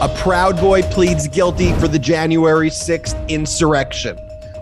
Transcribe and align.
A 0.00 0.08
Proud 0.16 0.60
Boy 0.60 0.82
pleads 0.82 1.26
guilty 1.26 1.72
for 1.80 1.88
the 1.88 1.98
January 1.98 2.70
6th 2.70 3.28
insurrection. 3.28 4.16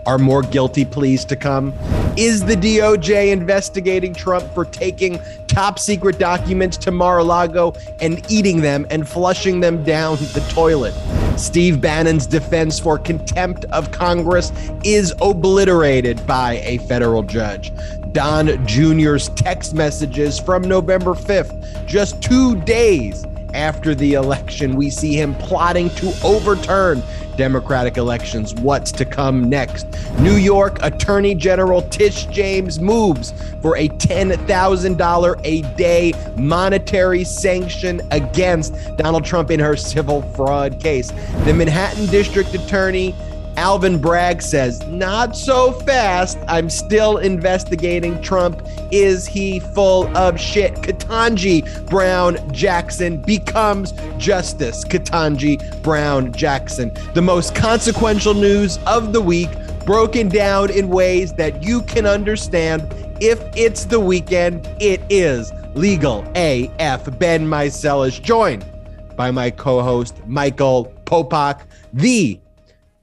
Are 0.07 0.17
more 0.17 0.41
guilty 0.41 0.83
pleas 0.83 1.25
to 1.25 1.35
come? 1.35 1.73
Is 2.17 2.43
the 2.43 2.55
DOJ 2.55 3.31
investigating 3.31 4.15
Trump 4.15 4.51
for 4.55 4.65
taking 4.65 5.19
top 5.45 5.77
secret 5.77 6.17
documents 6.17 6.75
to 6.77 6.91
Mar 6.91 7.19
a 7.19 7.23
Lago 7.23 7.75
and 8.01 8.25
eating 8.31 8.61
them 8.61 8.87
and 8.89 9.07
flushing 9.07 9.59
them 9.59 9.83
down 9.83 10.17
the 10.17 10.43
toilet? 10.49 10.95
Steve 11.37 11.79
Bannon's 11.79 12.25
defense 12.25 12.79
for 12.79 12.97
contempt 12.97 13.65
of 13.65 13.91
Congress 13.91 14.51
is 14.83 15.13
obliterated 15.21 16.25
by 16.25 16.61
a 16.63 16.79
federal 16.79 17.21
judge. 17.21 17.71
Don 18.11 18.65
Jr.'s 18.65 19.29
text 19.35 19.75
messages 19.75 20.39
from 20.39 20.63
November 20.63 21.13
5th, 21.13 21.85
just 21.85 22.19
two 22.23 22.59
days 22.61 23.23
after 23.53 23.95
the 23.95 24.13
election. 24.13 24.75
We 24.75 24.89
see 24.89 25.13
him 25.13 25.35
plotting 25.35 25.89
to 25.91 26.13
overturn 26.23 27.01
Democratic 27.37 27.97
elections. 27.97 28.53
What's 28.55 28.91
to 28.93 29.05
come 29.05 29.49
next? 29.49 29.87
New 30.19 30.35
York 30.35 30.79
Attorney 30.81 31.35
General 31.35 31.83
Tish 31.83 32.25
James 32.25 32.79
moves 32.79 33.33
for 33.61 33.77
a 33.77 33.89
$10,000 33.89 35.41
a 35.43 35.61
day 35.75 36.13
monetary 36.35 37.23
sanction 37.23 38.01
against 38.11 38.73
Donald 38.97 39.23
Trump 39.23 39.51
in 39.51 39.59
her 39.59 39.75
civil 39.75 40.23
fraud 40.33 40.79
case. 40.79 41.11
The 41.45 41.53
Manhattan 41.53 42.07
District 42.07 42.53
Attorney 42.53 43.15
Alvin 43.57 43.99
Bragg 43.99 44.43
says, 44.43 44.85
Not 44.85 45.35
so 45.35 45.71
fast. 45.71 46.37
I'm 46.47 46.69
still 46.69 47.17
investigating 47.17 48.21
Trump. 48.21 48.61
Is 48.91 49.25
he 49.25 49.59
full 49.59 50.15
of 50.15 50.39
shit? 50.39 50.75
Ketanji 50.75 51.89
Brown 51.89 52.37
Jackson 52.53 53.19
becomes 53.23 53.93
Justice 54.17 54.85
Ketanji 54.85 55.81
Brown 55.81 56.31
Jackson. 56.33 56.91
The 57.15 57.21
most 57.21 57.55
consequential 57.55 58.35
news 58.35 58.77
of 58.85 59.11
the 59.11 59.21
week, 59.21 59.49
broken 59.85 60.29
down 60.29 60.69
in 60.69 60.89
ways 60.89 61.33
that 61.33 61.63
you 61.63 61.81
can 61.81 62.05
understand. 62.05 62.83
If 63.19 63.41
it's 63.55 63.85
the 63.85 63.99
weekend, 63.99 64.67
it 64.79 65.01
is 65.09 65.51
legal 65.73 66.19
AF. 66.35 67.17
Ben 67.17 67.47
Meiselas 67.47 68.09
is 68.09 68.19
joined 68.19 68.65
by 69.15 69.31
my 69.31 69.49
co 69.49 69.81
host, 69.81 70.21
Michael 70.27 70.93
Popok, 71.05 71.61
the 71.93 72.39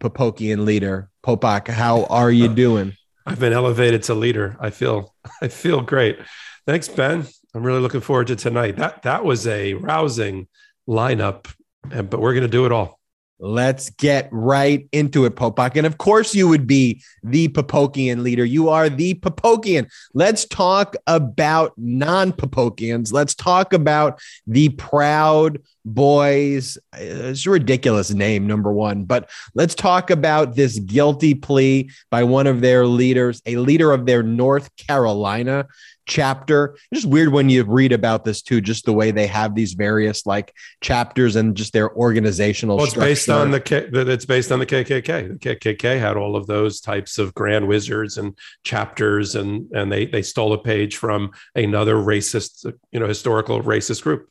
Popokian 0.04 0.66
leader. 0.66 1.08
Popok, 1.24 1.68
how 1.68 2.04
are 2.04 2.30
you 2.30 2.50
uh, 2.50 2.54
doing? 2.54 2.92
I've 3.24 3.40
been 3.40 3.54
elevated 3.54 4.02
to 4.04 4.14
leader. 4.14 4.54
I 4.60 4.68
feel 4.68 5.14
I 5.40 5.48
feel 5.48 5.80
great. 5.80 6.18
Thanks, 6.66 6.88
Ben. 6.88 7.26
I'm 7.54 7.62
really 7.62 7.80
looking 7.80 8.02
forward 8.02 8.26
to 8.26 8.36
tonight. 8.36 8.76
That 8.76 9.02
that 9.04 9.24
was 9.24 9.46
a 9.46 9.72
rousing 9.74 10.46
lineup, 10.86 11.50
but 11.88 12.20
we're 12.20 12.34
going 12.34 12.42
to 12.42 12.48
do 12.48 12.66
it 12.66 12.72
all. 12.72 13.00
Let's 13.40 13.90
get 13.90 14.28
right 14.30 14.88
into 14.92 15.24
it, 15.24 15.34
Popok. 15.34 15.76
And 15.76 15.86
of 15.86 15.98
course, 15.98 16.34
you 16.34 16.46
would 16.48 16.66
be 16.66 17.02
the 17.22 17.48
Popokian 17.48 18.22
leader. 18.22 18.44
You 18.44 18.68
are 18.68 18.88
the 18.88 19.14
Popokian. 19.14 19.90
Let's 20.14 20.44
talk 20.44 20.94
about 21.08 21.72
non 21.76 22.32
Popokians. 22.32 23.12
Let's 23.12 23.34
talk 23.34 23.72
about 23.72 24.20
the 24.46 24.68
Proud 24.70 25.60
Boys. 25.84 26.78
It's 26.96 27.44
a 27.44 27.50
ridiculous 27.50 28.12
name, 28.12 28.46
number 28.46 28.72
one. 28.72 29.04
But 29.04 29.28
let's 29.54 29.74
talk 29.74 30.10
about 30.10 30.54
this 30.54 30.78
guilty 30.78 31.34
plea 31.34 31.90
by 32.10 32.22
one 32.22 32.46
of 32.46 32.60
their 32.60 32.86
leaders, 32.86 33.42
a 33.46 33.56
leader 33.56 33.92
of 33.92 34.06
their 34.06 34.22
North 34.22 34.74
Carolina 34.76 35.66
chapter. 36.06 36.76
It's 36.90 37.02
just 37.02 37.06
weird 37.06 37.32
when 37.32 37.48
you 37.48 37.64
read 37.64 37.92
about 37.92 38.24
this 38.24 38.42
too, 38.42 38.60
just 38.60 38.84
the 38.84 38.92
way 38.92 39.10
they 39.10 39.26
have 39.26 39.54
these 39.54 39.74
various 39.74 40.26
like 40.26 40.54
chapters 40.80 41.36
and 41.36 41.56
just 41.56 41.72
their 41.72 41.94
organizational. 41.94 42.76
Well, 42.76 42.84
it's 42.84 42.92
structure. 42.92 43.10
based 43.10 43.28
on 43.28 43.50
the 43.50 43.60
K- 43.60 43.88
it's 43.92 44.26
based 44.26 44.52
on 44.52 44.58
the 44.58 44.66
KKK. 44.66 45.40
The 45.40 45.56
KKK 45.56 45.98
had 45.98 46.16
all 46.16 46.36
of 46.36 46.46
those 46.46 46.80
types 46.80 47.18
of 47.18 47.34
grand 47.34 47.66
wizards 47.68 48.18
and 48.18 48.36
chapters, 48.64 49.34
and 49.34 49.70
and 49.72 49.90
they 49.90 50.06
they 50.06 50.22
stole 50.22 50.52
a 50.52 50.58
page 50.58 50.96
from 50.96 51.32
another 51.54 51.96
racist, 51.96 52.70
you 52.92 53.00
know, 53.00 53.08
historical 53.08 53.62
racist 53.62 54.02
group. 54.02 54.28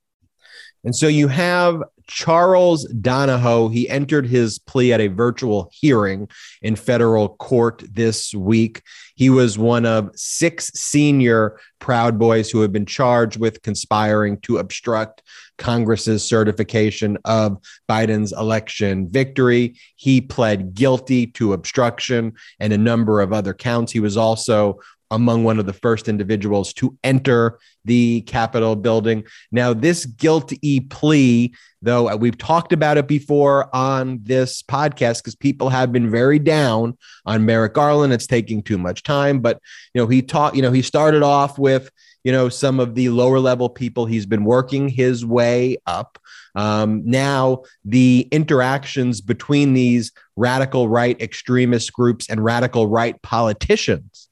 And 0.83 0.95
so 0.95 1.07
you 1.07 1.27
have 1.29 1.81
Charles 2.07 2.85
Donohoe. 2.85 3.69
He 3.69 3.89
entered 3.89 4.27
his 4.27 4.59
plea 4.59 4.91
at 4.93 4.99
a 4.99 5.07
virtual 5.07 5.69
hearing 5.71 6.27
in 6.61 6.75
federal 6.75 7.29
court 7.29 7.83
this 7.89 8.33
week. 8.33 8.81
He 9.15 9.29
was 9.29 9.57
one 9.57 9.85
of 9.85 10.09
six 10.15 10.71
senior 10.73 11.59
Proud 11.79 12.19
Boys 12.19 12.49
who 12.49 12.61
have 12.61 12.73
been 12.73 12.85
charged 12.85 13.39
with 13.39 13.61
conspiring 13.61 14.39
to 14.41 14.57
obstruct 14.57 15.21
Congress's 15.57 16.23
certification 16.23 17.17
of 17.25 17.57
Biden's 17.89 18.33
election 18.33 19.07
victory. 19.09 19.75
He 19.95 20.19
pled 20.19 20.73
guilty 20.73 21.27
to 21.27 21.53
obstruction 21.53 22.33
and 22.59 22.73
a 22.73 22.77
number 22.77 23.21
of 23.21 23.31
other 23.31 23.53
counts. 23.53 23.91
He 23.91 23.99
was 23.99 24.17
also 24.17 24.79
among 25.11 25.43
one 25.43 25.59
of 25.59 25.67
the 25.67 25.73
first 25.73 26.09
individuals 26.09 26.73
to 26.73 26.97
enter 27.03 27.59
the 27.85 28.21
Capitol 28.21 28.75
building. 28.75 29.23
Now, 29.51 29.73
this 29.73 30.05
guilty 30.05 30.79
plea, 30.81 31.53
though, 31.81 32.09
uh, 32.09 32.15
we've 32.15 32.37
talked 32.37 32.73
about 32.73 32.97
it 32.97 33.07
before 33.07 33.73
on 33.75 34.19
this 34.23 34.61
podcast 34.63 35.19
because 35.19 35.35
people 35.35 35.69
have 35.69 35.91
been 35.91 36.09
very 36.09 36.39
down 36.39 36.97
on 37.25 37.45
Merrick 37.45 37.73
Garland. 37.73 38.13
It's 38.13 38.27
taking 38.27 38.63
too 38.63 38.77
much 38.77 39.03
time. 39.03 39.39
But, 39.39 39.59
you 39.93 40.01
know, 40.01 40.07
he 40.07 40.21
taught, 40.21 40.55
you 40.55 40.61
know, 40.61 40.71
he 40.71 40.81
started 40.81 41.23
off 41.23 41.59
with, 41.59 41.89
you 42.23 42.31
know, 42.31 42.49
some 42.49 42.79
of 42.79 42.95
the 42.95 43.09
lower 43.09 43.39
level 43.39 43.69
people. 43.69 44.05
He's 44.05 44.25
been 44.25 44.45
working 44.45 44.87
his 44.87 45.25
way 45.25 45.77
up. 45.85 46.17
Um, 46.55 47.01
now, 47.05 47.63
the 47.83 48.27
interactions 48.31 49.21
between 49.21 49.73
these 49.73 50.11
radical 50.35 50.87
right 50.87 51.19
extremist 51.21 51.91
groups 51.93 52.29
and 52.29 52.43
radical 52.43 52.87
right 52.87 53.21
politicians 53.21 54.29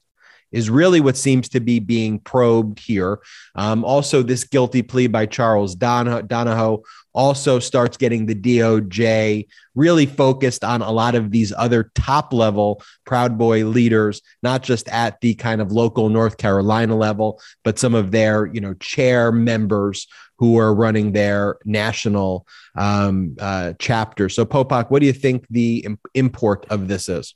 is 0.52 0.70
really 0.70 1.00
what 1.00 1.16
seems 1.16 1.48
to 1.50 1.60
be 1.60 1.80
being 1.80 2.18
probed 2.18 2.78
here. 2.78 3.18
Um, 3.54 3.84
also, 3.84 4.22
this 4.22 4.44
guilty 4.44 4.82
plea 4.82 5.06
by 5.06 5.26
Charles 5.26 5.74
Don- 5.74 6.26
Donohoe 6.26 6.82
also 7.14 7.58
starts 7.58 7.96
getting 7.96 8.26
the 8.26 8.34
DOJ 8.34 9.46
really 9.74 10.06
focused 10.06 10.64
on 10.64 10.82
a 10.82 10.90
lot 10.90 11.14
of 11.14 11.30
these 11.30 11.52
other 11.56 11.90
top 11.94 12.32
level 12.32 12.82
Proud 13.04 13.36
Boy 13.36 13.64
leaders, 13.64 14.22
not 14.42 14.62
just 14.62 14.88
at 14.88 15.20
the 15.20 15.34
kind 15.34 15.60
of 15.60 15.72
local 15.72 16.08
North 16.08 16.36
Carolina 16.36 16.96
level, 16.96 17.40
but 17.64 17.78
some 17.78 17.94
of 17.94 18.10
their, 18.10 18.46
you 18.46 18.60
know, 18.60 18.74
chair 18.74 19.32
members 19.32 20.06
who 20.38 20.58
are 20.58 20.74
running 20.74 21.12
their 21.12 21.56
national 21.64 22.46
um, 22.74 23.36
uh, 23.38 23.74
chapter. 23.78 24.28
So, 24.28 24.44
Popok, 24.44 24.90
what 24.90 25.00
do 25.00 25.06
you 25.06 25.12
think 25.12 25.46
the 25.50 25.86
import 26.14 26.66
of 26.68 26.88
this 26.88 27.08
is? 27.08 27.34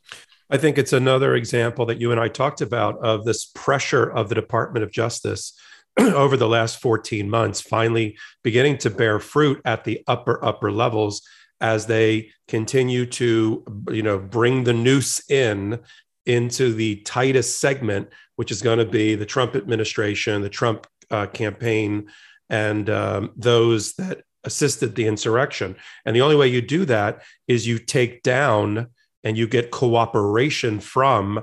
I 0.49 0.57
think 0.59 0.79
it's 0.79 0.93
another 0.93 1.35
example 1.35 1.87
that 1.87 2.01
you 2.01 2.13
and 2.13 2.21
I 2.21 2.29
talked 2.29 2.61
about 2.61 2.99
of 2.99 3.25
this 3.25 3.47
pressure 3.47 4.11
of 4.11 4.29
the 4.29 4.35
Department 4.35 4.85
of 4.85 4.93
Justice 4.93 5.53
over 5.99 6.37
the 6.37 6.49
last 6.49 6.81
14 6.81 7.29
months 7.29 7.61
finally 7.61 8.17
beginning 8.45 8.79
to 8.79 8.91
bear 8.91 9.19
fruit 9.19 9.61
at 9.65 9.85
the 9.85 10.03
upper 10.07 10.45
upper 10.45 10.71
levels 10.71 11.23
as 11.61 11.87
they 11.87 12.31
continue 12.49 13.07
to 13.07 13.65
you 13.91 14.03
know 14.03 14.19
bring 14.19 14.65
the 14.65 14.75
noose 14.75 15.23
in 15.31 15.81
into 16.27 16.75
the 16.75 16.97
tightest 16.97 17.61
segment 17.61 18.09
which 18.35 18.51
is 18.51 18.61
going 18.61 18.79
to 18.79 18.85
be 18.85 19.15
the 19.15 19.25
Trump 19.25 19.57
administration 19.57 20.43
the 20.43 20.51
Trump 20.51 20.87
uh, 21.11 21.27
campaign 21.27 22.09
and 22.51 22.91
um, 22.91 23.33
those 23.37 23.95
that 23.95 24.23
assisted 24.45 24.95
the 24.95 25.07
insurrection. 25.07 25.77
And 26.05 26.15
the 26.15 26.23
only 26.23 26.37
way 26.37 26.49
you 26.49 26.63
do 26.63 26.85
that 26.87 27.23
is 27.49 27.67
you 27.67 27.79
take 27.79 28.23
down 28.23 28.89
and 29.27 29.37
you 29.37 29.49
get 29.49 29.73
cooperation 29.73 30.79
from 30.79 31.43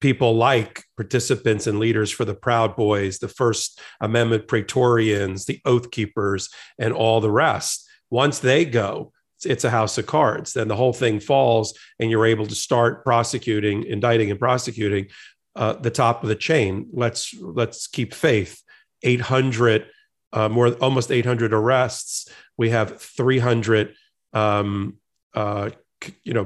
people 0.00 0.34
like 0.34 0.82
participants 0.96 1.68
and 1.68 1.78
leaders 1.78 2.10
for 2.10 2.24
the 2.24 2.34
Proud 2.34 2.74
Boys, 2.74 3.20
the 3.20 3.28
First 3.28 3.80
Amendment 4.00 4.48
Praetorians, 4.48 5.46
the 5.46 5.60
Oath 5.64 5.92
Keepers, 5.92 6.48
and 6.80 6.92
all 6.92 7.20
the 7.20 7.30
rest. 7.30 7.88
Once 8.10 8.40
they 8.40 8.64
go, 8.64 9.12
it's 9.44 9.62
a 9.62 9.70
house 9.70 9.96
of 9.96 10.06
cards. 10.06 10.54
Then 10.54 10.66
the 10.66 10.74
whole 10.74 10.92
thing 10.92 11.20
falls, 11.20 11.72
and 12.00 12.10
you're 12.10 12.26
able 12.26 12.46
to 12.46 12.54
start 12.56 13.04
prosecuting, 13.04 13.84
indicting, 13.84 14.32
and 14.32 14.40
prosecuting 14.40 15.06
uh, 15.54 15.74
the 15.74 15.90
top 15.90 16.24
of 16.24 16.28
the 16.28 16.34
chain. 16.34 16.88
Let's 16.92 17.32
let's 17.40 17.86
keep 17.86 18.12
faith. 18.12 18.60
800 19.04 19.86
uh, 20.32 20.48
more 20.48 20.72
almost 20.74 21.12
800 21.12 21.52
arrests. 21.52 22.28
We 22.56 22.70
have 22.70 23.00
300, 23.00 23.94
um, 24.32 24.96
uh, 25.34 25.70
you 26.24 26.34
know, 26.34 26.44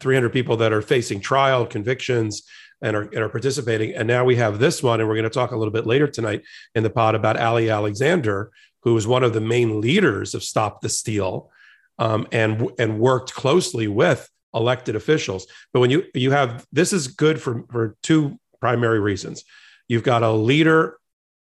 300 0.00 0.32
people 0.32 0.56
that 0.58 0.72
are 0.72 0.82
facing 0.82 1.20
trial, 1.20 1.66
convictions, 1.66 2.42
and 2.82 2.96
are, 2.96 3.02
and 3.02 3.18
are 3.18 3.28
participating. 3.28 3.94
And 3.94 4.06
now 4.06 4.24
we 4.24 4.36
have 4.36 4.58
this 4.58 4.82
one, 4.82 5.00
and 5.00 5.08
we're 5.08 5.14
going 5.14 5.24
to 5.24 5.30
talk 5.30 5.52
a 5.52 5.56
little 5.56 5.72
bit 5.72 5.86
later 5.86 6.06
tonight 6.06 6.42
in 6.74 6.82
the 6.82 6.90
pod 6.90 7.14
about 7.14 7.38
Ali 7.38 7.70
Alexander, 7.70 8.50
who 8.82 8.94
was 8.94 9.06
one 9.06 9.24
of 9.24 9.32
the 9.32 9.40
main 9.40 9.80
leaders 9.80 10.34
of 10.34 10.42
Stop 10.42 10.80
the 10.80 10.88
Steal, 10.88 11.50
um, 11.98 12.26
and 12.32 12.70
and 12.78 12.98
worked 12.98 13.34
closely 13.34 13.88
with 13.88 14.28
elected 14.54 14.96
officials. 14.96 15.46
But 15.72 15.80
when 15.80 15.90
you 15.90 16.04
you 16.14 16.30
have 16.30 16.66
this 16.72 16.92
is 16.92 17.08
good 17.08 17.40
for 17.40 17.64
for 17.70 17.96
two 18.02 18.38
primary 18.60 19.00
reasons. 19.00 19.44
You've 19.88 20.02
got 20.02 20.22
a 20.22 20.32
leader 20.32 20.98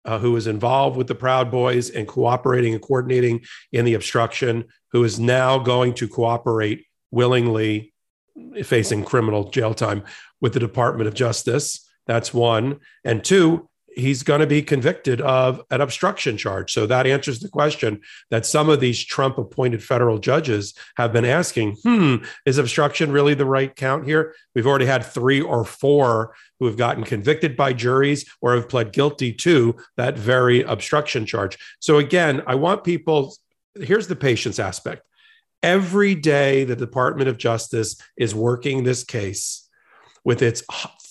uh, 0.06 0.20
who 0.20 0.36
is 0.36 0.48
involved 0.48 0.98
with 0.98 1.08
the 1.08 1.16
Proud 1.16 1.52
Boys 1.52 1.90
and 1.90 2.08
cooperating 2.08 2.74
and 2.74 2.82
coordinating 2.82 3.44
in 3.72 3.86
the 3.86 3.96
obstruction, 3.96 4.66
who 4.92 5.04
is 5.04 5.20
now 5.20 5.60
going 5.60 5.94
to 5.96 6.08
cooperate 6.08 6.86
willingly, 7.12 7.94
facing 8.64 9.04
criminal 9.04 9.50
jail 9.50 9.74
time 9.74 10.04
with 10.42 10.54
the 10.54 10.60
Department 10.60 11.08
of 11.08 11.14
Justice. 11.14 11.88
That's 12.06 12.34
one. 12.34 12.80
And 13.04 13.24
two, 13.24 13.70
he's 13.98 14.22
going 14.22 14.42
to 14.42 14.48
be 14.48 14.62
convicted 14.62 15.20
of 15.22 15.62
an 15.72 15.82
obstruction 15.82 16.38
charge. 16.38 16.72
So 16.72 16.86
that 16.86 17.08
answers 17.08 17.40
the 17.40 17.50
question 17.50 18.02
that 18.30 18.46
some 18.46 18.70
of 18.70 18.80
these 18.80 19.04
Trump 19.04 19.40
appointed 19.40 19.84
federal 19.84 20.20
judges 20.20 20.76
have 20.98 21.12
been 21.12 21.26
asking 21.26 21.78
hmm, 21.84 22.18
is 22.46 22.60
obstruction 22.60 23.12
really 23.12 23.34
the 23.34 23.46
right 23.46 23.76
count 23.76 24.06
here? 24.06 24.36
We've 24.54 24.68
already 24.68 24.86
had 24.86 25.04
three 25.04 25.42
or 25.42 25.66
four 25.66 26.36
who 26.60 26.68
have 26.68 26.78
gotten 26.78 27.04
convicted 27.04 27.58
by 27.58 27.74
juries 27.74 28.30
or 28.40 28.54
have 28.54 28.70
pled 28.70 28.94
guilty 28.94 29.34
to 29.34 29.76
that 29.98 30.18
very 30.18 30.62
obstruction 30.62 31.26
charge. 31.26 31.58
So 31.80 31.98
again, 31.98 32.44
I 32.46 32.54
want 32.54 32.84
people, 32.84 33.36
here's 33.80 34.08
the 34.08 34.16
patience 34.16 34.60
aspect. 34.60 35.02
Every 35.64 36.16
day, 36.16 36.64
the 36.64 36.76
Department 36.76 37.30
of 37.30 37.38
Justice 37.38 37.96
is 38.16 38.36
working 38.36 38.84
this 38.84 39.04
case 39.04 39.68
with 40.24 40.42
its 40.42 40.64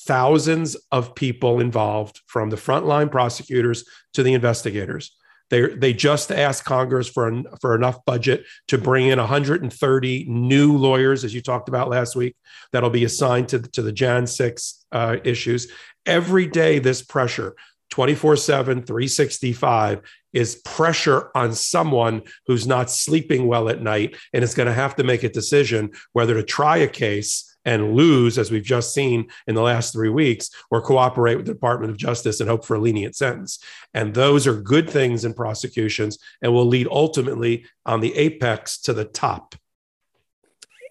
thousands 0.07 0.77
of 0.93 1.15
people 1.15 1.59
involved 1.59 2.21
from 2.27 2.51
the 2.51 2.57
frontline 2.57 3.11
prosecutors 3.11 3.85
to 4.13 4.23
the 4.23 4.35
investigators. 4.35 5.17
They, 5.49 5.75
they 5.75 5.93
just 5.93 6.33
asked 6.33 6.65
Congress 6.65 7.09
for, 7.09 7.29
an, 7.29 7.45
for 7.61 7.75
enough 7.75 8.05
budget 8.05 8.45
to 8.69 8.79
bring 8.79 9.07
in 9.07 9.19
130 9.19 10.25
new 10.29 10.77
lawyers, 10.77 11.25
as 11.25 11.35
you 11.35 11.41
talked 11.41 11.69
about 11.69 11.89
last 11.89 12.17
week, 12.17 12.37
that'll 12.73 12.91
be 12.91 13.05
assigned 13.05 13.49
to, 13.51 13.61
to 13.61 13.83
the 13.83 13.93
Jan 13.93 14.27
6 14.27 14.87
uh, 14.93 15.17
issues. 15.25 15.71
Every 16.05 16.47
day, 16.47 16.79
this 16.79 17.03
pressure, 17.03 17.55
24 17.91 18.37
7, 18.37 18.83
365, 18.83 20.03
is 20.33 20.57
pressure 20.65 21.31
on 21.35 21.53
someone 21.53 22.23
who's 22.47 22.67
not 22.67 22.91
sleeping 22.91 23.47
well 23.47 23.69
at 23.69 23.81
night 23.81 24.17
and 24.33 24.45
is 24.45 24.55
going 24.55 24.67
to 24.67 24.73
have 24.73 24.95
to 24.97 25.05
make 25.05 25.23
a 25.23 25.29
decision 25.29 25.91
whether 26.13 26.35
to 26.35 26.43
try 26.43 26.77
a 26.79 26.89
case 26.89 27.57
and 27.67 27.95
lose, 27.95 28.39
as 28.39 28.51
we've 28.51 28.63
just 28.63 28.95
seen 28.95 29.29
in 29.47 29.55
the 29.55 29.63
last 29.63 29.93
three 29.93 30.09
weeks, 30.09 30.51
or 30.71 30.81
cooperate 30.81 31.35
with 31.35 31.47
the 31.47 31.53
Department 31.53 31.91
of 31.91 31.99
Justice 31.99 32.41
and 32.41 32.49
hope 32.49 32.65
for 32.65 32.77
a 32.77 32.81
lenient 32.81 33.17
sentence. 33.17 33.59
And 33.93 34.15
those 34.15 34.47
are 34.47 34.55
good 34.55 34.89
things 34.89 35.25
in 35.25 35.35
prosecutions 35.35 36.19
and 36.41 36.53
will 36.53 36.65
lead 36.65 36.87
ultimately 36.91 37.67
on 37.85 38.01
the 38.01 38.15
apex 38.15 38.81
to 38.83 38.93
the 38.93 39.05
top. 39.05 39.57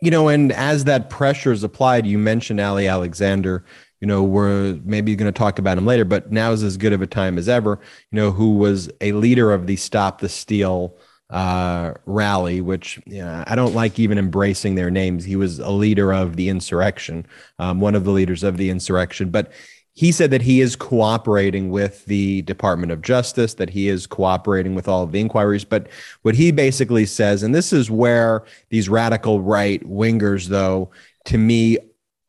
You 0.01 0.11
know, 0.11 0.27
and 0.27 0.51
as 0.51 0.83
that 0.83 1.09
pressure 1.09 1.53
is 1.53 1.63
applied, 1.63 2.05
you 2.05 2.17
mentioned 2.17 2.59
Ali 2.59 2.87
Alexander. 2.87 3.63
You 4.05 4.09
know, 4.09 4.21
we're 4.21 4.79
maybe 4.83 5.15
going 5.15 5.33
to 5.33 5.35
talk 5.35 5.57
about 5.57 5.79
him 5.79 5.87
later, 5.87 6.05
but 6.05 6.31
now 6.31 6.51
is 6.51 6.61
as 6.61 6.77
good 6.77 6.93
of 6.93 7.01
a 7.01 7.07
time 7.07 7.39
as 7.39 7.49
ever. 7.49 7.79
You 8.11 8.17
know, 8.17 8.31
who 8.31 8.53
was 8.53 8.87
a 9.01 9.13
leader 9.13 9.51
of 9.51 9.65
the 9.65 9.77
Stop 9.77 10.21
the 10.21 10.29
Steal 10.29 10.95
uh, 11.31 11.95
rally, 12.05 12.61
which 12.61 13.01
you 13.07 13.23
know, 13.23 13.43
I 13.47 13.55
don't 13.55 13.73
like 13.73 13.97
even 13.97 14.19
embracing 14.19 14.75
their 14.75 14.91
names. 14.91 15.23
He 15.23 15.35
was 15.35 15.57
a 15.57 15.71
leader 15.71 16.13
of 16.13 16.35
the 16.35 16.49
insurrection, 16.49 17.25
um, 17.57 17.79
one 17.79 17.95
of 17.95 18.03
the 18.03 18.11
leaders 18.11 18.43
of 18.43 18.57
the 18.57 18.69
insurrection. 18.69 19.31
But 19.31 19.51
he 19.93 20.11
said 20.11 20.29
that 20.29 20.43
he 20.43 20.61
is 20.61 20.75
cooperating 20.75 21.71
with 21.71 22.05
the 22.05 22.43
Department 22.43 22.91
of 22.91 23.01
Justice, 23.01 23.55
that 23.55 23.71
he 23.71 23.87
is 23.87 24.05
cooperating 24.05 24.75
with 24.75 24.87
all 24.87 25.01
of 25.01 25.13
the 25.13 25.19
inquiries. 25.19 25.65
But 25.65 25.87
what 26.21 26.35
he 26.35 26.51
basically 26.51 27.07
says, 27.07 27.41
and 27.41 27.55
this 27.55 27.73
is 27.73 27.89
where 27.89 28.43
these 28.69 28.87
radical 28.87 29.41
right 29.41 29.83
wingers, 29.83 30.45
though, 30.45 30.91
to 31.25 31.39
me, 31.39 31.79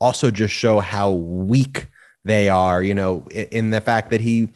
also 0.01 0.31
just 0.31 0.55
show 0.55 0.81
how 0.81 1.11
weak 1.11 1.87
they 2.25 2.49
are, 2.49 2.83
you 2.83 2.95
know, 2.95 3.27
in 3.31 3.71
the 3.71 3.81
fact 3.81 4.11
that 4.11 4.21
he 4.21 4.49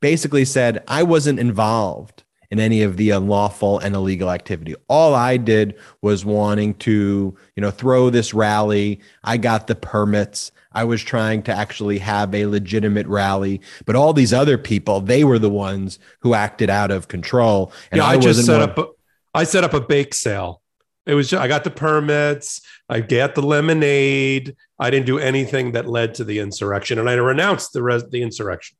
basically 0.00 0.44
said, 0.44 0.82
I 0.88 1.02
wasn't 1.02 1.40
involved 1.40 2.22
in 2.50 2.60
any 2.60 2.82
of 2.82 2.96
the 2.96 3.10
unlawful 3.10 3.80
and 3.80 3.94
illegal 3.94 4.30
activity. 4.30 4.76
All 4.88 5.14
I 5.14 5.36
did 5.36 5.74
was 6.02 6.24
wanting 6.24 6.74
to, 6.74 7.36
you 7.56 7.60
know, 7.60 7.72
throw 7.72 8.10
this 8.10 8.32
rally. 8.32 9.00
I 9.24 9.36
got 9.36 9.66
the 9.66 9.74
permits. 9.74 10.52
I 10.72 10.84
was 10.84 11.02
trying 11.02 11.42
to 11.44 11.52
actually 11.52 11.98
have 11.98 12.34
a 12.34 12.46
legitimate 12.46 13.06
rally, 13.06 13.60
but 13.86 13.96
all 13.96 14.12
these 14.12 14.32
other 14.32 14.58
people, 14.58 15.00
they 15.00 15.24
were 15.24 15.38
the 15.38 15.50
ones 15.50 15.98
who 16.20 16.34
acted 16.34 16.70
out 16.70 16.90
of 16.90 17.08
control. 17.08 17.72
And 17.90 17.98
yeah, 17.98 18.06
I, 18.06 18.12
I 18.12 18.18
just 18.18 18.44
set 18.46 18.60
one- 18.60 18.70
up. 18.70 18.78
A, 18.78 18.86
I 19.34 19.44
set 19.44 19.64
up 19.64 19.74
a 19.74 19.80
bake 19.80 20.14
sale. 20.14 20.62
It 21.06 21.14
was 21.14 21.30
just, 21.30 21.42
I 21.42 21.48
got 21.48 21.64
the 21.64 21.70
permits. 21.70 22.60
I 22.88 23.00
get 23.00 23.34
the 23.34 23.42
lemonade. 23.42 24.56
I 24.78 24.90
didn't 24.90 25.06
do 25.06 25.18
anything 25.18 25.72
that 25.72 25.86
led 25.86 26.14
to 26.16 26.24
the 26.24 26.38
insurrection, 26.38 26.98
and 26.98 27.08
I 27.08 27.14
renounced 27.14 27.72
the 27.72 27.82
res- 27.82 28.08
the 28.10 28.22
insurrection. 28.22 28.76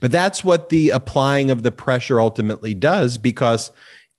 But 0.00 0.10
that's 0.10 0.42
what 0.42 0.68
the 0.68 0.90
applying 0.90 1.50
of 1.50 1.62
the 1.62 1.72
pressure 1.72 2.20
ultimately 2.20 2.74
does 2.74 3.18
because 3.18 3.70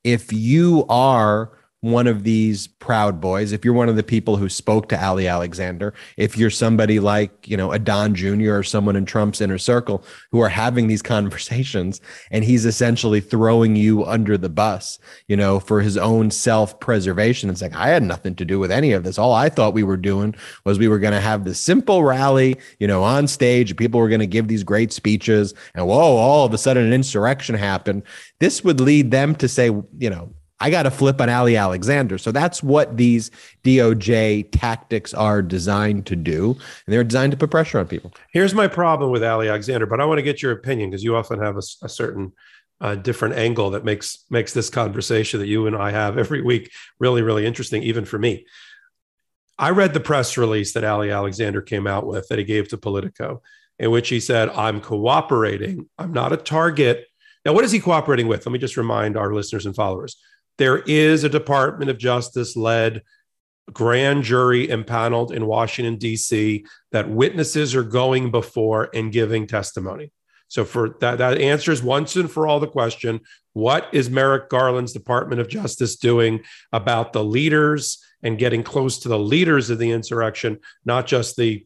if 0.04 0.32
you 0.32 0.86
are 0.90 1.59
one 1.82 2.08
of 2.08 2.24
these 2.24 2.68
proud 2.68 3.22
boys, 3.22 3.54
if 3.54 3.64
you're 3.64 3.74
one 3.74 3.88
of 3.88 3.96
the 3.96 4.04
people 4.04 4.36
who 4.36 4.50
spoke 4.50 4.90
to 4.90 5.02
Ali 5.02 5.28
Alexander, 5.28 5.94
if 6.18 6.38
you're 6.38 6.50
somebody 6.50 7.00
like, 7.00 7.48
you 7.48 7.56
know, 7.56 7.72
a 7.72 7.80
Don 7.80 8.14
Jr. 8.14 8.56
or 8.56 8.64
someone 8.64 8.98
in 8.98 9.06
Trump's 9.06 9.40
inner 9.40 9.58
circle 9.58 10.04
who 10.32 10.42
are 10.42 10.50
having 10.50 10.88
these 10.88 11.02
conversations 11.10 12.02
and 12.32 12.44
he's 12.44 12.66
essentially 12.66 13.22
throwing 13.22 13.78
you 13.78 14.06
under 14.06 14.38
the 14.38 14.50
bus, 14.50 15.00
you 15.28 15.38
know, 15.38 15.60
for 15.60 15.80
his 15.80 15.96
own 15.96 16.32
self 16.32 16.78
preservation. 16.82 17.50
It's 17.50 17.62
like, 17.62 17.76
I 17.76 17.88
had 17.88 18.04
nothing 18.04 18.36
to 18.36 18.46
do 18.46 18.60
with 18.60 18.72
any 18.72 18.92
of 18.92 19.04
this. 19.04 19.18
All 19.18 19.34
I 19.34 19.48
thought 19.48 19.74
we 19.74 19.84
were 19.84 19.98
doing 19.98 20.36
was 20.66 20.78
we 20.78 20.90
were 20.90 21.00
going 21.00 21.14
to 21.14 21.22
have 21.22 21.46
this 21.46 21.60
simple 21.60 22.04
rally, 22.04 22.58
you 22.80 22.88
know, 22.88 23.04
on 23.04 23.26
stage. 23.28 23.78
People 23.78 24.02
were 24.02 24.10
going 24.10 24.20
to 24.20 24.28
give 24.28 24.50
these 24.50 24.64
great 24.64 24.92
speeches 24.92 25.54
and 25.76 25.88
whoa, 25.88 26.18
all 26.18 26.46
of 26.46 26.54
a 26.54 26.58
sudden 26.58 26.86
an 26.86 26.94
insurrection 26.94 27.56
happened. 27.56 28.04
This 28.40 28.66
would 28.66 28.82
lead 28.82 29.12
them 29.12 29.34
to 29.36 29.48
say, 29.48 29.68
you 29.68 30.10
know, 30.10 30.34
I 30.62 30.70
got 30.70 30.84
to 30.84 30.92
flip 30.92 31.22
on 31.22 31.30
Ali 31.30 31.56
Alexander. 31.56 32.18
So 32.18 32.32
that's 32.32 32.62
what 32.62 32.98
these 32.98 33.32
DOJ 33.64 34.50
tactics 34.52 35.14
are 35.14 35.42
designed 35.42 36.06
to 36.08 36.16
do. 36.16 36.52
And 36.52 36.94
they're 36.94 37.04
designed 37.04 37.32
to 37.32 37.38
put 37.38 37.52
pressure 37.52 37.80
on 37.80 37.88
people. 37.88 38.14
Here's 38.32 38.54
my 38.54 38.68
problem 38.68 39.12
with 39.12 39.24
Ali 39.24 39.48
Alexander, 39.48 39.86
but 39.86 40.02
I 40.02 40.06
want 40.06 40.18
to 40.18 40.24
get 40.24 40.42
your 40.42 40.52
opinion 40.52 40.90
because 40.90 41.04
you 41.04 41.16
often 41.16 41.40
have 41.40 41.56
a, 41.56 41.62
a 41.84 41.90
certain 41.90 42.34
uh, 42.82 42.96
different 42.96 43.36
angle 43.36 43.72
that 43.72 43.84
makes 43.84 44.26
makes 44.30 44.54
this 44.54 44.70
conversation 44.70 45.40
that 45.40 45.48
you 45.48 45.68
and 45.68 45.76
I 45.76 45.92
have 45.92 46.18
every 46.18 46.42
week 46.42 46.72
really, 47.00 47.22
really 47.22 47.46
interesting, 47.46 47.84
even 47.84 48.06
for 48.06 48.18
me. 48.18 48.46
I 49.58 49.72
read 49.72 49.94
the 49.94 50.00
press 50.00 50.38
release 50.38 50.74
that 50.74 50.86
Ali 50.86 51.12
Alexander 51.12 51.62
came 51.62 51.88
out 51.88 52.06
with 52.06 52.30
that 52.30 52.40
he 52.40 52.46
gave 52.46 52.70
to 52.70 52.78
Politico, 52.78 53.42
in 53.78 53.92
which 53.92 54.08
he 54.08 54.22
said, 54.22 54.50
I'm 54.50 54.80
cooperating. 54.80 55.90
I'm 55.98 56.14
not 56.14 56.32
a 56.32 56.38
target. 56.38 57.06
Now, 57.44 57.52
what 57.52 57.66
is 57.66 57.72
he 57.72 57.82
cooperating 57.82 58.28
with? 58.28 58.46
Let 58.46 58.54
me 58.54 58.60
just 58.60 58.78
remind 58.78 59.18
our 59.18 59.34
listeners 59.34 59.66
and 59.66 59.76
followers 59.76 60.16
there 60.60 60.80
is 60.80 61.24
a 61.24 61.30
Department 61.30 61.90
of 61.90 61.98
Justice 61.98 62.56
led 62.56 63.02
grand 63.74 64.24
jury 64.24 64.70
impaneled 64.70 65.32
in 65.32 65.46
Washington, 65.46 65.96
D.C., 65.98 66.66
that 66.92 67.10
witnesses 67.10 67.76
are 67.76 67.84
going 67.84 68.30
before 68.30 68.90
and 68.94 69.12
giving 69.12 69.48
testimony. 69.48 70.12
So 70.48 70.66
for 70.66 70.98
that, 71.00 71.20
that 71.20 71.40
answers 71.40 71.82
once 71.82 72.16
and 72.16 72.30
for 72.30 72.46
all 72.46 72.60
the 72.60 72.68
question: 72.68 73.22
What 73.54 73.88
is 73.92 74.10
Merrick 74.10 74.50
Garland's 74.50 74.94
Department 74.94 75.40
of 75.40 75.48
Justice 75.48 75.96
doing 75.96 76.42
about 76.74 77.14
the 77.14 77.24
leaders 77.24 78.04
and 78.22 78.38
getting 78.38 78.64
close 78.64 79.00
to 79.00 79.10
the 79.10 79.20
leaders 79.20 79.70
of 79.70 79.80
the 79.80 79.92
insurrection, 79.92 80.60
not 80.84 81.08
just 81.08 81.38
the 81.38 81.66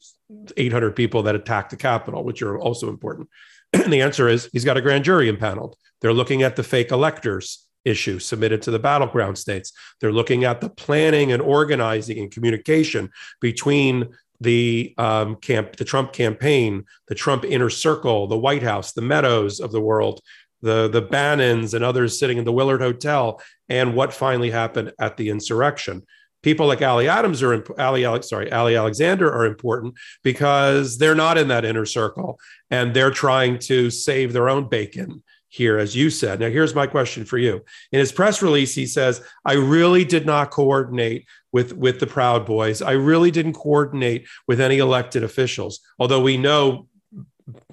800 0.55 0.95
people 0.95 1.23
that 1.23 1.35
attacked 1.35 1.71
the 1.71 1.77
Capitol, 1.77 2.23
which 2.23 2.41
are 2.41 2.59
also 2.59 2.89
important? 2.89 3.27
and 3.73 3.85
the 3.91 4.01
answer 4.01 4.27
is 4.27 4.50
he's 4.53 4.65
got 4.65 4.77
a 4.77 4.81
grand 4.81 5.03
jury 5.03 5.27
impaneled. 5.29 5.75
They're 6.01 6.13
looking 6.13 6.43
at 6.43 6.55
the 6.55 6.63
fake 6.63 6.91
electors 6.91 7.62
issue 7.86 8.20
submitted 8.20 8.62
to 8.63 8.72
the 8.72 8.80
battleground 8.80 9.38
states. 9.38 9.72
They're 10.00 10.12
looking 10.12 10.44
at 10.44 10.62
the 10.62 10.70
planning 10.70 11.32
and 11.32 11.42
organizing 11.42 12.20
and 12.20 12.32
communication 12.32 13.12
between 13.42 14.10
the 14.40 14.94
um, 14.98 15.36
camp, 15.38 15.75
the 15.78 15.86
Trump 15.86 16.13
campaign, 16.13 16.86
the 17.08 17.16
Trump 17.16 17.46
inner 17.46 17.70
circle, 17.70 18.28
the 18.28 18.38
White 18.38 18.63
House, 18.63 18.92
the 18.92 19.02
Meadows 19.02 19.60
of 19.60 19.72
the 19.72 19.82
world, 19.82 20.22
the 20.62 20.90
the 20.90 21.02
Bannons 21.02 21.74
and 21.74 21.84
others 21.84 22.20
sitting 22.20 22.38
in 22.38 22.46
the 22.46 22.52
Willard 22.52 22.82
Hotel, 22.82 23.42
and 23.70 23.96
what 23.96 24.13
finally 24.13 24.52
happened 24.52 24.94
at 25.00 25.18
the 25.18 25.30
insurrection. 25.30 26.04
People 26.42 26.68
like 26.68 26.82
Ali 26.82 27.08
Adams 27.08 27.42
are 27.42 27.54
imp- 27.54 27.80
Ali 27.80 28.04
Alex, 28.04 28.30
sorry 28.30 28.52
Ali 28.52 28.75
Alexander 28.75 29.32
are 29.32 29.46
important 29.46 29.96
because 30.24 30.98
they're 30.98 31.16
not 31.16 31.38
in 31.38 31.48
that 31.48 31.63
inner 31.63 31.86
circle 31.86 32.38
and 32.70 32.94
they're 32.94 33.12
trying 33.12 33.60
to 33.60 33.90
save 33.90 34.34
their 34.34 34.50
own 34.50 34.68
bacon 34.68 35.24
here, 35.53 35.77
as 35.77 35.95
you 35.95 36.10
said. 36.10 36.39
Now, 36.39 36.50
here's 36.50 36.74
my 36.74 36.88
question 36.88 37.25
for 37.25 37.38
you. 37.38 37.63
In 37.91 38.00
his 38.00 38.12
press 38.12 38.41
release, 38.41 38.74
he 38.74 38.88
says, 38.88 39.24
I 39.45 39.53
really 39.53 40.03
did 40.03 40.25
not 40.25 40.50
coordinate 40.50 41.27
with, 41.51 41.74
with 41.74 42.00
the 42.00 42.07
Proud 42.07 42.43
Boys. 42.43 42.81
I 42.81 42.93
really 42.93 43.29
didn't 43.29 43.53
coordinate 43.53 44.27
with 44.48 44.60
any 44.60 44.79
elected 44.79 45.24
officials, 45.24 45.79
although 46.00 46.22
we 46.22 46.38
know 46.38 46.88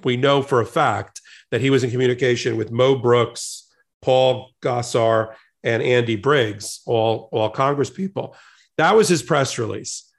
we 0.03 0.15
know 0.15 0.43
for 0.43 0.61
a 0.61 0.65
fact 0.65 1.21
that 1.49 1.61
he 1.61 1.71
was 1.71 1.83
in 1.83 1.89
communication 1.89 2.55
with 2.55 2.71
Mo 2.71 2.95
Brooks, 2.95 3.67
Paul 4.01 4.51
Gosar, 4.61 5.33
and 5.63 5.81
Andy 5.81 6.17
Briggs, 6.17 6.81
all, 6.85 7.29
all 7.31 7.49
Congress 7.49 7.89
people. 7.89 8.35
That 8.77 8.95
was 8.95 9.07
his 9.07 9.23
press 9.23 9.57
release. 9.57 10.11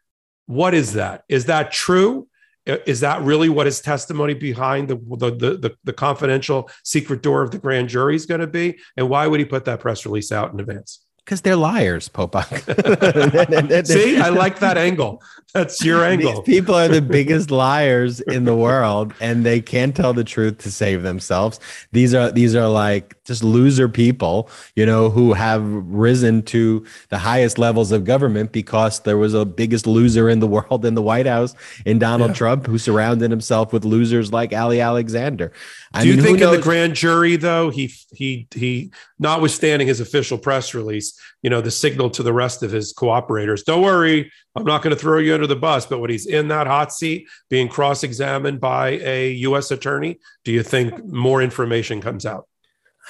What 0.47 0.75
is 0.75 0.95
that? 0.95 1.23
Is 1.29 1.45
that 1.45 1.71
true? 1.71 2.27
Is 2.65 3.01
that 3.01 3.23
really 3.23 3.49
what 3.49 3.67
his 3.67 3.81
testimony 3.81 4.35
behind 4.35 4.89
the, 4.89 4.95
the, 4.95 5.31
the, 5.57 5.77
the 5.83 5.93
confidential 5.93 6.71
secret 6.85 7.23
door 7.23 7.43
of 7.43 7.51
the 7.51 7.59
grand 7.59 7.89
jury 7.89 8.15
is 8.15 8.27
going 8.27 8.41
to 8.41 8.47
be? 8.47 8.79
And 8.97 9.09
why 9.09 9.27
would 9.27 9.41
he 9.41 9.47
put 9.47 9.65
that 9.65 9.81
press 9.81 10.07
release 10.07 10.31
out 10.31 10.53
in 10.53 10.61
advance? 10.61 11.05
Because 11.25 11.43
they're 11.43 11.57
liars, 11.57 12.09
Popok. 12.09 12.47
See, 13.87 14.19
I 14.19 14.29
like 14.31 14.59
that 14.59 14.77
angle. 14.77 15.23
That's 15.55 15.85
your 15.85 16.03
angle. 16.03 16.43
These 16.43 16.57
people 16.57 16.75
are 16.75 16.89
the 16.89 17.03
biggest 17.19 17.51
liars 17.51 18.21
in 18.21 18.45
the 18.45 18.57
world, 18.57 19.13
and 19.21 19.45
they 19.45 19.61
can't 19.61 19.95
tell 19.95 20.15
the 20.15 20.25
truth 20.25 20.59
to 20.59 20.73
save 20.73 21.03
themselves. 21.03 21.61
These 21.93 22.15
are 22.15 22.33
these 22.33 22.57
are 22.57 22.69
like 22.69 23.23
just 23.25 23.45
loser 23.45 23.89
people, 23.89 24.49
you 24.77 24.87
know, 24.87 25.11
who 25.11 25.35
have 25.35 25.63
risen 25.63 26.43
to 26.45 26.85
the 27.11 27.19
highest 27.19 27.59
levels 27.59 27.93
of 27.93 28.05
government 28.05 28.53
because 28.53 29.01
there 29.01 29.19
was 29.19 29.35
a 29.35 29.45
biggest 29.45 29.87
loser 29.87 30.29
in 30.31 30.41
the 30.41 30.47
world 30.47 30.85
in 30.87 30.95
the 30.95 31.03
White 31.03 31.27
House 31.27 31.55
in 31.85 31.99
Donald 31.99 32.31
yeah. 32.31 32.37
Trump, 32.37 32.67
who 32.67 32.79
surrounded 32.79 33.31
himself 33.31 33.73
with 33.73 33.85
losers 33.85 34.33
like 34.33 34.55
Ali 34.55 34.81
Alexander. 34.81 35.53
I 35.95 36.03
Do 36.03 36.09
you 36.09 36.23
think 36.23 36.41
in 36.41 36.51
the 36.51 36.59
grand 36.59 36.95
jury, 36.95 37.37
though, 37.37 37.71
he 37.71 37.93
he 38.15 38.47
he, 38.55 38.91
notwithstanding 39.19 39.89
his 39.89 40.01
official 40.01 40.39
press 40.39 40.75
release, 40.75 41.19
you 41.43 41.51
know, 41.51 41.61
the 41.61 41.71
signal 41.71 42.11
to 42.11 42.23
the 42.23 42.33
rest 42.33 42.63
of 42.63 42.71
his 42.71 42.95
cooperators, 42.95 43.65
don't 43.65 43.83
worry, 43.83 44.33
I'm 44.57 44.65
not 44.65 44.83
going 44.83 44.95
to 44.95 45.01
throw 45.01 45.19
you 45.19 45.35
under 45.35 45.47
the 45.47 45.57
bus. 45.57 45.87
But 45.87 45.99
when 46.01 46.11
he's 46.11 46.27
in 46.27 46.49
that 46.49 46.67
hot 46.67 46.93
seat, 46.93 47.29
being 47.51 47.69
cross-examined 47.69 48.61
by 48.61 48.91
a 49.03 49.33
U.S. 49.33 49.71
attorney, 49.71 50.19
do 50.45 50.53
you 50.53 50.63
think 50.63 51.05
more 51.05 51.43
information 51.43 52.01
comes 52.01 52.25
out? 52.25 52.47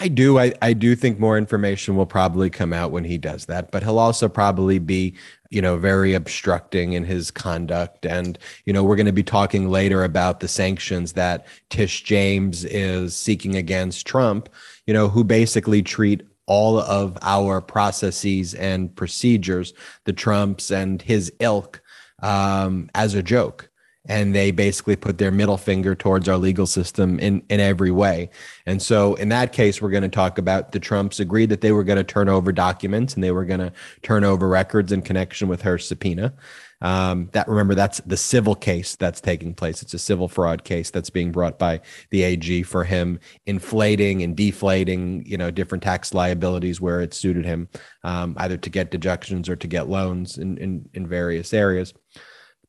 I 0.00 0.08
do. 0.08 0.38
I, 0.38 0.54
I 0.62 0.72
do 0.72 0.96
think 0.96 1.18
more 1.18 1.36
information 1.36 1.96
will 1.96 2.06
probably 2.06 2.48
come 2.48 2.72
out 2.72 2.92
when 2.92 3.04
he 3.04 3.18
does 3.18 3.46
that, 3.46 3.70
but 3.70 3.82
he'll 3.82 3.98
also 3.98 4.28
probably 4.28 4.78
be, 4.78 5.14
you 5.52 5.60
know, 5.60 5.76
very 5.76 6.14
obstructing 6.14 6.94
in 6.94 7.04
his 7.04 7.30
conduct. 7.30 8.06
And, 8.06 8.38
you 8.64 8.72
know, 8.72 8.82
we're 8.82 8.96
going 8.96 9.06
to 9.06 9.12
be 9.12 9.22
talking 9.22 9.68
later 9.68 10.02
about 10.02 10.40
the 10.40 10.48
sanctions 10.48 11.12
that 11.12 11.46
Tish 11.68 12.04
James 12.04 12.64
is 12.64 13.14
seeking 13.14 13.56
against 13.56 14.06
Trump, 14.06 14.48
you 14.86 14.94
know, 14.94 15.08
who 15.08 15.24
basically 15.24 15.82
treat 15.82 16.22
all 16.46 16.78
of 16.80 17.18
our 17.20 17.60
processes 17.60 18.54
and 18.54 18.96
procedures, 18.96 19.74
the 20.04 20.12
Trumps 20.14 20.70
and 20.70 21.02
his 21.02 21.30
ilk, 21.38 21.82
um, 22.22 22.88
as 22.94 23.14
a 23.14 23.22
joke 23.22 23.68
and 24.06 24.34
they 24.34 24.50
basically 24.50 24.96
put 24.96 25.18
their 25.18 25.30
middle 25.30 25.56
finger 25.56 25.94
towards 25.94 26.28
our 26.28 26.36
legal 26.36 26.66
system 26.66 27.18
in 27.20 27.42
in 27.48 27.60
every 27.60 27.90
way. 27.90 28.30
And 28.66 28.82
so 28.82 29.14
in 29.14 29.28
that 29.28 29.52
case 29.52 29.80
we're 29.80 29.90
going 29.90 30.02
to 30.02 30.08
talk 30.08 30.38
about 30.38 30.72
the 30.72 30.80
Trumps 30.80 31.20
agreed 31.20 31.50
that 31.50 31.60
they 31.60 31.72
were 31.72 31.84
going 31.84 31.98
to 31.98 32.04
turn 32.04 32.28
over 32.28 32.52
documents 32.52 33.14
and 33.14 33.22
they 33.22 33.30
were 33.30 33.44
going 33.44 33.60
to 33.60 33.72
turn 34.02 34.24
over 34.24 34.48
records 34.48 34.92
in 34.92 35.02
connection 35.02 35.48
with 35.48 35.62
her 35.62 35.78
subpoena. 35.78 36.34
Um, 36.80 37.28
that 37.30 37.46
remember 37.46 37.76
that's 37.76 38.00
the 38.00 38.16
civil 38.16 38.56
case 38.56 38.96
that's 38.96 39.20
taking 39.20 39.54
place. 39.54 39.82
It's 39.82 39.94
a 39.94 40.00
civil 40.00 40.26
fraud 40.26 40.64
case 40.64 40.90
that's 40.90 41.10
being 41.10 41.30
brought 41.30 41.56
by 41.56 41.80
the 42.10 42.24
AG 42.24 42.64
for 42.64 42.82
him 42.82 43.20
inflating 43.46 44.24
and 44.24 44.36
deflating, 44.36 45.24
you 45.24 45.38
know, 45.38 45.52
different 45.52 45.84
tax 45.84 46.12
liabilities 46.12 46.80
where 46.80 47.00
it 47.00 47.14
suited 47.14 47.44
him, 47.44 47.68
um, 48.02 48.34
either 48.38 48.56
to 48.56 48.68
get 48.68 48.90
deductions 48.90 49.48
or 49.48 49.54
to 49.54 49.68
get 49.68 49.88
loans 49.88 50.38
in 50.38 50.58
in, 50.58 50.88
in 50.92 51.06
various 51.06 51.54
areas 51.54 51.94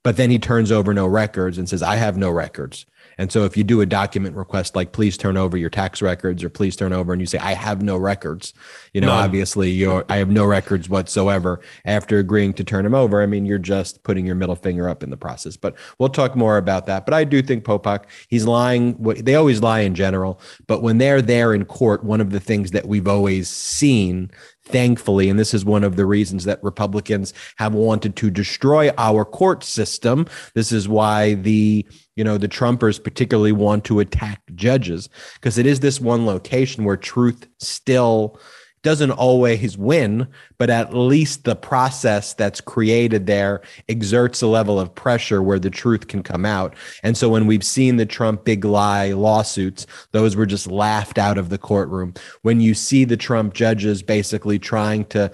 but 0.03 0.17
then 0.17 0.29
he 0.29 0.37
turns 0.37 0.71
over 0.71 0.93
no 0.93 1.07
records 1.07 1.57
and 1.57 1.67
says, 1.67 1.81
I 1.81 1.95
have 1.95 2.17
no 2.17 2.29
records. 2.29 2.85
And 3.17 3.31
so 3.31 3.45
if 3.45 3.55
you 3.55 3.63
do 3.63 3.81
a 3.81 3.85
document 3.85 4.35
request 4.35 4.75
like 4.75 4.91
please 4.91 5.17
turn 5.17 5.37
over 5.37 5.57
your 5.57 5.69
tax 5.69 6.01
records 6.01 6.43
or 6.43 6.49
please 6.49 6.75
turn 6.75 6.93
over 6.93 7.13
and 7.13 7.21
you 7.21 7.25
say 7.25 7.37
I 7.37 7.53
have 7.53 7.81
no 7.81 7.97
records, 7.97 8.53
you 8.93 9.01
know, 9.01 9.07
None. 9.07 9.23
obviously 9.23 9.69
you're 9.69 10.05
I 10.09 10.17
have 10.17 10.29
no 10.29 10.45
records 10.45 10.89
whatsoever 10.89 11.61
after 11.85 12.17
agreeing 12.17 12.53
to 12.55 12.63
turn 12.63 12.83
them 12.83 12.95
over. 12.95 13.21
I 13.21 13.25
mean, 13.25 13.45
you're 13.45 13.59
just 13.59 14.03
putting 14.03 14.25
your 14.25 14.35
middle 14.35 14.55
finger 14.55 14.89
up 14.89 15.03
in 15.03 15.09
the 15.09 15.17
process. 15.17 15.57
But 15.57 15.75
we'll 15.99 16.09
talk 16.09 16.35
more 16.35 16.57
about 16.57 16.85
that. 16.87 17.05
But 17.05 17.13
I 17.13 17.23
do 17.23 17.41
think 17.41 17.63
Popok, 17.63 18.05
he's 18.27 18.45
lying. 18.45 18.95
They 19.23 19.35
always 19.35 19.61
lie 19.61 19.81
in 19.81 19.95
general, 19.95 20.39
but 20.67 20.81
when 20.81 20.97
they're 20.97 21.21
there 21.21 21.53
in 21.53 21.65
court, 21.65 22.03
one 22.03 22.21
of 22.21 22.31
the 22.31 22.39
things 22.39 22.71
that 22.71 22.87
we've 22.87 23.07
always 23.07 23.49
seen 23.49 24.31
thankfully, 24.65 25.29
and 25.29 25.39
this 25.39 25.53
is 25.53 25.65
one 25.65 25.83
of 25.83 25.95
the 25.95 26.05
reasons 26.05 26.45
that 26.45 26.63
Republicans 26.63 27.33
have 27.57 27.73
wanted 27.73 28.15
to 28.17 28.29
destroy 28.29 28.91
our 28.97 29.25
court 29.25 29.63
system. 29.63 30.25
This 30.55 30.71
is 30.71 30.87
why 30.87 31.35
the 31.35 31.85
you 32.15 32.23
know 32.23 32.37
the 32.37 32.47
Trumpers 32.47 33.03
particularly 33.03 33.51
want 33.51 33.83
to 33.85 33.99
attack 33.99 34.41
judges 34.55 35.09
because 35.35 35.57
it 35.57 35.65
is 35.65 35.79
this 35.79 35.99
one 35.99 36.25
location 36.25 36.83
where 36.83 36.97
truth 36.97 37.47
still 37.59 38.39
doesn't 38.83 39.11
always 39.11 39.77
win, 39.77 40.27
but 40.57 40.69
at 40.69 40.93
least 40.93 41.45
the 41.45 41.55
process 41.55 42.33
that's 42.33 42.61
created 42.61 43.25
there 43.25 43.61
exerts 43.89 44.41
a 44.41 44.47
level 44.47 44.79
of 44.79 44.93
pressure 44.93 45.41
where 45.41 45.59
the 45.59 45.69
truth 45.69 46.07
can 46.07 46.21
come 46.21 46.45
out. 46.45 46.75
And 47.01 47.17
so 47.17 47.29
when 47.29 47.47
we've 47.47 47.63
seen 47.63 47.95
the 47.95 48.05
Trump 48.05 48.43
big 48.43 48.65
lie 48.65 49.11
lawsuits, 49.11 49.87
those 50.11 50.35
were 50.35 50.45
just 50.45 50.67
laughed 50.67 51.17
out 51.17 51.37
of 51.37 51.49
the 51.49 51.57
courtroom. 51.57 52.13
When 52.41 52.61
you 52.61 52.73
see 52.73 53.05
the 53.05 53.17
Trump 53.17 53.53
judges 53.53 54.03
basically 54.03 54.59
trying 54.59 55.05
to 55.05 55.31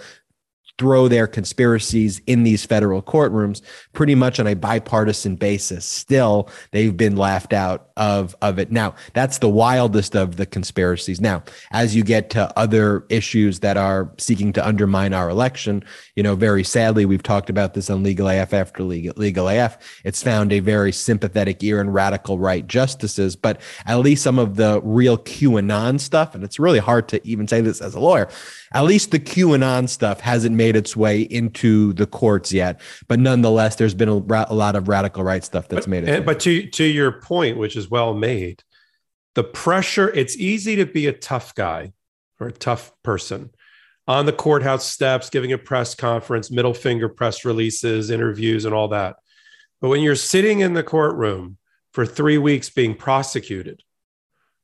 throw 0.80 1.10
their 1.10 1.28
conspiracies 1.28 2.22
in 2.26 2.44
these 2.44 2.66
federal 2.66 3.04
courtrooms 3.04 3.62
pretty 3.94 4.16
much 4.16 4.40
on 4.40 4.48
a 4.48 4.56
bipartisan 4.56 5.36
basis. 5.36 5.86
Still, 5.86 6.50
they've 6.72 6.96
been 6.96 7.18
laughed 7.18 7.52
out 7.52 7.90
of, 7.98 8.34
of 8.42 8.58
it. 8.58 8.72
Now, 8.72 8.96
that's 9.14 9.40
the 9.40 9.50
wildest 9.50 10.16
of 10.16 10.38
the 10.38 10.46
conspiracies. 10.46 11.20
Now, 11.20 11.44
as 11.72 11.96
you 11.96 12.04
get 12.04 12.30
to 12.32 12.58
other 12.58 13.06
issues 13.10 13.60
that 13.60 13.76
are 13.76 14.10
seeking 14.18 14.54
to 14.54 14.66
undermine 14.66 15.14
our 15.14 15.30
election, 15.30 15.84
you 16.16 16.24
know, 16.24 16.36
very 16.36 16.64
sadly, 16.64 17.06
we've 17.06 17.24
talked 17.24 17.50
about 17.50 17.74
this 17.74 17.90
on 17.90 18.02
Legal 18.02 18.30
AF 18.30 18.54
after 18.54 18.84
Legal, 18.84 19.14
Legal 19.18 19.50
AF. 19.50 19.78
It's 20.06 20.24
found 20.24 20.54
a 20.54 20.62
very 20.62 20.94
sympathetic 20.94 21.62
ear 21.62 21.82
in 21.82 21.90
radical 21.90 22.40
right 22.40 22.66
justices, 22.66 23.36
but 23.36 23.60
at 23.86 24.00
least 24.00 24.24
some 24.24 24.40
of 24.40 24.56
the 24.56 24.80
real 24.82 25.18
QAnon 25.18 26.00
stuff, 26.00 26.36
and 26.36 26.44
it's 26.44 26.58
really 26.58 26.80
hard 26.80 27.10
to 27.10 27.28
even 27.28 27.50
say 27.50 27.60
this 27.60 27.82
as 27.82 27.96
a 27.96 28.00
lawyer, 28.00 28.30
at 28.74 28.82
least 28.84 29.12
the 29.12 29.20
QAnon 29.20 29.90
stuff 29.90 30.20
hasn't 30.20 30.56
made 30.56 30.76
its 30.76 30.96
way 30.96 31.22
into 31.22 31.94
the 31.94 32.06
courts 32.06 32.52
yet. 32.52 32.82
But 33.08 33.20
nonetheless, 33.20 33.76
there's 33.76 33.94
been 33.94 34.10
a, 34.10 34.18
ra- 34.18 34.46
a 34.48 34.56
lot 34.56 34.76
of 34.76 34.88
radical 34.88 35.24
right 35.24 35.44
stuff 35.44 35.68
that's 35.68 35.86
but, 35.86 35.92
made 35.92 36.04
it. 36.08 36.26
But 36.26 36.40
to 36.42 36.68
to 36.68 36.84
your 36.84 37.14
point, 37.22 37.58
which 37.58 37.76
is 37.76 37.90
well 37.90 38.14
made, 38.14 38.64
the 39.36 39.44
pressure. 39.44 40.10
It's 40.10 40.38
easy 40.38 40.76
to 40.78 40.86
be 40.86 41.08
a 41.08 41.14
tough 41.14 41.56
guy 41.56 41.94
or 42.40 42.48
a 42.48 42.52
tough 42.52 42.92
person 43.04 43.52
on 44.08 44.26
the 44.26 44.34
courthouse 44.34 44.86
steps, 44.86 45.30
giving 45.30 45.54
a 45.54 45.58
press 45.58 45.94
conference, 45.94 46.50
middle 46.50 46.74
finger 46.74 47.10
press 47.10 47.46
releases, 47.46 48.10
interviews, 48.10 48.66
and 48.66 48.74
all 48.74 48.88
that. 48.88 49.18
But 49.82 49.90
when 49.90 50.02
you're 50.02 50.16
sitting 50.16 50.62
in 50.62 50.74
the 50.74 50.84
courtroom 50.84 51.58
for 51.94 52.06
three 52.06 52.38
weeks 52.38 52.70
being 52.70 52.96
prosecuted, 52.96 53.84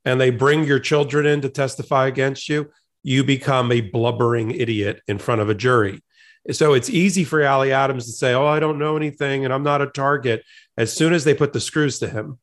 and 0.03 0.19
they 0.19 0.29
bring 0.29 0.63
your 0.63 0.79
children 0.79 1.25
in 1.25 1.41
to 1.41 1.49
testify 1.49 2.07
against 2.07 2.49
you, 2.49 2.69
you 3.05 3.23
become 3.23 3.71
a 3.71 3.81
blubbering 3.81 4.49
idiot 4.49 4.99
in 5.07 5.19
front 5.19 5.39
of 5.39 5.47
a 5.47 5.53
jury. 5.53 6.01
So 6.49 6.73
it's 6.73 6.89
easy 6.89 7.23
for 7.23 7.45
Ali 7.45 7.71
Adams 7.71 8.07
to 8.07 8.11
say, 8.11 8.33
Oh, 8.33 8.47
I 8.47 8.59
don't 8.59 8.79
know 8.79 8.97
anything 8.97 9.45
and 9.45 9.53
I'm 9.53 9.61
not 9.61 9.83
a 9.83 9.85
target. 9.85 10.43
As 10.75 10.91
soon 10.91 11.13
as 11.13 11.23
they 11.23 11.35
put 11.35 11.53
the 11.53 11.59
screws 11.61 11.99
to 11.99 12.09
him 12.09 12.39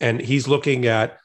and 0.00 0.20
he's 0.20 0.46
looking 0.46 0.86
at 0.86 1.16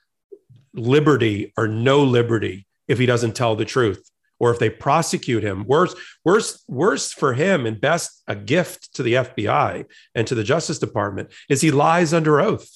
liberty 0.74 1.52
or 1.58 1.68
no 1.68 2.04
liberty 2.04 2.68
if 2.88 2.98
he 2.98 3.06
doesn't 3.06 3.36
tell 3.36 3.58
the 3.58 3.66
truth 3.66 4.10
or 4.40 4.50
if 4.50 4.60
they 4.60 4.70
prosecute 4.70 5.44
him 5.44 5.66
worse 5.66 5.94
worse 6.24 6.64
worse 6.68 7.12
for 7.12 7.34
him 7.34 7.66
and 7.66 7.82
best 7.82 8.22
a 8.28 8.36
gift 8.36 8.94
to 8.94 9.04
the 9.04 9.16
FBI 9.16 9.86
and 10.16 10.28
to 10.28 10.36
the 10.36 10.44
Justice 10.44 10.80
Department 10.80 11.32
is 11.50 11.60
he 11.60 11.72
lies 11.72 12.14
under 12.14 12.40
oath 12.40 12.70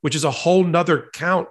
which 0.00 0.14
is 0.14 0.24
a 0.24 0.30
whole 0.30 0.62
nother 0.62 1.10
count 1.12 1.48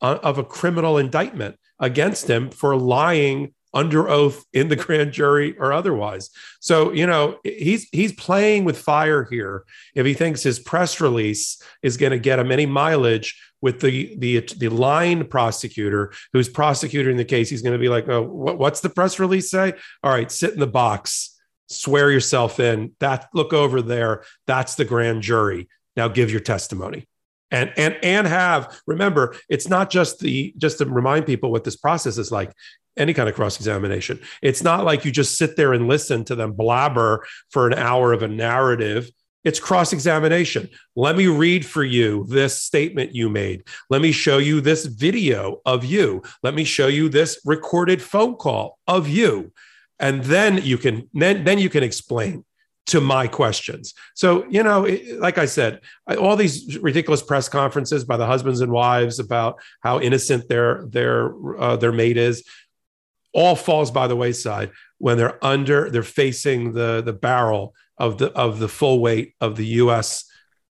of 0.00 0.38
a 0.38 0.44
criminal 0.44 0.96
indictment 0.96 1.56
against 1.84 2.28
him 2.28 2.50
for 2.50 2.76
lying 2.76 3.52
under 3.74 4.08
oath 4.08 4.44
in 4.52 4.68
the 4.68 4.76
grand 4.84 5.12
jury 5.12 5.56
or 5.58 5.72
otherwise. 5.72 6.30
So, 6.60 6.92
you 6.92 7.06
know, 7.06 7.38
he's 7.44 7.88
he's 7.92 8.12
playing 8.12 8.64
with 8.64 8.78
fire 8.78 9.24
here 9.30 9.64
if 9.94 10.06
he 10.06 10.14
thinks 10.14 10.42
his 10.42 10.58
press 10.58 11.00
release 11.00 11.60
is 11.82 11.98
going 11.98 12.12
to 12.12 12.18
get 12.18 12.38
him 12.38 12.50
any 12.50 12.66
mileage 12.66 13.38
with 13.60 13.80
the 13.80 14.16
the 14.18 14.40
the 14.56 14.68
line 14.68 15.26
prosecutor 15.26 16.12
who's 16.32 16.48
prosecuting 16.48 17.18
the 17.18 17.24
case. 17.24 17.50
He's 17.50 17.62
going 17.62 17.72
to 17.74 17.78
be 17.78 17.88
like, 17.90 18.08
"Oh, 18.08 18.22
what, 18.22 18.58
what's 18.58 18.80
the 18.80 18.90
press 18.90 19.18
release 19.18 19.50
say? 19.50 19.74
All 20.02 20.12
right, 20.12 20.30
sit 20.30 20.54
in 20.54 20.60
the 20.60 20.66
box, 20.66 21.38
swear 21.68 22.10
yourself 22.10 22.60
in. 22.60 22.92
That 23.00 23.28
look 23.34 23.52
over 23.52 23.82
there, 23.82 24.24
that's 24.46 24.76
the 24.76 24.84
grand 24.84 25.22
jury. 25.22 25.68
Now 25.96 26.08
give 26.08 26.30
your 26.30 26.40
testimony." 26.40 27.06
And 27.50 27.72
and 27.76 27.96
and 28.02 28.26
have 28.26 28.80
remember 28.86 29.36
it's 29.48 29.68
not 29.68 29.90
just 29.90 30.20
the 30.20 30.54
just 30.56 30.78
to 30.78 30.86
remind 30.86 31.26
people 31.26 31.50
what 31.50 31.64
this 31.64 31.76
process 31.76 32.18
is 32.18 32.32
like 32.32 32.52
any 32.96 33.12
kind 33.12 33.28
of 33.28 33.34
cross 33.34 33.56
examination 33.56 34.18
it's 34.42 34.62
not 34.62 34.84
like 34.84 35.04
you 35.04 35.10
just 35.10 35.36
sit 35.36 35.56
there 35.56 35.72
and 35.72 35.88
listen 35.88 36.24
to 36.24 36.34
them 36.34 36.52
blabber 36.52 37.24
for 37.50 37.66
an 37.66 37.74
hour 37.74 38.12
of 38.12 38.22
a 38.22 38.28
narrative 38.28 39.10
it's 39.44 39.60
cross 39.60 39.92
examination. 39.92 40.70
Let 40.96 41.16
me 41.16 41.26
read 41.26 41.66
for 41.66 41.84
you 41.84 42.24
this 42.28 42.62
statement 42.62 43.14
you 43.14 43.28
made. 43.28 43.64
Let 43.90 44.00
me 44.00 44.10
show 44.10 44.38
you 44.38 44.62
this 44.62 44.86
video 44.86 45.60
of 45.66 45.84
you. 45.84 46.22
Let 46.42 46.54
me 46.54 46.64
show 46.64 46.86
you 46.86 47.10
this 47.10 47.38
recorded 47.44 48.00
phone 48.00 48.36
call 48.36 48.78
of 48.88 49.06
you. 49.06 49.52
And 50.00 50.24
then 50.24 50.62
you 50.62 50.78
can 50.78 51.10
then, 51.12 51.44
then 51.44 51.58
you 51.58 51.68
can 51.68 51.82
explain 51.82 52.44
to 52.86 53.00
my 53.00 53.26
questions. 53.26 53.94
So, 54.14 54.44
you 54.48 54.62
know, 54.62 54.86
like 55.18 55.38
I 55.38 55.46
said, 55.46 55.80
all 56.18 56.36
these 56.36 56.78
ridiculous 56.78 57.22
press 57.22 57.48
conferences 57.48 58.04
by 58.04 58.16
the 58.16 58.26
husbands 58.26 58.60
and 58.60 58.70
wives 58.70 59.18
about 59.18 59.58
how 59.80 60.00
innocent 60.00 60.48
their 60.48 60.84
their 60.88 61.32
uh, 61.58 61.76
their 61.76 61.92
mate 61.92 62.16
is 62.16 62.44
all 63.32 63.56
falls 63.56 63.90
by 63.90 64.06
the 64.06 64.16
wayside 64.16 64.70
when 64.98 65.16
they're 65.16 65.44
under 65.44 65.90
they're 65.90 66.02
facing 66.02 66.72
the 66.72 67.02
the 67.04 67.12
barrel 67.12 67.74
of 67.98 68.18
the 68.18 68.30
of 68.32 68.58
the 68.58 68.68
full 68.68 69.00
weight 69.00 69.34
of 69.40 69.56
the 69.56 69.66
US 69.66 70.24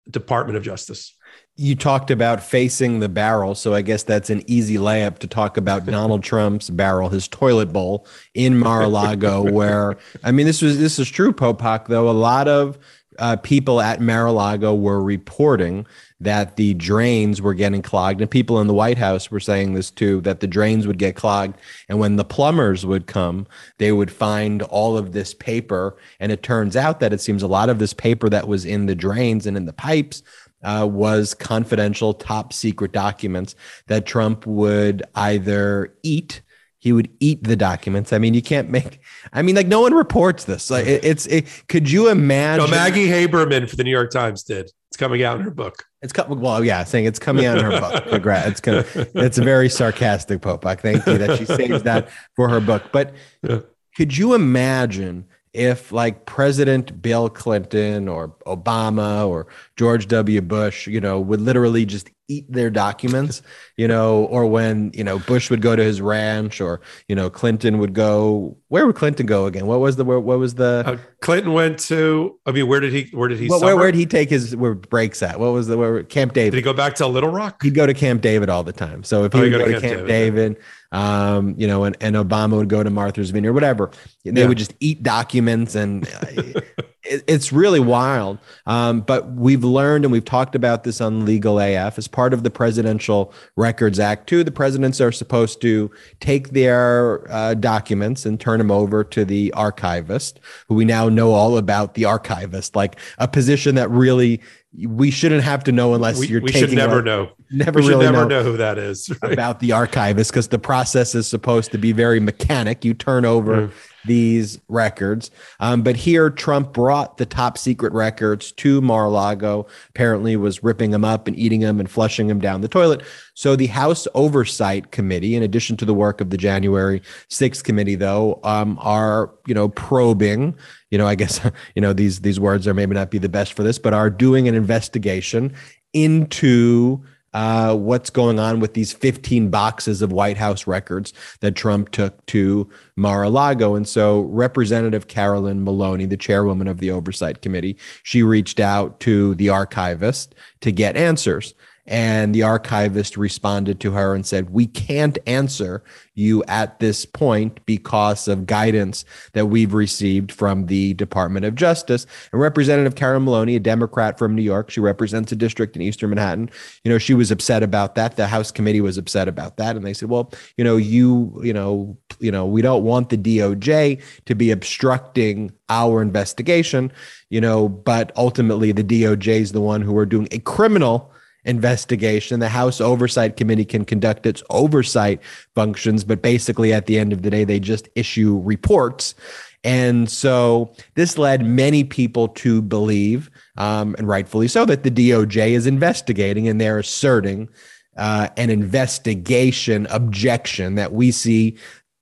Department 0.10 0.58
of 0.58 0.63
Justice. 0.63 1.15
You 1.55 1.75
talked 1.75 2.10
about 2.10 2.41
facing 2.41 3.00
the 3.00 3.10
barrel, 3.10 3.53
so 3.53 3.75
I 3.75 3.83
guess 3.83 4.01
that's 4.01 4.31
an 4.31 4.41
easy 4.48 4.77
layup 4.77 5.19
to 5.19 5.27
talk 5.27 5.55
about 5.55 5.86
Donald 5.86 6.24
Trump's 6.24 6.72
barrel, 6.72 7.10
his 7.10 7.27
toilet 7.27 7.72
bowl 7.72 8.07
in 8.33 8.57
Mar-a-Lago, 8.57 9.51
where 9.51 9.98
I 10.24 10.31
mean 10.31 10.48
this 10.48 10.63
was 10.63 10.79
this 10.79 10.98
is 10.98 11.10
true, 11.10 11.31
Popok, 11.31 11.88
though. 11.88 12.10
A 12.10 12.12
lot 12.12 12.48
of 12.48 12.79
uh, 13.19 13.36
people 13.38 13.81
at 13.81 14.01
Mar-a-Lago 14.01 14.74
were 14.74 15.01
reporting 15.01 15.86
that 16.19 16.55
the 16.55 16.74
drains 16.74 17.41
were 17.41 17.53
getting 17.53 17.81
clogged, 17.81 18.22
and 18.22 18.31
people 18.31 18.60
in 18.60 18.67
the 18.67 18.74
White 18.74 18.98
House 18.98 19.29
were 19.29 19.39
saying 19.39 19.74
this 19.74 19.91
too 19.91 20.22
that 20.22 20.39
the 20.39 20.48
drains 20.48 20.88
would 20.88 20.98
get 20.98 21.15
clogged, 21.15 21.60
and 21.89 22.00
when 22.00 22.15
the 22.15 22.25
plumbers 22.25 22.86
would 22.86 23.07
come, 23.07 23.45
they 23.77 23.91
would 23.91 24.12
find 24.12 24.62
all 24.63 24.98
of 24.98 25.12
this 25.12 25.33
paper, 25.33 25.98
and 26.19 26.31
it 26.31 26.41
turns 26.41 26.75
out 26.75 27.00
that 27.00 27.13
it 27.13 27.22
seems 27.22 27.43
a 27.43 27.48
lot 27.48 27.69
of 27.69 27.79
this 27.79 27.93
paper 27.93 28.29
that 28.29 28.48
was 28.48 28.65
in 28.65 28.86
the 28.86 28.95
drains 28.95 29.45
and 29.45 29.57
in 29.57 29.65
the 29.65 29.74
pipes 29.74 30.24
uh, 30.63 30.88
was 30.89 31.34
confidential, 31.34 32.13
top 32.13 32.53
secret 32.53 32.91
documents 32.91 33.55
that 33.88 34.05
Trump 34.05 34.46
would 34.46 35.03
either 35.15 35.96
eat 36.03 36.41
he 36.84 36.91
would 36.91 37.10
eat 37.22 37.46
the 37.46 37.55
documents. 37.55 38.12
I 38.12 38.17
mean, 38.17 38.34
you 38.34 38.41
can't 38.41 38.70
make. 38.70 39.00
I 39.32 39.41
mean, 39.41 39.55
like 39.55 39.67
no 39.67 39.79
one 39.79 39.93
reports 39.93 40.43
this. 40.43 40.70
Like 40.70 40.86
it, 40.86 41.05
it's. 41.05 41.25
It, 41.27 41.63
could 41.70 41.89
you 41.89 42.10
imagine? 42.10 42.65
No, 42.65 42.70
Maggie 42.70 43.08
Haberman 43.08 43.70
for 43.70 43.77
the 43.77 43.86
New 43.86 43.89
York 43.89 44.12
Times 44.12 44.43
did. 44.43 44.70
It's 44.89 44.98
coming 44.98 45.24
out 45.24 45.38
in 45.38 45.46
her 45.46 45.50
book. 45.50 45.86
It's 46.01 46.12
coming. 46.12 46.41
Well, 46.41 46.62
yeah, 46.62 46.84
saying 46.84 47.05
it's 47.05 47.20
coming 47.20 47.46
out 47.46 47.58
in 47.58 47.63
her 47.63 47.79
book. 47.79 48.05
Congrats. 48.10 48.48
It's 48.50 48.60
gonna, 48.60 48.84
It's 49.15 49.38
a 49.38 49.43
very 49.46 49.70
sarcastic 49.70 50.41
Popok. 50.41 50.82
Thank 50.82 51.05
you 51.08 51.17
that 51.20 51.38
she 51.38 51.46
saves 51.46 51.84
that 51.84 52.10
for 52.36 52.50
her 52.50 52.60
book. 52.60 52.84
But 52.91 53.13
yeah. 53.43 53.62
could 53.96 54.17
you 54.17 54.34
imagine 54.34 55.25
if 55.53 55.91
like 55.91 56.25
President 56.25 57.01
Bill 57.01 57.29
Clinton 57.29 58.07
or 58.07 58.29
Obama 58.48 59.27
or 59.27 59.48
George 59.75 60.07
W. 60.07 60.41
Bush, 60.41 60.88
you 60.88 61.00
know, 61.00 61.19
would 61.19 61.41
literally 61.41 61.86
just 61.86 62.10
eat 62.27 62.51
their 62.51 62.69
documents, 62.69 63.41
you 63.77 63.88
know, 63.88 64.25
or 64.25 64.48
when, 64.48 64.91
you 64.93 65.03
know, 65.03 65.19
Bush 65.19 65.50
would 65.50 65.62
go 65.62 65.75
to 65.75 65.83
his 65.83 66.01
ranch 66.01 66.60
or, 66.62 66.81
you 67.07 67.15
know, 67.15 67.29
Clinton 67.29 67.77
would 67.79 67.93
go, 67.93 68.57
where 68.69 68.88
would 68.88 68.95
Clinton 68.95 69.25
go 69.25 69.45
again? 69.45 69.67
What 69.67 69.79
was 69.79 69.95
the, 69.95 70.05
where, 70.05 70.19
what 70.19 70.39
was 70.39 70.55
the, 70.55 70.83
uh, 70.86 70.98
Clinton 71.22 71.53
went 71.53 71.79
to, 71.79 72.39
I 72.45 72.51
mean, 72.51 72.67
where 72.67 72.79
did 72.79 72.93
he, 72.93 73.10
where 73.13 73.29
did 73.29 73.39
he, 73.39 73.48
well, 73.48 73.62
where, 73.62 73.75
where 73.75 73.91
did 73.91 73.98
he 73.98 74.05
take 74.05 74.29
his, 74.29 74.55
where 74.55 74.74
breaks 74.74 75.22
at? 75.22 75.39
What 75.39 75.53
was 75.53 75.67
the, 75.67 75.77
where, 75.77 76.03
Camp 76.03 76.33
David? 76.33 76.51
Did 76.51 76.57
he 76.57 76.63
go 76.63 76.74
back 76.74 76.95
to 76.95 77.07
Little 77.07 77.29
Rock? 77.29 77.62
He'd 77.62 77.75
go 77.75 77.86
to 77.86 77.93
Camp 77.93 78.22
David 78.22 78.50
all 78.50 78.63
the 78.63 78.74
time. 78.74 79.03
So 79.03 79.25
if 79.25 79.33
he 79.33 79.39
oh, 79.39 79.41
would 79.43 79.51
go, 79.51 79.60
go, 79.60 79.65
to 79.65 79.72
Camp, 79.74 79.83
Camp 79.83 80.07
David, 80.07 80.48
David 80.48 80.63
um, 80.93 81.55
you 81.57 81.67
know, 81.67 81.83
and, 81.83 81.97
and 82.00 82.15
Obama 82.15 82.55
would 82.57 82.69
go 82.69 82.83
to 82.83 82.89
Martha's 82.89 83.31
Vineyard, 83.31 83.53
whatever. 83.53 83.89
They 84.23 84.41
yeah. 84.41 84.47
would 84.47 84.59
just 84.59 84.73
eat 84.79 85.01
documents, 85.01 85.73
and 85.73 86.07
uh, 86.07 86.25
it, 87.03 87.23
it's 87.27 87.51
really 87.51 87.79
wild. 87.79 88.38
Um, 88.67 89.01
but 89.01 89.32
we've 89.34 89.63
learned, 89.63 90.06
and 90.06 90.12
we've 90.12 90.23
talked 90.23 90.53
about 90.53 90.84
this 90.84 91.01
on 91.01 91.25
Legal 91.25 91.60
AF 91.60 91.97
as 91.97 92.08
part 92.08 92.32
of 92.32 92.43
the 92.43 92.51
Presidential 92.51 93.34
Records 93.58 93.99
Act. 93.99 94.27
Too, 94.27 94.43
the 94.43 94.51
presidents 94.51 95.01
are 95.01 95.12
supposed 95.12 95.62
to 95.62 95.89
take 96.19 96.51
their 96.51 97.29
uh, 97.32 97.56
documents 97.56 98.23
and 98.23 98.39
turn 98.39 98.60
them 98.60 98.71
over 98.71 99.03
to 99.03 99.25
the 99.25 99.51
archivist, 99.53 100.39
who 100.67 100.75
we 100.75 100.86
now 100.86 101.10
know 101.10 101.32
all 101.32 101.58
about. 101.58 101.95
The 101.95 102.06
archivist, 102.06 102.75
like 102.75 102.97
a 103.17 103.27
position 103.27 103.73
that 103.75 103.89
really 103.89 104.41
we 104.88 105.12
shouldn't 105.12 105.43
have 105.43 105.63
to 105.65 105.71
know 105.71 105.93
unless 105.93 106.19
we, 106.19 106.27
you're 106.27 106.41
we 106.41 106.51
taking 106.51 106.69
should 106.69 106.77
never 106.77 107.01
know. 107.01 107.31
never 107.51 107.79
we 107.79 107.88
really 107.88 108.05
never 108.05 108.21
know, 108.21 108.27
know, 108.27 108.43
who 108.43 108.57
that 108.57 108.77
is 108.77 109.09
right? 109.21 109.33
about 109.33 109.59
the 109.59 109.71
archivist 109.71 110.31
because 110.31 110.47
the 110.47 110.59
process 110.59 111.13
is 111.13 111.27
supposed 111.27 111.71
to 111.71 111.77
be 111.77 111.91
very 111.91 112.19
mechanic. 112.19 112.83
You 112.83 112.93
turn 112.93 113.25
over 113.25 113.67
mm 113.67 113.71
these 114.06 114.60
records. 114.68 115.32
Um, 115.60 115.82
but 115.82 115.96
here, 115.96 116.30
Trump 116.30 116.74
brought 116.74 117.18
the 117.18 117.26
top 117.26 117.58
secret 117.58 117.94
records 117.94 118.52
to 118.54 118.82
Mar-a-Lago. 118.82 119.68
Apparently, 119.89 120.36
was 120.36 120.63
ripping 120.63 120.92
them 120.92 121.06
up 121.06 121.28
and 121.28 121.38
eating 121.38 121.62
them 121.62 121.80
and 121.80 121.89
flushing 121.89 122.28
them 122.28 122.39
down 122.39 122.62
the 122.62 122.68
toilet. 122.68 123.02
So 123.34 123.56
the 123.56 123.68
House 123.68 124.08
Oversight 124.13 124.92
Committee, 124.92 125.36
in 125.36 125.44
addition 125.44 125.78
to 125.78 125.86
the 125.86 125.94
work 125.94 126.22
of 126.22 126.30
the 126.30 126.38
January 126.38 127.02
6th 127.30 127.63
committee, 127.63 127.96
though, 127.96 128.39
um, 128.44 128.78
are 128.82 129.34
you 129.48 129.54
know 129.54 129.70
probing. 129.70 130.56
You 130.92 130.98
know, 130.98 131.08
I 131.08 131.16
guess 131.16 131.39
you 131.76 131.82
know 131.82 131.94
these 131.94 132.22
these 132.22 132.39
words 132.39 132.68
are 132.68 132.74
maybe 132.74 132.94
not 132.94 133.12
be 133.12 133.18
the 133.18 133.30
best 133.30 133.54
for 133.54 133.63
this, 133.63 133.80
but 133.80 133.94
are 133.94 134.10
doing 134.10 134.48
an 134.48 134.56
investigation 134.56 135.54
into 135.94 137.04
uh, 137.34 137.76
what's 137.76 138.10
going 138.10 138.39
on 138.39 138.60
with 138.60 138.74
these 138.74 138.93
15 138.93 139.50
boxes 139.50 140.02
of 140.02 140.12
White 140.12 140.38
House 140.38 140.67
records 140.67 141.13
that 141.39 141.56
Trump 141.56 141.91
took 141.91 142.26
to 142.28 142.69
Mar 142.96 143.24
a 143.24 143.30
Lago. 143.30 143.76
And 143.76 143.88
so, 143.88 144.22
Representative 144.22 145.08
Carolyn 145.08 145.63
Maloney, 145.63 146.06
the 146.06 146.17
chairwoman 146.17 146.67
of 146.67 146.80
the 146.80 146.91
Oversight 146.91 147.41
Committee, 147.41 147.78
she 148.04 148.24
reached 148.24 148.60
out 148.60 149.00
to 149.02 149.36
the 149.36 149.50
archivist 149.50 150.36
to 150.62 150.72
get 150.72 150.96
answers. 150.96 151.54
And 151.86 152.34
the 152.34 152.43
archivist 152.43 153.17
responded 153.17 153.82
to 153.82 153.91
her 153.91 154.15
and 154.15 154.26
said, 154.26 154.52
We 154.52 154.67
can't 154.67 155.17
answer 155.28 155.84
you 156.15 156.43
at 156.48 156.80
this 156.80 157.06
point 157.06 157.60
because 157.65 158.28
of 158.28 158.46
guidance 158.46 159.04
that 159.34 159.48
we've 159.48 159.74
received 159.74 160.32
from 160.32 160.67
the 160.67 160.93
Department 160.93 161.46
of 161.46 161.56
Justice. 161.56 162.06
And 162.32 162.39
Representative 162.39 162.96
Karen 162.96 163.26
Maloney, 163.26 163.58
a 163.58 163.60
Democrat 163.60 164.17
from 164.17 164.34
New 164.34 164.41
York, 164.41 164.69
she 164.69 164.80
represents 164.80 165.32
a 165.34 165.36
district 165.36 165.76
in 165.76 165.82
Eastern 165.82 166.12
Manhattan. 166.12 166.50
You 166.86 166.91
know, 166.91 166.98
she 166.98 167.13
was 167.13 167.32
upset 167.32 167.63
about 167.63 167.96
that. 167.96 168.15
The 168.15 168.28
House 168.28 168.52
committee 168.52 168.82
was 168.82 168.98
upset 168.98 169.28
about 169.28 169.58
that. 169.58 169.76
And 169.76 169.86
they 169.86 169.93
said, 169.93 170.10
well, 170.10 170.32
you 170.56 170.63
know, 170.63 170.78
you, 170.78 171.38
you 171.43 171.54
know, 171.54 171.98
you 172.19 172.32
know, 172.32 172.46
we 172.46 172.62
don't 172.62 172.84
want 172.84 173.10
the 173.10 173.17
DOJ 173.17 174.02
to 174.26 174.36
be 174.36 174.52
obstructing 174.52 175.52
our 175.67 176.02
investigation, 176.02 176.93
you 177.30 177.41
know, 177.41 177.67
but 177.67 178.13
ultimately 178.15 178.72
the 178.72 178.84
DOJ 178.84 179.28
is 179.28 179.52
the 179.52 179.62
one 179.62 179.82
who 179.82 179.98
are 179.98 180.06
doing 180.06 180.28
a 180.32 180.39
criminal 180.39 181.12
investigation. 181.45 182.39
The 182.39 182.49
House 182.49 182.79
Oversight 182.79 183.38
Committee 183.38 183.65
can 183.65 183.86
conduct 183.86 184.25
its 184.25 184.43
oversight 184.49 185.21
functions, 185.56 186.03
but 186.03 186.21
basically 186.21 186.73
at 186.73 186.86
the 186.86 186.97
end 186.99 187.13
of 187.13 187.21
the 187.21 187.29
day, 187.29 187.43
they 187.43 187.60
just 187.60 187.89
issue 187.95 188.39
reports. 188.43 189.15
And 189.63 190.10
so 190.10 190.73
this 190.95 191.17
led 191.17 191.45
many 191.45 191.84
people 191.84 192.27
to 192.29 192.62
believe, 192.62 193.29
um, 193.58 193.95
and 193.97 194.08
rightfully 194.08 194.47
so, 194.47 194.65
that 194.65 194.84
the 194.84 194.91
DOJ 194.91 195.51
is 195.51 195.67
investigating 195.67 196.47
and 196.47 196.60
they're 196.60 196.79
asserting 196.79 197.49
uh, 197.95 198.27
an 198.38 198.49
investigation 198.49 199.86
objection 199.89 200.75
that 200.75 200.93
we 200.93 201.12
see 201.12 201.56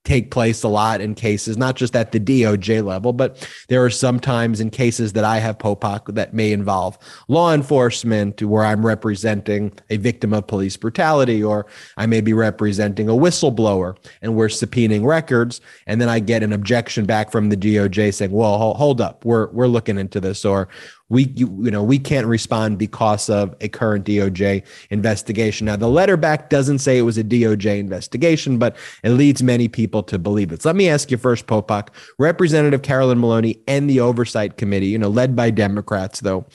take 0.03 0.31
place 0.31 0.63
a 0.63 0.67
lot 0.67 0.99
in 0.99 1.13
cases, 1.13 1.57
not 1.57 1.75
just 1.75 1.95
at 1.95 2.11
the 2.11 2.19
DOJ 2.19 2.83
level, 2.83 3.13
but 3.13 3.47
there 3.69 3.83
are 3.85 3.89
sometimes 3.89 4.59
in 4.59 4.69
cases 4.71 5.13
that 5.13 5.23
I 5.23 5.37
have 5.37 5.59
Popok 5.59 6.15
that 6.15 6.33
may 6.33 6.51
involve 6.51 6.97
law 7.27 7.53
enforcement 7.53 8.41
where 8.41 8.63
I'm 8.63 8.83
representing 8.85 9.71
a 9.91 9.97
victim 9.97 10.33
of 10.33 10.47
police 10.47 10.75
brutality, 10.75 11.43
or 11.43 11.67
I 11.97 12.07
may 12.07 12.21
be 12.21 12.33
representing 12.33 13.09
a 13.09 13.13
whistleblower 13.13 13.95
and 14.23 14.35
we're 14.35 14.47
subpoenaing 14.47 15.05
records. 15.05 15.61
And 15.85 16.01
then 16.01 16.09
I 16.09 16.19
get 16.19 16.41
an 16.41 16.51
objection 16.51 17.05
back 17.05 17.31
from 17.31 17.49
the 17.49 17.57
DOJ 17.57 18.13
saying, 18.13 18.31
well, 18.31 18.73
hold 18.73 19.01
up, 19.01 19.23
we're, 19.23 19.51
we're 19.51 19.67
looking 19.67 19.99
into 19.99 20.19
this, 20.19 20.43
or 20.45 20.67
we 21.11 21.25
you, 21.35 21.53
you, 21.61 21.69
know 21.69 21.83
we 21.83 21.99
can't 21.99 22.25
respond 22.25 22.79
because 22.79 23.29
of 23.29 23.53
a 23.61 23.67
current 23.67 24.05
DOJ 24.05 24.63
investigation. 24.89 25.65
Now 25.65 25.75
the 25.75 25.89
letter 25.89 26.17
back 26.17 26.49
doesn't 26.49 26.79
say 26.79 26.97
it 26.97 27.01
was 27.01 27.17
a 27.17 27.23
DOJ 27.23 27.79
investigation, 27.79 28.57
but 28.57 28.77
it 29.03 29.11
leads 29.11 29.43
many 29.43 29.67
people 29.67 30.03
to 30.03 30.17
believe 30.17 30.51
it. 30.51 30.61
So 30.61 30.69
let 30.69 30.75
me 30.75 30.87
ask 30.89 31.11
you 31.11 31.17
first, 31.17 31.47
Popok, 31.47 31.89
Representative 32.17 32.81
Carolyn 32.81 33.19
Maloney 33.19 33.61
and 33.67 33.89
the 33.89 33.99
Oversight 33.99 34.57
Committee, 34.57 34.87
you 34.87 34.97
know, 34.97 35.09
led 35.09 35.35
by 35.35 35.51
Democrats, 35.51 36.21
though. 36.21 36.45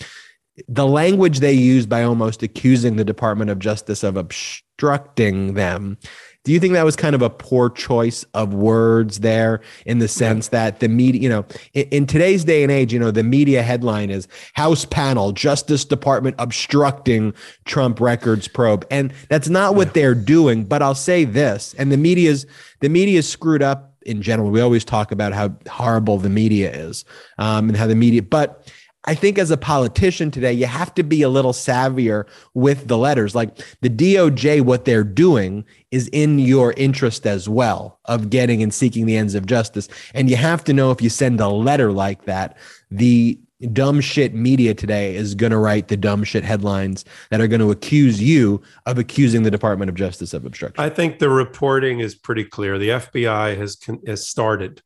The 0.69 0.87
language 0.87 1.41
they 1.41 1.53
used 1.53 1.91
by 1.91 2.03
almost 2.03 2.43
accusing 2.43 2.97
the 2.97 3.05
Department 3.05 3.51
of 3.51 3.59
Justice 3.59 4.03
of 4.03 4.17
obstructing 4.17 5.53
them 5.53 5.99
Do 6.47 6.53
you 6.53 6.61
think 6.61 6.75
that 6.75 6.85
was 6.85 6.95
kind 6.95 7.17
of 7.17 7.23
a 7.23 7.29
poor 7.29 7.69
choice 7.69 8.25
of 8.33 8.55
words 8.55 9.19
there 9.19 9.63
in 9.85 9.99
the 9.99 10.07
sense 10.07 10.47
that 10.49 10.79
the 10.79 10.89
media, 10.89 11.21
you 11.21 11.29
know, 11.29 11.45
in, 11.75 11.89
in 11.89 12.07
today's 12.07 12.45
day 12.45 12.63
and 12.63 12.71
age, 12.71 12.93
you 12.93 13.01
know, 13.01 13.11
the 13.11 13.25
media 13.25 13.65
headline 13.65 14.11
is 14.11 14.29
House 14.53 14.85
panel, 14.85 15.33
Justice 15.33 15.85
Department 15.85 16.37
obstructing 16.39 17.35
Trump 17.65 17.99
records 17.99 18.47
probe. 18.47 18.87
And 18.93 19.13
that's 19.29 19.49
not 19.49 19.75
what 19.75 19.93
they're 19.93 20.15
doing. 20.15 20.63
But 20.63 20.83
I'll 20.83 20.95
say 20.95 21.25
this, 21.25 21.75
and 21.79 21.91
the 21.91 21.97
media's 21.97 22.47
the 22.79 22.91
media's 22.91 23.29
screwed 23.29 23.63
up 23.63 23.95
in 24.03 24.23
general. 24.23 24.53
We 24.53 24.61
always 24.61 24.85
talk 24.85 25.11
about 25.11 25.33
how 25.33 25.53
horrible 25.69 26.19
the 26.19 26.31
media 26.31 26.73
is 26.73 27.05
um, 27.39 27.71
and 27.71 27.77
how 27.77 27.89
the 27.89 27.97
media, 27.97 28.23
but 28.23 28.73
I 29.07 29.15
think 29.15 29.39
as 29.39 29.51
a 29.51 29.57
politician 29.57 30.31
today, 30.31 30.53
you 30.53 30.67
have 30.67 30.93
to 30.95 31.03
be 31.03 31.23
a 31.23 31.29
little 31.29 31.53
savvier 31.53 32.27
with 32.55 32.89
the 32.89 32.99
letters. 32.99 33.35
Like 33.35 33.57
the 33.81 33.89
DOJ, 33.91 34.63
what 34.63 34.85
they're 34.85 35.05
doing 35.05 35.65
is 35.91 36.09
in 36.09 36.39
your 36.39 36.73
interest 36.77 37.27
as 37.27 37.49
well 37.49 38.01
of 38.07 38.31
getting 38.31 38.63
and 38.63 38.75
seeking 38.75 39.07
the 39.07 39.17
ends 39.17 39.35
of 39.35 39.47
justice. 39.47 39.89
And 40.15 40.29
you 40.29 40.37
have 40.37 40.65
to 40.65 40.73
know 40.73 40.91
if 40.91 41.01
you 41.01 41.09
send 41.09 41.41
a 41.41 41.49
letter 41.49 41.93
like 41.93 42.25
that, 42.25 42.57
the 42.91 43.39
dumb 43.73 44.01
shit 44.01 44.35
media 44.35 44.75
today 44.75 45.15
is 45.15 45.35
going 45.35 45.53
to 45.53 45.59
write 45.59 45.89
the 45.89 45.97
dumb 45.97 46.25
shit 46.25 46.45
headlines 46.45 47.05
that 47.31 47.41
are 47.41 47.47
going 47.47 47.61
to 47.61 47.71
accuse 47.71 48.21
you 48.21 48.61
of 48.85 48.99
accusing 48.99 49.45
the 49.45 49.51
Department 49.51 49.89
of 49.89 49.95
Justice 49.95 50.35
of 50.35 50.45
obstruction. 50.45 50.85
I 50.85 50.91
think 50.91 51.19
the 51.19 51.31
reporting 51.31 52.01
is 52.01 52.15
pretty 52.15 52.45
clear. 52.45 52.77
The 52.77 52.91
FBI 52.91 53.57
has 53.57 53.79
has 54.07 54.27
started 54.29 54.83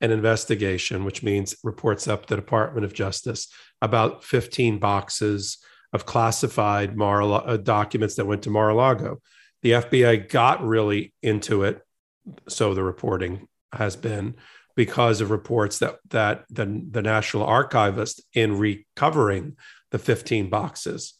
an 0.00 0.10
investigation, 0.10 1.04
which 1.04 1.22
means 1.22 1.56
reports 1.62 2.08
up 2.08 2.26
the 2.26 2.36
Department 2.36 2.84
of 2.84 2.94
Justice 2.94 3.48
about 3.82 4.24
15 4.24 4.78
boxes 4.78 5.58
of 5.92 6.06
classified 6.06 6.96
Mar- 6.96 7.22
uh, 7.22 7.56
documents 7.56 8.14
that 8.14 8.26
went 8.26 8.42
to 8.42 8.50
Mar-a-Lago. 8.50 9.20
The 9.62 9.72
FBI 9.72 10.28
got 10.28 10.64
really 10.64 11.12
into 11.22 11.64
it, 11.64 11.82
so 12.48 12.74
the 12.74 12.82
reporting 12.82 13.48
has 13.72 13.96
been 13.96 14.36
because 14.76 15.20
of 15.20 15.30
reports 15.30 15.78
that 15.80 15.96
that 16.08 16.44
the, 16.48 16.82
the 16.90 17.02
National 17.02 17.44
Archivist 17.44 18.22
in 18.32 18.58
recovering 18.58 19.56
the 19.90 19.98
15 19.98 20.48
boxes, 20.48 21.14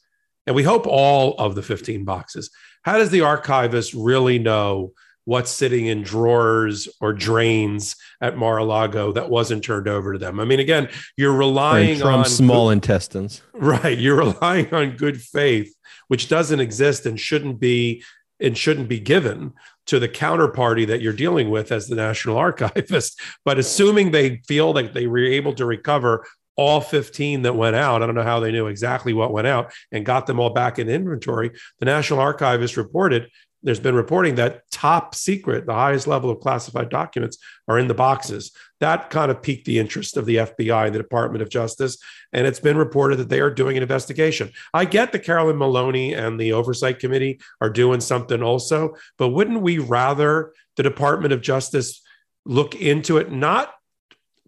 and 0.46 0.56
we 0.56 0.62
hope 0.62 0.86
all 0.86 1.34
of 1.38 1.54
the 1.54 1.62
15 1.62 2.04
boxes. 2.04 2.50
How 2.82 2.96
does 2.96 3.10
the 3.10 3.20
archivist 3.20 3.92
really 3.92 4.38
know? 4.38 4.92
What's 5.30 5.52
sitting 5.52 5.86
in 5.86 6.02
drawers 6.02 6.88
or 7.00 7.12
drains 7.12 7.94
at 8.20 8.36
Mar-a-Lago 8.36 9.12
that 9.12 9.30
wasn't 9.30 9.62
turned 9.62 9.86
over 9.86 10.12
to 10.12 10.18
them. 10.18 10.40
I 10.40 10.44
mean, 10.44 10.58
again, 10.58 10.88
you're 11.16 11.32
relying 11.32 12.02
on 12.02 12.24
small 12.24 12.66
good, 12.66 12.72
intestines. 12.72 13.40
Right. 13.54 13.96
You're 13.96 14.16
relying 14.16 14.74
on 14.74 14.96
good 14.96 15.22
faith, 15.22 15.72
which 16.08 16.28
doesn't 16.28 16.58
exist 16.58 17.06
and 17.06 17.18
shouldn't 17.20 17.60
be 17.60 18.02
and 18.40 18.58
shouldn't 18.58 18.88
be 18.88 18.98
given 18.98 19.52
to 19.86 20.00
the 20.00 20.08
counterparty 20.08 20.84
that 20.88 21.00
you're 21.00 21.12
dealing 21.12 21.48
with 21.48 21.70
as 21.70 21.86
the 21.86 21.94
National 21.94 22.36
Archivist. 22.36 23.20
But 23.44 23.60
assuming 23.60 24.10
they 24.10 24.38
feel 24.48 24.72
that 24.72 24.94
they 24.94 25.06
were 25.06 25.18
able 25.18 25.54
to 25.54 25.64
recover 25.64 26.26
all 26.56 26.80
15 26.80 27.42
that 27.42 27.54
went 27.54 27.76
out. 27.76 28.02
I 28.02 28.06
don't 28.06 28.14
know 28.14 28.22
how 28.22 28.40
they 28.40 28.52
knew 28.52 28.66
exactly 28.66 29.12
what 29.12 29.32
went 29.32 29.46
out 29.46 29.72
and 29.92 30.04
got 30.04 30.26
them 30.26 30.40
all 30.40 30.50
back 30.50 30.78
in 30.78 30.88
inventory. 30.88 31.52
The 31.78 31.86
National 31.86 32.18
Archivist 32.18 32.76
reported 32.76 33.30
there's 33.62 33.80
been 33.80 33.94
reporting 33.94 34.36
that 34.36 34.62
top 34.70 35.14
secret, 35.14 35.66
the 35.66 35.74
highest 35.74 36.06
level 36.06 36.30
of 36.30 36.40
classified 36.40 36.88
documents 36.88 37.38
are 37.68 37.78
in 37.78 37.88
the 37.88 37.94
boxes. 37.94 38.52
That 38.80 39.10
kind 39.10 39.30
of 39.30 39.42
piqued 39.42 39.66
the 39.66 39.78
interest 39.78 40.16
of 40.16 40.24
the 40.24 40.36
FBI 40.36 40.86
and 40.86 40.94
the 40.94 40.98
Department 40.98 41.42
of 41.42 41.50
Justice. 41.50 41.98
And 42.32 42.46
it's 42.46 42.60
been 42.60 42.78
reported 42.78 43.16
that 43.18 43.28
they 43.28 43.40
are 43.40 43.50
doing 43.50 43.76
an 43.76 43.82
investigation. 43.82 44.50
I 44.72 44.86
get 44.86 45.12
that 45.12 45.24
Carolyn 45.24 45.58
Maloney 45.58 46.14
and 46.14 46.40
the 46.40 46.52
Oversight 46.54 46.98
Committee 46.98 47.40
are 47.60 47.70
doing 47.70 48.00
something 48.00 48.42
also, 48.42 48.94
but 49.18 49.28
wouldn't 49.28 49.60
we 49.60 49.78
rather 49.78 50.52
the 50.76 50.82
Department 50.82 51.34
of 51.34 51.42
Justice 51.42 52.00
look 52.46 52.74
into 52.74 53.18
it? 53.18 53.30
Not 53.30 53.74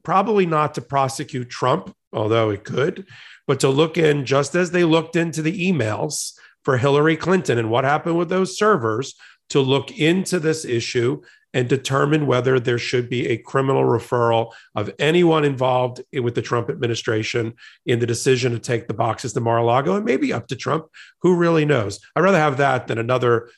probably 0.02 0.46
not 0.46 0.74
to 0.74 0.80
prosecute 0.80 1.50
Trump, 1.50 1.94
although 2.12 2.50
it 2.50 2.64
could, 2.64 3.06
but 3.46 3.60
to 3.60 3.68
look 3.68 3.98
in 3.98 4.24
just 4.24 4.54
as 4.54 4.70
they 4.70 4.84
looked 4.84 5.16
into 5.16 5.42
the 5.42 5.70
emails 5.70 6.32
for 6.64 6.78
Hillary 6.78 7.16
Clinton 7.16 7.58
and 7.58 7.70
what 7.70 7.84
happened 7.84 8.18
with 8.18 8.28
those 8.28 8.56
servers 8.56 9.14
to 9.50 9.60
look 9.60 9.90
into 9.98 10.38
this 10.38 10.64
issue 10.64 11.20
and 11.54 11.68
determine 11.68 12.26
whether 12.26 12.58
there 12.58 12.78
should 12.78 13.10
be 13.10 13.28
a 13.28 13.36
criminal 13.36 13.84
referral 13.84 14.52
of 14.74 14.90
anyone 14.98 15.44
involved 15.44 16.00
with 16.12 16.34
the 16.34 16.42
Trump 16.42 16.70
administration 16.70 17.54
in 17.84 17.98
the 17.98 18.06
decision 18.06 18.52
to 18.52 18.58
take 18.58 18.88
the 18.88 18.94
boxes 18.94 19.32
to 19.34 19.40
Mar-a-Lago 19.40 19.96
and 19.96 20.04
maybe 20.04 20.32
up 20.32 20.46
to 20.48 20.56
Trump. 20.56 20.86
Who 21.20 21.36
really 21.36 21.64
knows? 21.64 22.00
I'd 22.16 22.22
rather 22.22 22.38
have 22.38 22.56
that 22.58 22.86
than 22.86 22.98
another 22.98 23.50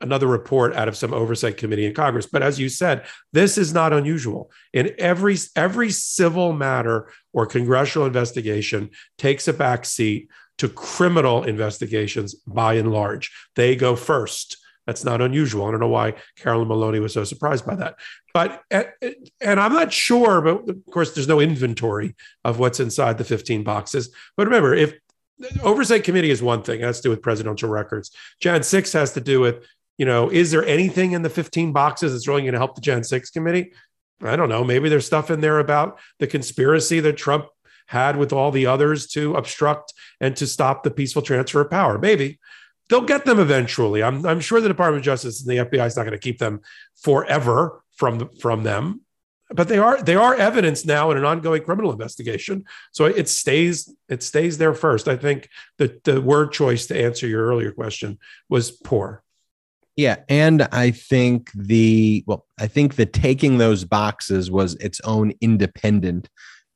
another 0.00 0.26
report 0.26 0.74
out 0.74 0.88
of 0.88 0.96
some 0.96 1.14
oversight 1.14 1.56
committee 1.56 1.86
in 1.86 1.94
Congress. 1.94 2.26
But 2.26 2.42
as 2.42 2.58
you 2.58 2.68
said, 2.68 3.06
this 3.32 3.56
is 3.56 3.72
not 3.72 3.92
unusual. 3.92 4.50
In 4.72 4.94
every 4.98 5.36
every 5.54 5.90
civil 5.90 6.52
matter 6.52 7.08
or 7.32 7.46
congressional 7.46 8.06
investigation 8.06 8.90
takes 9.16 9.46
a 9.46 9.52
back 9.52 9.84
seat 9.84 10.28
to 10.58 10.68
criminal 10.68 11.44
investigations 11.44 12.34
by 12.34 12.74
and 12.74 12.92
large. 12.92 13.32
They 13.56 13.76
go 13.76 13.96
first. 13.96 14.58
That's 14.86 15.04
not 15.04 15.20
unusual. 15.20 15.66
I 15.66 15.70
don't 15.70 15.80
know 15.80 15.88
why 15.88 16.14
Carolyn 16.36 16.68
Maloney 16.68 16.98
was 16.98 17.12
so 17.12 17.24
surprised 17.24 17.64
by 17.64 17.76
that. 17.76 17.94
But, 18.34 18.62
and 18.70 19.60
I'm 19.60 19.72
not 19.72 19.92
sure, 19.92 20.40
but 20.40 20.68
of 20.68 20.86
course, 20.90 21.14
there's 21.14 21.28
no 21.28 21.40
inventory 21.40 22.16
of 22.44 22.58
what's 22.58 22.80
inside 22.80 23.18
the 23.18 23.24
15 23.24 23.62
boxes. 23.62 24.12
But 24.36 24.46
remember, 24.46 24.74
if 24.74 24.94
oversight 25.62 26.04
committee 26.04 26.30
is 26.30 26.42
one 26.42 26.62
thing, 26.62 26.80
it 26.80 26.84
has 26.84 26.98
to 26.98 27.04
do 27.04 27.10
with 27.10 27.22
presidential 27.22 27.68
records. 27.68 28.10
Jan 28.40 28.62
6 28.62 28.92
has 28.92 29.12
to 29.12 29.20
do 29.20 29.40
with, 29.40 29.64
you 29.98 30.06
know, 30.06 30.30
is 30.30 30.50
there 30.50 30.64
anything 30.66 31.12
in 31.12 31.22
the 31.22 31.30
15 31.30 31.72
boxes 31.72 32.12
that's 32.12 32.26
really 32.26 32.42
going 32.42 32.54
to 32.54 32.58
help 32.58 32.74
the 32.74 32.80
Jan 32.80 33.04
6 33.04 33.30
committee? 33.30 33.72
I 34.20 34.36
don't 34.36 34.48
know. 34.48 34.64
Maybe 34.64 34.88
there's 34.88 35.06
stuff 35.06 35.30
in 35.30 35.40
there 35.40 35.58
about 35.58 35.98
the 36.18 36.26
conspiracy 36.26 37.00
that 37.00 37.16
Trump 37.16 37.46
had 37.92 38.16
with 38.16 38.32
all 38.32 38.50
the 38.50 38.66
others 38.66 39.06
to 39.06 39.34
obstruct 39.36 39.92
and 40.20 40.36
to 40.36 40.46
stop 40.46 40.82
the 40.82 40.90
peaceful 40.90 41.22
transfer 41.22 41.60
of 41.60 41.70
power. 41.70 41.98
Maybe 41.98 42.38
they'll 42.88 43.02
get 43.02 43.24
them 43.24 43.38
eventually. 43.38 44.02
I'm, 44.02 44.26
I'm 44.26 44.40
sure 44.40 44.60
the 44.60 44.68
Department 44.68 45.00
of 45.00 45.04
Justice 45.04 45.40
and 45.40 45.50
the 45.50 45.64
FBI 45.64 45.86
is 45.86 45.96
not 45.96 46.02
going 46.02 46.12
to 46.12 46.18
keep 46.18 46.38
them 46.38 46.60
forever 46.96 47.82
from 47.96 48.30
from 48.40 48.62
them, 48.62 49.02
but 49.50 49.68
they 49.68 49.78
are 49.78 50.02
they 50.02 50.14
are 50.14 50.34
evidence 50.34 50.84
now 50.84 51.10
in 51.10 51.16
an 51.16 51.24
ongoing 51.24 51.62
criminal 51.62 51.92
investigation. 51.92 52.64
So 52.92 53.04
it 53.04 53.28
stays 53.28 53.94
it 54.08 54.22
stays 54.22 54.58
there 54.58 54.74
first. 54.74 55.08
I 55.08 55.16
think 55.16 55.48
that 55.78 56.04
the 56.04 56.20
word 56.20 56.52
choice 56.52 56.86
to 56.86 57.00
answer 57.00 57.26
your 57.26 57.46
earlier 57.46 57.72
question 57.72 58.18
was 58.48 58.70
poor. 58.70 59.22
Yeah, 59.96 60.16
and 60.28 60.62
I 60.72 60.90
think 60.90 61.50
the 61.54 62.24
well, 62.26 62.46
I 62.58 62.66
think 62.66 62.94
the 62.94 63.06
taking 63.06 63.58
those 63.58 63.84
boxes 63.84 64.50
was 64.50 64.74
its 64.76 65.00
own 65.00 65.32
independent 65.40 66.30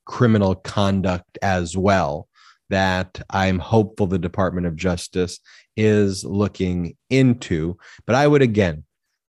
criminal 0.07 0.55
conduct 0.55 1.39
as 1.43 1.77
well 1.77 2.29
that 2.71 3.21
I'm 3.31 3.59
hopeful 3.59 4.07
the 4.07 4.19
Department 4.19 4.67
of 4.67 4.77
Justice 4.77 5.39
is 5.77 6.25
looking 6.25 6.97
into. 7.11 7.77
But 8.07 8.17
I 8.17 8.27
would 8.27 8.43
again 8.43 8.85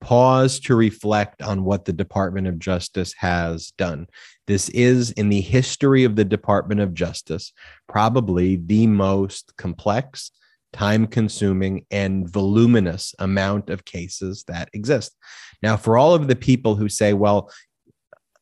pause 0.01 0.59
to 0.61 0.75
reflect 0.75 1.41
on 1.41 1.65
what 1.65 1.85
the 1.85 1.93
Department 1.93 2.47
of 2.47 2.59
Justice 2.59 3.13
has 3.17 3.71
done. 3.77 4.07
This 4.47 4.69
is, 4.69 5.11
in 5.11 5.29
the 5.29 5.41
history 5.41 6.05
of 6.05 6.15
the 6.15 6.25
Department 6.25 6.81
of 6.81 6.93
Justice, 6.93 7.51
probably 7.87 8.55
the 8.55 8.87
most 8.87 9.55
complex, 9.57 10.31
time 10.71 11.05
consuming, 11.05 11.85
and 11.91 12.29
voluminous 12.29 13.13
amount 13.19 13.69
of 13.69 13.85
cases 13.85 14.43
that 14.47 14.69
exist. 14.73 15.15
Now, 15.61 15.75
for 15.75 15.97
all 15.97 16.13
of 16.13 16.27
the 16.27 16.35
people 16.35 16.75
who 16.75 16.87
say, 16.87 17.13
well, 17.13 17.51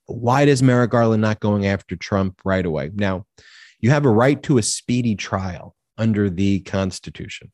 why 0.08 0.46
does 0.46 0.64
Merrick 0.64 0.92
Garland 0.92 1.22
not 1.22 1.40
going 1.40 1.68
after 1.68 1.96
Trump 1.96 2.42
right 2.44 2.66
away? 2.66 2.92
Now, 2.94 3.26
you 3.80 3.92
have 3.92 4.06
a 4.06 4.10
right 4.10 4.42
to 4.44 4.58
a 4.58 4.64
speedy 4.64 5.16
trial 5.16 5.76
under 5.98 6.30
the 6.30 6.62
Constitution. 6.62 7.52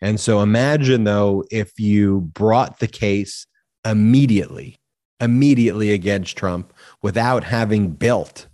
And 0.00 0.18
so 0.20 0.40
imagine, 0.40 1.04
though, 1.04 1.44
if 1.50 1.78
you 1.78 2.20
brought 2.20 2.78
the 2.78 2.86
case 2.86 3.46
immediately, 3.84 4.78
immediately 5.20 5.92
against 5.92 6.36
Trump 6.36 6.72
without 7.02 7.44
having 7.44 7.90
built 7.90 8.48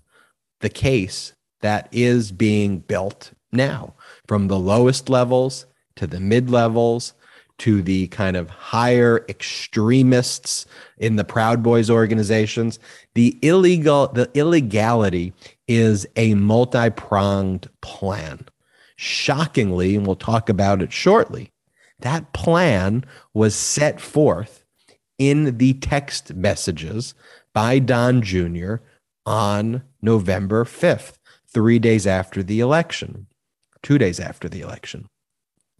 the 0.60 0.68
case 0.68 1.34
that 1.60 1.88
is 1.92 2.32
being 2.32 2.78
built 2.78 3.32
now 3.52 3.94
from 4.26 4.48
the 4.48 4.58
lowest 4.58 5.08
levels 5.08 5.66
to 5.96 6.06
the 6.06 6.20
mid 6.20 6.50
levels 6.50 7.14
to 7.62 7.80
the 7.80 8.08
kind 8.08 8.36
of 8.36 8.50
higher 8.50 9.24
extremists 9.28 10.66
in 10.98 11.14
the 11.14 11.22
Proud 11.22 11.62
Boys 11.62 11.88
organizations. 11.88 12.80
The 13.14 13.38
illegal, 13.40 14.08
the 14.08 14.28
illegality 14.34 15.32
is 15.68 16.04
a 16.16 16.34
multi-pronged 16.34 17.68
plan. 17.80 18.48
Shockingly, 18.96 19.94
and 19.94 20.04
we'll 20.04 20.16
talk 20.16 20.48
about 20.48 20.82
it 20.82 20.92
shortly, 20.92 21.52
that 22.00 22.32
plan 22.32 23.04
was 23.32 23.54
set 23.54 24.00
forth 24.00 24.64
in 25.18 25.58
the 25.58 25.74
text 25.74 26.34
messages 26.34 27.14
by 27.54 27.78
Don 27.78 28.22
Jr. 28.22 28.76
on 29.24 29.84
November 30.00 30.64
5th, 30.64 31.12
three 31.46 31.78
days 31.78 32.08
after 32.08 32.42
the 32.42 32.58
election, 32.58 33.28
two 33.84 33.98
days 33.98 34.18
after 34.18 34.48
the 34.48 34.62
election. 34.62 35.06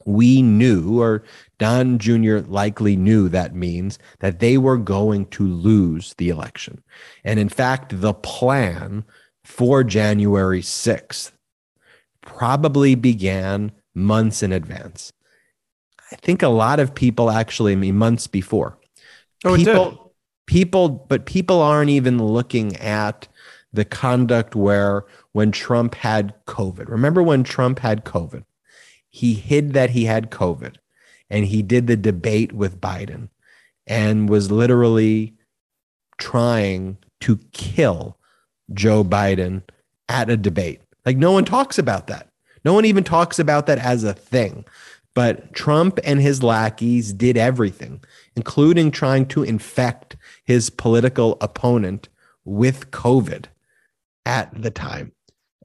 we 0.05 0.43
knew, 0.43 1.01
or 1.01 1.23
Don 1.63 2.01
Jr. 2.01 2.39
likely 2.39 2.97
knew 2.97 3.29
that 3.29 3.55
means 3.55 3.97
that 4.19 4.41
they 4.41 4.59
were 4.59 4.77
going 4.77 5.27
to 5.27 5.47
lose 5.47 6.13
the 6.15 6.29
election. 6.29 6.83
And 7.23 7.39
in 7.39 7.49
fact, 7.49 8.01
the 8.01 8.15
plan 8.15 9.05
for 9.45 9.85
January 9.85 10.61
6th 10.61 11.31
probably 12.21 12.97
began 12.97 13.71
months 13.95 14.43
in 14.43 14.53
advance. 14.53 15.13
I 16.11 16.17
think 16.17 16.43
a 16.43 16.49
lot 16.49 16.81
of 16.81 16.97
people 16.97 17.31
actually, 17.31 17.75
I 17.75 17.77
mean, 17.77 17.97
months 17.97 18.27
before. 18.27 18.77
Oh, 19.45 19.55
people, 19.55 19.91
did. 19.91 19.99
people, 20.47 20.89
but 20.89 21.27
people 21.27 21.63
aren't 21.63 21.91
even 21.91 22.21
looking 22.21 22.75
at 22.79 23.29
the 23.73 23.85
conduct 23.85 24.57
where 24.57 25.05
when 25.31 25.53
Trump 25.53 25.95
had 25.95 26.35
COVID. 26.47 26.89
Remember 26.89 27.23
when 27.23 27.45
Trump 27.45 27.79
had 27.79 28.05
COVID? 28.05 28.43
He 29.11 29.35
hid 29.35 29.75
that 29.75 29.91
he 29.91 30.07
had 30.07 30.33
COVID 30.33 30.79
and 31.33 31.47
he 31.47 31.63
did 31.63 31.87
the 31.87 31.97
debate 31.97 32.53
with 32.53 32.81
Biden 32.81 33.31
and 33.87 34.29
was 34.29 34.53
literally 34.53 35.35
trying 36.19 36.99
to 37.23 37.39
kill 37.53 38.19
Joe 38.73 39.03
Biden 39.03 39.63
at 40.11 40.29
a 40.29 40.37
debate. 40.37 40.83
Like 41.07 41.17
no 41.17 41.33
one 41.33 41.47
talks 41.47 41.79
about 41.79 42.07
that. 42.09 42.29
No 42.67 42.75
one 42.75 42.85
even 42.85 43.03
talks 43.03 43.39
about 43.39 43.67
that 43.67 43.79
as 43.79 44.05
a 44.05 44.13
thing. 44.13 44.67
But 45.15 45.55
Trump 45.55 45.99
and 46.05 46.21
his 46.21 46.43
lackeys 46.43 47.13
did 47.15 47.37
everything, 47.37 48.05
including 48.37 48.91
trying 48.91 49.27
to 49.29 49.43
infect 49.43 50.17
his 50.45 50.69
political 50.69 51.39
opponent 51.41 52.09
with 52.45 52.91
COVID 52.91 53.47
at 54.27 54.51
the 54.63 54.71
time. 54.71 55.13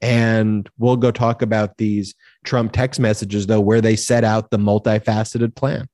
And 0.00 0.68
we'll 0.78 0.96
go 0.96 1.10
talk 1.10 1.42
about 1.42 1.76
these 1.76 2.14
Trump 2.44 2.72
text 2.72 3.00
messages, 3.00 3.46
though, 3.46 3.60
where 3.60 3.80
they 3.80 3.96
set 3.96 4.24
out 4.24 4.50
the 4.50 4.58
multifaceted 4.58 5.54
plan. 5.54 5.88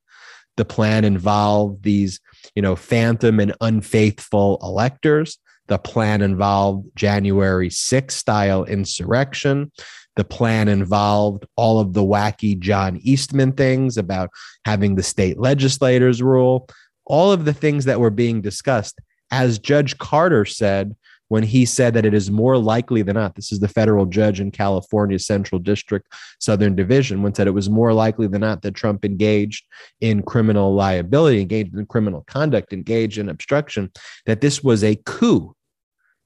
The 0.57 0.65
plan 0.65 1.05
involved 1.05 1.83
these, 1.83 2.21
you 2.55 2.63
know, 2.63 2.77
phantom 2.77 3.41
and 3.41 3.55
unfaithful 3.61 4.59
electors. 4.63 5.39
The 5.67 5.79
plan 5.79 6.21
involved 6.23 6.89
January 6.95 7.71
6 7.71 8.15
style 8.15 8.65
insurrection. 8.65 9.73
The 10.17 10.25
plan 10.25 10.69
involved 10.69 11.47
all 11.57 11.81
of 11.81 11.93
the 11.93 12.05
wacky 12.05 12.59
John 12.59 12.99
Eastman 13.03 13.53
things 13.53 13.97
about 13.97 14.31
having 14.65 14.95
the 14.95 15.03
state 15.03 15.39
legislators 15.39 16.23
rule, 16.23 16.69
all 17.07 17.33
of 17.33 17.45
the 17.45 17.55
things 17.55 17.87
that 17.87 17.99
were 17.99 18.11
being 18.11 18.41
discussed. 18.41 19.01
As 19.31 19.59
Judge 19.59 19.99
Carter 19.99 20.45
said, 20.45 20.95
when 21.29 21.43
he 21.43 21.65
said 21.65 21.95
that 21.95 22.05
it 22.05 22.15
is 22.15 22.31
more 22.31 22.59
likely 22.59 23.03
than 23.03 23.15
not, 23.15 23.35
this 23.35 23.53
is 23.53 23.61
the 23.61 23.69
federal 23.69 24.07
judge 24.07 24.41
in 24.41 24.51
California's 24.51 25.27
Central 25.27 25.59
District, 25.59 26.07
Southern 26.39 26.75
Division, 26.75 27.23
when 27.23 27.35
said 27.35 27.47
it 27.47 27.53
was 27.53 27.71
more 27.71 27.93
likely 27.93 28.27
than 28.27 28.43
not 28.43 28.63
that 28.63 28.75
Trump 28.75 29.05
engaged 29.05 29.65
in 30.01 30.23
criminal 30.23 30.75
liability, 30.75 31.41
engaged 31.41 31.75
in 31.75 31.87
criminal 31.87 32.25
conduct, 32.27 32.73
engaged 32.73 33.19
in 33.19 33.29
obstruction, 33.29 33.91
that 34.27 34.41
this 34.41 34.63
was 34.63 34.85
a 34.85 34.97
coup 35.07 35.55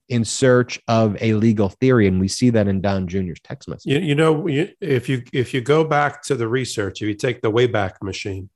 in 0.08 0.24
search 0.24 0.80
of 0.88 1.16
a 1.20 1.34
legal 1.34 1.68
theory, 1.68 2.06
and 2.06 2.18
we 2.18 2.28
see 2.28 2.50
that 2.50 2.66
in 2.66 2.80
Don 2.80 3.06
Jr.'s 3.06 3.40
text 3.44 3.68
message. 3.68 3.92
You, 3.92 3.98
you 3.98 4.14
know, 4.14 4.48
if 4.48 5.08
you 5.08 5.22
if 5.32 5.52
you 5.52 5.60
go 5.60 5.84
back 5.84 6.22
to 6.24 6.34
the 6.34 6.48
research, 6.48 7.02
if 7.02 7.08
you 7.08 7.14
take 7.14 7.42
the 7.42 7.52
Wayback 7.52 8.02
Machine, 8.02 8.48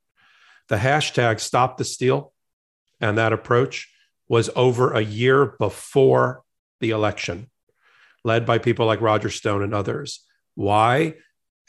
the 0.68 0.76
hashtag 0.76 1.40
Stop 1.40 1.76
the 1.76 1.84
Steal, 1.84 2.32
and 3.00 3.18
that 3.18 3.32
approach 3.32 3.91
was 4.28 4.50
over 4.56 4.92
a 4.92 5.00
year 5.00 5.54
before 5.58 6.42
the 6.80 6.90
election, 6.90 7.50
led 8.24 8.46
by 8.46 8.58
people 8.58 8.86
like 8.86 9.00
Roger 9.00 9.30
Stone 9.30 9.62
and 9.62 9.74
others. 9.74 10.24
Why? 10.54 11.14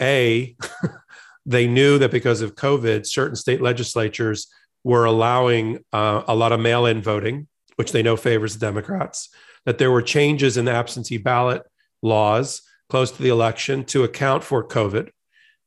A, 0.02 0.56
they 1.46 1.68
knew 1.68 1.98
that 2.00 2.12
because 2.12 2.42
of 2.42 2.56
COVID, 2.56 3.06
certain 3.06 3.36
state 3.36 3.62
legislatures 3.62 4.48
were 4.84 5.06
allowing 5.06 5.80
uh, 5.94 6.24
a 6.28 6.36
lot 6.36 6.52
of 6.52 6.60
mail 6.60 6.86
in 6.86 7.02
voting, 7.02 7.48
which 7.76 7.92
they 7.92 8.04
know 8.04 8.18
favors 8.18 8.54
the 8.54 8.66
Democrats, 8.66 9.30
that 9.66 9.78
there 9.78 9.92
were 9.92 10.02
changes 10.02 10.58
in 10.58 10.68
absentee 10.68 11.18
ballot 11.18 11.64
laws 12.02 12.62
close 12.90 13.12
to 13.12 13.24
the 13.24 13.30
election 13.30 13.84
to 13.86 14.04
account 14.04 14.44
for 14.44 14.68
COVID. 14.68 15.10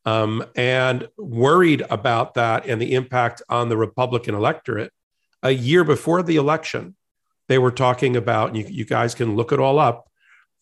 Um, 0.04 0.44
and 0.54 1.08
worried 1.18 1.82
about 1.90 2.34
that 2.34 2.66
and 2.66 2.80
the 2.80 2.94
impact 2.94 3.42
on 3.48 3.68
the 3.68 3.76
Republican 3.76 4.36
electorate, 4.36 4.92
a 5.46 5.52
year 5.52 5.84
before 5.84 6.22
the 6.22 6.36
election, 6.36 6.96
they 7.48 7.58
were 7.58 7.70
talking 7.70 8.16
about, 8.16 8.48
and 8.48 8.56
you, 8.56 8.64
you 8.68 8.84
guys 8.84 9.14
can 9.14 9.36
look 9.36 9.52
it 9.52 9.60
all 9.60 9.78
up, 9.78 10.10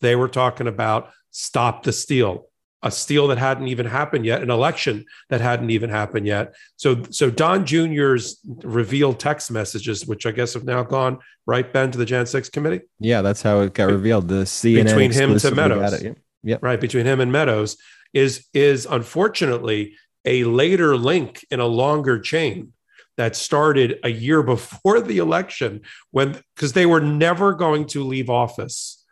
they 0.01 0.15
were 0.15 0.27
talking 0.27 0.67
about 0.67 1.11
stop 1.31 1.83
the 1.83 1.91
steal, 1.91 2.47
a 2.83 2.91
steal 2.91 3.27
that 3.29 3.39
hadn't 3.39 3.67
even 3.67 3.87
happened 3.87 4.25
yet, 4.25 4.43
an 4.43 4.51
election 4.51 5.03
that 5.29 5.41
hadn't 5.41 5.71
even 5.71 5.89
happened 5.89 6.27
yet. 6.27 6.53
So, 6.75 7.01
so 7.09 7.31
Don 7.31 7.65
Jr.'s 7.65 8.39
revealed 8.63 9.19
text 9.19 9.49
messages, 9.49 10.05
which 10.05 10.27
I 10.27 10.31
guess 10.31 10.53
have 10.53 10.65
now 10.65 10.83
gone 10.83 11.17
right, 11.47 11.71
Ben, 11.73 11.89
to 11.91 11.97
the 11.97 12.05
Jan 12.05 12.27
6 12.27 12.49
committee. 12.49 12.81
Yeah, 12.99 13.23
that's 13.23 13.41
how 13.41 13.61
it 13.61 13.73
got 13.73 13.89
revealed. 13.89 14.27
The 14.27 14.43
CNN 14.43 14.85
between 14.85 15.11
him 15.11 15.37
to 15.39 15.51
Meadows. 15.51 16.03
Yeah. 16.03 16.13
Yep. 16.43 16.61
Right, 16.61 16.79
between 16.79 17.07
him 17.07 17.21
and 17.21 17.31
Meadows 17.31 17.75
is 18.13 18.45
is 18.53 18.85
unfortunately 18.85 19.95
a 20.25 20.43
later 20.43 20.95
link 20.95 21.43
in 21.49 21.59
a 21.59 21.65
longer 21.65 22.19
chain 22.19 22.73
that 23.17 23.35
started 23.35 23.99
a 24.03 24.09
year 24.09 24.43
before 24.55 25.01
the 25.01 25.17
election 25.17 25.81
when 26.11 26.39
because 26.55 26.73
they 26.73 26.85
were 26.85 27.01
never 27.01 27.53
going 27.53 27.85
to 27.87 28.03
leave 28.03 28.29
office 28.29 29.03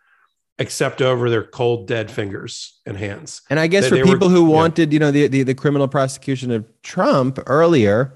except 0.59 1.01
over 1.01 1.29
their 1.29 1.43
cold 1.43 1.87
dead 1.87 2.11
fingers 2.11 2.79
and 2.85 2.95
hands 2.95 3.41
and 3.49 3.59
i 3.59 3.65
guess 3.67 3.89
for 3.89 3.95
they 3.95 4.03
were- 4.03 4.13
people 4.13 4.29
who 4.29 4.47
yeah. 4.47 4.53
wanted 4.53 4.93
you 4.93 4.99
know 4.99 5.11
the, 5.11 5.27
the 5.27 5.43
the 5.43 5.55
criminal 5.55 5.87
prosecution 5.87 6.51
of 6.51 6.69
trump 6.83 7.39
earlier 7.47 8.15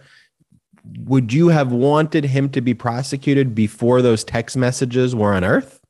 would 0.99 1.33
you 1.33 1.49
have 1.49 1.71
wanted 1.71 2.23
him 2.23 2.47
to 2.47 2.61
be 2.61 2.73
prosecuted 2.73 3.53
before 3.55 4.01
those 4.01 4.23
text 4.23 4.55
messages 4.55 5.15
were 5.15 5.33
unearthed 5.33 5.81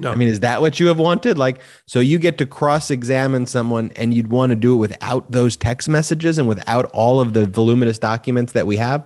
no 0.00 0.12
I 0.12 0.14
mean, 0.14 0.28
is 0.28 0.40
that 0.40 0.60
what 0.60 0.78
you 0.78 0.86
have 0.86 0.98
wanted? 0.98 1.38
Like, 1.38 1.60
so 1.86 1.98
you 1.98 2.18
get 2.18 2.38
to 2.38 2.46
cross 2.46 2.90
examine 2.90 3.46
someone 3.46 3.90
and 3.96 4.14
you'd 4.14 4.28
want 4.28 4.50
to 4.50 4.56
do 4.56 4.74
it 4.74 4.76
without 4.76 5.30
those 5.30 5.56
text 5.56 5.88
messages 5.88 6.38
and 6.38 6.46
without 6.46 6.84
all 6.94 7.20
of 7.20 7.32
the 7.32 7.46
voluminous 7.46 7.98
documents 7.98 8.52
that 8.52 8.66
we 8.66 8.76
have? 8.76 9.04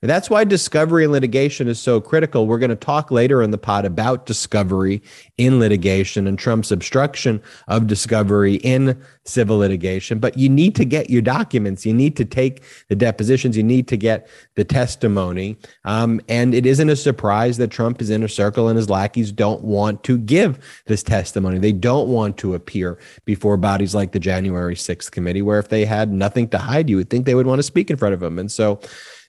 And 0.00 0.08
that's 0.08 0.30
why 0.30 0.44
discovery 0.44 1.02
and 1.02 1.12
litigation 1.12 1.66
is 1.66 1.80
so 1.80 2.00
critical. 2.00 2.46
We're 2.46 2.60
going 2.60 2.70
to 2.70 2.76
talk 2.76 3.10
later 3.10 3.42
in 3.42 3.50
the 3.50 3.58
pod 3.58 3.84
about 3.84 4.26
discovery 4.26 5.02
in 5.38 5.58
litigation 5.58 6.28
and 6.28 6.38
Trump's 6.38 6.70
obstruction 6.70 7.42
of 7.66 7.88
discovery 7.88 8.56
in 8.56 9.02
civil 9.24 9.58
litigation. 9.58 10.20
But 10.20 10.38
you 10.38 10.48
need 10.48 10.76
to 10.76 10.84
get 10.84 11.10
your 11.10 11.20
documents. 11.20 11.84
You 11.84 11.94
need 11.94 12.16
to 12.16 12.24
take 12.24 12.62
the 12.88 12.94
depositions. 12.94 13.56
You 13.56 13.64
need 13.64 13.88
to 13.88 13.96
get 13.96 14.28
the 14.54 14.64
testimony. 14.64 15.56
Um, 15.84 16.20
and 16.28 16.54
it 16.54 16.64
isn't 16.64 16.88
a 16.88 16.96
surprise 16.96 17.56
that 17.56 17.72
Trump 17.72 18.00
is 18.00 18.08
in 18.08 18.22
a 18.22 18.28
circle 18.28 18.68
and 18.68 18.76
his 18.76 18.88
lackeys 18.88 19.32
don't 19.32 19.62
want 19.62 20.04
to 20.04 20.16
give 20.16 20.60
this 20.86 21.02
testimony. 21.02 21.58
They 21.58 21.72
don't 21.72 22.08
want 22.08 22.36
to 22.38 22.54
appear 22.54 22.98
before 23.24 23.56
bodies 23.56 23.96
like 23.96 24.12
the 24.12 24.20
January 24.20 24.76
6th 24.76 25.10
committee, 25.10 25.42
where 25.42 25.58
if 25.58 25.70
they 25.70 25.84
had 25.84 26.12
nothing 26.12 26.48
to 26.50 26.58
hide, 26.58 26.88
you 26.88 26.96
would 26.96 27.10
think 27.10 27.26
they 27.26 27.34
would 27.34 27.48
want 27.48 27.58
to 27.58 27.64
speak 27.64 27.90
in 27.90 27.96
front 27.96 28.14
of 28.14 28.20
them. 28.20 28.38
And 28.38 28.50
so, 28.50 28.80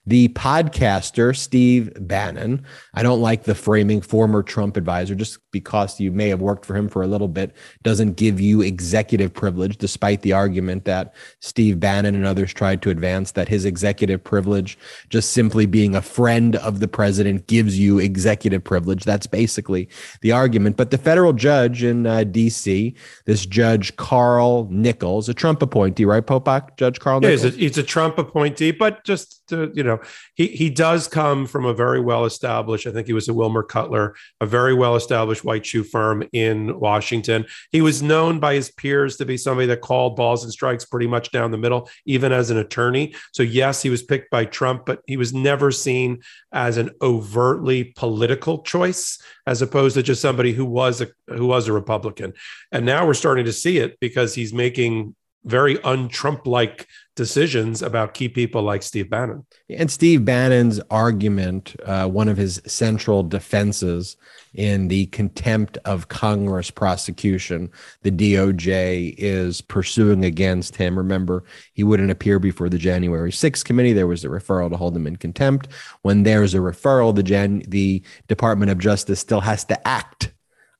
the 0.09 0.27
podcaster, 0.29 1.37
Steve 1.37 1.91
Bannon, 1.99 2.65
I 2.95 3.03
don't 3.03 3.21
like 3.21 3.43
the 3.43 3.53
framing 3.53 4.01
former 4.01 4.41
Trump 4.41 4.75
advisor 4.75 5.13
just 5.13 5.37
because 5.51 5.99
you 5.99 6.11
may 6.11 6.29
have 6.29 6.41
worked 6.41 6.65
for 6.65 6.75
him 6.75 6.89
for 6.89 7.03
a 7.03 7.07
little 7.07 7.27
bit, 7.27 7.55
doesn't 7.83 8.13
give 8.13 8.39
you 8.39 8.61
executive 8.61 9.31
privilege, 9.31 9.77
despite 9.77 10.23
the 10.23 10.33
argument 10.33 10.85
that 10.85 11.13
Steve 11.41 11.79
Bannon 11.79 12.15
and 12.15 12.25
others 12.25 12.51
tried 12.51 12.81
to 12.81 12.89
advance 12.89 13.31
that 13.31 13.47
his 13.47 13.65
executive 13.65 14.23
privilege, 14.23 14.79
just 15.09 15.31
simply 15.31 15.67
being 15.67 15.95
a 15.95 16.01
friend 16.01 16.55
of 16.55 16.79
the 16.79 16.87
president, 16.87 17.45
gives 17.45 17.77
you 17.77 17.99
executive 17.99 18.63
privilege. 18.63 19.03
That's 19.03 19.27
basically 19.27 19.89
the 20.21 20.31
argument. 20.31 20.75
But 20.75 20.89
the 20.89 20.97
federal 20.97 21.33
judge 21.33 21.83
in 21.83 22.07
uh, 22.07 22.23
D.C., 22.23 22.95
this 23.25 23.45
judge 23.45 23.95
Carl 23.95 24.67
Nichols, 24.71 25.29
a 25.29 25.35
Trump 25.35 25.61
appointee, 25.61 26.05
right, 26.05 26.25
Popok? 26.25 26.77
Judge 26.77 26.99
Carl 26.99 27.21
Yeah, 27.21 27.29
Nichols? 27.29 27.43
he's 27.43 27.55
a, 27.55 27.59
he's 27.59 27.77
a 27.77 27.83
Trump 27.83 28.17
appointee, 28.17 28.71
but 28.71 29.03
just 29.03 29.47
to, 29.49 29.71
you 29.75 29.83
know, 29.83 29.98
he 30.35 30.47
he 30.47 30.69
does 30.69 31.07
come 31.07 31.45
from 31.45 31.65
a 31.65 31.73
very 31.73 31.99
well 31.99 32.25
established. 32.25 32.87
I 32.87 32.91
think 32.91 33.07
he 33.07 33.13
was 33.13 33.27
a 33.27 33.33
Wilmer 33.33 33.63
Cutler, 33.63 34.15
a 34.41 34.45
very 34.45 34.73
well 34.73 34.95
established 34.95 35.43
white 35.43 35.65
shoe 35.65 35.83
firm 35.83 36.23
in 36.33 36.79
Washington. 36.79 37.45
He 37.71 37.81
was 37.81 38.01
known 38.01 38.39
by 38.39 38.55
his 38.55 38.71
peers 38.71 39.17
to 39.17 39.25
be 39.25 39.37
somebody 39.37 39.67
that 39.67 39.81
called 39.81 40.15
balls 40.15 40.43
and 40.43 40.51
strikes 40.51 40.85
pretty 40.85 41.07
much 41.07 41.31
down 41.31 41.51
the 41.51 41.57
middle, 41.57 41.89
even 42.05 42.31
as 42.31 42.49
an 42.49 42.57
attorney. 42.57 43.15
So 43.33 43.43
yes, 43.43 43.81
he 43.81 43.89
was 43.89 44.03
picked 44.03 44.29
by 44.31 44.45
Trump, 44.45 44.85
but 44.85 45.01
he 45.07 45.17
was 45.17 45.33
never 45.33 45.71
seen 45.71 46.21
as 46.51 46.77
an 46.77 46.91
overtly 47.01 47.85
political 47.95 48.63
choice, 48.63 49.21
as 49.45 49.61
opposed 49.61 49.95
to 49.95 50.03
just 50.03 50.21
somebody 50.21 50.53
who 50.53 50.65
was 50.65 51.01
a 51.01 51.07
who 51.27 51.45
was 51.45 51.67
a 51.67 51.73
Republican. 51.73 52.33
And 52.71 52.85
now 52.85 53.05
we're 53.05 53.13
starting 53.13 53.45
to 53.45 53.53
see 53.53 53.77
it 53.77 53.99
because 53.99 54.33
he's 54.35 54.53
making 54.53 55.15
very 55.45 55.81
un-Trump 55.83 56.45
like 56.45 56.87
decisions 57.15 57.81
about 57.81 58.13
key 58.13 58.29
people 58.29 58.61
like 58.61 58.83
Steve 58.83 59.09
Bannon. 59.09 59.45
And 59.69 59.91
Steve 59.91 60.23
Bannon's 60.23 60.79
argument, 60.89 61.75
uh, 61.85 62.07
one 62.07 62.29
of 62.29 62.37
his 62.37 62.61
central 62.65 63.23
defenses 63.23 64.17
in 64.53 64.87
the 64.87 65.07
contempt 65.07 65.77
of 65.85 66.07
Congress 66.07 66.71
prosecution, 66.71 67.69
the 68.03 68.11
DOJ 68.11 69.15
is 69.17 69.61
pursuing 69.61 70.25
against 70.25 70.75
him. 70.75 70.97
Remember, 70.97 71.43
he 71.73 71.83
wouldn't 71.83 72.11
appear 72.11 72.39
before 72.39 72.69
the 72.69 72.77
January 72.77 73.31
6th 73.31 73.65
committee. 73.65 73.93
There 73.93 74.07
was 74.07 74.23
a 74.23 74.29
referral 74.29 74.69
to 74.69 74.77
hold 74.77 74.95
him 74.95 75.07
in 75.07 75.17
contempt. 75.17 75.67
When 76.01 76.23
there's 76.23 76.53
a 76.53 76.59
referral, 76.59 77.13
the, 77.13 77.23
Jan- 77.23 77.63
the 77.67 78.01
Department 78.27 78.71
of 78.71 78.79
Justice 78.79 79.19
still 79.19 79.41
has 79.41 79.65
to 79.65 79.87
act 79.87 80.31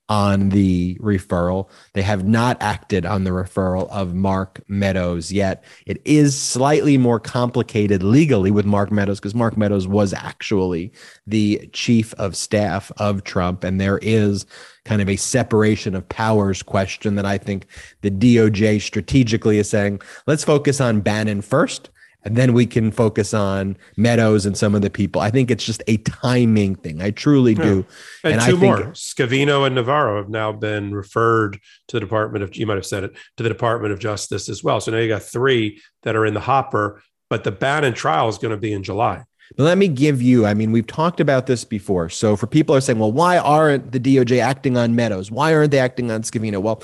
on 0.10 0.50
the 0.50 0.96
referral. 0.96 1.70
They 1.94 2.02
have 2.02 2.26
not 2.26 2.58
acted 2.62 3.06
on 3.06 3.24
the 3.24 3.30
referral 3.30 3.88
of 3.90 4.16
Mark 4.16 4.60
Meadows 4.68 5.32
yet. 5.32 5.64
It 5.86 6.02
is 6.04 6.38
slightly 6.38 6.98
more 6.98 7.20
complicated 7.20 8.02
legally 8.02 8.50
with 8.50 8.66
Mark 8.66 8.92
Meadows 8.92 9.20
because 9.20 9.36
Mark 9.36 9.56
Meadows 9.56 9.88
was 9.88 10.12
actually 10.12 10.92
the 11.28 11.70
chief 11.74 12.14
of 12.16 12.36
staff 12.36 12.92
of 12.98 13.24
Trump. 13.24 13.64
And 13.64 13.80
there 13.80 14.00
is 14.00 14.48
kind 14.84 15.02
of 15.02 15.08
a 15.08 15.16
separation 15.16 15.94
of 15.94 16.10
powers 16.10 16.64
question 16.64 17.14
that 17.16 17.26
I 17.26 17.38
think 17.38 17.68
the 18.02 18.10
DOJ 18.10 18.82
strategically 18.82 19.60
is 19.60 19.70
saying, 19.70 20.02
let's 20.26 20.44
focus 20.44 20.82
on 20.82 21.02
Bannon 21.02 21.42
first 21.42 21.92
and 22.24 22.36
then 22.36 22.54
we 22.54 22.66
can 22.66 22.92
focus 22.92 23.34
on 23.34 23.78
Meadows 23.96 24.46
and 24.46 24.58
some 24.58 24.76
of 24.76 24.82
the 24.82 24.90
people. 24.90 25.22
I 25.22 25.32
think 25.32 25.50
it's 25.50 25.64
just 25.64 25.82
a 25.88 25.98
timing 25.98 26.76
thing. 26.76 27.02
I 27.02 27.12
truly 27.12 27.56
do. 27.56 27.86
Yeah. 28.24 28.32
And, 28.32 28.42
and, 28.42 28.42
two 28.42 28.58
I 28.58 28.60
more, 28.60 28.78
Scavino 28.92 29.66
and 29.66 29.76
Navarro 29.76 30.18
have 30.18 30.30
now 30.30 30.52
been 30.52 30.94
referred 30.94 31.60
to 31.88 31.96
the 31.96 32.00
Department 32.02 32.44
of. 32.44 32.56
You 32.56 32.68
might 32.68 32.76
have 32.76 32.86
said 32.86 33.04
it 33.04 33.16
to 33.38 33.44
the 33.44 33.50
Department 33.50 33.94
of 33.94 34.00
Justice 34.00 34.50
as 34.50 34.64
well. 34.64 34.82
So 34.82 34.92
now 34.92 34.98
you 34.98 35.08
got 35.08 35.24
three 35.24 35.82
that 36.04 36.16
are 36.16 36.26
in 36.26 36.34
the 36.34 36.42
hopper. 36.42 37.02
But 37.30 37.44
the 37.44 37.52
Bannon 37.52 37.94
trial 37.94 38.28
is 38.28 38.38
going 38.38 38.52
to 38.52 38.58
be 38.58 38.74
in 38.74 38.84
July. 38.84 39.24
But 39.56 39.64
let 39.64 39.78
me 39.78 39.88
give 39.88 40.22
you, 40.22 40.46
I 40.46 40.54
mean, 40.54 40.72
we've 40.72 40.88
talked 40.88 41.20
about 41.20 41.48
this 41.48 41.64
before. 41.64 42.10
So 42.10 42.36
for 42.36 42.48
people 42.48 42.76
are 42.76 42.82
saying, 42.82 43.00
well, 43.00 43.12
why 43.12 43.38
aren't 43.38 43.92
the 43.92 44.00
DOJ 44.00 44.40
acting 44.40 44.78
on 44.78 44.96
Meadows? 44.96 45.32
Why 45.32 45.54
aren't 45.54 45.72
they 45.72 45.80
acting 45.80 46.12
on 46.12 46.24
Scavino? 46.24 46.62
Well, 46.62 46.84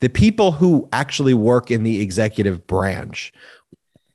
the 0.00 0.08
people 0.08 0.52
who 0.52 0.88
actually 0.92 1.34
work 1.34 1.70
in 1.70 1.84
the 1.84 2.00
executive 2.00 2.66
branch 2.66 3.32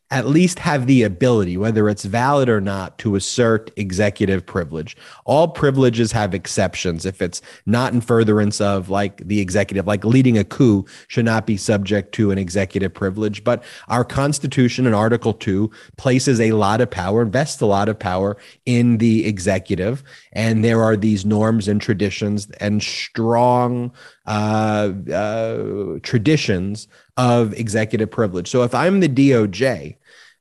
at 0.10 0.26
least 0.26 0.60
have 0.60 0.88
the 0.88 1.04
ability, 1.04 1.58
whether 1.58 1.90
it's 1.90 2.06
valid 2.06 2.48
or 2.48 2.62
not, 2.62 2.98
to 2.98 3.16
assert 3.16 3.72
executive 3.76 4.46
privilege. 4.46 4.96
All 5.26 5.50
privileges 5.50 6.14
have 6.14 6.34
exceptions. 6.34 7.06
If 7.06 7.22
it's 7.22 7.42
not 7.66 7.92
in 7.92 8.00
furtherance 8.00 8.62
of 8.62 8.90
like 8.90 9.28
the 9.28 9.42
executive, 9.42 9.86
like 9.86 10.06
leading 10.06 10.38
a 10.38 10.46
coup 10.46 10.86
should 11.10 11.26
not 11.26 11.46
be 11.46 11.58
subject 11.58 12.14
to 12.14 12.32
an 12.32 12.38
executive 12.38 12.94
privilege. 12.94 13.44
But 13.44 13.64
our 13.90 14.06
Constitution 14.06 14.88
in 14.88 14.94
Article 14.94 15.34
2 15.34 15.70
places 15.98 16.40
a 16.40 16.54
lot 16.54 16.80
of 16.80 16.90
power, 16.90 17.22
invests 17.22 17.60
a 17.60 17.66
lot 17.66 17.90
of 17.90 18.00
power 18.00 18.38
in 18.66 19.00
the 19.00 19.26
executive. 19.26 20.04
And 20.32 20.64
there 20.64 20.84
are 20.84 20.96
these 20.96 21.26
norms 21.26 21.68
and 21.68 21.82
traditions 21.82 22.50
and 22.62 22.82
strong 22.82 23.92
uh, 24.26 24.94
uh, 25.12 26.00
traditions 26.02 26.88
of 27.18 27.54
executive 27.54 28.12
privilege. 28.12 28.48
So 28.48 28.64
if 28.64 28.74
I'm 28.74 29.00
the 29.00 29.10
DOJ, 29.10 29.98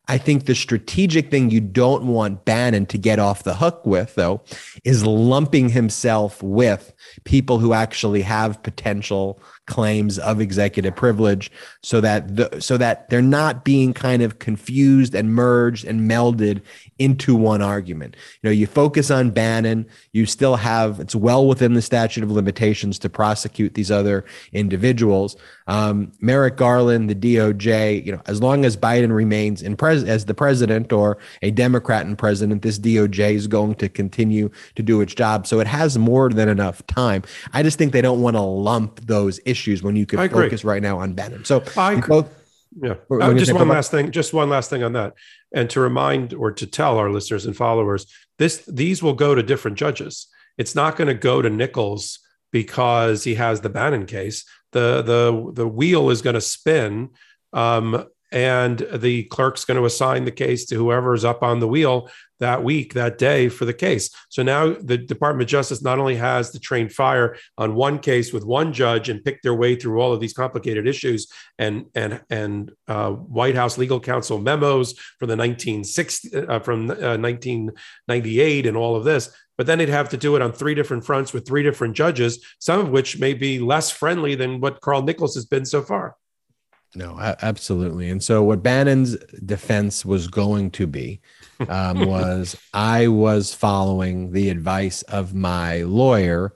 I 0.09 0.19
think 0.19 0.45
the 0.45 0.55
strategic 0.55 1.31
thing 1.33 1.51
you 1.51 1.61
don't 1.61 2.07
want 2.07 2.45
Bannon 2.45 2.87
to 2.87 2.99
get 2.99 3.19
off 3.19 3.43
the 3.43 3.57
hook 3.57 3.85
with, 3.85 4.15
though, 4.15 4.41
is 4.85 5.05
lumping 5.05 5.69
himself 5.69 6.41
with 6.43 6.93
people 7.25 7.59
who 7.59 7.73
actually 7.73 8.23
have 8.23 8.63
potential 8.63 9.41
claims 9.67 10.19
of 10.21 10.41
executive 10.41 10.95
privilege 10.95 11.51
so 11.83 12.01
that 12.01 12.37
the, 12.37 12.61
so 12.61 12.77
that 12.77 13.09
they're 13.11 13.21
not 13.21 13.65
being 13.65 13.93
kind 13.93 14.23
of 14.23 14.39
confused 14.39 15.13
and 15.13 15.35
merged 15.35 15.85
and 15.85 16.09
melded 16.09 16.63
into 16.99 17.35
one 17.35 17.63
argument. 17.63 18.17
You 18.43 18.49
know, 18.49 18.53
you 18.53 18.67
focus 18.67 19.11
on 19.11 19.31
Bannon, 19.31 19.87
you 20.13 20.27
still 20.27 20.57
have 20.57 21.01
it's 21.01 21.15
well 21.15 21.47
within 21.47 21.75
the 21.75 21.83
statute 21.83 22.25
of 22.25 22.31
limitations 22.31 22.99
to 23.01 23.11
prosecute 23.11 23.75
these 23.75 23.91
other 23.91 24.25
individuals. 24.53 25.37
Um, 25.67 26.13
Merrick 26.21 26.57
Garland, 26.57 27.11
the 27.11 27.15
DOJ, 27.15 28.05
you 28.05 28.13
know, 28.13 28.23
as 28.27 28.41
long 28.41 28.65
as 28.65 28.77
Biden 28.77 29.13
remains 29.13 29.63
in 29.63 29.77
pres 29.77 30.05
as 30.05 30.25
the 30.25 30.35
president 30.35 30.93
or 30.93 31.19
a 31.43 31.51
Democrat 31.51 32.07
in 32.07 32.17
president, 32.17 32.63
this 32.63 32.79
DOJ 32.79 33.35
is 33.35 33.47
going 33.47 33.75
to 33.77 33.89
continue 33.89 34.51
to 34.75 34.83
do 34.83 35.01
its 35.01 35.15
job. 35.15 35.47
So 35.47 35.61
it 35.61 35.67
has 35.67 35.99
more 35.99 36.31
than 36.31 36.49
enough 36.49 36.87
time. 36.87 37.25
I 37.53 37.63
just 37.63 37.79
think 37.79 37.93
they 37.93 38.03
don't 38.03 38.23
want 38.23 38.37
to 38.37 38.43
lump 38.43 39.01
those 39.07 39.41
issues 39.45 39.83
when 39.83 39.97
you 39.97 40.07
could 40.07 40.31
focus 40.31 40.65
right 40.65 40.83
now 40.83 40.99
on 40.99 41.13
Bannon. 41.13 41.45
So 41.45 41.63
I 41.77 42.01
both 42.01 42.31
yeah. 42.81 42.95
Uh, 43.11 43.35
just 43.35 43.53
one 43.53 43.69
last 43.69 43.91
thing. 43.91 44.11
Just 44.11 44.35
one 44.35 44.51
last 44.51 44.71
thing 44.71 44.83
on 44.83 44.93
that, 44.93 45.15
and 45.57 45.71
to 45.71 45.81
remind 45.81 46.35
or 46.35 46.53
to 46.53 46.67
tell 46.67 46.99
our 46.99 47.11
listeners 47.11 47.47
and 47.47 47.57
followers, 47.57 48.07
this 48.39 48.65
these 48.67 49.03
will 49.03 49.15
go 49.15 49.35
to 49.35 49.43
different 49.43 49.79
judges. 49.79 50.29
It's 50.59 50.75
not 50.75 50.97
going 50.97 51.09
to 51.09 51.15
go 51.15 51.43
to 51.43 51.51
Nichols 51.51 52.21
because 52.53 53.25
he 53.25 53.35
has 53.35 53.63
the 53.63 53.71
Bannon 53.71 54.07
case. 54.07 54.45
The 54.73 55.03
the 55.03 55.53
the 55.55 55.67
wheel 55.67 56.11
is 56.11 56.23
going 56.23 56.35
to 56.35 56.41
spin 56.41 57.11
um, 57.53 58.07
and 58.31 58.87
the 58.93 59.25
clerk's 59.25 59.65
going 59.65 59.79
to 59.79 59.87
assign 59.87 60.25
the 60.25 60.31
case 60.31 60.67
to 60.67 60.77
whoever's 60.77 61.25
up 61.25 61.43
on 61.43 61.61
the 61.61 61.69
wheel 61.69 62.11
that 62.41 62.63
week, 62.63 62.95
that 62.95 63.19
day 63.19 63.49
for 63.49 63.65
the 63.65 63.73
case. 63.73 64.11
So 64.29 64.43
now 64.43 64.75
the 64.75 64.99
Department 64.99 65.43
of 65.43 65.51
Justice 65.51 65.83
not 65.83 65.99
only 65.99 66.17
has 66.17 66.51
to 66.51 66.61
train 66.61 66.89
fire 66.89 67.37
on 67.57 67.75
one 67.75 67.99
case 67.99 68.33
with 68.33 68.45
one 68.45 68.73
judge 68.73 69.09
and 69.09 69.25
pick 69.25 69.43
their 69.43 69.55
way 69.55 69.77
through 69.77 70.01
all 70.01 70.13
of 70.13 70.21
these 70.21 70.33
complicated 70.33 70.87
issues 70.87 71.29
and 71.59 71.87
and 71.95 72.21
and 72.31 72.73
uh, 72.89 73.11
White 73.11 73.55
House 73.55 73.79
legal 73.79 74.01
counsel 74.01 74.39
memos 74.39 74.93
from 75.19 75.29
the 75.29 75.37
1960 75.37 76.37
uh, 76.37 76.59
from 76.61 76.91
uh, 76.91 77.17
1998 77.17 78.67
and 78.67 78.77
all 78.77 78.97
of 78.97 79.05
this, 79.05 79.31
but 79.57 79.67
then 79.67 79.79
they'd 79.79 79.89
have 79.89 80.09
to 80.11 80.17
do 80.17 80.37
it 80.37 80.43
on 80.43 80.53
three 80.53 80.75
different 80.75 81.05
fronts 81.05 81.33
with 81.33 81.47
three 81.47 81.63
different 81.63 81.97
judges, 81.97 82.45
some 82.59 82.81
of 82.81 82.91
which 82.91 83.19
may 83.19 83.35
be 83.35 83.59
less 83.59 83.91
friendly 83.91 84.35
than 84.35 84.61
what 84.61 84.81
Carl 84.81 85.03
Nichols 85.03 85.35
has 85.35 85.47
been 85.47 85.65
so 85.65 85.83
far. 85.83 86.17
No, 86.95 87.19
absolutely. 87.43 88.09
And 88.09 88.23
so, 88.23 88.43
what 88.43 88.63
Bannon's 88.63 89.17
defense 89.45 90.05
was 90.05 90.29
going 90.29 90.71
to 90.73 90.87
be 90.87 91.21
um, 91.69 92.07
was 92.07 92.57
I 92.75 93.09
was 93.09 93.55
following 93.55 94.33
the 94.33 94.51
advice 94.51 95.03
of 95.03 95.35
my 95.35 95.83
lawyer, 95.83 96.53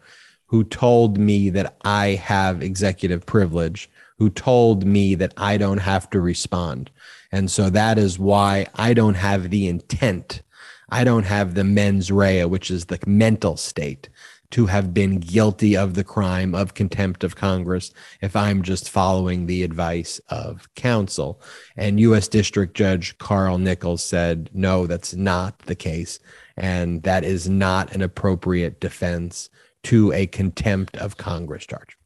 who 0.47 0.65
told 0.65 1.19
me 1.19 1.51
that 1.51 1.77
I 1.85 2.09
have 2.15 2.63
executive 2.63 3.25
privilege, 3.27 3.89
who 4.19 4.31
told 4.31 4.85
me 4.85 5.15
that 5.15 5.35
I 5.37 5.57
don't 5.57 5.79
have 5.79 6.11
to 6.11 6.21
respond. 6.21 6.91
And 7.33 7.51
so, 7.51 7.71
that 7.71 7.99
is 7.99 8.19
why 8.19 8.67
I 8.75 8.95
don't 8.95 9.15
have 9.15 9.51
the 9.51 9.69
intent. 9.69 10.43
I 10.91 11.05
don't 11.05 11.25
have 11.25 11.55
the 11.55 11.65
mens 11.65 12.11
rea, 12.11 12.45
which 12.45 12.71
is 12.71 12.87
the 12.87 12.99
mental 13.07 13.57
state 13.57 14.09
to 14.51 14.67
have 14.67 14.93
been 14.93 15.19
guilty 15.19 15.77
of 15.77 15.95
the 15.95 16.05
crime 16.05 16.55
of 16.55 16.75
contempt 16.75 17.25
of 17.25 17.37
Congress 17.37 17.93
if 18.21 18.35
I'm 18.35 18.63
just 18.63 18.91
following 18.91 19.47
the 19.47 19.63
advice 19.63 20.21
of 20.29 20.69
counsel. 20.75 21.41
And 21.77 22.01
U.S. 22.01 22.29
District 22.29 22.77
Judge 22.77 23.17
Carl 23.19 23.59
Nichols 23.59 24.03
said, 24.03 24.51
no, 24.53 24.87
that's 24.87 25.15
not 25.15 25.59
the 25.61 25.75
case. 25.75 26.19
And 26.57 27.03
that 27.05 27.25
is 27.25 27.49
not 27.49 27.93
an 27.93 28.03
appropriate 28.03 28.81
defense 28.81 29.49
to 29.85 30.13
a 30.13 30.27
contempt 30.27 30.97
of 30.97 31.17
Congress 31.17 31.67
charge. 31.67 31.97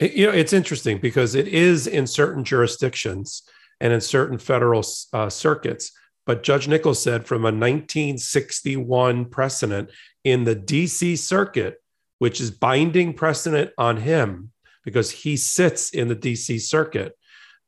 You 0.00 0.26
know, 0.26 0.32
it's 0.32 0.52
interesting 0.52 0.98
because 0.98 1.34
it 1.34 1.46
is 1.48 1.86
in 1.86 2.06
certain 2.06 2.44
jurisdictions 2.44 3.42
and 3.80 3.92
in 3.92 4.00
certain 4.00 4.38
federal 4.38 4.84
uh, 5.12 5.30
circuits. 5.30 5.92
But 6.26 6.42
Judge 6.42 6.68
Nichols 6.68 7.02
said 7.02 7.26
from 7.26 7.42
a 7.42 7.52
1961 7.52 9.26
precedent 9.26 9.90
in 10.24 10.44
the 10.44 10.56
DC 10.56 11.18
circuit, 11.18 11.82
which 12.18 12.40
is 12.40 12.50
binding 12.50 13.12
precedent 13.12 13.70
on 13.76 13.98
him 13.98 14.52
because 14.84 15.10
he 15.10 15.36
sits 15.36 15.90
in 15.90 16.08
the 16.08 16.16
DC 16.16 16.60
circuit. 16.60 17.16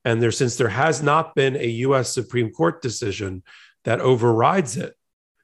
And 0.04 0.22
there, 0.22 0.30
since 0.30 0.56
there 0.56 0.68
has 0.68 1.02
not 1.02 1.34
been 1.34 1.56
a 1.56 1.66
US 1.66 2.14
Supreme 2.14 2.50
Court 2.50 2.80
decision 2.80 3.42
that 3.84 4.00
overrides 4.00 4.76
it, 4.76 4.94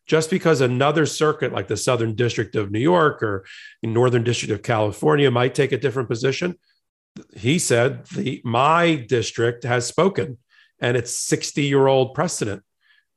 just 0.06 0.30
because 0.30 0.60
another 0.60 1.06
circuit 1.06 1.52
like 1.52 1.68
the 1.68 1.76
Southern 1.76 2.14
District 2.14 2.56
of 2.56 2.70
New 2.70 2.80
York 2.80 3.22
or 3.22 3.44
Northern 3.82 4.24
District 4.24 4.52
of 4.52 4.62
California 4.62 5.30
might 5.30 5.54
take 5.54 5.72
a 5.72 5.78
different 5.78 6.08
position, 6.08 6.58
he 7.34 7.58
said 7.58 8.06
the 8.06 8.40
my 8.44 8.94
district 8.94 9.64
has 9.64 9.86
spoken 9.86 10.38
and 10.80 10.96
it's 10.96 11.16
60 11.18 11.62
year 11.62 11.86
old 11.86 12.14
precedent 12.14 12.62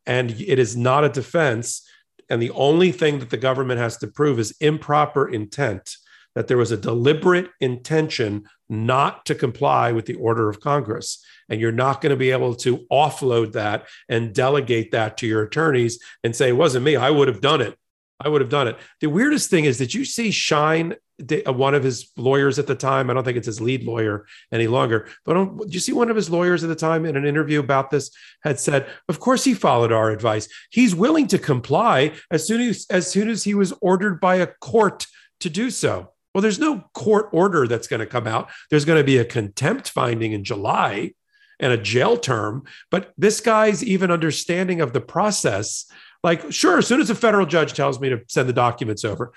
and 0.05 0.31
it 0.31 0.59
is 0.59 0.75
not 0.75 1.03
a 1.03 1.09
defense 1.09 1.81
and 2.29 2.41
the 2.41 2.51
only 2.51 2.91
thing 2.91 3.19
that 3.19 3.29
the 3.29 3.37
government 3.37 3.79
has 3.79 3.97
to 3.97 4.07
prove 4.07 4.39
is 4.39 4.55
improper 4.59 5.27
intent, 5.27 5.97
that 6.33 6.47
there 6.47 6.57
was 6.57 6.71
a 6.71 6.77
deliberate 6.77 7.49
intention 7.59 8.45
not 8.67 9.25
to 9.27 9.35
comply 9.35 9.91
with 9.91 10.05
the 10.05 10.15
order 10.15 10.49
of 10.49 10.59
Congress. 10.59 11.23
And 11.49 11.61
you're 11.61 11.71
not 11.71 12.01
going 12.01 12.09
to 12.09 12.15
be 12.15 12.31
able 12.31 12.55
to 12.55 12.79
offload 12.91 13.53
that 13.53 13.87
and 14.09 14.33
delegate 14.33 14.91
that 14.91 15.17
to 15.17 15.27
your 15.27 15.43
attorneys 15.43 15.99
and 16.23 16.35
say, 16.35 16.49
it 16.49 16.57
wasn't 16.57 16.85
me, 16.85 16.95
I 16.95 17.11
would 17.11 17.27
have 17.27 17.41
done 17.41 17.61
it. 17.61 17.77
I 18.19 18.29
would 18.29 18.41
have 18.41 18.49
done 18.49 18.67
it. 18.67 18.77
The 19.01 19.09
weirdest 19.09 19.49
thing 19.49 19.65
is, 19.65 19.77
did 19.77 19.93
you 19.93 20.05
see 20.05 20.31
Schein, 20.31 20.95
uh, 21.21 21.51
one 21.51 21.75
of 21.75 21.83
his 21.83 22.11
lawyers 22.15 22.57
at 22.59 22.67
the 22.67 22.75
time? 22.75 23.09
I 23.09 23.13
don't 23.13 23.23
think 23.23 23.37
it's 23.37 23.45
his 23.45 23.59
lead 23.59 23.83
lawyer 23.83 24.25
any 24.51 24.67
longer, 24.67 25.09
but 25.25 25.57
did 25.59 25.73
you 25.73 25.79
see 25.81 25.91
one 25.91 26.09
of 26.09 26.15
his 26.15 26.29
lawyers 26.29 26.63
at 26.63 26.69
the 26.69 26.75
time 26.75 27.05
in 27.05 27.17
an 27.17 27.25
interview 27.25 27.59
about 27.59 27.91
this 27.91 28.11
had 28.43 28.59
said, 28.59 28.87
"Of 29.09 29.19
course, 29.19 29.43
he 29.43 29.53
followed 29.53 29.91
our 29.91 30.11
advice. 30.11 30.47
He's 30.69 30.95
willing 30.95 31.27
to 31.27 31.37
comply 31.37 32.13
as 32.31 32.47
soon 32.47 32.61
as 32.61 32.85
as 32.89 33.09
soon 33.09 33.29
as 33.29 33.43
he 33.43 33.53
was 33.53 33.73
ordered 33.81 34.21
by 34.21 34.35
a 34.35 34.47
court 34.47 35.05
to 35.41 35.49
do 35.49 35.69
so." 35.69 36.11
Well, 36.33 36.41
there's 36.41 36.59
no 36.59 36.89
court 36.93 37.29
order 37.31 37.65
that's 37.65 37.87
going 37.87 38.01
to 38.01 38.05
come 38.05 38.27
out. 38.27 38.49
There's 38.69 38.85
going 38.85 38.99
to 38.99 39.05
be 39.05 39.17
a 39.17 39.25
contempt 39.25 39.89
finding 39.89 40.33
in 40.33 40.43
July 40.43 41.13
and 41.61 41.71
a 41.71 41.77
jail 41.77 42.17
term. 42.17 42.63
But 42.91 43.13
this 43.17 43.39
guy's 43.39 43.81
even 43.83 44.11
understanding 44.11 44.81
of 44.81 44.91
the 44.91 44.99
process 44.99 45.85
like, 46.25 46.51
sure, 46.51 46.79
as 46.79 46.87
soon 46.87 46.99
as 47.01 47.11
a 47.11 47.15
federal 47.15 47.45
judge 47.45 47.73
tells 47.73 47.99
me 47.99 48.09
to 48.09 48.19
send 48.27 48.49
the 48.49 48.53
documents 48.53 49.05
over, 49.05 49.31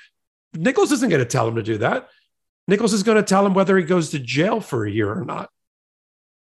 Nichols 0.55 0.91
isn't 0.91 1.11
going 1.11 1.22
to 1.22 1.28
tell 1.28 1.47
him 1.47 1.57
to 1.57 1.62
do 1.62 1.76
that. 1.76 2.09
Nichols 2.66 2.95
is 2.95 3.03
going 3.03 3.18
to 3.18 3.22
tell 3.22 3.45
him 3.45 3.53
whether 3.53 3.76
he 3.76 3.84
goes 3.84 4.09
to 4.12 4.18
jail 4.18 4.62
for 4.62 4.86
a 4.86 4.91
year 4.91 5.12
or 5.12 5.22
not. 5.22 5.51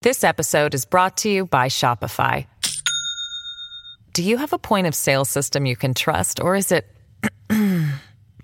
This 0.02 0.24
episode 0.24 0.74
is 0.74 0.84
brought 0.84 1.16
to 1.18 1.30
you 1.30 1.46
by 1.46 1.68
Shopify. 1.68 2.48
Do 4.14 4.24
you 4.24 4.38
have 4.38 4.52
a 4.52 4.58
point 4.58 4.88
of 4.88 4.96
sale 4.96 5.26
system 5.26 5.68
you 5.68 5.76
can 5.76 5.94
trust, 5.94 6.40
or 6.40 6.56
is 6.56 6.72
it 6.72 6.88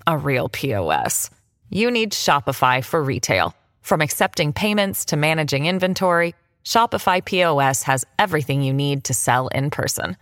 a 0.05 0.17
real 0.19 0.49
POS? 0.49 1.31
You 1.71 1.89
need 1.89 2.11
Shopify 2.11 2.85
for 2.85 3.03
retail. 3.03 3.55
From 3.81 4.01
accepting 4.01 4.53
payments 4.53 5.03
to 5.05 5.17
managing 5.17 5.65
inventory, 5.65 6.35
Shopify 6.63 7.25
POS 7.25 7.81
has 7.83 8.05
everything 8.19 8.61
you 8.61 8.71
need 8.71 9.03
to 9.05 9.15
sell 9.15 9.47
in 9.47 9.71
person. 9.71 10.15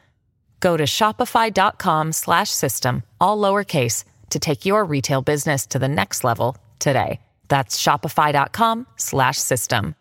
Go 0.65 0.75
to 0.77 0.85
shopify.com 0.85 2.11
slash 2.11 2.49
system, 2.49 3.03
all 3.21 3.37
lowercase, 3.37 4.03
to 4.31 4.39
take 4.39 4.65
your 4.65 4.83
retail 4.83 5.21
business 5.21 5.67
to 5.67 5.77
the 5.77 5.87
next 5.87 6.23
level 6.23 6.57
today. 6.79 7.19
That's 7.49 7.79
shopify.com 7.79 8.87
slash 8.95 9.37
system. 9.37 9.93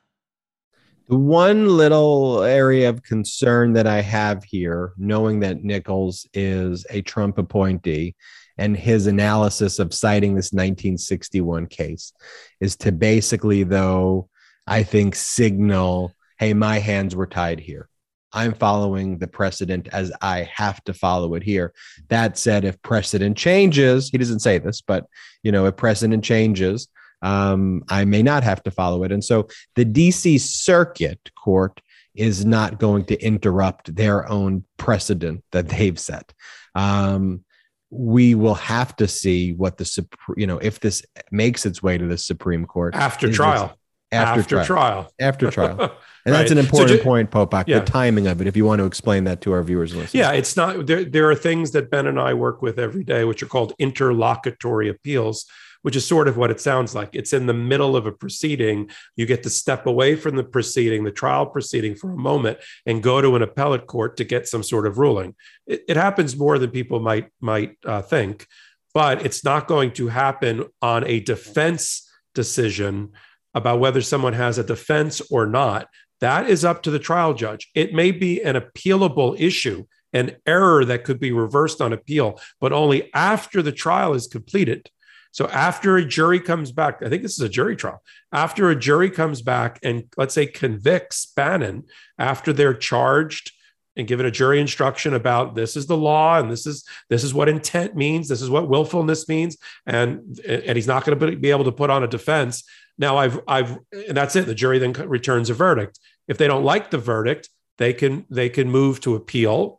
The 1.11 1.19
one 1.19 1.69
little 1.69 2.43
area 2.45 2.89
of 2.89 3.03
concern 3.03 3.75
that 3.75 3.87
I 3.87 4.01
have 4.01 4.43
here, 4.43 4.95
knowing 4.97 5.41
that 5.41 5.63
Nichols 5.63 6.27
is 6.33 6.87
a 6.89 7.03
Trump 7.03 7.37
appointee 7.37 8.15
and 8.57 8.75
his 8.75 9.07
analysis 9.07 9.79
of 9.79 9.93
citing 9.93 10.35
this 10.35 10.55
1961 10.55 11.67
case, 11.67 12.15
is 12.61 12.75
to 12.77 12.91
basically, 12.91 13.65
though, 13.65 14.31
I 14.67 14.83
think, 14.83 15.15
signal, 15.15 16.15
hey, 16.39 16.55
my 16.55 16.79
hands 16.79 17.15
were 17.15 17.27
tied 17.27 17.61
here 17.61 17.91
I'm 18.35 18.53
following 18.53 19.19
the 19.19 19.29
precedent 19.29 19.89
as 19.93 20.13
I 20.21 20.49
have 20.53 20.83
to 20.85 20.93
follow 20.93 21.35
it 21.35 21.43
here. 21.43 21.73
That 22.09 22.37
said, 22.37 22.65
if 22.65 22.81
precedent 22.83 23.39
changes, 23.39 24.11
he 24.11 24.19
doesn't 24.19 24.41
say 24.41 24.59
this, 24.59 24.81
but 24.81 25.07
you 25.43 25.53
know, 25.53 25.67
if 25.67 25.77
precedent 25.77 26.25
changes, 26.25 26.89
um, 27.23 27.85
I 27.89 28.05
may 28.05 28.23
not 28.23 28.43
have 28.43 28.63
to 28.65 28.71
follow 28.71 29.05
it. 29.05 29.13
And 29.13 29.25
so 29.25 29.49
the 29.77 29.85
DC 29.85 30.41
Circuit 30.41 31.31
Court 31.43 31.81
is 32.15 32.45
not 32.45 32.79
going 32.79 33.05
to 33.07 33.21
interrupt 33.23 33.95
their 33.95 34.29
own 34.29 34.65
precedent 34.77 35.43
that 35.53 35.69
they've 35.69 35.99
set. 35.99 36.33
Um, 36.75 37.45
we 37.91 38.35
will 38.35 38.55
have 38.55 38.97
to 38.97 39.07
see 39.07 39.53
what 39.53 39.79
the 39.79 40.07
you 40.37 40.47
know 40.49 40.59
if 40.59 40.81
this 40.81 41.05
makes 41.31 41.65
its 41.65 41.83
way 41.83 41.97
to 41.97 42.07
the 42.07 42.19
Supreme 42.19 42.67
Court 42.67 42.95
after 42.95 43.33
trial. 43.33 43.79
After, 44.15 44.41
after 44.41 44.65
trial. 44.65 44.67
trial. 44.67 45.13
After 45.19 45.51
trial. 45.51 45.97
And 46.27 46.33
right. 46.33 46.39
that's 46.39 46.53
an 46.53 46.59
important 46.59 46.89
so 46.89 46.97
ju- 46.97 47.03
point, 47.03 47.31
Popok, 47.31 47.65
yeah. 47.67 47.81
the 47.81 47.85
timing 47.85 48.27
of 48.27 48.41
it, 48.41 48.47
if 48.47 48.57
you 48.57 48.65
want 48.65 48.79
to 48.79 48.87
explain 48.87 49.25
that 49.25 49.43
to 49.43 49.53
our 49.53 49.63
viewers 49.63 49.93
and 49.93 50.01
listeners. 50.01 50.19
Yeah, 50.19 50.33
it's 50.33 50.57
not, 50.57 50.87
there, 50.87 51.05
there 51.05 51.31
are 51.31 51.35
things 51.35 51.73
that 51.73 51.91
Ben 51.91 52.07
and 52.07 52.19
I 52.19 52.33
work 52.33 52.63
with 52.63 52.79
every 52.79 53.05
day, 53.05 53.25
which 53.25 53.43
are 53.43 53.47
called 53.47 53.75
interlocutory 53.79 54.89
appeals, 54.89 55.45
which 55.83 55.97
is 55.97 56.07
sort 56.07 56.27
of 56.27 56.39
what 56.39 56.51
it 56.51 56.63
sounds 56.63 56.95
like. 56.95 57.11
It's 57.13 57.35
in 57.35 57.45
the 57.45 57.53
middle 57.53 57.95
of 57.95 58.07
a 58.07 58.13
proceeding. 58.13 58.89
You 59.17 59.27
get 59.27 59.43
to 59.43 59.51
step 59.51 59.85
away 59.87 60.17
from 60.17 60.37
the 60.37 60.45
proceeding, 60.45 61.05
the 61.05 61.11
trial 61.11 61.45
proceeding 61.45 61.95
for 61.95 62.11
a 62.11 62.17
moment, 62.17 62.57
and 62.87 63.03
go 63.03 63.21
to 63.21 63.37
an 63.37 63.43
appellate 63.43 63.87
court 63.87 64.17
to 64.17 64.25
get 64.25 64.49
some 64.49 64.63
sort 64.63 64.87
of 64.87 64.97
ruling. 64.97 65.35
It, 65.67 65.85
it 65.89 65.97
happens 65.99 66.39
more 66.39 66.59
than 66.59 66.71
people 66.71 67.01
might, 67.01 67.29
might 67.43 67.77
uh, 67.85 68.01
think, 68.01 68.47
but 68.95 69.27
it's 69.27 69.45
not 69.45 69.69
going 69.69 69.93
to 69.93 70.09
happen 70.09 70.65
on 70.81 71.07
a 71.07 71.21
defense 71.21 72.11
decision 72.35 73.13
about 73.55 73.81
whether 73.81 74.03
someone 74.03 74.33
has 74.33 74.59
a 74.59 74.65
defense 74.65 75.21
or 75.31 75.47
not 75.47 75.89
that 76.21 76.49
is 76.49 76.65
up 76.65 76.83
to 76.83 76.91
the 76.91 76.99
trial 76.99 77.35
judge. 77.35 77.71
It 77.75 77.93
may 77.93 78.11
be 78.11 78.43
an 78.43 78.55
appealable 78.55 79.39
issue, 79.39 79.85
an 80.13 80.37
error 80.47 80.85
that 80.85 81.05
could 81.05 81.21
be 81.21 81.33
reversed 81.33 81.81
on 81.81 81.93
appeal, 81.93 82.41
but 82.61 82.73
only 82.73 83.13
after 83.13 83.61
the 83.63 83.73
trial 83.73 84.15
is 84.15 84.27
completed. 84.27 84.91
So 85.33 85.49
after 85.49 85.97
a 85.97 86.05
jury 86.05 86.39
comes 86.39 86.71
back, 86.71 87.03
I 87.03 87.09
think 87.09 87.23
this 87.23 87.35
is 87.35 87.41
a 87.41 87.49
jury 87.49 87.75
trial. 87.77 88.01
After 88.33 88.71
a 88.71 88.79
jury 88.79 89.11
comes 89.11 89.43
back 89.43 89.81
and 89.83 90.05
let's 90.17 90.33
say 90.33 90.47
convicts 90.47 91.27
Bannon 91.27 91.85
after 92.19 92.53
they're 92.53 92.73
charged 92.73 93.53
and 93.97 94.07
given 94.07 94.27
a 94.27 94.31
jury 94.31 94.61
instruction 94.61 95.15
about 95.15 95.55
this 95.55 95.77
is 95.77 95.87
the 95.87 95.97
law 95.97 96.39
and 96.39 96.51
this 96.51 96.67
is 96.67 96.85
this 97.11 97.23
is 97.23 97.35
what 97.35 97.49
intent 97.49 97.95
means, 97.95 98.29
this 98.29 98.43
is 98.43 98.51
what 98.51 98.69
willfulness 98.69 99.29
means, 99.29 99.57
and 99.87 100.41
and 100.49 100.77
he's 100.77 100.87
not 100.87 101.05
going 101.05 101.19
to 101.19 101.37
be 101.37 101.51
able 101.51 101.65
to 101.65 101.73
put 101.73 101.91
on 101.91 102.03
a 102.03 102.09
defense. 102.09 102.65
Now 102.99 103.17
I've 103.17 103.41
I've 103.47 103.79
and 103.93 104.17
that's 104.17 104.37
it. 104.37 104.47
The 104.47 104.55
jury 104.55 104.79
then 104.79 104.93
returns 104.93 105.51
a 105.51 105.55
verdict. 105.55 105.99
If 106.29 106.39
they 106.39 106.47
don't 106.47 106.65
like 106.65 106.91
the 106.91 106.99
verdict, 106.99 107.49
they 107.79 107.93
can 107.93 108.27
they 108.31 108.49
can 108.49 108.71
move 108.71 109.01
to 109.01 109.15
appeal 109.15 109.79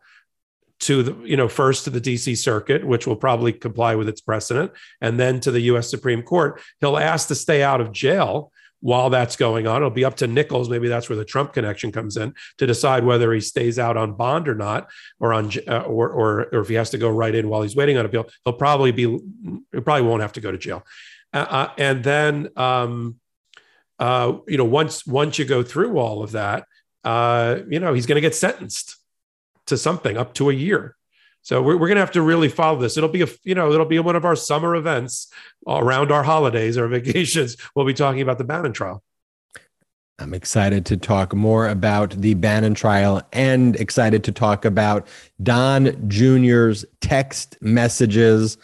to 0.81 1.03
the 1.03 1.15
you 1.23 1.37
know 1.37 1.47
first 1.47 1.85
to 1.85 1.89
the 1.89 2.01
DC 2.01 2.37
circuit 2.37 2.85
which 2.85 3.07
will 3.07 3.15
probably 3.15 3.53
comply 3.53 3.95
with 3.95 4.09
its 4.09 4.19
precedent 4.19 4.71
and 4.99 5.19
then 5.19 5.39
to 5.39 5.51
the 5.51 5.61
US 5.61 5.89
Supreme 5.89 6.21
Court. 6.21 6.61
He'll 6.81 6.97
ask 6.97 7.27
to 7.29 7.35
stay 7.35 7.63
out 7.63 7.81
of 7.81 7.91
jail 7.91 8.51
while 8.81 9.09
that's 9.09 9.35
going 9.35 9.65
on. 9.65 9.77
It'll 9.77 9.89
be 9.89 10.05
up 10.05 10.17
to 10.17 10.27
Nichols. 10.27 10.69
Maybe 10.69 10.87
that's 10.87 11.09
where 11.09 11.15
the 11.15 11.25
Trump 11.25 11.53
connection 11.53 11.91
comes 11.91 12.17
in 12.17 12.35
to 12.57 12.67
decide 12.67 13.03
whether 13.03 13.33
he 13.33 13.39
stays 13.39 13.79
out 13.79 13.97
on 13.97 14.13
bond 14.13 14.47
or 14.47 14.55
not 14.55 14.89
or 15.19 15.33
on 15.33 15.49
uh, 15.67 15.79
or, 15.79 16.09
or 16.09 16.47
or 16.53 16.61
if 16.61 16.67
he 16.67 16.75
has 16.75 16.89
to 16.89 16.97
go 16.97 17.09
right 17.09 17.33
in 17.33 17.47
while 17.47 17.61
he's 17.61 17.75
waiting 17.75 17.97
on 17.97 18.05
appeal. 18.05 18.27
He'll 18.43 18.53
probably 18.53 18.91
be 18.91 19.03
he 19.03 19.79
probably 19.81 20.07
won't 20.07 20.21
have 20.21 20.33
to 20.33 20.41
go 20.41 20.51
to 20.51 20.57
jail 20.57 20.83
uh, 21.35 21.37
uh 21.37 21.71
and 21.77 22.03
then 22.03 22.49
um 22.55 23.19
uh, 23.99 24.37
you 24.47 24.57
know, 24.57 24.65
once 24.65 25.05
once 25.05 25.39
you 25.39 25.45
go 25.45 25.63
through 25.63 25.97
all 25.97 26.23
of 26.23 26.31
that, 26.31 26.65
uh, 27.03 27.59
you 27.69 27.79
know, 27.79 27.93
he's 27.93 28.05
going 28.05 28.15
to 28.15 28.21
get 28.21 28.35
sentenced 28.35 28.97
to 29.67 29.77
something 29.77 30.17
up 30.17 30.33
to 30.35 30.49
a 30.49 30.53
year. 30.53 30.95
So 31.41 31.61
we're, 31.61 31.77
we're 31.77 31.87
going 31.87 31.95
to 31.95 32.01
have 32.01 32.11
to 32.11 32.21
really 32.21 32.49
follow 32.49 32.79
this. 32.79 32.97
It'll 32.97 33.09
be 33.09 33.21
a, 33.21 33.27
you 33.43 33.55
know, 33.55 33.71
it'll 33.71 33.85
be 33.85 33.99
one 33.99 34.15
of 34.15 34.25
our 34.25 34.35
summer 34.35 34.75
events 34.75 35.31
around 35.67 36.11
our 36.11 36.23
holidays 36.23 36.77
or 36.77 36.87
vacations. 36.89 37.55
We'll 37.75 37.85
be 37.85 37.93
talking 37.93 38.21
about 38.21 38.37
the 38.37 38.43
Bannon 38.43 38.73
trial. 38.73 39.03
I'm 40.17 40.33
excited 40.33 40.85
to 40.87 40.97
talk 40.97 41.33
more 41.33 41.67
about 41.67 42.11
the 42.11 42.35
Bannon 42.35 42.73
trial 42.73 43.21
and 43.33 43.75
excited 43.75 44.23
to 44.25 44.31
talk 44.31 44.63
about 44.63 45.07
Don 45.43 46.09
Jr.'s 46.09 46.85
text 47.01 47.57
messages 47.61 48.57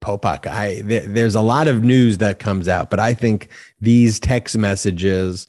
Popok, 0.00 0.46
I 0.46 0.82
th- 0.82 1.04
there's 1.08 1.34
a 1.34 1.40
lot 1.40 1.68
of 1.68 1.82
news 1.82 2.18
that 2.18 2.38
comes 2.38 2.68
out, 2.68 2.90
but 2.90 3.00
I 3.00 3.14
think 3.14 3.48
these 3.80 4.20
text 4.20 4.56
messages 4.56 5.48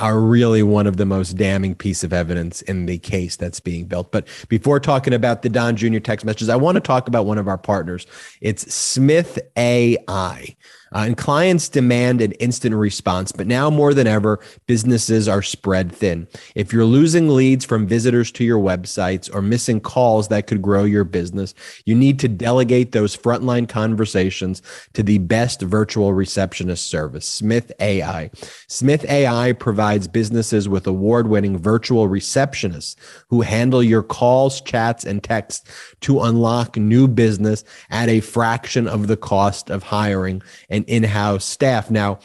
are 0.00 0.18
really 0.18 0.62
one 0.62 0.86
of 0.86 0.96
the 0.96 1.06
most 1.06 1.36
damning 1.36 1.74
piece 1.74 2.02
of 2.02 2.12
evidence 2.12 2.62
in 2.62 2.86
the 2.86 2.98
case 2.98 3.36
that's 3.36 3.60
being 3.60 3.84
built. 3.84 4.10
But 4.10 4.26
before 4.48 4.80
talking 4.80 5.14
about 5.14 5.42
the 5.42 5.48
Don 5.48 5.76
Jr. 5.76 5.98
text 5.98 6.26
messages, 6.26 6.48
I 6.48 6.56
want 6.56 6.76
to 6.76 6.80
talk 6.80 7.08
about 7.08 7.26
one 7.26 7.38
of 7.38 7.48
our 7.48 7.58
partners. 7.58 8.06
It's 8.40 8.72
Smith 8.74 9.38
AI. 9.56 10.56
Uh, 10.94 11.04
and 11.06 11.16
clients 11.16 11.68
demand 11.68 12.20
an 12.20 12.32
instant 12.32 12.74
response, 12.74 13.32
but 13.32 13.46
now 13.46 13.70
more 13.70 13.94
than 13.94 14.06
ever, 14.06 14.40
businesses 14.66 15.28
are 15.28 15.42
spread 15.42 15.92
thin. 15.92 16.26
If 16.54 16.72
you're 16.72 16.84
losing 16.84 17.28
leads 17.28 17.64
from 17.64 17.86
visitors 17.86 18.32
to 18.32 18.44
your 18.44 18.58
websites 18.58 19.32
or 19.34 19.42
missing 19.42 19.80
calls 19.80 20.28
that 20.28 20.46
could 20.46 20.62
grow 20.62 20.84
your 20.84 21.04
business, 21.04 21.54
you 21.84 21.94
need 21.94 22.18
to 22.20 22.28
delegate 22.28 22.92
those 22.92 23.16
frontline 23.16 23.68
conversations 23.68 24.62
to 24.94 25.02
the 25.02 25.18
best 25.18 25.62
virtual 25.62 26.12
receptionist 26.12 26.86
service, 26.86 27.26
Smith 27.26 27.72
AI. 27.80 28.30
Smith 28.68 29.04
AI 29.06 29.52
provides 29.52 30.08
businesses 30.08 30.68
with 30.68 30.86
award 30.86 31.28
winning 31.28 31.58
virtual 31.58 32.08
receptionists 32.08 32.96
who 33.28 33.42
handle 33.42 33.82
your 33.82 34.02
calls, 34.02 34.60
chats, 34.60 35.04
and 35.04 35.22
texts 35.22 35.68
to 36.00 36.22
unlock 36.22 36.76
new 36.76 37.08
business 37.08 37.64
at 37.90 38.08
a 38.08 38.20
fraction 38.20 38.86
of 38.86 39.06
the 39.06 39.16
cost 39.16 39.70
of 39.70 39.82
hiring 39.82 40.42
in-house 40.84 41.44
staff. 41.44 41.90
Now, 41.90 42.18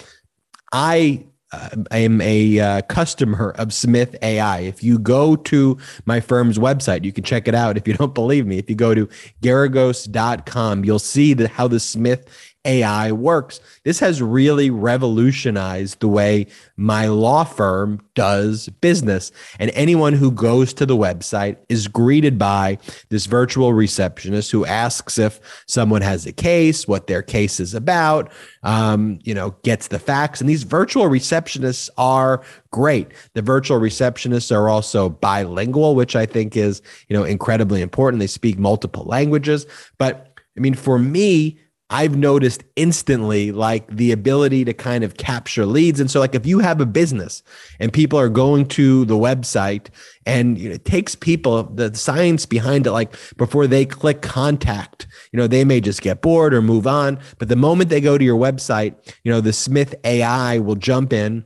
I 0.71 1.25
uh, 1.53 1.69
am 1.91 2.19
a 2.21 2.59
uh, 2.59 2.81
customer 2.83 3.51
of 3.51 3.73
Smith 3.73 4.15
AI. 4.21 4.61
If 4.61 4.83
you 4.83 4.97
go 4.97 5.35
to 5.35 5.77
my 6.05 6.19
firm's 6.19 6.57
website, 6.57 7.03
you 7.03 7.13
can 7.13 7.23
check 7.23 7.47
it 7.47 7.53
out. 7.53 7.77
If 7.77 7.87
you 7.87 7.93
don't 7.93 8.13
believe 8.15 8.47
me, 8.47 8.57
if 8.57 8.69
you 8.69 8.75
go 8.75 8.95
to 8.95 9.07
geragos.com, 9.41 10.83
you'll 10.83 10.99
see 10.99 11.33
that 11.35 11.51
how 11.51 11.67
the 11.67 11.79
Smith 11.79 12.52
AI 12.65 13.11
works. 13.11 13.59
This 13.83 13.99
has 13.99 14.21
really 14.21 14.69
revolutionized 14.69 15.99
the 15.99 16.07
way 16.07 16.47
my 16.77 17.07
law 17.07 17.43
firm 17.43 17.99
does 18.15 18.69
business. 18.81 19.31
And 19.59 19.71
anyone 19.73 20.13
who 20.13 20.31
goes 20.31 20.73
to 20.75 20.85
the 20.85 20.95
website 20.95 21.57
is 21.69 21.87
greeted 21.87 22.37
by 22.37 22.77
this 23.09 23.25
virtual 23.25 23.73
receptionist 23.73 24.51
who 24.51 24.65
asks 24.65 25.17
if 25.17 25.39
someone 25.67 26.01
has 26.01 26.25
a 26.25 26.31
case, 26.31 26.87
what 26.87 27.07
their 27.07 27.21
case 27.21 27.59
is 27.59 27.73
about, 27.73 28.31
um, 28.63 29.19
you 29.23 29.33
know, 29.33 29.51
gets 29.63 29.87
the 29.87 29.99
facts. 29.99 30.39
And 30.39 30.49
these 30.49 30.63
virtual 30.63 31.05
receptionists 31.05 31.89
are 31.97 32.43
great. 32.71 33.09
The 33.33 33.41
virtual 33.41 33.79
receptionists 33.79 34.55
are 34.55 34.69
also 34.69 35.09
bilingual, 35.09 35.95
which 35.95 36.15
I 36.15 36.25
think 36.25 36.55
is, 36.55 36.81
you 37.09 37.17
know, 37.17 37.23
incredibly 37.23 37.81
important. 37.81 38.19
They 38.19 38.27
speak 38.27 38.57
multiple 38.57 39.03
languages. 39.03 39.65
But 39.97 40.29
I 40.55 40.59
mean, 40.59 40.75
for 40.75 40.99
me, 40.99 41.59
I've 41.93 42.17
noticed 42.17 42.63
instantly 42.75 43.51
like 43.51 43.85
the 43.87 44.11
ability 44.11 44.65
to 44.65 44.73
kind 44.73 45.03
of 45.03 45.17
capture 45.17 45.63
leads. 45.63 45.99
And 45.99 46.09
so, 46.09 46.19
like, 46.19 46.33
if 46.33 46.43
you 46.43 46.57
have 46.57 46.81
a 46.81 46.87
business 46.87 47.43
and 47.79 47.93
people 47.93 48.17
are 48.17 48.29
going 48.29 48.65
to 48.69 49.05
the 49.05 49.13
website 49.13 49.89
and 50.25 50.57
you 50.57 50.69
know, 50.69 50.75
it 50.75 50.85
takes 50.85 51.13
people 51.13 51.61
the 51.65 51.93
science 51.93 52.47
behind 52.47 52.87
it, 52.87 52.93
like 52.93 53.15
before 53.37 53.67
they 53.67 53.85
click 53.85 54.23
contact, 54.23 55.05
you 55.31 55.37
know, 55.37 55.45
they 55.45 55.63
may 55.63 55.79
just 55.79 56.01
get 56.01 56.23
bored 56.23 56.55
or 56.55 56.63
move 56.63 56.87
on. 56.87 57.19
But 57.37 57.49
the 57.49 57.55
moment 57.55 57.91
they 57.91 58.01
go 58.01 58.17
to 58.17 58.25
your 58.25 58.39
website, 58.39 58.95
you 59.23 59.31
know, 59.31 59.39
the 59.39 59.53
Smith 59.53 59.93
AI 60.03 60.57
will 60.57 60.75
jump 60.75 61.13
in 61.13 61.45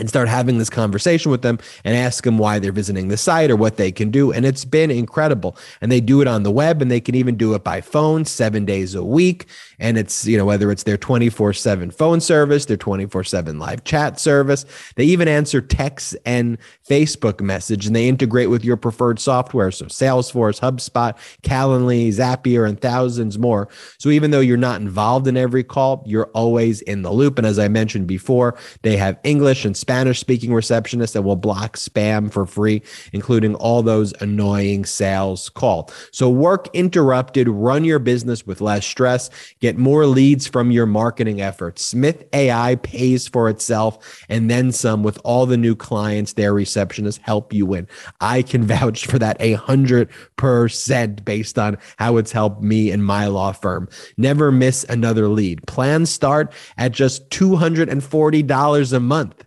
and 0.00 0.08
start 0.08 0.28
having 0.28 0.58
this 0.58 0.70
conversation 0.70 1.30
with 1.30 1.42
them 1.42 1.58
and 1.84 1.96
ask 1.96 2.24
them 2.24 2.38
why 2.38 2.58
they're 2.58 2.72
visiting 2.72 3.08
the 3.08 3.16
site 3.16 3.50
or 3.50 3.56
what 3.56 3.76
they 3.76 3.92
can 3.92 4.10
do. 4.10 4.32
And 4.32 4.44
it's 4.44 4.64
been 4.64 4.90
incredible. 4.90 5.56
And 5.80 5.92
they 5.92 6.00
do 6.00 6.20
it 6.20 6.26
on 6.26 6.42
the 6.42 6.50
web 6.50 6.82
and 6.82 6.90
they 6.90 7.00
can 7.00 7.14
even 7.14 7.36
do 7.36 7.54
it 7.54 7.62
by 7.62 7.80
phone 7.80 8.24
seven 8.24 8.64
days 8.64 8.94
a 8.94 9.04
week. 9.04 9.46
And 9.78 9.96
it's, 9.96 10.26
you 10.26 10.36
know, 10.36 10.44
whether 10.44 10.70
it's 10.70 10.82
their 10.82 10.96
24 10.96 11.52
7 11.52 11.90
phone 11.90 12.20
service, 12.20 12.64
their 12.64 12.76
24 12.76 13.24
7 13.24 13.58
live 13.58 13.84
chat 13.84 14.18
service, 14.18 14.64
they 14.96 15.04
even 15.04 15.28
answer 15.28 15.60
texts 15.60 16.16
and 16.24 16.58
Facebook 16.88 17.40
message 17.40 17.86
and 17.86 17.94
they 17.94 18.08
integrate 18.08 18.50
with 18.50 18.64
your 18.64 18.76
preferred 18.76 19.20
software. 19.20 19.70
So 19.70 19.86
Salesforce, 19.86 20.60
HubSpot, 20.60 21.14
Calendly, 21.42 22.08
Zapier, 22.08 22.68
and 22.68 22.80
thousands 22.80 23.38
more. 23.38 23.68
So 23.98 24.08
even 24.08 24.30
though 24.30 24.40
you're 24.40 24.56
not 24.56 24.80
involved 24.80 25.26
in 25.26 25.36
every 25.36 25.62
call, 25.62 26.02
you're 26.06 26.30
always 26.34 26.80
in 26.82 27.02
the 27.02 27.12
loop. 27.12 27.38
And 27.38 27.46
as 27.46 27.58
I 27.58 27.68
mentioned 27.68 28.06
before, 28.06 28.56
they 28.82 28.96
have 28.96 29.18
English 29.24 29.64
and 29.64 29.76
Spanish 29.76 29.89
speaking 30.14 30.50
receptionists 30.50 31.12
that 31.12 31.22
will 31.22 31.36
block 31.36 31.76
spam 31.76 32.32
for 32.32 32.46
free, 32.46 32.82
including 33.12 33.54
all 33.56 33.82
those 33.82 34.12
annoying 34.20 34.84
sales 34.84 35.48
call. 35.48 35.90
So 36.12 36.30
work 36.30 36.68
interrupted, 36.72 37.48
run 37.48 37.84
your 37.84 37.98
business 37.98 38.46
with 38.46 38.60
less 38.60 38.86
stress, 38.86 39.30
get 39.60 39.76
more 39.76 40.06
leads 40.06 40.46
from 40.46 40.70
your 40.70 40.86
marketing 40.86 41.40
efforts. 41.40 41.84
Smith 41.84 42.24
AI 42.32 42.76
pays 42.76 43.26
for 43.28 43.48
itself 43.48 44.24
and 44.28 44.50
then 44.50 44.72
some 44.72 45.02
with 45.02 45.18
all 45.24 45.46
the 45.46 45.56
new 45.56 45.74
clients 45.74 46.34
their 46.34 46.54
receptionists 46.54 47.20
help 47.20 47.52
you 47.52 47.66
win. 47.66 47.88
I 48.20 48.42
can 48.42 48.64
vouch 48.64 49.06
for 49.06 49.18
that 49.18 49.36
a 49.40 49.54
hundred 49.54 50.08
percent 50.36 51.24
based 51.24 51.58
on 51.58 51.78
how 51.96 52.16
it's 52.16 52.32
helped 52.32 52.62
me 52.62 52.90
and 52.90 53.04
my 53.04 53.26
law 53.26 53.52
firm. 53.52 53.88
Never 54.16 54.52
miss 54.52 54.84
another 54.84 55.28
lead. 55.28 55.66
Plans 55.66 56.10
start 56.10 56.52
at 56.78 56.92
just 56.92 57.28
$240 57.30 58.92
a 58.92 59.00
month. 59.00 59.44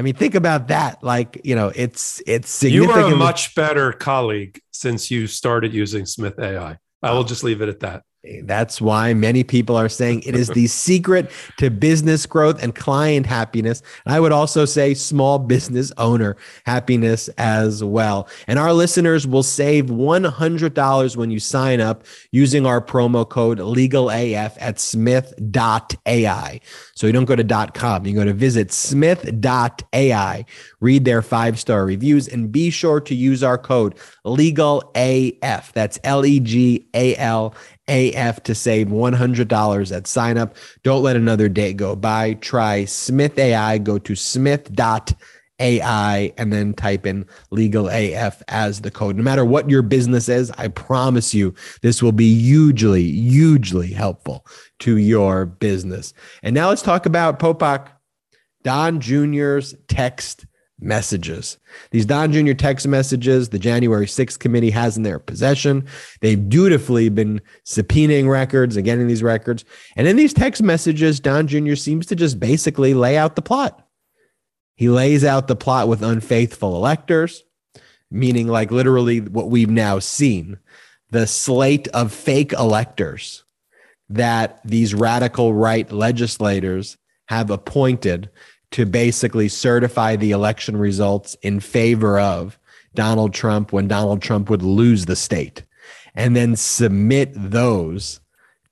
I 0.00 0.02
mean, 0.02 0.14
think 0.14 0.34
about 0.34 0.68
that. 0.68 1.04
Like, 1.04 1.42
you 1.44 1.54
know, 1.54 1.70
it's 1.76 2.22
it's 2.26 2.48
significant. 2.48 3.00
You 3.00 3.04
are 3.04 3.12
a 3.12 3.16
much 3.16 3.54
better 3.54 3.92
colleague 3.92 4.58
since 4.70 5.10
you 5.10 5.26
started 5.26 5.74
using 5.74 6.06
Smith 6.06 6.38
AI. 6.38 6.78
I 7.02 7.12
will 7.12 7.20
uh, 7.20 7.24
just 7.24 7.44
leave 7.44 7.60
it 7.60 7.68
at 7.68 7.80
that. 7.80 8.02
That's 8.42 8.82
why 8.82 9.14
many 9.14 9.44
people 9.44 9.76
are 9.76 9.88
saying 9.88 10.24
it 10.26 10.34
is 10.34 10.48
the 10.48 10.66
secret 10.66 11.30
to 11.56 11.70
business 11.70 12.26
growth 12.26 12.62
and 12.62 12.74
client 12.74 13.24
happiness. 13.24 13.80
I 14.04 14.20
would 14.20 14.32
also 14.32 14.66
say 14.66 14.92
small 14.92 15.38
business 15.38 15.90
owner 15.96 16.36
happiness 16.66 17.28
as 17.38 17.82
well. 17.82 18.28
And 18.46 18.58
our 18.58 18.74
listeners 18.74 19.26
will 19.26 19.42
save 19.42 19.86
$100 19.86 21.16
when 21.16 21.30
you 21.30 21.40
sign 21.40 21.80
up 21.80 22.04
using 22.30 22.66
our 22.66 22.82
promo 22.82 23.26
code 23.26 23.58
legalaf 23.58 24.54
at 24.60 24.78
smith.ai. 24.78 26.60
So 26.94 27.06
you 27.06 27.14
don't 27.14 27.24
go 27.24 27.36
to 27.36 27.70
.com, 27.72 28.04
you 28.04 28.14
go 28.14 28.24
to 28.24 28.34
visit 28.34 28.70
smith.ai, 28.70 30.44
read 30.80 31.04
their 31.06 31.22
five-star 31.22 31.86
reviews 31.86 32.28
and 32.28 32.52
be 32.52 32.68
sure 32.68 33.00
to 33.00 33.14
use 33.14 33.42
our 33.42 33.56
code 33.56 33.94
legalaf. 34.26 35.72
That's 35.72 35.98
L 36.04 36.26
E 36.26 36.38
G 36.38 36.86
A 36.92 37.16
L 37.16 37.54
AF 37.90 38.42
to 38.44 38.54
save 38.54 38.86
$100 38.86 39.96
at 39.96 40.06
sign 40.06 40.38
up. 40.38 40.54
Don't 40.84 41.02
let 41.02 41.16
another 41.16 41.48
day 41.48 41.72
go 41.72 41.96
by. 41.96 42.34
Try 42.34 42.84
Smith 42.84 43.38
AI. 43.38 43.78
Go 43.78 43.98
to 43.98 44.14
smith.ai 44.14 46.32
and 46.38 46.52
then 46.52 46.74
type 46.74 47.04
in 47.04 47.26
legal 47.50 47.88
AF 47.88 48.42
as 48.48 48.82
the 48.82 48.90
code. 48.90 49.16
No 49.16 49.22
matter 49.22 49.44
what 49.44 49.68
your 49.68 49.82
business 49.82 50.28
is, 50.28 50.50
I 50.52 50.68
promise 50.68 51.34
you 51.34 51.54
this 51.82 52.02
will 52.02 52.12
be 52.12 52.34
hugely, 52.34 53.02
hugely 53.02 53.88
helpful 53.88 54.46
to 54.80 54.96
your 54.96 55.46
business. 55.46 56.14
And 56.42 56.54
now 56.54 56.68
let's 56.68 56.82
talk 56.82 57.06
about 57.06 57.40
Popok 57.40 57.88
Don 58.62 59.00
Jr.'s 59.00 59.74
text 59.88 60.46
messages. 60.80 61.58
These 61.90 62.06
Don 62.06 62.32
Jr. 62.32 62.52
text 62.52 62.86
messages, 62.86 63.48
the 63.48 63.58
January 63.58 64.06
6th 64.06 64.38
committee 64.38 64.70
has 64.70 64.96
in 64.96 65.02
their 65.02 65.18
possession. 65.18 65.86
They've 66.20 66.48
dutifully 66.48 67.08
been 67.08 67.40
subpoenaing 67.64 68.28
records 68.28 68.76
and 68.76 68.84
getting 68.84 69.06
these 69.06 69.22
records. 69.22 69.64
And 69.96 70.06
in 70.06 70.16
these 70.16 70.34
text 70.34 70.62
messages, 70.62 71.20
Don 71.20 71.46
Jr. 71.46 71.74
seems 71.74 72.06
to 72.06 72.16
just 72.16 72.40
basically 72.40 72.94
lay 72.94 73.16
out 73.16 73.36
the 73.36 73.42
plot. 73.42 73.86
He 74.76 74.88
lays 74.88 75.24
out 75.24 75.46
the 75.46 75.56
plot 75.56 75.88
with 75.88 76.02
unfaithful 76.02 76.74
electors, 76.74 77.44
meaning 78.10 78.48
like 78.48 78.70
literally 78.70 79.20
what 79.20 79.50
we've 79.50 79.70
now 79.70 79.98
seen 79.98 80.58
the 81.10 81.26
slate 81.26 81.88
of 81.88 82.12
fake 82.12 82.52
electors 82.52 83.44
that 84.08 84.60
these 84.64 84.94
radical 84.94 85.54
right 85.54 85.90
legislators 85.92 86.96
have 87.28 87.50
appointed 87.50 88.30
to 88.72 88.86
basically 88.86 89.48
certify 89.48 90.16
the 90.16 90.30
election 90.30 90.76
results 90.76 91.34
in 91.42 91.60
favor 91.60 92.18
of 92.18 92.58
Donald 92.94 93.34
Trump 93.34 93.72
when 93.72 93.88
Donald 93.88 94.22
Trump 94.22 94.50
would 94.50 94.62
lose 94.62 95.06
the 95.06 95.16
state 95.16 95.64
and 96.14 96.34
then 96.34 96.56
submit 96.56 97.30
those 97.34 98.20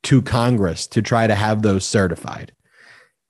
to 0.04 0.22
Congress 0.22 0.86
to 0.86 1.02
try 1.02 1.26
to 1.26 1.34
have 1.34 1.62
those 1.62 1.84
certified. 1.84 2.52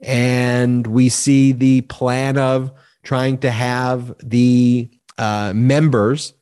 And 0.00 0.86
we 0.86 1.08
see 1.08 1.52
the 1.52 1.82
plan 1.82 2.38
of 2.38 2.72
trying 3.02 3.38
to 3.38 3.50
have 3.50 4.14
the 4.22 4.90
uh, 5.16 5.52
members 5.54 6.34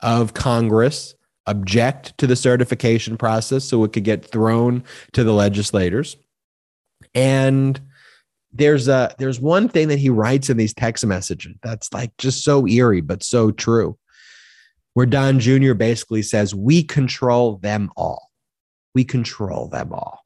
of 0.00 0.34
Congress 0.34 1.14
object 1.46 2.16
to 2.18 2.26
the 2.26 2.36
certification 2.36 3.16
process 3.16 3.64
so 3.64 3.82
it 3.84 3.92
could 3.92 4.04
get 4.04 4.24
thrown 4.24 4.84
to 5.12 5.24
the 5.24 5.32
legislators. 5.32 6.16
And 7.14 7.80
there's 8.52 8.88
a 8.88 9.14
there's 9.18 9.40
one 9.40 9.68
thing 9.68 9.88
that 9.88 9.98
he 9.98 10.10
writes 10.10 10.48
in 10.48 10.56
these 10.56 10.74
text 10.74 11.04
messages 11.04 11.54
that's 11.62 11.92
like 11.92 12.16
just 12.16 12.44
so 12.44 12.66
eerie 12.66 13.00
but 13.00 13.22
so 13.22 13.50
true 13.50 13.98
where 14.94 15.06
don 15.06 15.38
jr 15.38 15.74
basically 15.74 16.22
says 16.22 16.54
we 16.54 16.82
control 16.82 17.58
them 17.58 17.90
all. 17.96 18.30
We 18.94 19.04
control 19.04 19.68
them 19.68 19.92
all. 19.92 20.24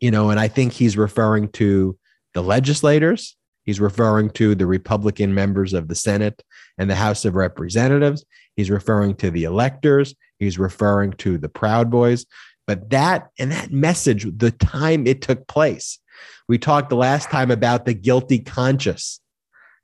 You 0.00 0.10
know 0.10 0.30
and 0.30 0.40
i 0.40 0.48
think 0.48 0.72
he's 0.72 0.96
referring 0.96 1.48
to 1.52 1.96
the 2.34 2.42
legislators 2.42 3.36
he's 3.64 3.80
referring 3.80 4.30
to 4.30 4.54
the 4.54 4.66
republican 4.66 5.34
members 5.34 5.72
of 5.72 5.88
the 5.88 5.94
senate 5.94 6.42
and 6.76 6.90
the 6.90 6.96
house 6.96 7.24
of 7.24 7.34
representatives 7.34 8.24
he's 8.56 8.70
referring 8.70 9.14
to 9.16 9.30
the 9.30 9.44
electors 9.44 10.14
he's 10.38 10.58
referring 10.58 11.12
to 11.12 11.38
the 11.38 11.48
proud 11.48 11.90
boys 11.90 12.26
but 12.66 12.90
that 12.90 13.30
and 13.38 13.50
that 13.50 13.72
message 13.72 14.26
the 14.38 14.50
time 14.50 15.06
it 15.06 15.22
took 15.22 15.46
place 15.48 15.98
we 16.48 16.58
talked 16.58 16.90
the 16.90 16.96
last 16.96 17.30
time 17.30 17.50
about 17.50 17.84
the 17.84 17.94
guilty 17.94 18.38
conscious 18.38 19.20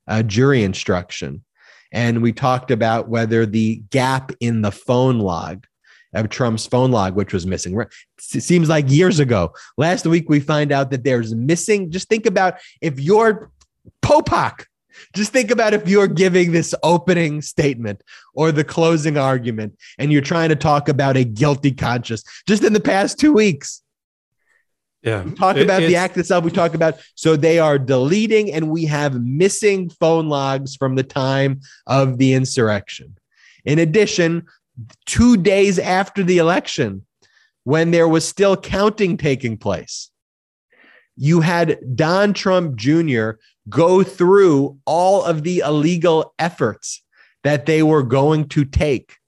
uh, 0.06 0.22
jury 0.22 0.62
instruction. 0.62 1.44
And 1.92 2.22
we 2.22 2.32
talked 2.32 2.70
about 2.70 3.08
whether 3.08 3.46
the 3.46 3.82
gap 3.90 4.32
in 4.40 4.62
the 4.62 4.72
phone 4.72 5.20
log 5.20 5.66
of 6.12 6.28
Trump's 6.28 6.66
phone 6.66 6.90
log, 6.90 7.14
which 7.14 7.32
was 7.32 7.46
missing. 7.46 7.78
It 7.80 8.42
seems 8.42 8.68
like 8.68 8.90
years 8.90 9.18
ago. 9.18 9.52
Last 9.76 10.06
week, 10.06 10.28
we 10.28 10.40
find 10.40 10.72
out 10.72 10.90
that 10.90 11.04
there's 11.04 11.34
missing. 11.34 11.90
Just 11.90 12.08
think 12.08 12.26
about 12.26 12.58
if 12.80 12.98
you're 13.00 13.50
Popok, 14.02 14.64
just 15.14 15.32
think 15.32 15.50
about 15.50 15.74
if 15.74 15.88
you're 15.88 16.06
giving 16.06 16.52
this 16.52 16.74
opening 16.82 17.42
statement 17.42 18.02
or 18.34 18.52
the 18.52 18.64
closing 18.64 19.18
argument 19.18 19.76
and 19.98 20.12
you're 20.12 20.22
trying 20.22 20.48
to 20.48 20.56
talk 20.56 20.88
about 20.88 21.16
a 21.16 21.24
guilty 21.24 21.72
conscience 21.72 22.22
just 22.46 22.64
in 22.64 22.72
the 22.72 22.80
past 22.80 23.18
two 23.18 23.32
weeks. 23.32 23.82
Yeah. 25.04 25.22
We 25.22 25.32
talk 25.32 25.56
about 25.58 25.80
the 25.80 25.96
act 25.96 26.16
itself. 26.16 26.44
We 26.44 26.50
talk 26.50 26.74
about 26.74 26.94
so 27.14 27.36
they 27.36 27.58
are 27.58 27.78
deleting 27.78 28.50
and 28.50 28.70
we 28.70 28.86
have 28.86 29.20
missing 29.22 29.90
phone 29.90 30.30
logs 30.30 30.76
from 30.76 30.94
the 30.94 31.02
time 31.02 31.60
of 31.86 32.16
the 32.16 32.32
insurrection. 32.32 33.16
In 33.66 33.78
addition, 33.78 34.46
two 35.04 35.36
days 35.36 35.78
after 35.78 36.22
the 36.22 36.38
election, 36.38 37.04
when 37.64 37.90
there 37.90 38.08
was 38.08 38.26
still 38.26 38.56
counting 38.56 39.18
taking 39.18 39.58
place, 39.58 40.10
you 41.16 41.42
had 41.42 41.78
Don 41.94 42.32
Trump 42.32 42.76
Jr. 42.76 43.32
go 43.68 44.02
through 44.02 44.78
all 44.86 45.22
of 45.22 45.42
the 45.42 45.60
illegal 45.60 46.34
efforts 46.38 47.02
that 47.42 47.66
they 47.66 47.82
were 47.82 48.02
going 48.02 48.48
to 48.48 48.64
take 48.64 49.18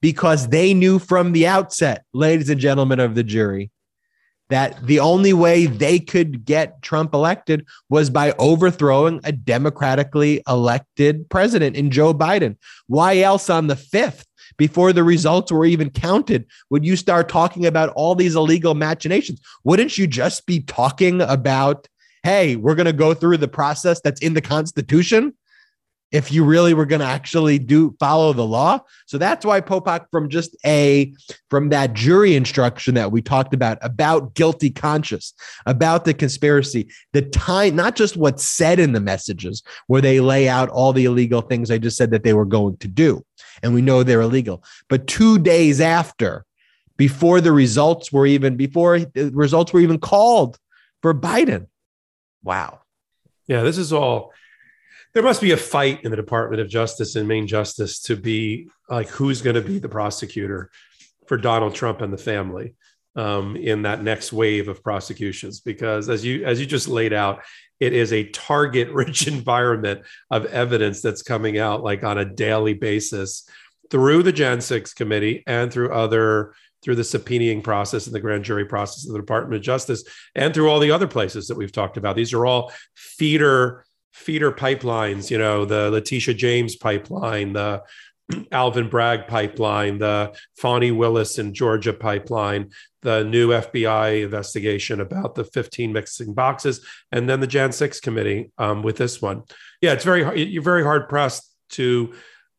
because 0.00 0.48
they 0.48 0.74
knew 0.74 0.98
from 0.98 1.32
the 1.32 1.46
outset, 1.46 2.04
ladies 2.12 2.48
and 2.48 2.60
gentlemen 2.60 2.98
of 2.98 3.14
the 3.14 3.22
jury, 3.22 3.70
that 4.52 4.86
the 4.86 5.00
only 5.00 5.32
way 5.32 5.64
they 5.64 5.98
could 5.98 6.44
get 6.44 6.82
Trump 6.82 7.14
elected 7.14 7.66
was 7.88 8.10
by 8.10 8.32
overthrowing 8.32 9.18
a 9.24 9.32
democratically 9.32 10.42
elected 10.46 11.26
president 11.30 11.74
in 11.74 11.90
Joe 11.90 12.12
Biden. 12.12 12.56
Why 12.86 13.20
else 13.20 13.48
on 13.48 13.68
the 13.68 13.74
5th? 13.74 14.24
Before 14.58 14.92
the 14.92 15.02
results 15.02 15.50
were 15.50 15.64
even 15.64 15.88
counted, 15.88 16.44
would 16.68 16.84
you 16.84 16.96
start 16.96 17.30
talking 17.30 17.64
about 17.64 17.88
all 17.96 18.14
these 18.14 18.34
illegal 18.34 18.74
machinations? 18.74 19.40
Wouldn't 19.64 19.96
you 19.96 20.06
just 20.06 20.44
be 20.44 20.60
talking 20.60 21.22
about, 21.22 21.88
hey, 22.22 22.56
we're 22.56 22.74
going 22.74 22.84
to 22.84 22.92
go 22.92 23.14
through 23.14 23.38
the 23.38 23.48
process 23.48 24.02
that's 24.02 24.20
in 24.20 24.34
the 24.34 24.42
Constitution? 24.42 25.32
If 26.12 26.30
you 26.30 26.44
really 26.44 26.74
were 26.74 26.86
going 26.86 27.00
to 27.00 27.06
actually 27.06 27.58
do 27.58 27.96
follow 27.98 28.32
the 28.32 28.46
law. 28.46 28.78
So 29.06 29.18
that's 29.18 29.44
why 29.44 29.60
Popok 29.60 30.06
from 30.10 30.28
just 30.28 30.54
a 30.64 31.12
from 31.50 31.70
that 31.70 31.94
jury 31.94 32.36
instruction 32.36 32.94
that 32.94 33.10
we 33.10 33.22
talked 33.22 33.54
about 33.54 33.78
about 33.80 34.34
guilty 34.34 34.70
conscious, 34.70 35.34
about 35.66 36.04
the 36.04 36.14
conspiracy, 36.14 36.88
the 37.12 37.22
time 37.22 37.74
not 37.74 37.96
just 37.96 38.16
what's 38.16 38.46
said 38.46 38.78
in 38.78 38.92
the 38.92 39.00
messages 39.00 39.62
where 39.86 40.02
they 40.02 40.20
lay 40.20 40.48
out 40.48 40.68
all 40.68 40.92
the 40.92 41.06
illegal 41.06 41.40
things 41.40 41.70
I 41.70 41.78
just 41.78 41.96
said 41.96 42.10
that 42.10 42.22
they 42.22 42.34
were 42.34 42.44
going 42.44 42.76
to 42.78 42.88
do 42.88 43.24
and 43.62 43.74
we 43.74 43.82
know 43.82 44.02
they're 44.02 44.20
illegal. 44.20 44.62
But 44.88 45.06
2 45.06 45.38
days 45.38 45.80
after 45.80 46.44
before 46.98 47.40
the 47.40 47.52
results 47.52 48.12
were 48.12 48.26
even 48.26 48.56
before 48.56 49.00
the 49.00 49.30
results 49.32 49.72
were 49.72 49.80
even 49.80 49.98
called 49.98 50.58
for 51.00 51.14
Biden. 51.14 51.66
Wow. 52.44 52.80
Yeah, 53.46 53.62
this 53.62 53.78
is 53.78 53.92
all 53.92 54.32
there 55.14 55.22
must 55.22 55.40
be 55.40 55.52
a 55.52 55.56
fight 55.56 56.04
in 56.04 56.10
the 56.10 56.16
Department 56.16 56.60
of 56.60 56.68
Justice 56.68 57.16
and 57.16 57.28
Main 57.28 57.46
Justice 57.46 58.00
to 58.02 58.16
be 58.16 58.68
like 58.88 59.08
who's 59.08 59.42
going 59.42 59.56
to 59.56 59.62
be 59.62 59.78
the 59.78 59.88
prosecutor 59.88 60.70
for 61.26 61.36
Donald 61.36 61.74
Trump 61.74 62.00
and 62.00 62.12
the 62.12 62.18
family 62.18 62.74
um, 63.14 63.56
in 63.56 63.82
that 63.82 64.02
next 64.02 64.32
wave 64.32 64.68
of 64.68 64.82
prosecutions. 64.82 65.60
Because 65.60 66.08
as 66.08 66.24
you 66.24 66.44
as 66.44 66.60
you 66.60 66.66
just 66.66 66.88
laid 66.88 67.12
out, 67.12 67.42
it 67.78 67.92
is 67.92 68.12
a 68.12 68.28
target-rich 68.30 69.26
environment 69.28 70.02
of 70.30 70.46
evidence 70.46 71.02
that's 71.02 71.22
coming 71.22 71.58
out 71.58 71.82
like 71.82 72.04
on 72.04 72.18
a 72.18 72.24
daily 72.24 72.74
basis 72.74 73.46
through 73.90 74.22
the 74.22 74.32
Jan 74.32 74.60
6 74.62 74.94
committee 74.94 75.42
and 75.46 75.70
through 75.70 75.92
other 75.92 76.54
through 76.82 76.94
the 76.96 77.02
subpoenaing 77.02 77.62
process 77.62 78.06
and 78.06 78.14
the 78.14 78.20
grand 78.20 78.44
jury 78.44 78.64
process 78.64 79.06
of 79.06 79.12
the 79.12 79.18
Department 79.18 79.54
of 79.54 79.62
Justice 79.62 80.02
and 80.34 80.52
through 80.52 80.68
all 80.68 80.80
the 80.80 80.90
other 80.90 81.06
places 81.06 81.46
that 81.46 81.56
we've 81.56 81.70
talked 81.70 81.96
about. 81.96 82.16
These 82.16 82.32
are 82.32 82.44
all 82.44 82.72
feeder 82.96 83.84
feeder 84.12 84.52
pipelines, 84.52 85.30
you 85.30 85.38
know, 85.38 85.64
the 85.64 85.90
Letitia 85.90 86.34
James 86.34 86.76
pipeline, 86.76 87.52
the 87.54 87.82
Alvin 88.52 88.88
Bragg 88.88 89.26
pipeline, 89.26 89.98
the 89.98 90.36
Fani 90.56 90.90
Willis 90.90 91.38
in 91.38 91.54
Georgia 91.54 91.92
pipeline, 91.92 92.70
the 93.02 93.24
new 93.24 93.48
FBI 93.48 94.22
investigation 94.22 95.00
about 95.00 95.34
the 95.34 95.44
15 95.44 95.92
mixing 95.92 96.34
boxes, 96.34 96.86
and 97.10 97.28
then 97.28 97.40
the 97.40 97.46
Jan 97.46 97.72
6 97.72 98.00
committee 98.00 98.52
um, 98.58 98.82
with 98.82 98.96
this 98.96 99.20
one. 99.20 99.42
Yeah, 99.80 99.92
it's 99.92 100.04
very 100.04 100.44
you're 100.44 100.62
very 100.62 100.84
hard 100.84 101.08
pressed 101.08 101.50
to 101.70 102.14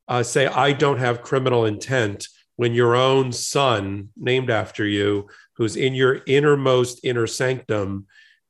uh, 0.07 0.23
say 0.23 0.47
I 0.47 0.73
don't 0.73 0.99
have 0.99 1.21
criminal 1.21 1.65
intent 1.65 2.27
when 2.55 2.73
your 2.73 2.95
own 2.95 3.31
son, 3.31 4.09
named 4.17 4.49
after 4.49 4.85
you, 4.85 5.27
who's 5.53 5.75
in 5.75 5.93
your 5.93 6.21
innermost 6.27 6.99
inner 7.03 7.25
sanctum, 7.25 8.05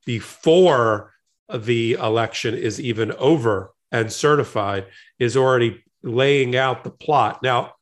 before 0.05 1.12
the 1.53 1.93
election 1.93 2.53
is 2.55 2.79
even 2.79 3.11
over 3.13 3.73
and 3.91 4.11
certified 4.11 4.87
is 5.19 5.37
already 5.37 5.83
laying 6.01 6.55
out 6.55 6.83
the 6.83 6.89
plot. 6.89 7.41
Now, 7.43 7.73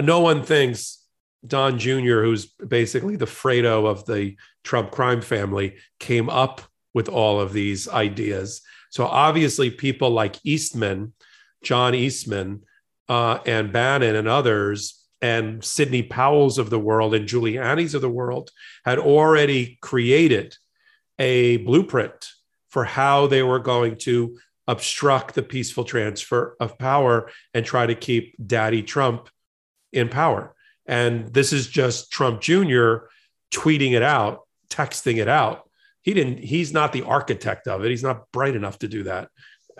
no 0.00 0.20
one 0.20 0.42
thinks 0.42 1.04
Don 1.46 1.78
Jr., 1.78 2.22
who's 2.22 2.46
basically 2.46 3.16
the 3.16 3.26
Fredo 3.26 3.86
of 3.86 4.06
the 4.06 4.36
Trump 4.64 4.90
crime 4.90 5.20
family, 5.20 5.76
came 5.98 6.28
up 6.28 6.62
with 6.94 7.08
all 7.08 7.40
of 7.40 7.52
these 7.52 7.88
ideas. 7.88 8.62
So 8.90 9.06
obviously, 9.06 9.70
people 9.70 10.10
like 10.10 10.36
Eastman, 10.44 11.12
John 11.62 11.94
Eastman, 11.94 12.62
uh, 13.08 13.38
and 13.46 13.72
Bannon 13.72 14.16
and 14.16 14.28
others, 14.28 15.00
and 15.22 15.64
Sidney 15.64 16.02
Powell's 16.02 16.58
of 16.58 16.70
the 16.70 16.78
world 16.78 17.14
and 17.14 17.28
Giuliani's 17.28 17.94
of 17.94 18.02
the 18.02 18.08
world 18.08 18.50
had 18.84 18.98
already 18.98 19.78
created 19.82 20.56
a 21.18 21.58
blueprint 21.58 22.28
for 22.70 22.84
how 22.84 23.26
they 23.26 23.42
were 23.42 23.58
going 23.58 23.96
to 23.96 24.38
obstruct 24.66 25.34
the 25.34 25.42
peaceful 25.42 25.84
transfer 25.84 26.56
of 26.60 26.78
power 26.78 27.30
and 27.54 27.64
try 27.64 27.86
to 27.86 27.94
keep 27.94 28.34
Daddy 28.44 28.82
Trump 28.82 29.28
in 29.92 30.08
power. 30.08 30.54
And 30.86 31.32
this 31.32 31.52
is 31.52 31.66
just 31.66 32.12
Trump 32.12 32.40
Jr. 32.40 33.06
tweeting 33.52 33.92
it 33.92 34.02
out, 34.02 34.40
texting 34.70 35.16
it 35.16 35.28
out. 35.28 35.68
He 36.02 36.14
didn't, 36.14 36.38
he's 36.38 36.72
not 36.72 36.92
the 36.92 37.02
architect 37.02 37.68
of 37.68 37.84
it. 37.84 37.90
He's 37.90 38.02
not 38.02 38.30
bright 38.32 38.56
enough 38.56 38.78
to 38.78 38.88
do 38.88 39.02
that. 39.04 39.28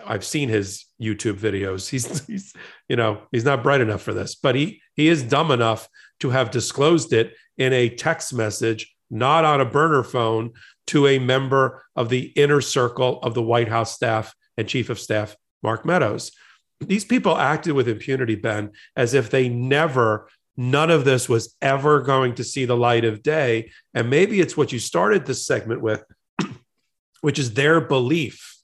I've 0.05 0.25
seen 0.25 0.49
his 0.49 0.85
YouTube 1.01 1.37
videos. 1.37 1.89
He's, 1.89 2.25
he's, 2.27 2.53
you 2.87 2.95
know, 2.95 3.21
he's 3.31 3.45
not 3.45 3.63
bright 3.63 3.81
enough 3.81 4.01
for 4.01 4.13
this, 4.13 4.35
but 4.35 4.55
he 4.55 4.81
he 4.95 5.07
is 5.07 5.23
dumb 5.23 5.51
enough 5.51 5.87
to 6.19 6.29
have 6.29 6.51
disclosed 6.51 7.13
it 7.13 7.33
in 7.57 7.73
a 7.73 7.89
text 7.89 8.33
message, 8.33 8.95
not 9.09 9.45
on 9.45 9.61
a 9.61 9.65
burner 9.65 10.03
phone 10.03 10.51
to 10.87 11.07
a 11.07 11.19
member 11.19 11.83
of 11.95 12.09
the 12.09 12.31
inner 12.35 12.61
circle 12.61 13.19
of 13.21 13.33
the 13.33 13.41
White 13.41 13.67
House 13.67 13.93
staff 13.93 14.33
and 14.57 14.67
chief 14.67 14.89
of 14.89 14.99
staff, 14.99 15.35
Mark 15.63 15.85
Meadows. 15.85 16.31
These 16.79 17.05
people 17.05 17.37
acted 17.37 17.73
with 17.73 17.87
impunity, 17.87 18.35
Ben, 18.35 18.71
as 18.95 19.13
if 19.13 19.29
they 19.29 19.47
never, 19.47 20.27
none 20.57 20.89
of 20.89 21.05
this 21.05 21.29
was 21.29 21.55
ever 21.61 22.01
going 22.01 22.35
to 22.35 22.43
see 22.43 22.65
the 22.65 22.75
light 22.77 23.05
of 23.05 23.23
day. 23.23 23.71
And 23.93 24.09
maybe 24.09 24.39
it's 24.39 24.57
what 24.57 24.71
you 24.71 24.79
started 24.79 25.25
this 25.25 25.45
segment 25.45 25.81
with, 25.81 26.03
which 27.21 27.37
is 27.37 27.53
their 27.53 27.79
belief. 27.79 28.57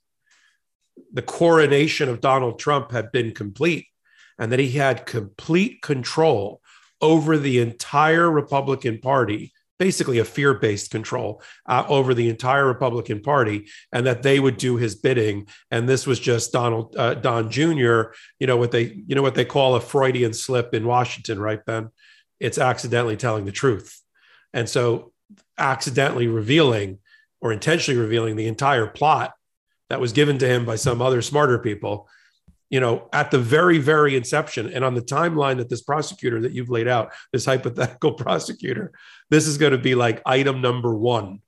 The 1.14 1.22
coronation 1.22 2.10
of 2.10 2.22
Donald 2.22 2.60
Trump 2.60 2.92
had 2.92 3.12
been 3.12 3.34
complete 3.34 3.88
and 4.40 4.52
that 4.52 4.60
he 4.60 4.72
had 4.72 5.06
complete 5.06 5.82
control 5.82 6.62
over 7.02 7.38
the 7.38 7.60
entire 7.60 8.30
Republican 8.30 9.00
Party 9.00 9.54
basically 9.80 10.20
a 10.20 10.26
fear 10.26 10.54
based 10.54 10.92
control 10.92 11.42
uh, 11.68 11.84
over 11.88 12.14
the 12.14 12.30
entire 12.30 12.66
Republican 12.66 13.22
Party, 13.22 13.68
and 13.92 14.06
that 14.06 14.24
they 14.24 14.40
would 14.40 14.58
do 14.58 14.78
his 14.78 14.96
bidding. 14.96 15.48
And 15.72 15.88
this 15.88 16.08
was 16.08 16.20
just 16.20 16.52
Donald 16.52 16.96
uh, 16.98 17.16
Don 17.16 17.50
Jr. 17.50 18.14
You 18.40 18.48
know 18.48 18.58
what 18.58 18.72
they 18.72 19.02
you 19.08 19.16
know 19.16 19.22
what 19.22 19.36
they 19.36 19.46
call 19.46 19.76
a 19.76 19.82
Freudian 19.82 20.34
slip 20.34 20.74
in 20.74 20.86
Washington, 20.86 21.40
right, 21.40 21.64
Ben? 21.66 21.90
It's 22.40 22.58
accidentally 22.58 23.18
telling 23.18 23.46
the 23.46 23.52
truth, 23.52 24.02
and 24.54 24.70
so 24.70 25.14
accidentally 25.58 26.28
revealing 26.28 27.00
or 27.42 27.52
intentionally 27.52 28.00
revealing 28.00 28.36
the 28.36 28.48
entire 28.48 28.88
plot 28.88 29.34
that 29.90 30.02
was 30.02 30.14
given 30.14 30.38
to 30.40 30.48
him 30.48 30.66
by 30.66 30.76
some 30.76 31.02
other 31.02 31.22
smarter 31.22 31.60
people 31.60 32.08
you 32.70 32.80
know, 32.80 33.08
at 33.14 33.32
the 33.32 33.40
very, 33.40 33.78
very 33.78 34.16
inception 34.16 34.72
and 34.74 34.84
on 34.84 34.94
the 34.94 35.02
timeline 35.02 35.58
that 35.58 35.70
this 35.70 35.82
prosecutor 35.82 36.42
that 36.42 36.52
you've 36.52 36.70
laid 36.70 36.88
out, 36.88 37.14
this 37.32 37.46
hypothetical 37.46 38.14
prosecutor, 38.14 38.92
this 39.30 39.48
is 39.48 39.58
going 39.58 39.72
to 39.72 39.78
be 39.78 39.96
like 39.96 40.22
item 40.26 40.62
number 40.62 40.94
one, 40.94 41.42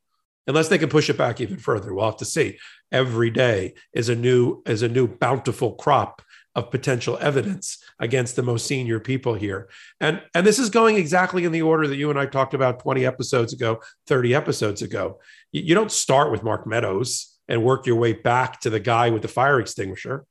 unless 0.48 0.70
they 0.70 0.78
can 0.78 0.90
push 0.90 1.10
it 1.10 1.18
back 1.18 1.42
even 1.42 1.58
further. 1.58 1.94
We'll 1.94 2.06
have 2.06 2.18
to 2.18 2.26
see. 2.26 2.58
Every 2.92 3.30
day 3.30 3.76
is 3.94 4.10
a 4.10 4.16
new 4.16 4.64
is 4.66 4.82
a 4.82 4.88
new 4.88 5.08
bountiful 5.08 5.74
crop 5.74 6.22
of 6.56 6.72
potential 6.72 7.18
evidence 7.22 7.78
against 8.00 8.36
the 8.36 8.42
most 8.42 8.66
senior 8.66 9.00
people 9.00 9.36
here. 9.36 9.70
And 10.00 10.22
and 10.34 10.48
this 10.48 10.58
is 10.58 10.70
going 10.70 10.96
exactly 10.96 11.46
in 11.46 11.52
the 11.52 11.62
order 11.62 11.88
that 11.88 11.98
you 11.98 12.10
and 12.10 12.18
I 12.18 12.26
talked 12.26 12.54
about 12.54 12.80
20 12.80 13.06
episodes 13.06 13.54
ago, 13.54 13.82
30 14.08 14.34
episodes 14.34 14.82
ago. 14.82 15.20
You, 15.52 15.64
you 15.64 15.76
don't 15.76 15.92
start 15.92 16.32
with 16.32 16.44
Mark 16.44 16.66
Meadows 16.66 17.36
and 17.48 17.64
work 17.64 17.86
your 17.86 17.98
way 17.98 18.14
back 18.14 18.60
to 18.62 18.70
the 18.70 18.80
guy 18.80 19.10
with 19.10 19.22
the 19.22 19.28
fire 19.28 19.60
extinguisher 19.60 20.26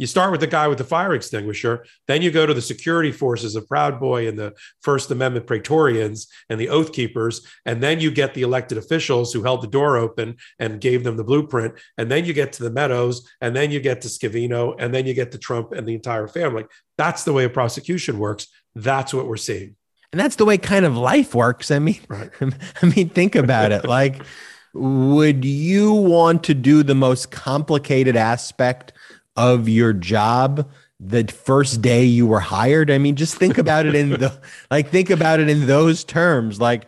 you 0.00 0.06
start 0.06 0.30
with 0.30 0.40
the 0.40 0.46
guy 0.46 0.66
with 0.66 0.78
the 0.78 0.84
fire 0.84 1.12
extinguisher, 1.12 1.84
then 2.08 2.22
you 2.22 2.30
go 2.30 2.46
to 2.46 2.54
the 2.54 2.62
security 2.62 3.12
forces 3.12 3.54
of 3.54 3.68
Proud 3.68 4.00
Boy 4.00 4.26
and 4.26 4.38
the 4.38 4.54
First 4.80 5.10
Amendment 5.10 5.46
Praetorians 5.46 6.26
and 6.48 6.58
the 6.58 6.70
Oath 6.70 6.94
Keepers, 6.94 7.46
and 7.66 7.82
then 7.82 8.00
you 8.00 8.10
get 8.10 8.32
the 8.32 8.40
elected 8.40 8.78
officials 8.78 9.30
who 9.30 9.42
held 9.42 9.60
the 9.60 9.66
door 9.66 9.98
open 9.98 10.38
and 10.58 10.80
gave 10.80 11.04
them 11.04 11.18
the 11.18 11.22
blueprint, 11.24 11.74
and 11.98 12.10
then 12.10 12.24
you 12.24 12.32
get 12.32 12.54
to 12.54 12.62
the 12.62 12.70
Meadows, 12.70 13.28
and 13.42 13.54
then 13.54 13.70
you 13.70 13.78
get 13.78 14.00
to 14.00 14.08
Scavino, 14.08 14.74
and 14.78 14.94
then 14.94 15.04
you 15.04 15.12
get 15.12 15.32
to 15.32 15.38
Trump 15.38 15.72
and 15.72 15.86
the 15.86 15.94
entire 15.94 16.26
family. 16.26 16.64
That's 16.96 17.24
the 17.24 17.34
way 17.34 17.44
a 17.44 17.50
prosecution 17.50 18.18
works. 18.18 18.46
That's 18.74 19.12
what 19.12 19.26
we're 19.26 19.36
seeing. 19.36 19.76
And 20.12 20.20
that's 20.20 20.36
the 20.36 20.46
way 20.46 20.56
kind 20.56 20.86
of 20.86 20.96
life 20.96 21.34
works. 21.34 21.70
I 21.70 21.78
mean, 21.78 22.00
right. 22.08 22.30
I 22.82 22.86
mean, 22.86 23.10
think 23.10 23.34
about 23.36 23.70
it. 23.70 23.84
Like, 23.90 24.22
would 24.72 25.44
you 25.44 25.92
want 25.92 26.44
to 26.44 26.54
do 26.54 26.82
the 26.82 26.94
most 26.94 27.32
complicated 27.32 28.16
aspect 28.16 28.92
of 29.36 29.68
your 29.68 29.92
job 29.92 30.68
the 30.98 31.24
first 31.24 31.80
day 31.80 32.04
you 32.04 32.26
were 32.26 32.40
hired? 32.40 32.90
I 32.90 32.98
mean, 32.98 33.16
just 33.16 33.36
think 33.36 33.58
about 33.58 33.86
it 33.86 33.94
in 33.94 34.10
the 34.10 34.38
like 34.70 34.90
think 34.90 35.10
about 35.10 35.40
it 35.40 35.48
in 35.48 35.66
those 35.66 36.04
terms. 36.04 36.60
Like 36.60 36.86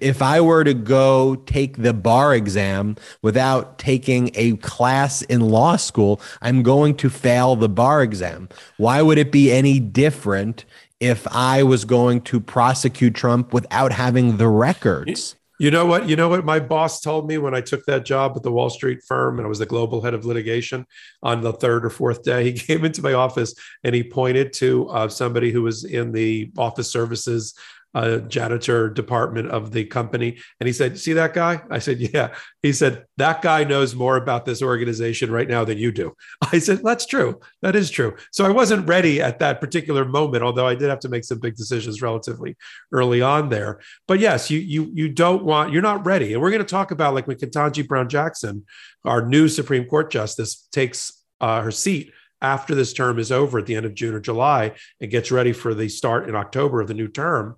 if 0.00 0.22
I 0.22 0.40
were 0.40 0.64
to 0.64 0.74
go 0.74 1.34
take 1.34 1.78
the 1.78 1.92
bar 1.92 2.34
exam 2.34 2.96
without 3.20 3.78
taking 3.78 4.30
a 4.34 4.56
class 4.58 5.22
in 5.22 5.40
law 5.40 5.76
school, 5.76 6.20
I'm 6.40 6.62
going 6.62 6.96
to 6.98 7.10
fail 7.10 7.56
the 7.56 7.68
bar 7.68 8.02
exam. 8.02 8.48
Why 8.76 9.02
would 9.02 9.18
it 9.18 9.32
be 9.32 9.50
any 9.50 9.80
different 9.80 10.64
if 11.00 11.26
I 11.28 11.64
was 11.64 11.84
going 11.84 12.20
to 12.22 12.38
prosecute 12.38 13.14
Trump 13.14 13.52
without 13.52 13.92
having 13.92 14.36
the 14.36 14.48
records? 14.48 15.34
You 15.62 15.70
know 15.70 15.86
what? 15.86 16.08
You 16.08 16.16
know 16.16 16.28
what 16.28 16.44
my 16.44 16.58
boss 16.58 17.00
told 17.00 17.28
me 17.28 17.38
when 17.38 17.54
I 17.54 17.60
took 17.60 17.84
that 17.84 18.04
job 18.04 18.32
at 18.34 18.42
the 18.42 18.50
Wall 18.50 18.68
Street 18.68 18.98
firm 19.06 19.38
and 19.38 19.46
I 19.46 19.48
was 19.48 19.60
the 19.60 19.64
global 19.64 20.02
head 20.02 20.12
of 20.12 20.24
litigation 20.24 20.84
on 21.22 21.40
the 21.40 21.52
third 21.52 21.86
or 21.86 21.90
fourth 21.90 22.24
day. 22.24 22.42
He 22.42 22.52
came 22.58 22.84
into 22.84 23.00
my 23.00 23.12
office 23.12 23.54
and 23.84 23.94
he 23.94 24.02
pointed 24.02 24.52
to 24.54 24.88
uh, 24.88 25.06
somebody 25.06 25.52
who 25.52 25.62
was 25.62 25.84
in 25.84 26.10
the 26.10 26.50
office 26.58 26.90
services 26.90 27.54
a 27.94 28.20
janitor 28.20 28.88
department 28.88 29.48
of 29.48 29.72
the 29.72 29.84
company. 29.84 30.38
And 30.60 30.66
he 30.66 30.72
said, 30.72 30.98
See 30.98 31.12
that 31.14 31.34
guy? 31.34 31.62
I 31.70 31.78
said, 31.78 32.00
Yeah. 32.00 32.34
He 32.62 32.72
said, 32.72 33.04
That 33.18 33.42
guy 33.42 33.64
knows 33.64 33.94
more 33.94 34.16
about 34.16 34.44
this 34.44 34.62
organization 34.62 35.30
right 35.30 35.48
now 35.48 35.64
than 35.64 35.78
you 35.78 35.92
do. 35.92 36.14
I 36.52 36.58
said, 36.58 36.80
That's 36.82 37.06
true. 37.06 37.40
That 37.60 37.76
is 37.76 37.90
true. 37.90 38.16
So 38.30 38.44
I 38.44 38.50
wasn't 38.50 38.88
ready 38.88 39.20
at 39.20 39.38
that 39.40 39.60
particular 39.60 40.04
moment, 40.04 40.42
although 40.42 40.66
I 40.66 40.74
did 40.74 40.88
have 40.88 41.00
to 41.00 41.08
make 41.08 41.24
some 41.24 41.38
big 41.38 41.56
decisions 41.56 42.02
relatively 42.02 42.56
early 42.92 43.20
on 43.20 43.48
there. 43.48 43.80
But 44.08 44.20
yes, 44.20 44.50
you 44.50 44.58
you 44.58 44.90
you 44.94 45.08
don't 45.08 45.44
want, 45.44 45.72
you're 45.72 45.82
not 45.82 46.06
ready. 46.06 46.32
And 46.32 46.42
we're 46.42 46.50
going 46.50 46.64
to 46.64 46.68
talk 46.68 46.90
about 46.90 47.14
like 47.14 47.26
when 47.26 47.36
Ketanji 47.36 47.86
Brown 47.86 48.08
Jackson, 48.08 48.64
our 49.04 49.26
new 49.26 49.48
Supreme 49.48 49.84
Court 49.84 50.10
justice, 50.10 50.68
takes 50.72 51.12
uh, 51.40 51.60
her 51.60 51.70
seat 51.70 52.12
after 52.40 52.74
this 52.74 52.92
term 52.92 53.18
is 53.18 53.30
over 53.30 53.58
at 53.58 53.66
the 53.66 53.76
end 53.76 53.86
of 53.86 53.94
June 53.94 54.14
or 54.14 54.20
July 54.20 54.72
and 55.00 55.10
gets 55.10 55.30
ready 55.30 55.52
for 55.52 55.74
the 55.74 55.88
start 55.88 56.28
in 56.28 56.34
October 56.34 56.80
of 56.80 56.88
the 56.88 56.94
new 56.94 57.08
term 57.08 57.56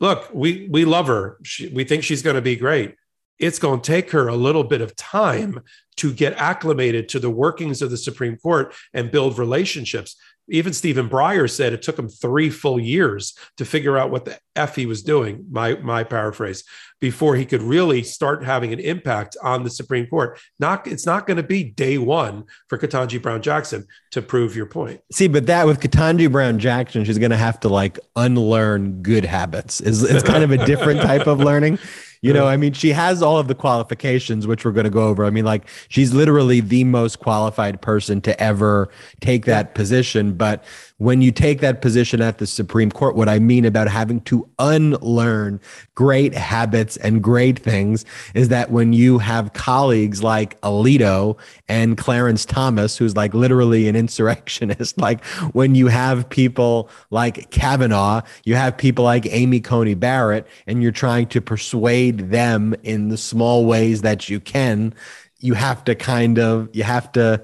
look, 0.00 0.30
we 0.32 0.68
we 0.70 0.84
love 0.84 1.06
her. 1.06 1.38
She, 1.42 1.68
we 1.68 1.84
think 1.84 2.04
she's 2.04 2.22
going 2.22 2.36
to 2.36 2.42
be 2.42 2.56
great. 2.56 2.94
It's 3.38 3.58
going 3.58 3.80
to 3.80 3.86
take 3.86 4.12
her 4.12 4.28
a 4.28 4.36
little 4.36 4.64
bit 4.64 4.80
of 4.80 4.94
time 4.96 5.60
to 5.96 6.12
get 6.12 6.34
acclimated 6.34 7.08
to 7.10 7.18
the 7.18 7.30
workings 7.30 7.82
of 7.82 7.90
the 7.90 7.96
Supreme 7.96 8.36
Court 8.36 8.74
and 8.92 9.10
build 9.10 9.38
relationships. 9.38 10.16
Even 10.48 10.72
Stephen 10.72 11.08
Breyer 11.08 11.50
said 11.50 11.72
it 11.72 11.82
took 11.82 11.98
him 11.98 12.08
three 12.08 12.50
full 12.50 12.78
years 12.78 13.36
to 13.56 13.64
figure 13.64 13.96
out 13.96 14.10
what 14.10 14.24
the 14.24 14.38
F 14.56 14.76
he 14.76 14.86
was 14.86 15.02
doing, 15.02 15.46
my, 15.50 15.74
my 15.76 16.04
paraphrase, 16.04 16.64
before 17.00 17.36
he 17.36 17.44
could 17.44 17.62
really 17.62 18.02
start 18.02 18.44
having 18.44 18.72
an 18.72 18.78
impact 18.78 19.36
on 19.42 19.64
the 19.64 19.70
Supreme 19.70 20.06
Court. 20.06 20.38
Not 20.58 20.86
It's 20.86 21.06
not 21.06 21.26
going 21.26 21.36
to 21.38 21.42
be 21.42 21.64
day 21.64 21.98
one 21.98 22.44
for 22.68 22.78
Ketanji 22.78 23.20
Brown 23.20 23.42
Jackson 23.42 23.86
to 24.12 24.22
prove 24.22 24.54
your 24.54 24.66
point. 24.66 25.00
See, 25.12 25.28
but 25.28 25.46
that 25.46 25.66
with 25.66 25.80
Ketanji 25.80 26.30
Brown 26.30 26.58
Jackson, 26.58 27.04
she's 27.04 27.18
going 27.18 27.30
to 27.30 27.36
have 27.36 27.60
to 27.60 27.68
like 27.68 27.98
unlearn 28.16 29.02
good 29.02 29.24
habits. 29.24 29.80
Is 29.80 30.02
It's 30.02 30.22
kind 30.22 30.44
of 30.44 30.50
a 30.50 30.64
different 30.64 31.00
type 31.00 31.26
of 31.26 31.40
learning. 31.40 31.78
You 32.24 32.32
know, 32.32 32.46
I 32.46 32.56
mean, 32.56 32.72
she 32.72 32.90
has 32.90 33.22
all 33.22 33.38
of 33.38 33.48
the 33.48 33.54
qualifications, 33.54 34.46
which 34.46 34.64
we're 34.64 34.72
going 34.72 34.84
to 34.84 34.90
go 34.90 35.08
over. 35.08 35.26
I 35.26 35.30
mean, 35.30 35.44
like, 35.44 35.68
she's 35.88 36.14
literally 36.14 36.60
the 36.60 36.84
most 36.84 37.18
qualified 37.18 37.82
person 37.82 38.22
to 38.22 38.42
ever 38.42 38.88
take 39.20 39.44
that 39.44 39.74
position. 39.74 40.32
But 40.32 40.64
when 40.98 41.20
you 41.20 41.32
take 41.32 41.60
that 41.60 41.82
position 41.82 42.22
at 42.22 42.38
the 42.38 42.46
Supreme 42.46 42.90
Court, 42.90 43.16
what 43.16 43.28
I 43.28 43.40
mean 43.40 43.64
about 43.64 43.88
having 43.88 44.20
to 44.22 44.48
unlearn 44.60 45.60
great 45.96 46.34
habits 46.34 46.96
and 46.98 47.20
great 47.20 47.58
things 47.58 48.04
is 48.34 48.48
that 48.48 48.70
when 48.70 48.92
you 48.92 49.18
have 49.18 49.54
colleagues 49.54 50.22
like 50.22 50.60
Alito 50.60 51.36
and 51.68 51.98
Clarence 51.98 52.44
Thomas, 52.44 52.96
who's 52.96 53.16
like 53.16 53.34
literally 53.34 53.88
an 53.88 53.96
insurrectionist, 54.04 54.96
like 54.96 55.24
when 55.52 55.74
you 55.74 55.88
have 55.88 56.28
people 56.28 56.88
like 57.10 57.50
Kavanaugh, 57.50 58.22
you 58.44 58.54
have 58.54 58.76
people 58.76 59.04
like 59.04 59.26
Amy 59.26 59.60
Coney 59.60 59.94
Barrett, 59.94 60.46
and 60.68 60.80
you're 60.80 60.92
trying 60.92 61.26
to 61.28 61.40
persuade 61.40 62.30
them 62.30 62.72
in 62.84 63.08
the 63.08 63.16
small 63.16 63.66
ways 63.66 64.02
that 64.02 64.28
you 64.28 64.38
can, 64.38 64.94
you 65.40 65.54
have 65.54 65.82
to 65.84 65.96
kind 65.96 66.38
of, 66.38 66.68
you 66.72 66.84
have 66.84 67.10
to, 67.12 67.42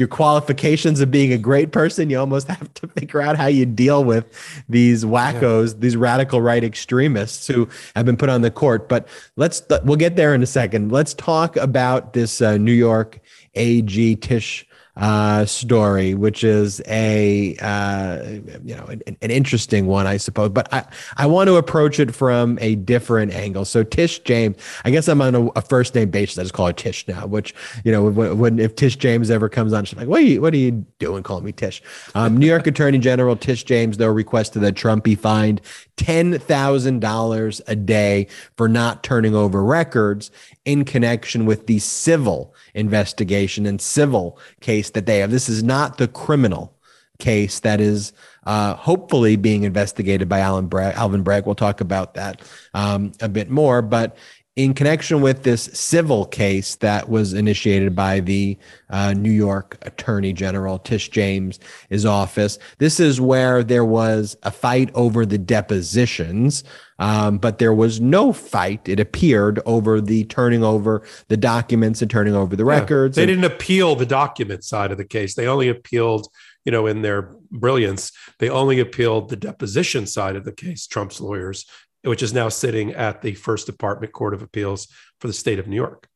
your 0.00 0.08
qualifications 0.08 1.00
of 1.00 1.10
being 1.10 1.32
a 1.32 1.38
great 1.38 1.70
person, 1.70 2.10
you 2.10 2.18
almost 2.18 2.48
have 2.48 2.72
to 2.74 2.88
figure 2.88 3.20
out 3.20 3.36
how 3.36 3.46
you 3.46 3.66
deal 3.66 4.02
with 4.02 4.26
these 4.68 5.04
wackos, 5.04 5.74
yeah. 5.74 5.80
these 5.80 5.96
radical 5.96 6.40
right 6.40 6.64
extremists 6.64 7.46
who 7.46 7.68
have 7.94 8.06
been 8.06 8.16
put 8.16 8.28
on 8.28 8.40
the 8.42 8.50
court. 8.50 8.88
But 8.88 9.06
let's 9.36 9.62
we'll 9.84 9.96
get 9.96 10.16
there 10.16 10.34
in 10.34 10.42
a 10.42 10.46
second. 10.46 10.90
Let's 10.90 11.14
talk 11.14 11.56
about 11.56 12.14
this 12.14 12.40
uh, 12.40 12.56
New 12.56 12.72
York 12.72 13.20
AG 13.54 14.16
Tish 14.16 14.66
uh, 15.00 15.46
story, 15.46 16.14
which 16.14 16.44
is 16.44 16.82
a 16.86 17.56
uh, 17.56 18.22
you 18.62 18.76
know 18.76 18.84
an, 18.84 19.02
an, 19.06 19.30
interesting 19.30 19.86
one, 19.86 20.06
I 20.06 20.18
suppose. 20.18 20.50
But 20.50 20.72
I 20.74 20.84
I 21.16 21.26
want 21.26 21.48
to 21.48 21.56
approach 21.56 21.98
it 21.98 22.14
from 22.14 22.58
a 22.60 22.74
different 22.74 23.32
angle. 23.32 23.64
So 23.64 23.82
Tish 23.82 24.18
James, 24.20 24.56
I 24.84 24.90
guess 24.90 25.08
I'm 25.08 25.22
on 25.22 25.34
a, 25.34 25.46
a 25.48 25.62
first 25.62 25.94
name 25.94 26.10
basis. 26.10 26.38
I 26.38 26.42
just 26.42 26.52
call 26.52 26.66
her 26.66 26.74
Tish 26.74 27.08
now. 27.08 27.26
Which 27.26 27.54
you 27.82 27.90
know 27.90 28.04
when, 28.04 28.38
when 28.38 28.58
if 28.58 28.76
Tish 28.76 28.96
James 28.96 29.30
ever 29.30 29.48
comes 29.48 29.72
on, 29.72 29.86
she's 29.86 29.98
like, 29.98 30.06
what 30.06 30.20
are 30.20 30.26
you 30.26 30.42
what 30.42 30.52
are 30.52 30.58
you 30.58 30.84
doing 30.98 31.22
calling 31.22 31.44
me 31.44 31.52
Tish? 31.52 31.82
Um, 32.14 32.36
New 32.36 32.46
York 32.46 32.66
Attorney 32.66 32.98
General 32.98 33.36
Tish 33.36 33.64
James 33.64 33.96
though 33.96 34.08
requested 34.08 34.60
that 34.62 34.76
Trump 34.76 35.02
be 35.02 35.14
fined 35.14 35.62
ten 35.96 36.38
thousand 36.38 37.00
dollars 37.00 37.62
a 37.66 37.74
day 37.74 38.26
for 38.58 38.68
not 38.68 39.02
turning 39.02 39.34
over 39.34 39.64
records 39.64 40.30
in 40.66 40.84
connection 40.84 41.46
with 41.46 41.66
the 41.66 41.78
civil 41.78 42.54
investigation 42.74 43.66
and 43.66 43.80
civil 43.80 44.38
case 44.60 44.90
that 44.90 45.06
they 45.06 45.18
have. 45.18 45.30
This 45.30 45.48
is 45.48 45.62
not 45.62 45.98
the 45.98 46.08
criminal 46.08 46.76
case 47.18 47.60
that 47.60 47.80
is 47.80 48.12
uh, 48.44 48.74
hopefully 48.74 49.36
being 49.36 49.64
investigated 49.64 50.28
by 50.28 50.40
Alan 50.40 50.66
Bragg, 50.66 50.94
Alvin 50.96 51.22
Bragg. 51.22 51.46
We'll 51.46 51.54
talk 51.54 51.80
about 51.80 52.14
that 52.14 52.40
um, 52.74 53.12
a 53.20 53.28
bit 53.28 53.50
more. 53.50 53.82
But 53.82 54.16
in 54.56 54.74
connection 54.74 55.20
with 55.20 55.42
this 55.42 55.62
civil 55.72 56.26
case 56.26 56.76
that 56.76 57.08
was 57.08 57.32
initiated 57.32 57.94
by 57.94 58.20
the 58.20 58.58
uh, 58.90 59.12
New 59.12 59.30
York 59.30 59.78
Attorney 59.82 60.32
General 60.32 60.78
Tish 60.78 61.08
James' 61.08 61.58
office, 62.04 62.58
this 62.78 63.00
is 63.00 63.20
where 63.20 63.62
there 63.62 63.84
was 63.84 64.36
a 64.42 64.50
fight 64.50 64.90
over 64.94 65.24
the 65.24 65.38
depositions 65.38 66.64
um, 67.00 67.38
but 67.38 67.58
there 67.58 67.72
was 67.72 67.98
no 67.98 68.32
fight, 68.32 68.86
it 68.86 69.00
appeared, 69.00 69.58
over 69.64 70.02
the 70.02 70.24
turning 70.24 70.62
over 70.62 71.02
the 71.28 71.36
documents 71.36 72.02
and 72.02 72.10
turning 72.10 72.36
over 72.36 72.54
the 72.54 72.64
yeah, 72.64 72.78
records. 72.78 73.16
They 73.16 73.22
and- 73.22 73.28
didn't 73.28 73.44
appeal 73.44 73.96
the 73.96 74.06
document 74.06 74.64
side 74.64 74.92
of 74.92 74.98
the 74.98 75.06
case. 75.06 75.34
They 75.34 75.46
only 75.46 75.70
appealed, 75.70 76.28
you 76.66 76.72
know, 76.72 76.86
in 76.86 77.00
their 77.00 77.34
brilliance, 77.50 78.12
they 78.38 78.50
only 78.50 78.80
appealed 78.80 79.30
the 79.30 79.36
deposition 79.36 80.06
side 80.06 80.36
of 80.36 80.44
the 80.44 80.52
case, 80.52 80.86
Trump's 80.86 81.22
lawyers, 81.22 81.64
which 82.02 82.22
is 82.22 82.32
now 82.32 82.48
sitting 82.48 82.92
at 82.92 83.22
the 83.22 83.34
First 83.34 83.66
Department 83.66 84.12
Court 84.12 84.34
of 84.34 84.42
Appeals 84.42 84.88
for 85.20 85.26
the 85.26 85.32
state 85.32 85.58
of 85.58 85.66
New 85.66 85.76
York 85.76 86.08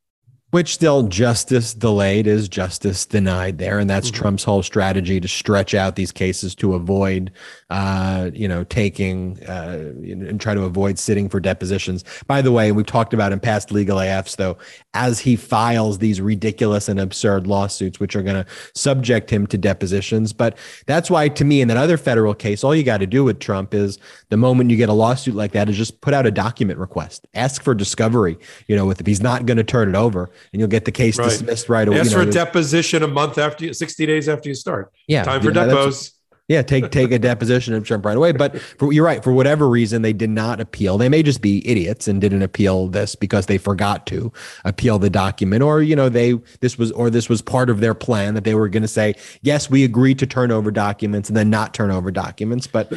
which 0.55 0.73
still 0.73 1.03
justice 1.03 1.75
delayed 1.75 2.29
is 2.29 2.49
justice 2.49 3.05
denied 3.07 3.59
there 3.59 3.81
and 3.81 3.91
that's 3.91 4.09
mm-hmm. 4.09 4.23
trump's 4.23 4.45
whole 4.45 4.63
strategy 4.63 5.19
to 5.19 5.27
stretch 5.27 5.75
out 5.75 5.97
these 5.97 6.13
cases 6.13 6.55
to 6.55 6.75
avoid 6.75 7.33
uh, 7.71 8.31
you 8.33 8.47
know 8.47 8.63
taking 8.63 9.37
uh, 9.49 9.93
and 10.05 10.41
try 10.41 10.55
to 10.55 10.63
avoid 10.63 10.97
sitting 10.97 11.29
for 11.29 11.41
depositions. 11.41 12.05
By 12.29 12.41
the 12.41 12.53
way 12.53 12.71
we've 12.71 12.87
talked 12.87 13.13
about 13.13 13.33
in 13.33 13.41
past 13.41 13.73
legal 13.73 13.99
afs 13.99 14.37
though 14.37 14.57
as 14.93 15.19
he 15.19 15.35
files 15.35 15.99
these 15.99 16.21
ridiculous 16.21 16.89
and 16.89 17.01
absurd 17.01 17.49
lawsuits 17.49 17.99
which 17.99 18.15
are 18.15 18.23
going 18.23 18.45
to 18.45 18.47
subject 18.77 19.31
him 19.31 19.49
to 19.49 19.59
depositions. 19.59 20.33
But 20.33 20.57
that's 20.87 21.11
why 21.11 21.31
to 21.31 21.45
me 21.45 21.63
in 21.63 21.69
that 21.69 21.77
other 21.77 21.97
federal 21.97 22.33
case 22.33 22.63
all 22.63 22.77
you 22.77 22.85
got 22.85 22.99
to 22.99 23.09
do 23.09 23.25
with 23.25 23.41
trump 23.41 23.75
is 23.75 23.99
the 24.29 24.37
moment 24.37 24.71
you 24.71 24.77
get 24.77 24.89
a 24.89 24.93
lawsuit 24.93 25.35
like 25.35 25.51
that 25.51 25.69
is 25.69 25.77
just 25.77 26.01
put 26.01 26.15
out 26.15 26.27
a 26.27 26.31
document 26.31 26.79
request. 26.79 27.27
Ask 27.35 27.61
for 27.61 27.75
discovery 27.75 28.39
you 28.69 28.77
know 28.77 28.89
if 28.91 29.05
he's 29.05 29.21
not 29.21 29.47
going 29.47 29.59
to 29.59 29.65
turn 29.65 29.89
it 29.89 29.97
over 29.97 30.31
and 30.53 30.61
you'll 30.61 30.69
get 30.69 30.85
the 30.85 30.93
case 30.93 31.19
right. 31.19 31.29
dismissed 31.29 31.69
right 31.69 31.87
away. 31.87 32.01
Ask 32.01 32.11
you 32.11 32.17
know, 32.17 32.25
for 32.25 32.29
a 32.29 32.33
deposition 32.33 33.03
a 33.03 33.09
month 33.09 33.39
after, 33.39 33.67
you, 33.67 33.73
60 33.73 34.07
days 34.07 34.29
after 34.29 34.49
you 34.49 34.55
start. 34.55 34.93
Yeah. 35.07 35.25
Time 35.25 35.43
for 35.43 35.51
depots. 35.51 36.15
Yeah, 36.47 36.61
take 36.61 36.91
take 36.91 37.11
a 37.11 37.19
deposition 37.19 37.73
and 37.73 37.87
Trump 37.87 38.05
right 38.05 38.17
away. 38.17 38.33
But 38.33 38.61
for, 38.79 38.93
you're 38.93 39.05
right. 39.05 39.25
For 39.25 39.33
whatever 39.33 39.67
reason, 39.67 40.03
they 40.03 40.13
did 40.13 40.29
not 40.29 40.61
appeal. 40.61 40.99
They 40.99 41.09
may 41.09 41.23
just 41.23 41.41
be 41.41 41.67
idiots 41.67 42.07
and 42.07 42.21
didn't 42.21 42.43
appeal 42.43 42.89
this 42.89 43.15
because 43.15 43.47
they 43.47 43.57
forgot 43.57 44.07
to 44.09 44.31
appeal 44.67 44.99
the 44.99 45.09
document, 45.09 45.63
or 45.63 45.81
you 45.81 45.97
know, 45.97 46.11
they 46.11 46.35
this 46.61 46.77
was 46.77 46.93
or 46.93 47.09
this 47.09 47.31
was 47.31 47.41
part 47.41 47.71
of 47.71 47.81
their 47.81 47.95
plan 47.95 48.35
that 48.35 48.45
they 48.45 48.55
were 48.55 48.69
going 48.69 48.83
to 48.83 48.89
say, 48.89 49.15
yes, 49.41 49.71
we 49.71 49.85
agreed 49.85 50.19
to 50.19 50.27
turn 50.27 50.51
over 50.51 50.71
documents 50.71 51.31
and 51.31 51.37
then 51.37 51.49
not 51.49 51.73
turn 51.73 51.91
over 51.91 52.11
documents. 52.11 52.67
But 52.67 52.93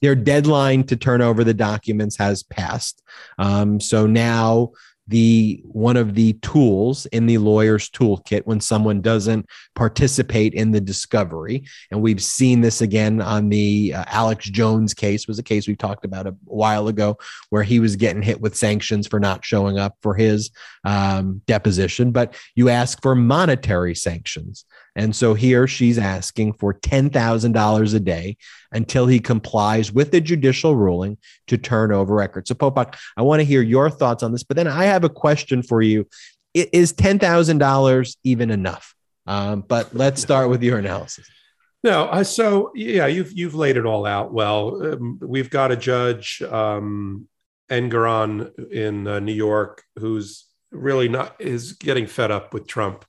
their 0.00 0.14
deadline 0.14 0.84
to 0.84 0.96
turn 0.96 1.22
over 1.22 1.42
the 1.42 1.54
documents 1.54 2.16
has 2.18 2.44
passed. 2.44 3.02
Um, 3.38 3.80
so 3.80 4.06
now 4.06 4.70
the 5.10 5.60
one 5.64 5.96
of 5.96 6.14
the 6.14 6.32
tools 6.34 7.04
in 7.06 7.26
the 7.26 7.38
lawyer's 7.38 7.90
toolkit 7.90 8.42
when 8.44 8.60
someone 8.60 9.00
doesn't 9.00 9.44
participate 9.74 10.54
in 10.54 10.70
the 10.70 10.80
discovery. 10.80 11.64
And 11.90 12.00
we've 12.00 12.22
seen 12.22 12.60
this 12.60 12.80
again 12.80 13.20
on 13.20 13.48
the 13.48 13.92
uh, 13.94 14.04
alex 14.06 14.48
jones 14.48 14.94
case 14.94 15.26
was 15.26 15.38
a 15.38 15.42
case 15.42 15.66
we 15.66 15.74
talked 15.74 16.04
about 16.04 16.28
a 16.28 16.34
while 16.44 16.86
ago 16.88 17.18
where 17.50 17.64
he 17.64 17.80
was 17.80 17.96
getting 17.96 18.22
hit 18.22 18.40
with 18.40 18.56
sanctions 18.56 19.08
for 19.08 19.18
not 19.18 19.44
showing 19.44 19.78
up 19.78 19.96
for 20.00 20.14
his 20.14 20.50
um, 20.84 21.42
deposition. 21.46 22.12
But 22.12 22.34
you 22.54 22.68
ask 22.68 23.02
for 23.02 23.14
monetary 23.14 23.94
sanctions 23.94 24.64
And 24.96 25.14
so 25.14 25.34
here 25.34 25.66
she's 25.66 25.98
asking 25.98 26.54
for 26.54 26.74
$10,000 26.74 27.94
a 27.94 28.00
day 28.00 28.36
until 28.72 29.06
he 29.06 29.20
complies 29.20 29.92
with 29.92 30.10
the 30.10 30.20
judicial 30.20 30.76
ruling 30.76 31.18
to 31.46 31.56
turn 31.56 31.92
over 31.92 32.14
records. 32.14 32.48
So, 32.48 32.54
Popok, 32.54 32.96
I 33.16 33.22
want 33.22 33.40
to 33.40 33.44
hear 33.44 33.62
your 33.62 33.90
thoughts 33.90 34.22
on 34.22 34.32
this, 34.32 34.42
but 34.42 34.56
then 34.56 34.66
I 34.66 34.84
have 34.84 35.04
a 35.04 35.08
question 35.08 35.62
for 35.62 35.82
you. 35.82 36.06
Is 36.54 36.92
$10,000 36.92 38.16
even 38.24 38.50
enough? 38.50 38.94
Um, 39.26 39.64
but 39.66 39.94
let's 39.94 40.20
start 40.20 40.50
with 40.50 40.62
your 40.62 40.78
analysis. 40.78 41.28
No, 41.82 42.04
uh, 42.06 42.24
so 42.24 42.72
yeah, 42.74 43.06
you've 43.06 43.32
you've 43.32 43.54
laid 43.54 43.78
it 43.78 43.86
all 43.86 44.04
out 44.04 44.34
well. 44.34 44.92
Um, 44.92 45.18
we've 45.22 45.48
got 45.48 45.72
a 45.72 45.76
judge, 45.76 46.42
um, 46.42 47.26
Engoron 47.70 48.70
in 48.70 49.06
uh, 49.06 49.20
New 49.20 49.32
York, 49.32 49.82
who's 49.96 50.46
really 50.72 51.08
not 51.08 51.36
is 51.40 51.72
getting 51.72 52.06
fed 52.06 52.30
up 52.30 52.52
with 52.52 52.66
Trump 52.66 53.04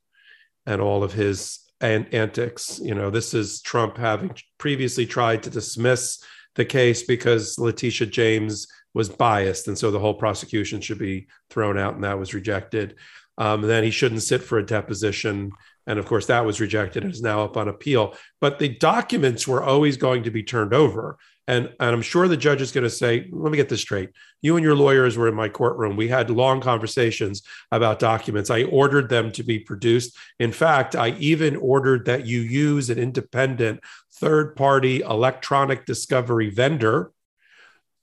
and 0.66 0.82
all 0.82 1.04
of 1.04 1.14
his 1.14 1.60
an- 1.82 2.08
antics. 2.12 2.80
You 2.82 2.96
know, 2.96 3.10
this 3.10 3.34
is 3.34 3.62
Trump 3.62 3.98
having 3.98 4.32
previously 4.58 5.06
tried 5.06 5.44
to 5.44 5.50
dismiss 5.50 6.24
the 6.56 6.66
case 6.66 7.04
because 7.04 7.58
Letitia 7.58 8.08
James 8.08 8.68
was 8.94 9.10
biased, 9.10 9.68
and 9.68 9.78
so 9.78 9.90
the 9.90 10.00
whole 10.00 10.14
prosecution 10.14 10.82
should 10.82 11.00
be 11.00 11.28
thrown 11.50 11.78
out, 11.78 11.96
and 11.96 12.04
that 12.04 12.20
was 12.20 12.34
rejected. 12.34 12.96
Um, 13.38 13.62
then 13.62 13.84
he 13.84 13.92
shouldn't 13.92 14.24
sit 14.24 14.44
for 14.44 14.58
a 14.58 14.66
deposition 14.66 15.52
and 15.88 15.98
of 16.00 16.06
course, 16.06 16.28
that 16.28 16.46
was 16.46 16.62
rejected 16.62 17.04
and 17.04 17.12
is 17.12 17.22
now 17.22 17.44
up 17.44 17.58
on 17.58 17.68
appeal. 17.68 18.16
But 18.40 18.60
the 18.60 18.70
documents 18.70 19.48
were 19.48 19.64
always 19.64 19.98
going 19.98 20.24
to 20.24 20.32
be 20.32 20.44
turned 20.44 20.74
over. 20.74 21.18
And, 21.48 21.66
and 21.80 21.96
I'm 21.96 22.02
sure 22.02 22.28
the 22.28 22.38
judge 22.38 22.62
is 22.62 22.72
going 22.72 22.84
to 22.84 22.90
say, 22.90 23.28
let 23.32 23.52
me 23.52 23.58
get 23.58 23.68
this 23.68 23.82
straight. 23.82 24.12
You 24.42 24.56
and 24.56 24.64
your 24.64 24.76
lawyers 24.76 25.18
were 25.18 25.28
in 25.28 25.36
my 25.36 25.50
courtroom. 25.50 25.98
We 25.98 26.08
had 26.08 26.30
long 26.30 26.62
conversations 26.62 27.42
about 27.72 28.00
documents. 28.00 28.50
I 28.50 28.64
ordered 28.64 29.10
them 29.10 29.32
to 29.34 29.44
be 29.44 29.60
produced. 29.60 30.16
In 30.40 30.52
fact, 30.52 30.96
I 30.96 31.10
even 31.20 31.56
ordered 31.56 32.06
that 32.06 32.26
you 32.26 32.42
use 32.42 32.90
an 32.90 33.00
independent 33.00 33.82
third 34.14 34.56
party 34.56 35.02
electronic 35.02 35.86
discovery 35.86 36.50
vendor 36.50 37.12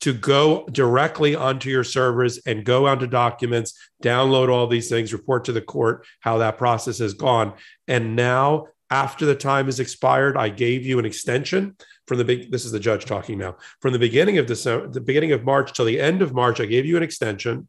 to 0.01 0.12
go 0.12 0.66
directly 0.70 1.34
onto 1.34 1.70
your 1.70 1.84
servers 1.84 2.39
and 2.47 2.64
go 2.64 2.86
onto 2.86 3.07
documents, 3.07 3.74
download 4.03 4.49
all 4.49 4.66
these 4.66 4.89
things, 4.89 5.12
report 5.12 5.45
to 5.45 5.53
the 5.53 5.61
court 5.61 6.07
how 6.20 6.39
that 6.39 6.59
process 6.59 6.99
has 6.99 7.14
gone. 7.14 7.53
And 7.86 8.14
now, 8.14 8.66
after 8.91 9.26
the 9.26 9.34
time 9.34 9.66
has 9.66 9.80
expired, 9.80 10.36
I 10.36 10.49
gave 10.49 10.86
you 10.86 10.99
an 10.99 11.05
extension 11.05 11.76
from 12.09 12.19
the 12.19 12.25
big. 12.25 12.51
This 12.51 12.65
is 12.65 12.73
the 12.73 12.81
judge 12.81 13.05
talking 13.05 13.39
now. 13.39 13.57
From 13.81 13.93
the 13.93 13.99
beginning 13.99 14.39
of 14.39 14.47
December, 14.47 14.89
the 14.89 15.01
beginning 15.01 15.33
of 15.33 15.45
March 15.45 15.73
till 15.73 15.85
the 15.85 16.01
end 16.01 16.23
of 16.23 16.35
March, 16.35 16.61
I 16.61 16.67
gave 16.67 16.87
you 16.87 16.97
an 16.97 17.03
extension, 17.03 17.69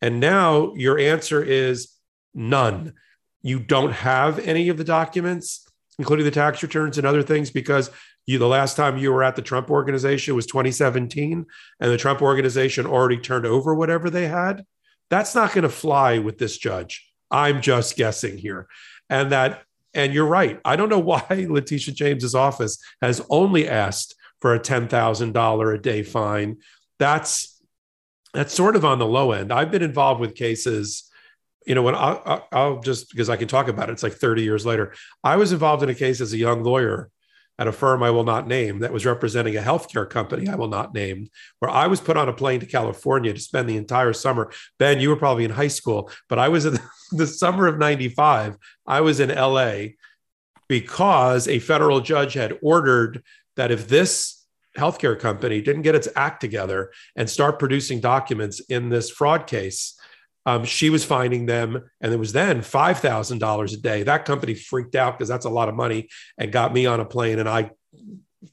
and 0.00 0.20
now 0.20 0.72
your 0.74 0.98
answer 0.98 1.42
is 1.42 1.94
none. 2.32 2.94
You 3.42 3.58
don't 3.58 3.92
have 3.92 4.38
any 4.38 4.68
of 4.68 4.78
the 4.78 4.84
documents, 4.84 5.66
including 5.98 6.24
the 6.24 6.30
tax 6.30 6.62
returns 6.62 6.96
and 6.96 7.06
other 7.06 7.22
things, 7.22 7.50
because 7.50 7.90
you 8.24 8.38
the 8.38 8.46
last 8.46 8.76
time 8.76 8.98
you 8.98 9.12
were 9.12 9.24
at 9.24 9.34
the 9.34 9.42
Trump 9.42 9.68
organization 9.68 10.36
was 10.36 10.46
2017 10.46 11.44
and 11.80 11.90
the 11.90 11.96
Trump 11.96 12.22
organization 12.22 12.86
already 12.86 13.18
turned 13.18 13.46
over 13.46 13.74
whatever 13.74 14.10
they 14.10 14.28
had. 14.28 14.64
That's 15.10 15.34
not 15.34 15.52
going 15.52 15.62
to 15.62 15.68
fly 15.68 16.18
with 16.18 16.38
this 16.38 16.56
judge. 16.56 17.06
I'm 17.30 17.60
just 17.60 17.96
guessing 17.96 18.38
here. 18.38 18.68
And 19.10 19.32
that 19.32 19.62
and 19.94 20.14
you're 20.14 20.26
right. 20.26 20.60
I 20.64 20.76
don't 20.76 20.88
know 20.88 20.98
why 21.12 21.46
Letitia 21.48 21.94
James's 21.94 22.34
office 22.34 22.78
has 23.00 23.24
only 23.30 23.68
asked 23.68 24.14
for 24.40 24.54
a 24.54 24.60
$10,000 24.60 25.74
a 25.74 25.78
day 25.78 26.02
fine. 26.02 26.58
That's 26.98 27.48
that's 28.34 28.54
sort 28.54 28.76
of 28.76 28.84
on 28.84 28.98
the 28.98 29.06
low 29.06 29.32
end. 29.32 29.52
I've 29.52 29.70
been 29.70 29.82
involved 29.82 30.18
with 30.18 30.34
cases 30.34 31.10
you 31.66 31.74
know, 31.74 31.82
when 31.82 31.94
I, 31.94 32.42
will 32.52 32.80
just 32.80 33.10
because 33.10 33.30
I 33.30 33.36
can 33.36 33.48
talk 33.48 33.68
about 33.68 33.88
it, 33.88 33.92
it's 33.92 34.02
like 34.02 34.14
30 34.14 34.42
years 34.42 34.66
later. 34.66 34.94
I 35.22 35.36
was 35.36 35.52
involved 35.52 35.82
in 35.82 35.88
a 35.88 35.94
case 35.94 36.20
as 36.20 36.32
a 36.32 36.38
young 36.38 36.62
lawyer 36.62 37.10
at 37.62 37.68
a 37.68 37.72
firm 37.72 38.02
I 38.02 38.10
will 38.10 38.24
not 38.24 38.48
name 38.48 38.80
that 38.80 38.92
was 38.92 39.06
representing 39.06 39.56
a 39.56 39.62
healthcare 39.62 40.10
company 40.10 40.48
I 40.48 40.56
will 40.56 40.66
not 40.66 40.92
name, 40.92 41.28
where 41.60 41.70
I 41.70 41.86
was 41.86 42.00
put 42.00 42.16
on 42.16 42.28
a 42.28 42.32
plane 42.32 42.58
to 42.58 42.66
California 42.66 43.32
to 43.32 43.38
spend 43.38 43.68
the 43.68 43.76
entire 43.76 44.12
summer. 44.12 44.50
Ben, 44.80 44.98
you 44.98 45.08
were 45.08 45.16
probably 45.16 45.44
in 45.44 45.52
high 45.52 45.68
school, 45.68 46.10
but 46.28 46.40
I 46.40 46.48
was 46.48 46.66
in 46.66 46.80
the 47.12 47.26
summer 47.26 47.68
of 47.68 47.78
95. 47.78 48.58
I 48.84 49.00
was 49.00 49.20
in 49.20 49.28
LA 49.28 49.92
because 50.68 51.46
a 51.46 51.60
federal 51.60 52.00
judge 52.00 52.34
had 52.34 52.58
ordered 52.62 53.22
that 53.54 53.70
if 53.70 53.86
this 53.86 54.44
healthcare 54.76 55.16
company 55.16 55.60
didn't 55.60 55.82
get 55.82 55.94
its 55.94 56.08
act 56.16 56.40
together 56.40 56.90
and 57.14 57.30
start 57.30 57.60
producing 57.60 58.00
documents 58.00 58.58
in 58.58 58.88
this 58.88 59.08
fraud 59.08 59.46
case, 59.46 59.96
um, 60.44 60.64
she 60.64 60.90
was 60.90 61.04
finding 61.04 61.46
them, 61.46 61.82
and 62.00 62.12
it 62.12 62.18
was 62.18 62.32
then 62.32 62.62
five 62.62 62.98
thousand 62.98 63.38
dollars 63.38 63.72
a 63.72 63.76
day. 63.76 64.02
That 64.02 64.24
company 64.24 64.54
freaked 64.54 64.94
out 64.94 65.16
because 65.16 65.28
that's 65.28 65.44
a 65.44 65.50
lot 65.50 65.68
of 65.68 65.74
money, 65.74 66.08
and 66.36 66.50
got 66.50 66.72
me 66.72 66.86
on 66.86 67.00
a 67.00 67.04
plane, 67.04 67.38
and 67.38 67.48
I 67.48 67.70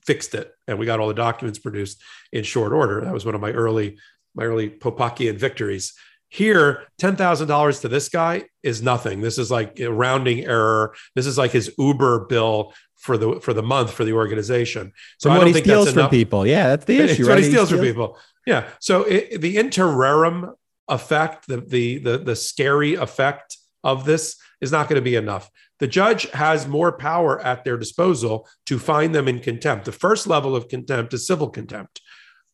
fixed 0.06 0.36
it, 0.36 0.52
and 0.68 0.78
we 0.78 0.86
got 0.86 1.00
all 1.00 1.08
the 1.08 1.14
documents 1.14 1.60
produced 1.60 2.02
in 2.32 2.44
short 2.44 2.74
order. 2.74 3.02
That 3.02 3.14
was 3.14 3.26
one 3.26 3.36
of 3.36 3.42
my 3.42 3.52
early 3.52 3.98
my 4.36 4.44
early 4.44 4.70
Popokian 4.70 5.38
victories. 5.38 5.94
Here, 6.28 6.86
ten 7.00 7.16
thousand 7.16 7.48
dollars 7.48 7.80
to 7.80 7.88
this 7.88 8.08
guy 8.08 8.44
is 8.62 8.84
nothing. 8.84 9.22
This 9.22 9.40
is 9.40 9.50
like 9.50 9.80
a 9.80 9.92
rounding 9.92 10.46
error. 10.46 10.94
This 11.16 11.26
is 11.26 11.40
like 11.40 11.52
his 11.52 11.74
Uber 11.80 12.28
bill 12.28 12.74
for 12.98 13.18
the 13.18 13.40
for 13.40 13.54
the 13.54 13.64
month 13.64 13.92
for 13.92 14.04
the 14.04 14.14
organization. 14.14 14.94
So 15.18 15.34
don't 15.34 15.52
think 15.52 15.66
steals 15.66 15.86
that's 15.86 15.98
from 15.98 16.10
people. 16.12 16.46
Yeah, 16.46 16.68
that's 16.68 16.86
the 16.86 16.98
issue. 17.00 17.12
It's 17.12 17.20
right? 17.22 17.30
what 17.30 17.38
he 17.40 17.50
steals, 17.50 17.70
he 17.72 17.78
steals 17.78 17.80
from 17.80 17.80
people. 17.80 18.18
Yeah. 18.46 18.68
So 18.80 19.04
it, 19.04 19.42
the 19.42 19.58
interim 19.58 20.54
effect, 20.90 21.48
the 21.48 21.58
the 21.58 22.00
the, 22.00 22.18
the 22.18 22.36
scary 22.36 22.96
effect 22.96 23.58
of 23.84 24.06
this 24.06 24.36
is 24.62 24.72
not 24.72 24.90
going 24.90 24.96
to 24.96 25.02
be 25.02 25.16
enough. 25.16 25.50
The 25.80 25.88
judge 25.88 26.30
has 26.32 26.68
more 26.68 26.92
power 26.92 27.40
at 27.40 27.64
their 27.64 27.78
disposal 27.78 28.48
to 28.66 28.78
find 28.78 29.16
them 29.16 29.28
in 29.28 29.40
contempt. 29.40 29.86
The 29.86 29.92
first 29.94 30.28
level 30.28 30.56
of 30.56 30.68
contempt 30.68 31.14
is 31.14 31.26
civil 31.26 31.50
contempt. 31.50 32.02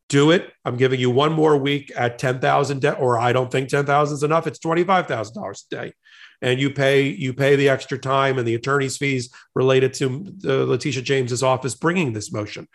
Do 0.08 0.30
it. 0.30 0.52
I'm 0.64 0.78
giving 0.78 1.00
you 1.00 1.10
one 1.10 1.34
more 1.34 1.58
week 1.58 1.92
at 1.96 2.20
10,000 2.20 2.82
de- 2.82 2.94
or 2.94 3.18
I 3.18 3.34
don't 3.34 3.52
think 3.52 3.70
10,000 3.70 4.16
is 4.16 4.22
enough. 4.22 4.46
It's 4.46 4.60
$25,000 4.60 5.64
a 5.72 5.76
day. 5.76 5.94
And 6.42 6.60
you 6.60 6.70
pay 6.70 7.08
you 7.08 7.34
pay 7.34 7.56
the 7.56 7.70
extra 7.70 7.98
time 7.98 8.38
and 8.38 8.48
the 8.48 8.54
attorney's 8.54 8.98
fees 8.98 9.34
related 9.56 9.94
to 9.96 10.26
the 10.38 10.66
Letitia 10.66 11.02
James's 11.02 11.42
office 11.42 11.74
bringing 11.74 12.14
this 12.14 12.32
motion. 12.32 12.68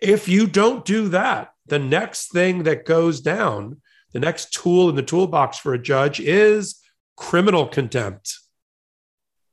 If 0.00 0.28
you 0.28 0.46
don't 0.46 0.84
do 0.84 1.08
that, 1.08 1.52
the 1.66 1.78
next 1.78 2.32
thing 2.32 2.64
that 2.64 2.84
goes 2.84 3.22
down 3.22 3.80
the 4.14 4.20
next 4.20 4.54
tool 4.54 4.88
in 4.88 4.94
the 4.94 5.02
toolbox 5.02 5.58
for 5.58 5.74
a 5.74 5.78
judge 5.78 6.20
is 6.20 6.80
criminal 7.16 7.66
contempt. 7.66 8.38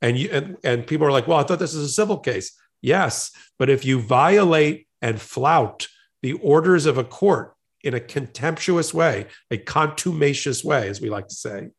And 0.02 0.18
you 0.18 0.30
and, 0.32 0.58
and 0.64 0.88
people 0.88 1.06
are 1.06 1.12
like, 1.12 1.28
well, 1.28 1.40
I 1.40 1.44
thought 1.44 1.60
this 1.60 1.74
is 1.74 1.84
a 1.84 1.94
civil 1.94 2.18
case. 2.18 2.58
Yes, 2.82 3.32
but 3.60 3.70
if 3.70 3.84
you 3.84 4.02
violate 4.02 4.88
and 5.02 5.20
flout 5.20 5.88
the 6.22 6.34
orders 6.34 6.86
of 6.86 6.98
a 6.98 7.04
court 7.04 7.56
in 7.84 7.94
a 7.94 8.00
contemptuous 8.00 8.94
way, 8.94 9.28
a 9.50 9.58
contumacious 9.58 10.64
way, 10.64 10.88
as 10.88 11.02
we 11.02 11.10
like 11.10 11.28
to 11.28 11.36
say, 11.36 11.70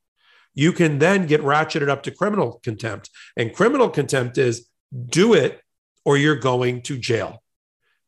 you 0.54 0.72
can 0.72 0.98
then 0.98 1.26
get 1.26 1.40
ratcheted 1.40 1.88
up 1.88 2.02
to 2.02 2.10
criminal 2.10 2.60
contempt. 2.62 3.10
And 3.36 3.54
criminal 3.54 3.88
contempt 3.88 4.38
is 4.38 4.68
do 5.06 5.34
it 5.34 5.60
or 6.04 6.16
you're 6.16 6.36
going 6.36 6.82
to 6.82 6.98
jail. 6.98 7.41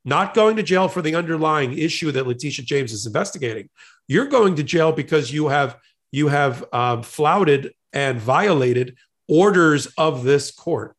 Not 0.05 0.35
going 0.35 0.57
to 0.57 0.63
jail 0.63 0.89
for 0.89 1.01
the 1.01 1.15
underlying 1.15 1.77
issue 1.79 2.13
that 2.13 2.27
Letitia 2.27 2.65
James 2.65 2.93
is 2.93 3.07
investigating, 3.07 3.71
you're 4.07 4.27
going 4.27 4.57
to 4.57 4.63
jail 4.63 4.93
because 4.93 5.33
you 5.33 5.49
have 5.49 5.79
you 6.13 6.29
have 6.29 6.65
um, 6.73 7.03
flouted 7.03 7.73
and 7.93 8.21
violated 8.21 8.97
orders 9.29 9.87
of 9.99 10.23
this 10.23 10.51
court. 10.51 10.95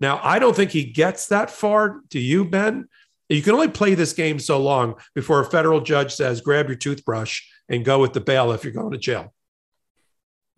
Now, 0.00 0.20
I 0.22 0.38
don't 0.38 0.56
think 0.56 0.70
he 0.70 0.84
gets 0.84 1.26
that 1.28 1.50
far. 1.50 2.00
Do 2.08 2.18
you, 2.18 2.44
Ben? 2.44 2.88
You 3.28 3.42
can 3.42 3.54
only 3.54 3.68
play 3.68 3.94
this 3.94 4.12
game 4.12 4.38
so 4.38 4.60
long 4.60 4.96
before 5.14 5.40
a 5.40 5.44
federal 5.44 5.80
judge 5.80 6.14
says, 6.14 6.40
"Grab 6.40 6.68
your 6.68 6.76
toothbrush 6.76 7.42
and 7.68 7.84
go 7.84 8.00
with 8.00 8.12
the 8.12 8.20
bail 8.20 8.52
if 8.52 8.64
you're 8.64 8.72
going 8.72 8.92
to 8.92 8.98
jail." 8.98 9.34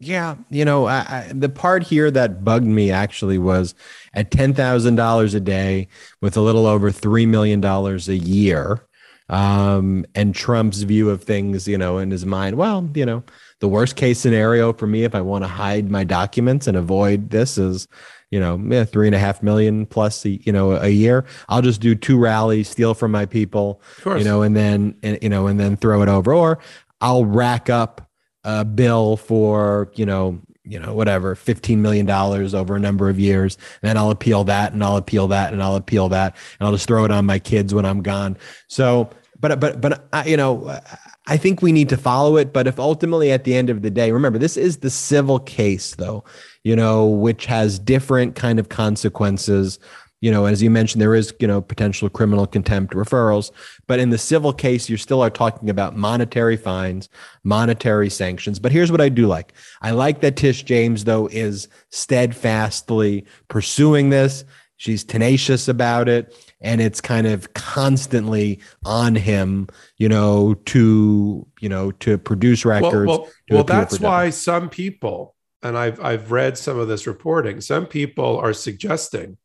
Yeah, 0.00 0.36
you 0.50 0.64
know, 0.64 0.86
I, 0.86 0.98
I, 1.08 1.32
the 1.32 1.48
part 1.48 1.82
here 1.84 2.10
that 2.10 2.44
bugged 2.44 2.66
me 2.66 2.90
actually 2.90 3.38
was 3.38 3.74
at 4.12 4.30
ten 4.30 4.52
thousand 4.52 4.96
dollars 4.96 5.34
a 5.34 5.40
day, 5.40 5.88
with 6.20 6.36
a 6.36 6.40
little 6.40 6.66
over 6.66 6.90
three 6.90 7.26
million 7.26 7.60
dollars 7.60 8.08
a 8.08 8.16
year 8.16 8.86
um, 9.28 10.04
and 10.14 10.34
Trump's 10.34 10.82
view 10.82 11.10
of 11.10 11.22
things, 11.22 11.66
you 11.66 11.78
know, 11.78 11.98
in 11.98 12.10
his 12.10 12.26
mind. 12.26 12.56
Well, 12.56 12.88
you 12.94 13.06
know, 13.06 13.22
the 13.60 13.68
worst 13.68 13.96
case 13.96 14.18
scenario 14.18 14.72
for 14.72 14.86
me, 14.86 15.04
if 15.04 15.14
I 15.14 15.20
want 15.20 15.44
to 15.44 15.48
hide 15.48 15.90
my 15.90 16.04
documents 16.04 16.66
and 16.66 16.76
avoid 16.76 17.30
this, 17.30 17.56
is 17.56 17.88
you 18.30 18.40
know, 18.40 18.84
three 18.84 19.06
and 19.06 19.14
a 19.14 19.18
half 19.18 19.44
million 19.44 19.86
plus, 19.86 20.24
you 20.24 20.50
know, 20.50 20.72
a 20.72 20.88
year. 20.88 21.24
I'll 21.48 21.62
just 21.62 21.80
do 21.80 21.94
two 21.94 22.18
rallies, 22.18 22.68
steal 22.68 22.92
from 22.92 23.12
my 23.12 23.26
people, 23.26 23.80
you 24.18 24.24
know, 24.24 24.42
and 24.42 24.56
then, 24.56 24.96
and, 25.04 25.18
you 25.22 25.28
know, 25.28 25.46
and 25.46 25.60
then 25.60 25.76
throw 25.76 26.02
it 26.02 26.08
over. 26.08 26.34
Or 26.34 26.58
I'll 27.00 27.24
rack 27.26 27.70
up 27.70 28.03
a 28.44 28.64
bill 28.64 29.16
for, 29.16 29.90
you 29.94 30.06
know, 30.06 30.40
you 30.66 30.78
know, 30.78 30.94
whatever, 30.94 31.34
$15 31.34 31.76
million 31.78 32.08
over 32.10 32.76
a 32.76 32.80
number 32.80 33.10
of 33.10 33.20
years. 33.20 33.58
And 33.82 33.88
then 33.88 33.98
I'll 33.98 34.10
appeal 34.10 34.44
that 34.44 34.72
and 34.72 34.82
I'll 34.82 34.96
appeal 34.96 35.28
that 35.28 35.52
and 35.52 35.62
I'll 35.62 35.76
appeal 35.76 36.08
that. 36.08 36.34
And 36.58 36.66
I'll 36.66 36.72
just 36.72 36.86
throw 36.86 37.04
it 37.04 37.10
on 37.10 37.26
my 37.26 37.38
kids 37.38 37.74
when 37.74 37.84
I'm 37.84 38.02
gone. 38.02 38.38
So, 38.66 39.10
but, 39.40 39.60
but, 39.60 39.82
but, 39.82 40.08
I, 40.14 40.24
you 40.24 40.38
know, 40.38 40.80
I 41.26 41.36
think 41.36 41.60
we 41.60 41.70
need 41.70 41.90
to 41.90 41.98
follow 41.98 42.38
it. 42.38 42.54
But 42.54 42.66
if 42.66 42.78
ultimately 42.78 43.30
at 43.30 43.44
the 43.44 43.54
end 43.54 43.68
of 43.68 43.82
the 43.82 43.90
day, 43.90 44.10
remember, 44.10 44.38
this 44.38 44.56
is 44.56 44.78
the 44.78 44.88
civil 44.88 45.38
case, 45.38 45.96
though. 45.96 46.24
you 46.64 46.74
know, 46.74 47.06
which 47.06 47.44
has 47.44 47.78
different 47.78 48.34
kind 48.34 48.58
of 48.58 48.70
consequences 48.70 49.78
you 50.20 50.30
know, 50.30 50.46
as 50.46 50.62
you 50.62 50.70
mentioned, 50.70 51.02
there 51.02 51.14
is, 51.14 51.34
you 51.38 51.46
know, 51.46 51.60
potential 51.60 52.08
criminal 52.08 52.46
contempt 52.46 52.94
referrals, 52.94 53.50
but 53.86 54.00
in 54.00 54.08
the 54.08 54.18
civil 54.18 54.52
case, 54.52 54.88
you 54.88 54.96
still 54.96 55.20
are 55.20 55.30
talking 55.30 55.68
about 55.68 55.96
monetary 55.96 56.56
fines, 56.56 57.10
monetary 57.42 58.08
sanctions. 58.08 58.58
But 58.58 58.72
here's 58.72 58.90
what 58.90 59.02
I 59.02 59.10
do 59.10 59.26
like. 59.26 59.52
I 59.82 59.90
like 59.90 60.22
that 60.22 60.36
Tish 60.36 60.62
James, 60.62 61.04
though, 61.04 61.26
is 61.26 61.68
steadfastly 61.90 63.26
pursuing 63.48 64.08
this. 64.08 64.44
She's 64.76 65.04
tenacious 65.04 65.68
about 65.68 66.08
it. 66.08 66.34
And 66.60 66.80
it's 66.80 67.02
kind 67.02 67.26
of 67.26 67.52
constantly 67.52 68.60
on 68.86 69.14
him, 69.14 69.68
you 69.98 70.08
know, 70.08 70.54
to, 70.66 71.46
you 71.60 71.68
know, 71.68 71.90
to 71.92 72.16
produce 72.16 72.64
records. 72.64 73.08
Well, 73.08 73.18
well, 73.18 73.30
well 73.50 73.64
that's 73.64 74.00
why 74.00 74.30
some 74.30 74.70
people, 74.70 75.34
and 75.62 75.76
I've 75.76 76.02
I've 76.02 76.32
read 76.32 76.56
some 76.56 76.78
of 76.78 76.88
this 76.88 77.06
reporting, 77.06 77.60
some 77.60 77.84
people 77.84 78.38
are 78.38 78.54
suggesting 78.54 79.36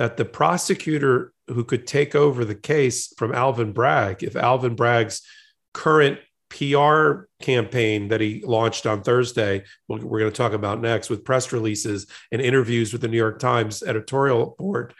that 0.00 0.16
the 0.16 0.24
prosecutor 0.24 1.30
who 1.46 1.62
could 1.62 1.86
take 1.86 2.14
over 2.14 2.42
the 2.42 2.54
case 2.54 3.12
from 3.18 3.34
Alvin 3.34 3.70
Bragg, 3.70 4.22
if 4.22 4.34
Alvin 4.34 4.74
Bragg's 4.74 5.20
current 5.74 6.18
PR 6.48 7.24
campaign 7.42 8.08
that 8.08 8.22
he 8.22 8.42
launched 8.42 8.86
on 8.86 9.02
Thursday, 9.02 9.62
we're 9.88 9.98
going 9.98 10.30
to 10.30 10.30
talk 10.30 10.54
about 10.54 10.80
next 10.80 11.10
with 11.10 11.22
press 11.22 11.52
releases 11.52 12.06
and 12.32 12.40
interviews 12.40 12.94
with 12.94 13.02
the 13.02 13.08
New 13.08 13.18
York 13.18 13.40
Times 13.40 13.82
editorial 13.82 14.54
board 14.58 14.94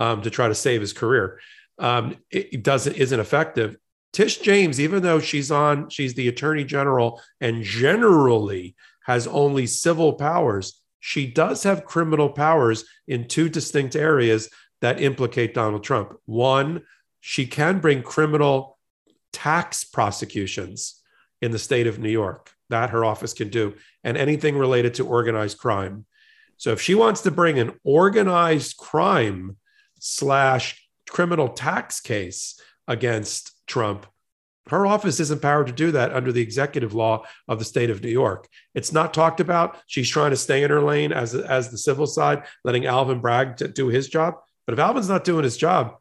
um, 0.00 0.22
to 0.22 0.30
try 0.30 0.48
to 0.48 0.54
save 0.54 0.80
his 0.80 0.94
career, 0.94 1.38
um, 1.78 2.16
it, 2.30 2.62
doesn't 2.62 2.96
isn't 2.96 3.20
effective. 3.20 3.76
Tish 4.14 4.38
James, 4.38 4.80
even 4.80 5.02
though 5.02 5.20
she's 5.20 5.50
on, 5.50 5.90
she's 5.90 6.14
the 6.14 6.28
attorney 6.28 6.64
general 6.64 7.20
and 7.42 7.62
generally 7.62 8.74
has 9.04 9.26
only 9.26 9.66
civil 9.66 10.14
powers 10.14 10.80
she 11.06 11.24
does 11.24 11.62
have 11.62 11.84
criminal 11.84 12.28
powers 12.28 12.84
in 13.06 13.28
two 13.28 13.48
distinct 13.48 13.94
areas 13.94 14.50
that 14.80 15.00
implicate 15.00 15.54
Donald 15.54 15.84
Trump. 15.84 16.18
One, 16.24 16.82
she 17.20 17.46
can 17.46 17.78
bring 17.78 18.02
criminal 18.02 18.76
tax 19.32 19.84
prosecutions 19.84 21.00
in 21.40 21.52
the 21.52 21.60
state 21.60 21.86
of 21.86 22.00
New 22.00 22.10
York. 22.10 22.50
That 22.70 22.90
her 22.90 23.04
office 23.04 23.34
can 23.34 23.50
do, 23.50 23.74
and 24.02 24.16
anything 24.16 24.58
related 24.58 24.94
to 24.94 25.06
organized 25.06 25.58
crime. 25.58 26.06
So 26.56 26.72
if 26.72 26.80
she 26.80 26.96
wants 26.96 27.20
to 27.20 27.30
bring 27.30 27.60
an 27.60 27.74
organized 27.84 28.76
crime 28.76 29.58
slash 30.00 30.88
criminal 31.08 31.50
tax 31.50 32.00
case 32.00 32.60
against 32.88 33.52
Trump, 33.68 34.06
her 34.68 34.86
office 34.86 35.20
is 35.20 35.30
empowered 35.30 35.68
to 35.68 35.72
do 35.72 35.92
that 35.92 36.12
under 36.12 36.32
the 36.32 36.42
executive 36.42 36.92
law 36.92 37.24
of 37.46 37.58
the 37.58 37.64
state 37.64 37.90
of 37.90 38.02
New 38.02 38.10
York. 38.10 38.48
It's 38.74 38.92
not 38.92 39.14
talked 39.14 39.40
about. 39.40 39.78
She's 39.86 40.08
trying 40.08 40.30
to 40.30 40.36
stay 40.36 40.62
in 40.62 40.70
her 40.70 40.82
lane 40.82 41.12
as, 41.12 41.34
as 41.34 41.70
the 41.70 41.78
civil 41.78 42.06
side, 42.06 42.42
letting 42.64 42.86
Alvin 42.86 43.20
Bragg 43.20 43.56
do 43.74 43.88
his 43.88 44.08
job. 44.08 44.34
But 44.66 44.72
if 44.72 44.80
Alvin's 44.80 45.08
not 45.08 45.24
doing 45.24 45.44
his 45.44 45.56
job 45.56 45.96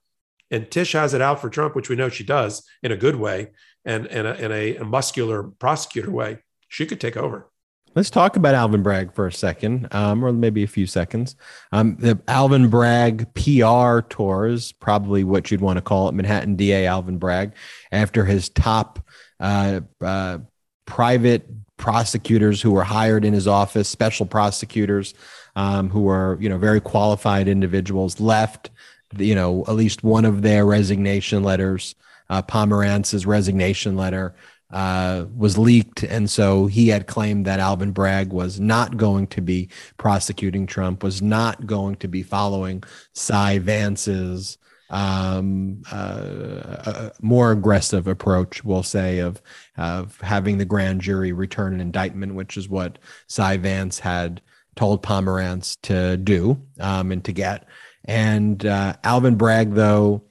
and 0.50 0.70
Tish 0.70 0.94
has 0.94 1.14
it 1.14 1.22
out 1.22 1.40
for 1.40 1.50
Trump, 1.50 1.76
which 1.76 1.90
we 1.90 1.96
know 1.96 2.10
she 2.10 2.24
does 2.24 2.68
in 2.82 2.92
a 2.92 2.98
good 2.98 3.16
way 3.16 3.52
and 3.84 4.08
in 4.08 4.26
a, 4.26 4.34
in 4.34 4.52
a, 4.52 4.78
a 4.78 4.86
muscular 4.86 5.44
prosecutor 5.44 6.12
way, 6.12 6.40
she 6.68 6.86
could 6.86 7.00
take 7.00 7.18
over. 7.18 7.50
Let's 7.96 8.10
talk 8.10 8.36
about 8.36 8.56
Alvin 8.56 8.84
Bragg 8.84 9.14
for 9.14 9.26
a 9.26 9.32
second, 9.32 9.88
um, 9.92 10.24
or 10.24 10.34
maybe 10.34 10.64
a 10.64 10.68
few 10.68 10.86
seconds. 10.86 11.38
Um, 11.72 11.96
the 11.98 12.20
Alvin 12.28 12.70
Bragg 12.70 13.34
PR 13.36 14.02
tour 14.02 14.48
is 14.48 14.74
probably 14.74 15.24
what 15.24 15.50
you'd 15.50 15.62
want 15.62 15.78
to 15.78 15.82
call 15.82 16.10
it, 16.10 16.12
Manhattan 16.12 16.58
DA 16.58 16.88
Alvin 16.88 17.18
Bragg, 17.18 17.54
after 17.94 18.26
his 18.26 18.50
top 18.50 19.00
uh, 19.40 19.80
uh, 20.02 20.40
private 20.86 21.48
prosecutors 21.78 22.62
who 22.62 22.72
were 22.72 22.84
hired 22.84 23.24
in 23.24 23.34
his 23.34 23.48
office, 23.48 23.88
special 23.88 24.26
prosecutors 24.26 25.14
um, 25.56 25.90
who 25.90 26.02
were, 26.02 26.38
you 26.42 26.50
know, 26.50 26.58
very 26.58 26.82
qualified 26.82 27.48
individuals, 27.48 28.20
left. 28.20 28.72
You 29.18 29.36
know, 29.36 29.64
at 29.70 29.76
least 29.76 30.04
one 30.04 30.26
of 30.26 30.42
their 30.42 30.66
resignation 30.66 31.44
letters, 31.44 31.96
uh, 32.30 32.42
Pomerantz's 32.42 33.26
resignation 33.26 33.96
letter 33.96 34.36
uh, 34.72 35.26
was 35.36 35.58
leaked. 35.58 36.04
And 36.04 36.30
so 36.30 36.66
he 36.68 36.88
had 36.88 37.08
claimed 37.08 37.46
that 37.46 37.60
Alvin 37.60 37.92
Bragg 37.92 38.34
was 38.34 38.60
not 38.60 38.98
going 38.98 39.28
to 39.28 39.42
be 39.42 39.70
prosecuting 39.98 40.66
Trump, 40.66 41.04
was 41.04 41.22
not 41.22 41.66
going 41.66 41.96
to 41.98 42.08
be 42.08 42.24
following 42.24 42.84
Cy 43.14 43.60
Vance's 43.60 44.58
um, 44.90 45.82
uh, 45.92 47.10
more 47.22 47.52
aggressive 47.52 48.08
approach, 48.08 48.64
we'll 48.64 48.84
say, 48.84 49.20
of, 49.20 49.42
of 49.78 50.20
having 50.22 50.58
the 50.58 50.66
grand 50.66 51.02
jury 51.02 51.32
return 51.32 51.74
an 51.74 51.82
indictment, 51.82 52.36
which 52.36 52.58
is 52.58 52.70
what 52.70 53.00
Cy 53.28 53.58
Vance 53.58 54.00
had 54.00 54.42
told 54.76 55.02
Pomerantz 55.02 55.78
to 55.84 56.18
do 56.18 56.62
um, 56.80 57.12
and 57.12 57.24
to 57.26 57.32
get. 57.32 57.68
And 58.06 58.64
uh, 58.66 58.96
Alvin 59.04 59.36
Bragg, 59.36 59.74
though, 59.74 60.24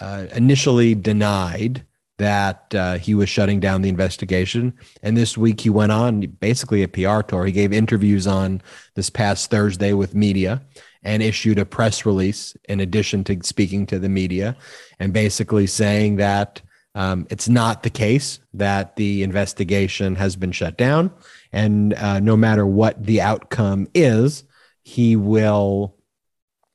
uh, 0.00 0.26
initially 0.32 0.94
denied 0.94 1.84
that 2.18 2.74
uh, 2.74 2.98
he 2.98 3.14
was 3.14 3.28
shutting 3.28 3.60
down 3.60 3.82
the 3.82 3.88
investigation. 3.88 4.74
And 5.02 5.16
this 5.16 5.38
week 5.38 5.60
he 5.60 5.70
went 5.70 5.92
on 5.92 6.20
basically 6.20 6.82
a 6.82 6.88
PR 6.88 7.22
tour. 7.22 7.46
He 7.46 7.52
gave 7.52 7.72
interviews 7.72 8.26
on 8.26 8.60
this 8.94 9.08
past 9.08 9.50
Thursday 9.50 9.92
with 9.92 10.14
media 10.14 10.62
and 11.02 11.22
issued 11.22 11.58
a 11.58 11.64
press 11.64 12.04
release 12.04 12.56
in 12.68 12.80
addition 12.80 13.24
to 13.24 13.38
speaking 13.42 13.86
to 13.86 13.98
the 13.98 14.08
media 14.08 14.56
and 14.98 15.12
basically 15.12 15.66
saying 15.66 16.16
that 16.16 16.60
um, 16.94 17.26
it's 17.30 17.48
not 17.48 17.84
the 17.84 17.90
case 17.90 18.40
that 18.54 18.96
the 18.96 19.22
investigation 19.22 20.16
has 20.16 20.34
been 20.34 20.50
shut 20.50 20.76
down. 20.76 21.12
And 21.52 21.94
uh, 21.94 22.18
no 22.18 22.36
matter 22.36 22.66
what 22.66 23.04
the 23.04 23.20
outcome 23.20 23.86
is, 23.94 24.42
he 24.82 25.14
will 25.14 25.94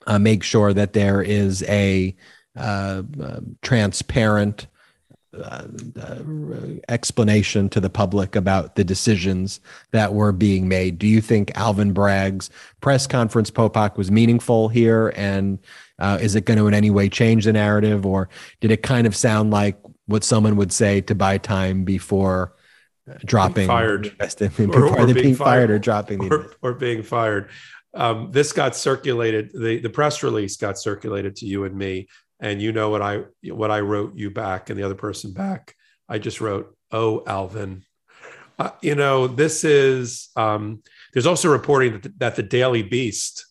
uh, 0.08 0.20
make 0.20 0.44
sure 0.44 0.74
that 0.74 0.94
there 0.94 1.22
is 1.22 1.64
a 1.64 2.16
uh, 2.56 3.02
uh 3.20 3.39
transparent 3.64 4.68
uh, 5.34 5.68
uh, 6.00 6.20
explanation 6.90 7.70
to 7.70 7.80
the 7.80 7.90
public 7.90 8.36
about 8.36 8.76
the 8.76 8.84
decisions 8.84 9.60
that 9.92 10.14
were 10.14 10.32
being 10.32 10.68
made. 10.68 11.00
Do 11.00 11.08
you 11.08 11.22
think 11.22 11.52
Alvin 11.56 11.94
Bragg's 11.94 12.50
press 12.82 13.08
conference, 13.08 13.50
Popok, 13.50 13.98
was 13.98 14.12
meaningful 14.12 14.70
here? 14.70 15.12
And 15.16 15.60
uh, 16.00 16.20
is 16.22 16.36
it 16.36 16.46
going 16.46 16.60
to 16.60 16.68
in 16.68 16.74
any 16.74 16.92
way 16.92 17.10
change 17.10 17.46
the 17.46 17.54
narrative? 17.54 18.06
Or 18.06 18.30
did 18.62 18.72
it 18.72 18.84
kind 18.84 19.08
of 19.08 19.16
sound 19.16 19.52
like 19.52 19.78
what 20.06 20.24
someone 20.24 20.56
would 20.58 20.72
say 20.72 21.02
to 21.02 21.16
buy 21.16 21.38
time 21.38 21.84
before 21.84 22.54
dropping 23.26 23.56
being 23.56 23.68
fired 23.68 24.16
or, 24.20 24.88
or 24.88 25.06
being, 25.08 25.14
being 25.14 25.36
fired, 25.36 25.46
fired, 25.46 25.72
or 25.72 25.80
dropping 25.80 26.32
or, 26.32 26.54
or 26.62 26.74
being 26.74 27.04
fired? 27.04 27.50
Um, 27.96 28.32
this 28.32 28.52
got 28.54 28.76
circulated. 28.76 29.52
The, 29.54 29.80
the 29.80 29.90
press 29.90 30.24
release 30.24 30.58
got 30.58 30.80
circulated 30.80 31.36
to 31.38 31.46
you 31.46 31.66
and 31.66 31.76
me 31.76 32.08
and 32.44 32.62
you 32.62 32.74
know 32.74 32.89
what 32.89 33.02
I 33.02 33.24
what 33.46 33.72
I 33.72 33.80
wrote 33.80 34.16
you 34.16 34.30
back 34.30 34.70
and 34.70 34.78
the 34.78 34.84
other 34.84 34.96
person 34.96 35.32
back. 35.32 35.76
I 36.08 36.20
just 36.20 36.41
wrote, 36.41 36.76
"Oh, 36.91 37.24
Alvin." 37.26 37.84
Uh, 38.60 38.72
you 38.82 38.94
know, 38.94 39.26
this 39.26 39.64
is. 39.64 40.30
Um, 40.36 40.84
there's 41.14 41.26
also 41.26 41.50
reporting 41.50 41.94
that 41.94 42.04
the, 42.04 42.14
that 42.18 42.36
the 42.36 42.44
Daily 42.44 42.84
Beast 42.84 43.46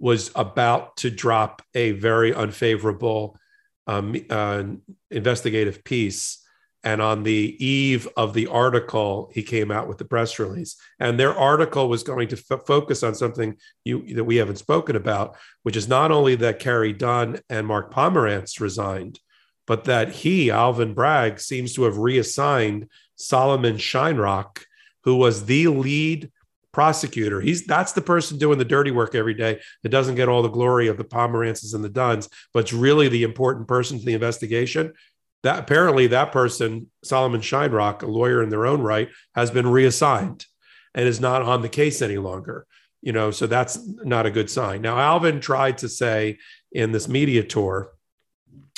was 0.00 0.32
about 0.34 0.96
to 0.96 1.10
drop 1.10 1.62
a 1.74 1.92
very 1.92 2.34
unfavorable 2.34 3.38
um, 3.86 4.16
uh, 4.30 4.64
investigative 5.10 5.84
piece 5.84 6.41
and 6.84 7.00
on 7.00 7.22
the 7.22 7.56
eve 7.64 8.08
of 8.16 8.34
the 8.34 8.48
article, 8.48 9.30
he 9.32 9.42
came 9.42 9.70
out 9.70 9.86
with 9.86 9.98
the 9.98 10.04
press 10.04 10.38
release. 10.38 10.76
And 10.98 11.18
their 11.18 11.34
article 11.34 11.88
was 11.88 12.02
going 12.02 12.28
to 12.28 12.42
f- 12.50 12.66
focus 12.66 13.02
on 13.02 13.14
something 13.14 13.56
you, 13.84 14.14
that 14.14 14.24
we 14.24 14.36
haven't 14.36 14.56
spoken 14.56 14.96
about, 14.96 15.36
which 15.62 15.76
is 15.76 15.86
not 15.86 16.10
only 16.10 16.34
that 16.36 16.58
Carey 16.58 16.92
Dunne 16.92 17.40
and 17.48 17.66
Mark 17.66 17.94
Pomerantz 17.94 18.60
resigned, 18.60 19.20
but 19.66 19.84
that 19.84 20.10
he, 20.10 20.50
Alvin 20.50 20.92
Bragg, 20.92 21.38
seems 21.38 21.72
to 21.74 21.84
have 21.84 21.98
reassigned 21.98 22.88
Solomon 23.14 23.76
Shinerock, 23.76 24.64
who 25.04 25.16
was 25.16 25.44
the 25.44 25.68
lead 25.68 26.32
prosecutor. 26.72 27.40
He's 27.40 27.66
that's 27.66 27.92
the 27.92 28.00
person 28.00 28.38
doing 28.38 28.58
the 28.58 28.64
dirty 28.64 28.90
work 28.90 29.14
every 29.14 29.34
day 29.34 29.60
that 29.82 29.90
doesn't 29.90 30.14
get 30.14 30.28
all 30.28 30.42
the 30.42 30.48
glory 30.48 30.88
of 30.88 30.96
the 30.96 31.04
Pomerantzes 31.04 31.74
and 31.74 31.84
the 31.84 31.88
Dunnes, 31.88 32.28
but 32.52 32.60
it's 32.60 32.72
really 32.72 33.08
the 33.08 33.22
important 33.22 33.68
person 33.68 33.98
to 33.98 34.04
the 34.04 34.14
investigation 34.14 34.94
that 35.42 35.58
apparently 35.58 36.06
that 36.08 36.32
person, 36.32 36.90
Solomon 37.02 37.40
Shinerock, 37.40 38.02
a 38.02 38.06
lawyer 38.06 38.42
in 38.42 38.48
their 38.48 38.66
own 38.66 38.80
right, 38.80 39.08
has 39.34 39.50
been 39.50 39.66
reassigned 39.66 40.46
and 40.94 41.08
is 41.08 41.20
not 41.20 41.42
on 41.42 41.62
the 41.62 41.68
case 41.68 42.02
any 42.02 42.18
longer. 42.18 42.66
You 43.00 43.12
know, 43.12 43.32
so 43.32 43.48
that's 43.48 43.78
not 44.04 44.26
a 44.26 44.30
good 44.30 44.48
sign. 44.48 44.80
Now, 44.82 44.98
Alvin 44.98 45.40
tried 45.40 45.78
to 45.78 45.88
say 45.88 46.38
in 46.70 46.92
this 46.92 47.08
media 47.08 47.42
tour 47.42 47.90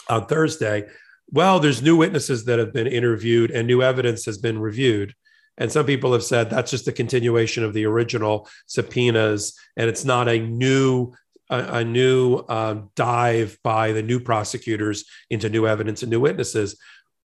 on 0.09 0.27
Thursday, 0.27 0.89
well, 1.31 1.61
there's 1.61 1.83
new 1.83 1.97
witnesses 1.97 2.47
that 2.47 2.59
have 2.59 2.73
been 2.73 2.87
interviewed 2.87 3.51
and 3.51 3.67
new 3.67 3.83
evidence 3.83 4.25
has 4.25 4.39
been 4.39 4.59
reviewed. 4.59 5.15
And 5.59 5.71
some 5.71 5.87
people 5.87 6.13
have 6.13 6.25
said 6.25 6.49
that's 6.49 6.71
just 6.71 6.89
a 6.89 6.93
continuation 6.93 7.65
of 7.65 7.75
the 7.75 7.85
original 7.87 8.49
subpoenas, 8.67 9.57
and 9.77 9.89
it's 9.89 10.05
not 10.05 10.29
a 10.29 10.39
new 10.39 11.13
a, 11.55 11.79
a 11.79 11.85
new 11.85 12.37
uh, 12.37 12.83
dive 12.97 13.59
by 13.63 13.93
the 13.93 14.03
new 14.03 14.21
prosecutors 14.21 15.05
into 15.31 15.49
new 15.49 15.67
evidence 15.67 16.03
and 16.03 16.11
new 16.11 16.21
witnesses. 16.21 16.79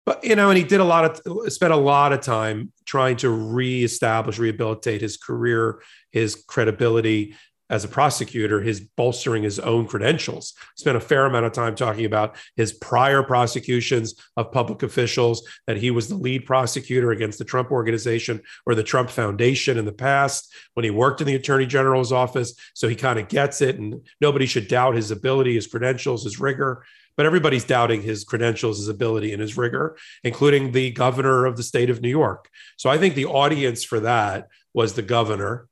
but 0.05 0.23
you 0.23 0.35
know, 0.35 0.49
and 0.49 0.57
he 0.57 0.63
did 0.63 0.79
a 0.79 0.85
lot 0.85 1.05
of 1.25 1.53
spent 1.53 1.73
a 1.73 1.77
lot 1.77 2.13
of 2.13 2.21
time 2.21 2.71
trying 2.85 3.17
to 3.17 3.29
reestablish, 3.29 4.37
rehabilitate 4.39 5.01
his 5.01 5.17
career, 5.17 5.81
his 6.11 6.35
credibility 6.47 7.35
as 7.73 7.83
a 7.83 7.87
prosecutor, 7.87 8.61
his 8.61 8.81
bolstering 8.81 9.41
his 9.41 9.57
own 9.57 9.87
credentials. 9.87 10.53
Spent 10.77 10.95
a 10.95 10.99
fair 10.99 11.25
amount 11.25 11.47
of 11.47 11.53
time 11.53 11.73
talking 11.73 12.05
about 12.05 12.35
his 12.55 12.71
prior 12.71 13.23
prosecutions 13.23 14.13
of 14.37 14.51
public 14.51 14.83
officials, 14.83 15.43
that 15.65 15.77
he 15.77 15.89
was 15.89 16.07
the 16.07 16.13
lead 16.13 16.45
prosecutor 16.45 17.09
against 17.09 17.39
the 17.39 17.45
Trump 17.45 17.71
organization 17.71 18.39
or 18.67 18.75
the 18.75 18.83
Trump 18.83 19.09
Foundation 19.09 19.79
in 19.79 19.85
the 19.85 19.91
past 19.91 20.53
when 20.75 20.83
he 20.83 20.91
worked 20.91 21.19
in 21.19 21.25
the 21.25 21.33
attorney 21.33 21.65
general's 21.65 22.11
office. 22.11 22.53
So 22.75 22.87
he 22.87 22.95
kind 22.95 23.17
of 23.17 23.27
gets 23.27 23.59
it, 23.59 23.79
and 23.79 24.05
nobody 24.21 24.45
should 24.45 24.67
doubt 24.67 24.93
his 24.93 25.09
ability, 25.09 25.55
his 25.55 25.65
credentials, 25.65 26.25
his 26.25 26.39
rigor 26.39 26.85
but 27.15 27.27
everybody's 27.27 27.63
doubting 27.63 28.01
his 28.01 28.23
credentials, 28.23 28.79
his 28.79 28.87
ability, 28.87 29.33
and 29.33 29.39
his 29.39 29.55
rigor, 29.55 29.95
including 30.23 30.71
the 30.71 30.89
governor 30.89 31.45
of 31.45 31.55
the 31.57 31.61
state 31.61 31.91
of 31.91 32.01
New 32.01 32.09
York. 32.09 32.49
So 32.75 32.89
I 32.89 32.97
think 32.97 33.13
the 33.13 33.27
audience 33.27 33.83
for 33.83 33.99
that 33.99 34.47
was 34.73 34.93
the 34.93 35.03
governor 35.03 35.67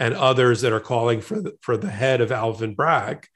and 0.00 0.14
others 0.14 0.62
that 0.62 0.72
are 0.72 0.80
calling 0.80 1.20
for 1.20 1.40
the, 1.40 1.52
for 1.60 1.76
the 1.76 1.90
head 1.90 2.20
of 2.20 2.32
Alvin 2.32 2.74
Bragg 2.74 3.26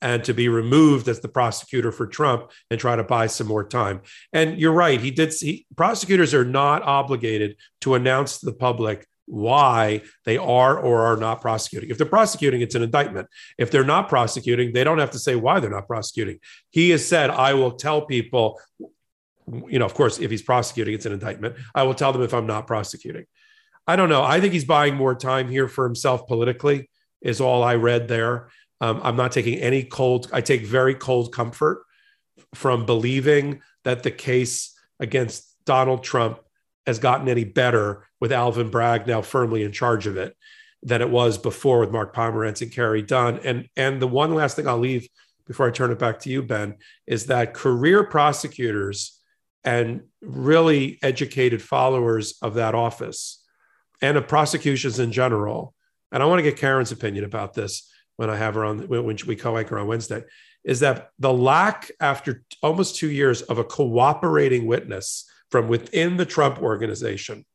and 0.00 0.24
to 0.24 0.34
be 0.34 0.48
removed 0.48 1.06
as 1.08 1.20
the 1.20 1.28
prosecutor 1.28 1.92
for 1.92 2.06
Trump 2.06 2.50
and 2.70 2.80
try 2.80 2.96
to 2.96 3.04
buy 3.04 3.26
some 3.26 3.46
more 3.46 3.66
time. 3.66 4.00
And 4.32 4.58
you're 4.58 4.72
right, 4.72 5.00
he 5.00 5.10
did 5.10 5.32
see 5.32 5.66
prosecutors 5.76 6.34
are 6.34 6.44
not 6.44 6.82
obligated 6.82 7.56
to 7.82 7.94
announce 7.94 8.40
to 8.40 8.46
the 8.46 8.52
public 8.52 9.06
why 9.26 10.02
they 10.24 10.36
are 10.36 10.78
or 10.78 11.02
are 11.02 11.16
not 11.16 11.40
prosecuting. 11.40 11.90
If 11.90 11.96
they're 11.96 12.06
prosecuting, 12.06 12.60
it's 12.60 12.74
an 12.74 12.82
indictment. 12.82 13.28
If 13.56 13.70
they're 13.70 13.84
not 13.84 14.08
prosecuting, 14.08 14.72
they 14.72 14.84
don't 14.84 14.98
have 14.98 15.12
to 15.12 15.18
say 15.18 15.36
why 15.36 15.60
they're 15.60 15.70
not 15.70 15.86
prosecuting. 15.86 16.40
He 16.70 16.90
has 16.90 17.06
said, 17.06 17.30
I 17.30 17.54
will 17.54 17.72
tell 17.72 18.04
people, 18.04 18.60
you 19.46 19.78
know, 19.78 19.86
of 19.86 19.94
course, 19.94 20.18
if 20.18 20.30
he's 20.30 20.42
prosecuting, 20.42 20.94
it's 20.94 21.06
an 21.06 21.12
indictment. 21.12 21.56
I 21.74 21.84
will 21.84 21.94
tell 21.94 22.12
them 22.12 22.22
if 22.22 22.34
I'm 22.34 22.46
not 22.46 22.66
prosecuting. 22.66 23.24
I 23.86 23.96
don't 23.96 24.08
know. 24.08 24.22
I 24.22 24.40
think 24.40 24.52
he's 24.52 24.64
buying 24.64 24.94
more 24.94 25.14
time 25.14 25.48
here 25.48 25.68
for 25.68 25.84
himself 25.84 26.26
politically, 26.26 26.88
is 27.20 27.40
all 27.40 27.62
I 27.62 27.74
read 27.74 28.08
there. 28.08 28.48
Um, 28.80 29.00
I'm 29.02 29.16
not 29.16 29.32
taking 29.32 29.58
any 29.58 29.82
cold, 29.84 30.28
I 30.32 30.40
take 30.40 30.64
very 30.64 30.94
cold 30.94 31.32
comfort 31.32 31.84
from 32.54 32.86
believing 32.86 33.60
that 33.84 34.02
the 34.02 34.10
case 34.10 34.74
against 35.00 35.54
Donald 35.64 36.02
Trump 36.02 36.40
has 36.86 36.98
gotten 36.98 37.28
any 37.28 37.44
better 37.44 38.06
with 38.20 38.32
Alvin 38.32 38.70
Bragg 38.70 39.06
now 39.06 39.22
firmly 39.22 39.62
in 39.62 39.72
charge 39.72 40.06
of 40.06 40.16
it 40.16 40.36
than 40.82 41.00
it 41.00 41.10
was 41.10 41.38
before 41.38 41.80
with 41.80 41.90
Mark 41.90 42.14
Pomerantz 42.14 42.62
and 42.62 42.72
Carey 42.72 43.02
Dunne. 43.02 43.40
And 43.42 43.68
and 43.76 44.00
the 44.00 44.06
one 44.06 44.34
last 44.34 44.56
thing 44.56 44.68
I'll 44.68 44.78
leave 44.78 45.08
before 45.46 45.66
I 45.66 45.70
turn 45.70 45.90
it 45.90 45.98
back 45.98 46.20
to 46.20 46.30
you, 46.30 46.42
Ben, 46.42 46.76
is 47.06 47.26
that 47.26 47.54
career 47.54 48.04
prosecutors 48.04 49.18
and 49.62 50.02
really 50.20 50.98
educated 51.02 51.62
followers 51.62 52.34
of 52.42 52.54
that 52.54 52.74
office 52.74 53.42
and 54.04 54.18
of 54.18 54.28
prosecutions 54.28 54.98
in 54.98 55.12
general, 55.12 55.74
and 56.12 56.22
I 56.22 56.26
want 56.26 56.38
to 56.38 56.42
get 56.42 56.58
Karen's 56.58 56.92
opinion 56.92 57.24
about 57.24 57.54
this 57.54 57.90
when 58.16 58.28
I 58.28 58.36
have 58.36 58.54
her 58.54 58.62
on 58.62 58.86
when 58.86 59.06
we 59.26 59.34
co-anchor 59.34 59.78
on 59.78 59.86
Wednesday, 59.86 60.24
is 60.62 60.80
that 60.80 61.08
the 61.18 61.32
lack 61.32 61.90
after 61.98 62.44
almost 62.62 62.96
two 62.96 63.10
years 63.10 63.40
of 63.40 63.56
a 63.56 63.64
cooperating 63.64 64.66
witness 64.66 65.24
from 65.50 65.68
within 65.68 66.18
the 66.18 66.26
Trump 66.26 66.60
organization 66.60 67.46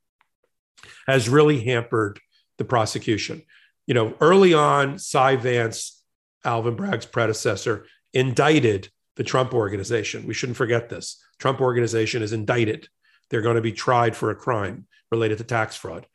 has 1.06 1.30
really 1.30 1.64
hampered 1.64 2.20
the 2.58 2.66
prosecution. 2.66 3.44
You 3.86 3.94
know, 3.94 4.16
early 4.20 4.56
on, 4.56 4.98
Cy 4.98 5.36
Vance, 5.36 6.02
Alvin 6.44 6.76
Bragg's 6.76 7.06
predecessor, 7.06 7.86
indicted 8.12 8.90
the 9.18 9.24
Trump 9.24 9.54
organization. 9.54 10.26
We 10.26 10.34
shouldn't 10.34 10.58
forget 10.58 10.90
this. 10.90 11.24
Trump 11.38 11.62
organization 11.62 12.24
is 12.24 12.34
indicted. 12.34 12.88
They're 13.30 13.44
going 13.44 13.58
to 13.58 13.62
be 13.62 13.72
tried 13.72 14.16
for 14.16 14.32
a 14.32 14.36
crime 14.36 14.88
related 15.12 15.38
to 15.38 15.44
tax 15.44 15.76
fraud. 15.76 16.08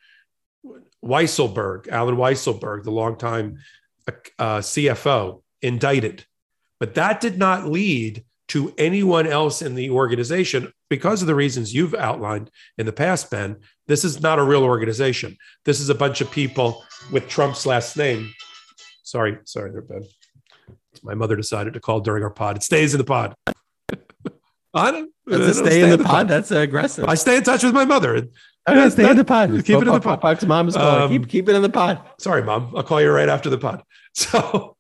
Weisselberg, 1.05 1.89
Alan 1.89 2.17
Weisselberg, 2.17 2.85
the 2.85 2.91
longtime 2.91 3.59
uh, 4.09 4.59
CFO, 4.59 5.43
indicted. 5.63 6.25
But 6.81 6.95
that 6.95 7.21
did 7.21 7.39
not 7.39 7.67
lead 7.67 8.25
to 8.49 8.75
anyone 8.77 9.27
else 9.27 9.63
in 9.63 9.75
the 9.75 9.91
organization 9.91 10.73
because 10.91 11.23
of 11.23 11.27
the 11.27 11.35
reasons 11.35 11.75
you've 11.75 11.95
outlined 11.95 12.51
in 12.79 12.87
the 12.87 12.93
past, 12.93 13.31
Ben. 13.31 13.57
This 13.87 14.05
is 14.05 14.21
not 14.21 14.39
a 14.39 14.43
real 14.45 14.65
organization. 14.65 15.37
This 15.65 15.81
is 15.81 15.89
a 15.89 15.95
bunch 15.95 16.21
of 16.21 16.31
people 16.31 16.85
with 17.11 17.29
Trump's 17.29 17.67
last 17.67 17.97
name. 17.97 18.33
Sorry, 19.03 19.39
sorry 19.45 19.73
there, 19.73 19.83
Ben. 19.83 20.05
My 21.03 21.15
mother 21.15 21.37
decided 21.37 21.75
to 21.75 21.81
call 21.81 22.01
during 22.01 22.23
our 22.23 22.31
pod. 22.31 22.57
It 22.57 22.63
stays 22.63 22.95
in 22.95 22.99
the 22.99 23.05
pod. 23.05 23.35
I 24.75 24.91
don't, 24.91 25.11
Does 25.29 25.59
it 25.59 25.65
stay, 25.65 25.83
in 25.83 25.91
the, 25.91 25.99
the 25.99 26.05
pod? 26.05 26.29
That's 26.29 26.51
aggressive. 26.51 27.05
I 27.05 27.15
stay 27.15 27.37
in 27.37 27.45
touch 27.45 27.63
with 27.63 27.75
my 27.75 27.85
mother. 27.85 28.29
Okay, 28.69 28.91
stay 28.91 29.11
in 29.11 29.17
the 29.17 29.25
pod. 29.25 29.51
Keep 29.51 29.83
it 29.83 29.89
in 29.89 29.95
the 29.95 30.01
pod. 30.01 30.21
Fox 30.23 30.45
mom 30.45 30.69
is 30.69 30.75
calling. 30.75 31.03
Um, 31.03 31.09
keep, 31.11 31.29
keep 31.29 31.49
it 31.49 31.55
in 31.55 31.63
the 31.63 31.69
pod. 31.69 32.01
Sorry, 32.19 32.43
mom. 32.43 32.73
I'll 32.75 32.83
call 32.83 33.01
you 33.01 33.11
right 33.11 33.29
after 33.29 33.51
the 33.51 33.59
pod. 33.59 33.83
So, 34.17 34.77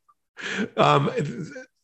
um, 0.76 1.10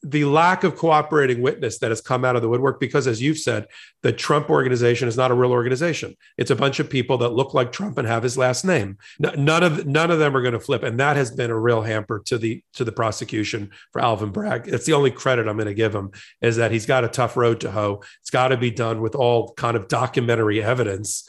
the 0.02 0.24
lack 0.24 0.64
of 0.64 0.76
cooperating 0.76 1.42
witness 1.42 1.78
that 1.78 1.90
has 1.90 2.00
come 2.00 2.24
out 2.24 2.34
of 2.34 2.42
the 2.42 2.48
woodwork 2.48 2.80
because 2.80 3.06
as 3.06 3.20
you've 3.20 3.38
said 3.38 3.66
the 4.02 4.12
trump 4.12 4.48
organization 4.48 5.08
is 5.08 5.16
not 5.16 5.30
a 5.30 5.34
real 5.34 5.52
organization 5.52 6.16
it's 6.38 6.50
a 6.50 6.56
bunch 6.56 6.80
of 6.80 6.88
people 6.88 7.18
that 7.18 7.30
look 7.30 7.52
like 7.52 7.70
trump 7.70 7.98
and 7.98 8.08
have 8.08 8.22
his 8.22 8.38
last 8.38 8.64
name 8.64 8.96
none 9.18 9.62
of 9.62 9.86
none 9.86 10.10
of 10.10 10.18
them 10.18 10.34
are 10.34 10.40
going 10.40 10.54
to 10.54 10.60
flip 10.60 10.82
and 10.82 10.98
that 10.98 11.16
has 11.16 11.30
been 11.30 11.50
a 11.50 11.58
real 11.58 11.82
hamper 11.82 12.22
to 12.24 12.38
the 12.38 12.62
to 12.72 12.82
the 12.82 12.92
prosecution 12.92 13.70
for 13.92 14.00
alvin 14.00 14.30
bragg 14.30 14.66
it's 14.68 14.86
the 14.86 14.94
only 14.94 15.10
credit 15.10 15.46
i'm 15.46 15.56
going 15.56 15.66
to 15.66 15.74
give 15.74 15.94
him 15.94 16.10
is 16.40 16.56
that 16.56 16.70
he's 16.70 16.86
got 16.86 17.04
a 17.04 17.08
tough 17.08 17.36
road 17.36 17.60
to 17.60 17.70
hoe 17.70 18.00
it's 18.22 18.30
got 18.30 18.48
to 18.48 18.56
be 18.56 18.70
done 18.70 19.02
with 19.02 19.14
all 19.14 19.52
kind 19.54 19.76
of 19.76 19.86
documentary 19.88 20.62
evidence 20.62 21.28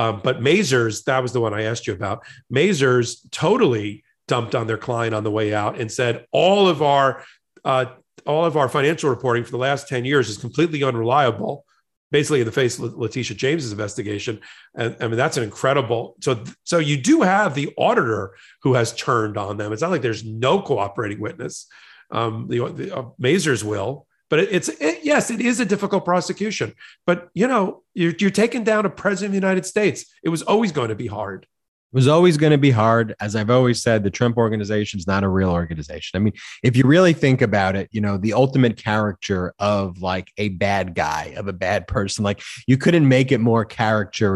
um, 0.00 0.20
but 0.24 0.40
mazars 0.40 1.04
that 1.04 1.22
was 1.22 1.32
the 1.34 1.40
one 1.40 1.52
i 1.52 1.62
asked 1.62 1.86
you 1.86 1.92
about. 1.92 2.24
Mazars 2.52 3.18
totally 3.30 4.02
dumped 4.26 4.54
on 4.54 4.66
their 4.66 4.78
client 4.78 5.14
on 5.14 5.24
the 5.24 5.30
way 5.30 5.52
out 5.52 5.78
and 5.78 5.92
said 5.92 6.24
all 6.32 6.68
of 6.68 6.82
our 6.82 7.22
uh, 7.64 7.86
all 8.26 8.46
of 8.46 8.56
our 8.56 8.68
financial 8.68 9.10
reporting 9.10 9.44
for 9.44 9.50
the 9.50 9.58
last 9.58 9.88
10 9.88 10.04
years 10.04 10.30
is 10.30 10.38
completely 10.38 10.82
unreliable 10.82 11.64
basically 12.10 12.40
in 12.40 12.46
the 12.46 12.52
face 12.52 12.78
of 12.78 12.94
letitia 12.94 13.36
james's 13.36 13.72
investigation. 13.72 14.40
And 14.74 14.96
i 15.00 15.06
mean 15.06 15.18
that's 15.18 15.36
an 15.36 15.44
incredible 15.44 16.16
so 16.20 16.42
so 16.64 16.78
you 16.78 16.96
do 16.96 17.20
have 17.20 17.54
the 17.54 17.72
auditor 17.76 18.34
who 18.62 18.74
has 18.74 18.94
turned 18.94 19.36
on 19.36 19.58
them. 19.58 19.72
It's 19.72 19.82
not 19.82 19.90
like 19.90 20.02
there's 20.02 20.24
no 20.24 20.62
cooperating 20.62 21.20
witness. 21.20 21.66
Um, 22.10 22.48
the, 22.48 22.58
the 22.72 22.96
uh, 22.96 23.04
mazars 23.20 23.62
will 23.62 24.06
but 24.30 24.38
it's 24.38 24.68
it, 24.68 25.00
yes 25.02 25.30
it 25.30 25.40
is 25.40 25.60
a 25.60 25.66
difficult 25.66 26.04
prosecution. 26.04 26.72
But 27.06 27.28
you 27.34 27.46
know 27.46 27.82
you're, 27.92 28.14
you're 28.18 28.30
taking 28.30 28.64
down 28.64 28.86
a 28.86 28.90
president 28.90 29.28
of 29.28 29.32
the 29.32 29.46
united 29.46 29.66
states. 29.66 30.06
It 30.22 30.30
was 30.30 30.42
always 30.42 30.72
going 30.72 30.88
to 30.88 30.94
be 30.94 31.08
hard 31.08 31.46
was 31.92 32.08
always 32.08 32.36
going 32.36 32.52
to 32.52 32.58
be 32.58 32.70
hard. 32.70 33.14
As 33.20 33.34
I've 33.34 33.50
always 33.50 33.82
said, 33.82 34.04
the 34.04 34.10
Trump 34.10 34.36
organization 34.36 34.98
is 34.98 35.06
not 35.06 35.24
a 35.24 35.28
real 35.28 35.50
organization. 35.50 36.16
I 36.16 36.20
mean, 36.20 36.34
if 36.62 36.76
you 36.76 36.84
really 36.84 37.12
think 37.12 37.42
about 37.42 37.76
it, 37.76 37.88
you 37.92 38.00
know, 38.00 38.16
the 38.16 38.32
ultimate 38.32 38.76
caricature 38.76 39.54
of 39.58 40.00
like 40.00 40.32
a 40.38 40.50
bad 40.50 40.94
guy, 40.94 41.34
of 41.36 41.48
a 41.48 41.52
bad 41.52 41.86
person, 41.86 42.24
like 42.24 42.42
you 42.66 42.76
couldn't 42.76 43.08
make 43.08 43.32
it 43.32 43.38
more 43.38 43.64
caricature 43.64 44.30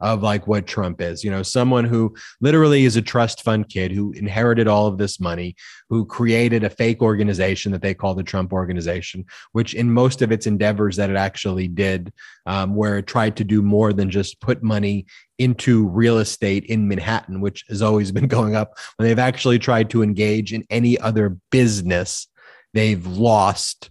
of 0.00 0.22
like 0.22 0.46
what 0.46 0.66
Trump 0.66 1.00
is, 1.00 1.22
you 1.22 1.30
know, 1.30 1.42
someone 1.42 1.84
who 1.84 2.14
literally 2.40 2.84
is 2.84 2.96
a 2.96 3.02
trust 3.02 3.42
fund 3.42 3.68
kid 3.68 3.92
who 3.92 4.12
inherited 4.12 4.66
all 4.66 4.86
of 4.86 4.98
this 4.98 5.20
money, 5.20 5.54
who 5.88 6.04
created 6.04 6.64
a 6.64 6.70
fake 6.70 7.00
organization 7.02 7.70
that 7.72 7.82
they 7.82 7.94
call 7.94 8.14
the 8.14 8.22
Trump 8.22 8.52
organization, 8.52 9.24
which 9.52 9.74
in 9.74 9.92
most 9.92 10.22
of 10.22 10.32
its 10.32 10.46
endeavors 10.46 10.96
that 10.96 11.10
it 11.10 11.16
actually 11.16 11.68
did, 11.68 12.12
um, 12.46 12.74
where 12.74 12.98
it 12.98 13.06
tried 13.06 13.36
to 13.36 13.44
do 13.44 13.62
more 13.62 13.92
than 13.92 14.10
just 14.10 14.40
put 14.40 14.62
money 14.62 15.06
into 15.38 15.86
real 15.88 16.18
estate 16.18 16.64
in 16.64 16.88
Manhattan, 16.88 17.40
which 17.40 17.64
has 17.68 17.82
always 17.82 18.12
been 18.12 18.26
going 18.28 18.56
up, 18.56 18.76
when 18.96 19.08
they've 19.08 19.18
actually 19.18 19.58
tried 19.58 19.90
to 19.90 20.02
engage 20.02 20.52
in 20.52 20.64
any 20.70 20.98
other 20.98 21.36
business, 21.50 22.28
they've 22.74 23.06
lost. 23.06 23.90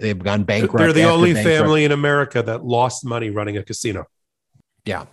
They've 0.00 0.18
gone 0.18 0.44
bankrupt. 0.44 0.78
They're 0.78 0.92
the 0.92 1.04
only 1.04 1.34
bankrupt. 1.34 1.58
family 1.58 1.84
in 1.84 1.92
America 1.92 2.42
that 2.42 2.64
lost 2.64 3.04
money 3.04 3.28
running 3.28 3.58
a 3.58 3.62
casino. 3.62 4.06
Yeah. 4.86 5.04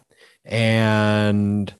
And 0.46 1.74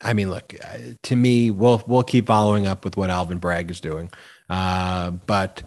I 0.00 0.12
mean, 0.12 0.30
look, 0.30 0.54
uh, 0.64 0.78
to 1.04 1.16
me, 1.16 1.50
we'll 1.50 1.82
we'll 1.86 2.02
keep 2.02 2.26
following 2.26 2.66
up 2.66 2.84
with 2.84 2.96
what 2.96 3.10
Alvin 3.10 3.38
Bragg 3.38 3.70
is 3.70 3.80
doing, 3.80 4.10
uh, 4.48 5.10
but 5.10 5.62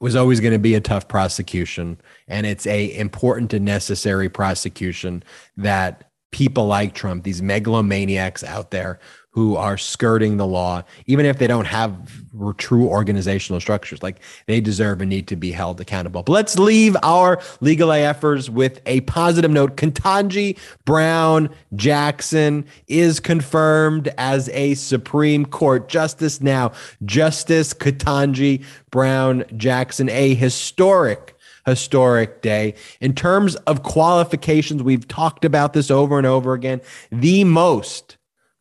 was 0.00 0.16
always 0.16 0.40
going 0.40 0.52
to 0.52 0.58
be 0.58 0.74
a 0.74 0.80
tough 0.80 1.08
prosecution, 1.08 2.00
and 2.28 2.46
it's 2.46 2.66
a 2.66 2.96
important 2.96 3.52
and 3.52 3.64
necessary 3.64 4.28
prosecution 4.28 5.22
that 5.56 6.07
people 6.30 6.66
like 6.66 6.94
Trump, 6.94 7.24
these 7.24 7.40
megalomaniacs 7.40 8.44
out 8.44 8.70
there 8.70 8.98
who 9.30 9.54
are 9.54 9.78
skirting 9.78 10.36
the 10.36 10.46
law, 10.46 10.82
even 11.06 11.24
if 11.24 11.38
they 11.38 11.46
don't 11.46 11.66
have 11.66 12.24
true 12.56 12.88
organizational 12.88 13.60
structures, 13.60 14.02
like 14.02 14.18
they 14.46 14.60
deserve 14.60 15.00
and 15.00 15.08
need 15.08 15.28
to 15.28 15.36
be 15.36 15.52
held 15.52 15.80
accountable. 15.80 16.24
But 16.24 16.32
let's 16.32 16.58
leave 16.58 16.96
our 17.04 17.40
legal 17.60 17.90
AFers 17.90 18.48
with 18.48 18.80
a 18.84 19.00
positive 19.02 19.50
note. 19.50 19.76
Ketanji 19.76 20.58
Brown 20.84 21.50
Jackson 21.76 22.64
is 22.88 23.20
confirmed 23.20 24.12
as 24.18 24.48
a 24.48 24.74
Supreme 24.74 25.46
Court 25.46 25.88
justice 25.88 26.40
now. 26.40 26.72
Justice 27.04 27.72
Ketanji 27.72 28.64
Brown 28.90 29.44
Jackson, 29.56 30.08
a 30.08 30.34
historic 30.34 31.37
historic 31.68 32.42
day. 32.42 32.74
In 33.00 33.14
terms 33.14 33.56
of 33.56 33.82
qualifications, 33.82 34.82
we've 34.82 35.06
talked 35.08 35.44
about 35.44 35.72
this 35.72 35.90
over 35.90 36.18
and 36.18 36.26
over 36.26 36.52
again. 36.52 36.80
The 37.10 37.44
most 37.44 38.16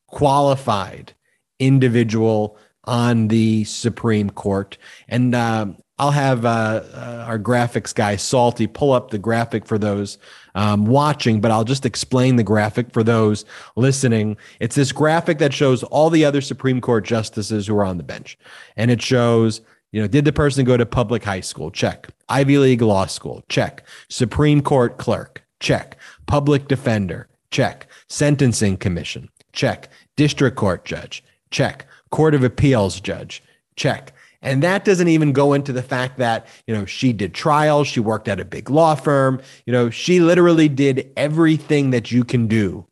qualified 0.08 1.14
individual 1.60 2.58
on 2.86 3.28
the 3.28 3.66
Supreme 3.66 4.30
Court. 4.30 4.78
And 5.10 5.36
uh, 5.36 5.68
I'll 6.00 6.12
have 6.12 6.46
uh, 6.46 6.84
uh, 6.94 7.26
our 7.28 7.40
graphics 7.40 7.94
guy, 7.94 8.16
Salty, 8.16 8.68
pull 8.68 8.94
up 8.94 9.10
the 9.10 9.18
graphic 9.18 9.66
for 9.66 9.78
those 9.78 10.18
um, 10.56 10.86
watching, 10.86 11.42
but 11.42 11.52
I'll 11.52 11.64
just 11.64 11.86
explain 11.86 12.36
the 12.36 12.44
graphic 12.44 12.94
for 12.94 13.04
those 13.04 13.46
listening. 13.76 14.38
It's 14.60 14.76
this 14.76 14.92
graphic 14.92 15.40
that 15.40 15.54
shows 15.54 15.84
all 15.84 16.10
the 16.10 16.24
other 16.24 16.42
Supreme 16.42 16.82
Court 16.82 17.04
justices 17.04 17.68
who 17.68 17.76
are 17.78 17.86
on 17.86 17.98
the 17.98 18.04
bench. 18.04 18.38
And 18.76 18.92
it 18.92 19.02
shows, 19.02 19.62
you 19.98 20.04
know, 20.04 20.08
did 20.08 20.26
the 20.26 20.32
person 20.32 20.64
go 20.64 20.78
to 20.78 20.86
public 20.86 21.24
high 21.24 21.40
school? 21.40 21.72
Check. 21.72 22.10
Ivy 22.30 22.60
League 22.60 22.84
law 22.84 23.08
school? 23.08 23.44
Check. 23.50 23.84
Supreme 24.10 24.62
Court 24.62 25.00
clerk? 25.00 25.44
Check. 25.60 25.98
Public 26.28 26.68
defender? 26.68 27.28
Check. 27.50 27.88
Sentencing 28.08 28.78
commission? 28.78 29.28
Check. 29.54 29.90
District 30.16 30.56
court 30.56 30.86
judge? 30.86 31.24
Check. 31.50 31.88
Court 32.12 32.36
of 32.36 32.44
appeals 32.44 33.02
judge? 33.02 33.42
Check. 33.76 34.14
And 34.44 34.62
that 34.62 34.86
doesn't 34.86 35.08
even 35.08 35.32
go 35.32 35.54
into 35.54 35.74
the 35.74 35.82
fact 35.82 36.20
that, 36.20 36.46
you 36.68 36.76
know, 36.76 36.86
she 36.86 37.12
did 37.12 37.34
trials, 37.34 37.88
she 37.88 38.00
worked 38.00 38.28
at 38.28 38.40
a 38.40 38.46
big 38.46 38.70
law 38.70 38.94
firm, 38.94 39.42
you 39.66 39.74
know, 39.74 39.90
she 39.90 40.20
literally 40.20 40.70
did 40.70 41.12
everything 41.18 41.90
that 41.90 42.12
you 42.12 42.24
can 42.24 42.46
do 42.46 42.86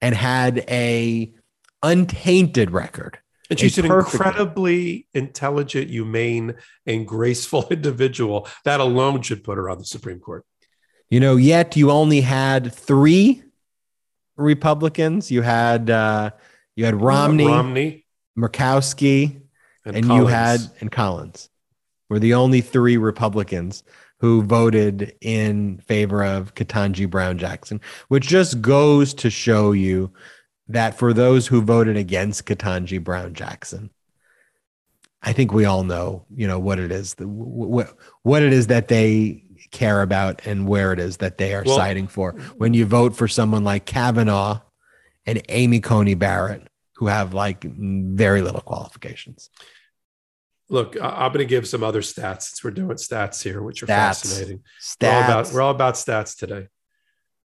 and 0.00 0.14
had 0.14 0.58
a 0.68 1.34
untainted 1.82 2.70
record. 2.70 3.18
And 3.50 3.58
she's 3.58 3.78
an 3.78 3.86
incredibly 3.86 5.08
intelligent, 5.12 5.90
humane, 5.90 6.54
and 6.86 7.06
graceful 7.06 7.66
individual. 7.70 8.48
That 8.64 8.80
alone 8.80 9.22
should 9.22 9.42
put 9.42 9.58
her 9.58 9.68
on 9.68 9.78
the 9.78 9.84
Supreme 9.84 10.20
Court. 10.20 10.44
You 11.08 11.18
know, 11.18 11.36
yet 11.36 11.76
you 11.76 11.90
only 11.90 12.20
had 12.20 12.72
three 12.72 13.42
Republicans. 14.36 15.30
You 15.30 15.42
had 15.42 15.90
uh, 15.90 16.30
you 16.76 16.84
had 16.84 17.00
Romney, 17.00 17.46
Romney, 17.46 18.06
Murkowski, 18.38 19.42
and, 19.84 19.96
and 19.96 20.06
you 20.06 20.26
had 20.26 20.60
and 20.80 20.90
Collins 20.90 21.50
were 22.08 22.20
the 22.20 22.34
only 22.34 22.60
three 22.60 22.96
Republicans 22.96 23.82
who 24.18 24.42
voted 24.42 25.14
in 25.22 25.78
favor 25.78 26.22
of 26.22 26.54
Ketanji 26.54 27.08
Brown 27.08 27.38
Jackson, 27.38 27.80
which 28.08 28.26
just 28.26 28.60
goes 28.60 29.14
to 29.14 29.30
show 29.30 29.72
you 29.72 30.12
that 30.72 30.98
for 30.98 31.12
those 31.12 31.46
who 31.46 31.62
voted 31.62 31.96
against 31.96 32.46
Ketanji 32.46 33.02
Brown 33.02 33.34
Jackson, 33.34 33.90
I 35.22 35.32
think 35.32 35.52
we 35.52 35.64
all 35.64 35.84
know, 35.84 36.24
you 36.34 36.46
know, 36.46 36.58
what 36.58 36.78
it 36.78 36.90
is, 36.90 37.14
the, 37.14 37.28
what, 37.28 37.94
what 38.22 38.42
it 38.42 38.52
is 38.52 38.68
that 38.68 38.88
they 38.88 39.44
care 39.70 40.02
about 40.02 40.46
and 40.46 40.66
where 40.66 40.92
it 40.92 40.98
is 40.98 41.18
that 41.18 41.38
they 41.38 41.54
are 41.54 41.62
well, 41.64 41.76
siding 41.76 42.08
for. 42.08 42.32
When 42.56 42.72
you 42.72 42.86
vote 42.86 43.14
for 43.14 43.28
someone 43.28 43.64
like 43.64 43.84
Kavanaugh 43.84 44.60
and 45.26 45.42
Amy 45.48 45.80
Coney 45.80 46.14
Barrett, 46.14 46.68
who 46.96 47.06
have 47.06 47.34
like 47.34 47.64
very 47.64 48.42
little 48.42 48.60
qualifications. 48.60 49.50
Look, 50.68 50.96
I'm 51.02 51.32
going 51.32 51.40
to 51.40 51.46
give 51.46 51.66
some 51.66 51.82
other 51.82 52.00
stats 52.00 52.42
since 52.42 52.62
we're 52.62 52.70
doing 52.70 52.96
stats 52.96 53.42
here, 53.42 53.60
which 53.60 53.82
are 53.82 53.86
stats. 53.86 53.88
fascinating. 53.88 54.62
Stats. 54.80 55.02
We're 55.02 55.10
all, 55.10 55.22
about, 55.22 55.52
we're 55.52 55.62
all 55.62 55.70
about 55.72 55.94
stats 55.94 56.38
today. 56.38 56.68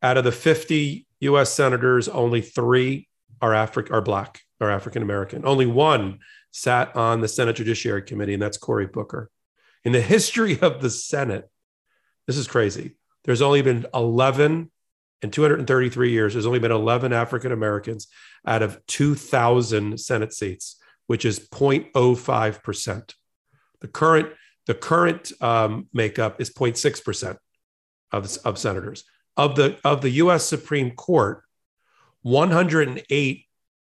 Out 0.01 0.17
of 0.17 0.23
the 0.23 0.31
50 0.31 1.05
U.S. 1.21 1.51
senators, 1.51 2.07
only 2.07 2.41
three 2.41 3.08
are 3.41 3.53
African, 3.53 3.93
are 3.93 4.01
black, 4.01 4.41
are 4.59 4.71
African 4.71 5.01
American. 5.01 5.45
Only 5.45 5.65
one 5.65 6.19
sat 6.51 6.95
on 6.95 7.21
the 7.21 7.27
Senate 7.27 7.55
Judiciary 7.55 8.01
Committee, 8.01 8.33
and 8.33 8.41
that's 8.41 8.57
Cory 8.57 8.87
Booker. 8.87 9.29
In 9.83 9.91
the 9.91 10.01
history 10.15 10.59
of 10.59 10.81
the 10.81 10.89
Senate, 10.89 11.49
this 12.27 12.37
is 12.37 12.47
crazy. 12.47 12.95
There's 13.23 13.41
only 13.41 13.61
been 13.61 13.85
11 13.93 14.71
in 15.21 15.31
233 15.31 16.11
years, 16.11 16.33
there's 16.33 16.45
only 16.45 16.59
been 16.59 16.71
11 16.71 17.11
African 17.11 17.51
Americans 17.51 18.07
out 18.45 18.61
of 18.61 18.79
2,000 18.87 19.99
Senate 19.99 20.33
seats, 20.33 20.77
which 21.07 21.25
is 21.25 21.39
0.05%. 21.49 23.13
The 23.81 23.87
current, 23.87 24.29
the 24.65 24.73
current 24.73 25.31
um, 25.41 25.87
makeup 25.93 26.39
is 26.39 26.49
0.6% 26.51 27.37
of, 28.11 28.37
of 28.45 28.57
senators. 28.57 29.03
Of 29.35 29.55
the, 29.55 29.77
of 29.83 30.01
the 30.01 30.09
US 30.11 30.45
Supreme 30.45 30.91
Court, 30.91 31.43
108 32.21 33.45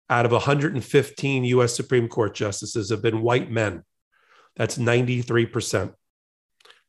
out 0.09 0.25
of 0.25 0.31
115 0.31 1.43
US 1.43 1.75
Supreme 1.75 2.07
Court 2.07 2.35
justices 2.35 2.89
have 2.89 3.01
been 3.01 3.21
white 3.21 3.49
men. 3.49 3.83
That's 4.55 4.77
93%. 4.77 5.93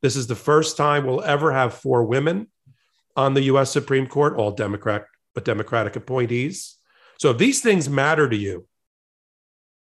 This 0.02 0.16
is 0.16 0.27
the 0.27 0.35
first 0.35 0.77
time 0.77 1.06
we'll 1.06 1.23
ever 1.23 1.52
have 1.52 1.74
four 1.74 2.05
women 2.05 2.48
on 3.16 3.35
the 3.35 3.43
US 3.43 3.70
Supreme 3.70 4.06
Court, 4.06 4.36
all 4.36 4.51
Democrat, 4.51 5.06
but 5.35 5.44
Democratic 5.44 5.97
appointees. 5.97 6.77
So 7.19 7.31
if 7.31 7.39
these 7.39 7.61
things 7.61 7.89
matter 7.89 8.28
to 8.28 8.36
you, 8.36 8.66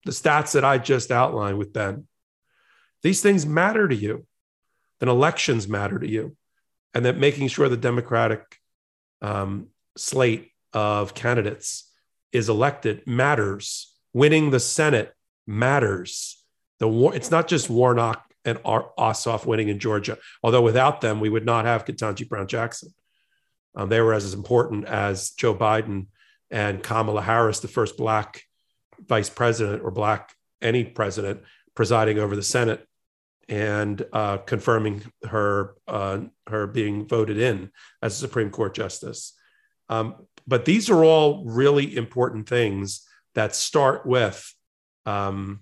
the 0.04 0.12
stats 0.12 0.52
that 0.52 0.64
I 0.64 0.78
just 0.78 1.10
outlined 1.10 1.58
with 1.58 1.72
Ben, 1.72 2.06
these 3.02 3.22
things 3.22 3.46
matter 3.46 3.88
to 3.88 3.94
you, 3.94 4.26
then 4.98 5.08
elections 5.08 5.68
matter 5.68 5.98
to 5.98 6.08
you. 6.08 6.36
And 6.92 7.04
that 7.04 7.16
making 7.16 7.48
sure 7.48 7.68
the 7.68 7.76
Democratic 7.76 8.42
um, 9.22 9.68
slate 9.96 10.49
of 10.72 11.14
candidates 11.14 11.90
is 12.32 12.48
elected 12.48 13.06
matters. 13.06 13.94
Winning 14.12 14.50
the 14.50 14.60
Senate 14.60 15.14
matters. 15.46 16.42
The 16.78 16.88
war, 16.88 17.14
it's 17.14 17.30
not 17.30 17.48
just 17.48 17.70
Warnock 17.70 18.24
and 18.44 18.58
Ossoff 18.62 19.44
winning 19.44 19.68
in 19.68 19.78
Georgia, 19.78 20.18
although 20.42 20.62
without 20.62 21.00
them, 21.00 21.20
we 21.20 21.28
would 21.28 21.44
not 21.44 21.66
have 21.66 21.84
Ketanji 21.84 22.28
Brown 22.28 22.46
Jackson. 22.46 22.92
Um, 23.74 23.88
they 23.88 24.00
were 24.00 24.14
as 24.14 24.32
important 24.34 24.86
as 24.86 25.30
Joe 25.30 25.54
Biden 25.54 26.06
and 26.50 26.82
Kamala 26.82 27.22
Harris, 27.22 27.60
the 27.60 27.68
first 27.68 27.96
Black 27.96 28.42
vice 28.98 29.30
president 29.30 29.82
or 29.82 29.90
Black 29.90 30.34
any 30.60 30.84
president 30.84 31.42
presiding 31.74 32.18
over 32.18 32.36
the 32.36 32.42
Senate 32.42 32.86
and 33.48 34.04
uh, 34.12 34.38
confirming 34.38 35.02
her 35.28 35.74
uh, 35.88 36.20
her 36.46 36.66
being 36.66 37.06
voted 37.06 37.38
in 37.38 37.70
as 38.02 38.14
a 38.14 38.18
Supreme 38.18 38.50
Court 38.50 38.74
justice. 38.74 39.36
Um, 39.88 40.14
but 40.50 40.64
these 40.64 40.90
are 40.90 41.04
all 41.04 41.44
really 41.44 41.96
important 41.96 42.48
things 42.48 43.06
that 43.36 43.54
start 43.54 44.04
with 44.04 44.52
um, 45.06 45.60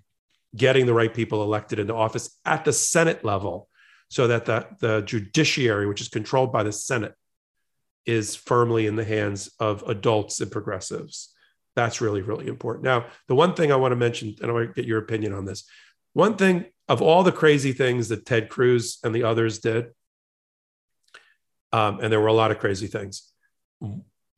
getting 0.57 0.87
the 0.87 0.95
right 0.95 1.13
people 1.13 1.43
elected 1.43 1.79
into 1.79 1.95
office 1.95 2.39
at 2.47 2.65
the 2.65 2.73
Senate 2.73 3.23
level, 3.23 3.69
so 4.09 4.27
that 4.29 4.47
the, 4.47 4.67
the 4.81 5.03
judiciary, 5.03 5.87
which 5.87 6.01
is 6.01 6.09
controlled 6.09 6.51
by 6.51 6.63
the 6.63 6.73
Senate, 6.73 7.15
is 8.07 8.35
firmly 8.35 8.87
in 8.87 8.97
the 8.97 9.05
hands 9.05 9.51
of 9.61 9.83
adults 9.87 10.41
and 10.41 10.51
progressives. 10.51 11.35
That's 11.77 12.01
really, 12.01 12.23
really 12.23 12.47
important. 12.47 12.85
Now, 12.85 13.09
the 13.27 13.35
one 13.35 13.53
thing 13.53 13.71
I 13.71 13.77
want 13.77 13.93
to 13.93 13.97
mention, 13.97 14.35
and 14.41 14.51
I 14.51 14.55
want 14.55 14.69
to 14.69 14.81
get 14.81 14.89
your 14.89 14.99
opinion 14.99 15.35
on 15.35 15.45
this. 15.45 15.65
One 16.15 16.37
thing 16.37 16.65
of 16.89 17.03
all 17.03 17.23
the 17.23 17.31
crazy 17.43 17.73
things 17.73 18.09
that 18.09 18.25
Ted 18.25 18.49
Cruz 18.49 18.99
and 19.05 19.15
the 19.15 19.25
others 19.25 19.59
did, 19.59 19.91
um, 21.71 22.01
and 22.01 22.11
there 22.11 22.21
were 22.21 22.29
a 22.29 22.33
lot 22.33 22.51
of 22.51 22.59
crazy 22.59 22.87
things. 22.87 23.31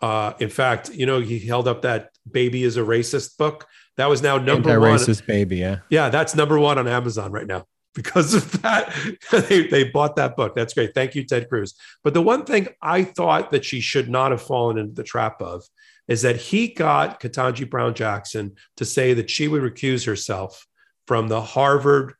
Uh, 0.00 0.32
in 0.38 0.48
fact, 0.48 0.90
you 0.90 1.06
know, 1.06 1.20
he 1.20 1.38
held 1.38 1.68
up 1.68 1.82
that 1.82 2.10
"Baby 2.30 2.64
is 2.64 2.76
a 2.76 2.80
Racist" 2.80 3.36
book. 3.36 3.66
That 3.96 4.08
was 4.08 4.22
now 4.22 4.38
number 4.38 4.70
Anti-racist 4.70 4.82
one. 4.82 4.98
Racist 4.98 5.26
baby, 5.26 5.56
yeah, 5.58 5.78
yeah, 5.90 6.08
that's 6.08 6.34
number 6.34 6.58
one 6.58 6.78
on 6.78 6.88
Amazon 6.88 7.32
right 7.32 7.46
now 7.46 7.66
because 7.94 8.34
of 8.34 8.62
that. 8.62 8.94
they, 9.30 9.66
they 9.66 9.84
bought 9.84 10.16
that 10.16 10.36
book. 10.36 10.54
That's 10.54 10.74
great. 10.74 10.94
Thank 10.94 11.14
you, 11.14 11.24
Ted 11.24 11.48
Cruz. 11.48 11.74
But 12.02 12.14
the 12.14 12.22
one 12.22 12.44
thing 12.44 12.68
I 12.80 13.04
thought 13.04 13.50
that 13.50 13.64
she 13.64 13.80
should 13.80 14.08
not 14.08 14.30
have 14.30 14.42
fallen 14.42 14.78
into 14.78 14.94
the 14.94 15.02
trap 15.02 15.42
of 15.42 15.64
is 16.08 16.22
that 16.22 16.36
he 16.36 16.68
got 16.68 17.20
Ketanji 17.20 17.68
Brown 17.68 17.94
Jackson 17.94 18.56
to 18.78 18.84
say 18.84 19.14
that 19.14 19.30
she 19.30 19.48
would 19.48 19.62
recuse 19.62 20.04
herself 20.04 20.66
from 21.06 21.28
the 21.28 21.40
Harvard 21.40 22.14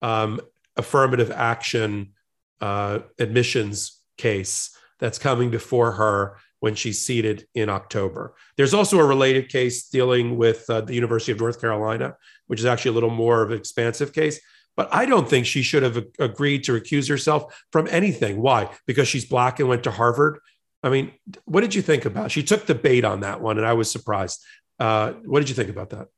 um, 0.00 0.40
affirmative 0.76 1.30
action 1.30 2.12
uh, 2.60 3.00
admissions 3.18 4.00
case 4.16 4.76
that's 5.00 5.18
coming 5.18 5.50
before 5.50 5.92
her 5.92 6.36
when 6.62 6.76
she's 6.76 7.04
seated 7.04 7.44
in 7.56 7.68
October. 7.68 8.36
There's 8.56 8.72
also 8.72 9.00
a 9.00 9.04
related 9.04 9.48
case 9.48 9.88
dealing 9.88 10.36
with 10.36 10.70
uh, 10.70 10.80
the 10.80 10.94
University 10.94 11.32
of 11.32 11.40
North 11.40 11.60
Carolina, 11.60 12.16
which 12.46 12.60
is 12.60 12.66
actually 12.66 12.92
a 12.92 12.94
little 12.94 13.10
more 13.10 13.42
of 13.42 13.50
an 13.50 13.58
expansive 13.58 14.12
case. 14.12 14.40
But 14.76 14.88
I 14.94 15.04
don't 15.04 15.28
think 15.28 15.44
she 15.44 15.62
should 15.62 15.82
have 15.82 16.04
agreed 16.20 16.62
to 16.64 16.72
recuse 16.80 17.08
herself 17.08 17.64
from 17.72 17.88
anything. 17.90 18.40
Why? 18.40 18.70
Because 18.86 19.08
she's 19.08 19.24
black 19.24 19.58
and 19.58 19.68
went 19.68 19.82
to 19.84 19.90
Harvard. 19.90 20.38
I 20.84 20.90
mean, 20.90 21.10
what 21.46 21.62
did 21.62 21.74
you 21.74 21.82
think 21.82 22.04
about? 22.04 22.30
She 22.30 22.44
took 22.44 22.66
the 22.66 22.76
bait 22.76 23.04
on 23.04 23.20
that 23.20 23.40
one, 23.40 23.58
and 23.58 23.66
I 23.66 23.72
was 23.72 23.90
surprised. 23.90 24.40
Uh, 24.78 25.14
what 25.24 25.40
did 25.40 25.48
you 25.48 25.56
think 25.56 25.68
about 25.68 25.90
that? 25.90 26.10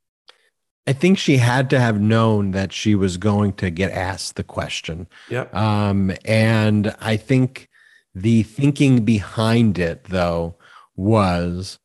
I 0.87 0.93
think 0.93 1.16
she 1.16 1.39
had 1.39 1.71
to 1.71 1.81
have 1.81 1.99
known 1.99 2.51
that 2.51 2.71
she 2.71 2.95
was 2.95 3.16
going 3.16 3.55
to 3.55 3.71
get 3.71 3.93
asked 3.93 4.37
the 4.37 4.45
question. 4.45 5.07
Yeah. 5.31 5.47
Um, 5.55 6.12
and 6.27 6.95
I 7.01 7.16
think 7.16 7.71
the 8.15 8.43
thinking 8.45 9.05
behind 9.05 9.78
it, 9.78 10.05
though, 10.05 10.57
was 10.97 11.78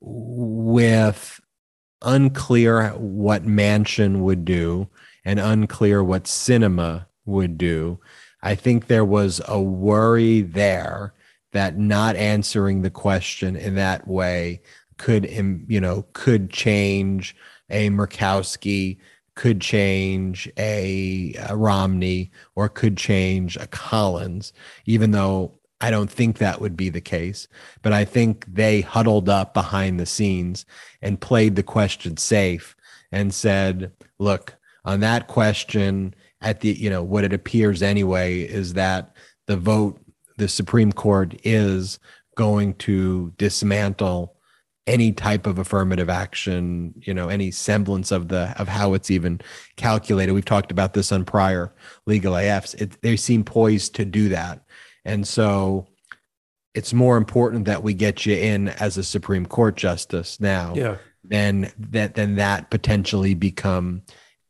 with 0.00 1.40
unclear 2.02 2.90
what 2.90 3.44
Manchin 3.44 4.20
would 4.20 4.44
do 4.44 4.88
and 5.24 5.40
unclear 5.40 6.04
what 6.04 6.24
Sinema 6.24 7.06
would 7.24 7.56
do. 7.58 7.98
I 8.42 8.54
think 8.54 8.86
there 8.86 9.04
was 9.04 9.40
a 9.48 9.60
worry 9.60 10.42
there 10.42 11.14
that 11.52 11.78
not 11.78 12.16
answering 12.16 12.82
the 12.82 12.90
question 12.90 13.56
in 13.56 13.76
that 13.76 14.06
way 14.06 14.60
could, 14.98 15.24
you 15.30 15.80
know, 15.80 16.04
could 16.12 16.50
change 16.50 17.34
a 17.70 17.88
Murkowski, 17.90 18.98
could 19.34 19.60
change 19.60 20.50
a, 20.58 21.34
a 21.48 21.56
Romney, 21.56 22.30
or 22.54 22.68
could 22.68 22.96
change 22.96 23.56
a 23.56 23.66
Collins, 23.66 24.52
even 24.84 25.10
though 25.10 25.58
I 25.80 25.90
don't 25.90 26.10
think 26.10 26.38
that 26.38 26.60
would 26.60 26.76
be 26.76 26.88
the 26.88 27.00
case. 27.00 27.48
But 27.82 27.92
I 27.92 28.04
think 28.04 28.46
they 28.46 28.80
huddled 28.80 29.28
up 29.28 29.54
behind 29.54 29.98
the 29.98 30.06
scenes 30.06 30.64
and 31.02 31.20
played 31.20 31.56
the 31.56 31.62
question 31.62 32.16
safe 32.16 32.76
and 33.12 33.34
said, 33.34 33.92
look, 34.18 34.56
on 34.84 35.00
that 35.00 35.28
question, 35.28 36.14
at 36.40 36.60
the, 36.60 36.72
you 36.72 36.90
know, 36.90 37.02
what 37.02 37.24
it 37.24 37.32
appears 37.32 37.82
anyway 37.82 38.40
is 38.40 38.74
that 38.74 39.16
the 39.46 39.56
vote, 39.56 40.00
the 40.36 40.48
Supreme 40.48 40.92
Court 40.92 41.34
is 41.44 41.98
going 42.36 42.74
to 42.74 43.32
dismantle 43.36 44.34
any 44.86 45.12
type 45.12 45.46
of 45.46 45.58
affirmative 45.58 46.10
action 46.10 46.92
you 47.00 47.14
know 47.14 47.28
any 47.28 47.50
semblance 47.50 48.12
of 48.12 48.28
the 48.28 48.54
of 48.58 48.68
how 48.68 48.92
it's 48.92 49.10
even 49.10 49.40
calculated 49.76 50.32
we've 50.32 50.44
talked 50.44 50.70
about 50.70 50.92
this 50.92 51.10
on 51.10 51.24
prior 51.24 51.72
legal 52.06 52.34
afs 52.34 52.74
it, 52.80 53.00
they 53.00 53.16
seem 53.16 53.42
poised 53.42 53.94
to 53.94 54.04
do 54.04 54.28
that 54.28 54.62
and 55.04 55.26
so 55.26 55.86
it's 56.74 56.92
more 56.92 57.16
important 57.16 57.66
that 57.66 57.82
we 57.82 57.94
get 57.94 58.26
you 58.26 58.34
in 58.34 58.68
as 58.68 58.96
a 58.98 59.04
supreme 59.04 59.46
court 59.46 59.76
justice 59.76 60.40
now 60.40 60.74
yeah. 60.74 60.96
than 61.22 61.70
that 61.78 62.14
than 62.14 62.36
that 62.36 62.70
potentially 62.70 63.34
become 63.34 64.02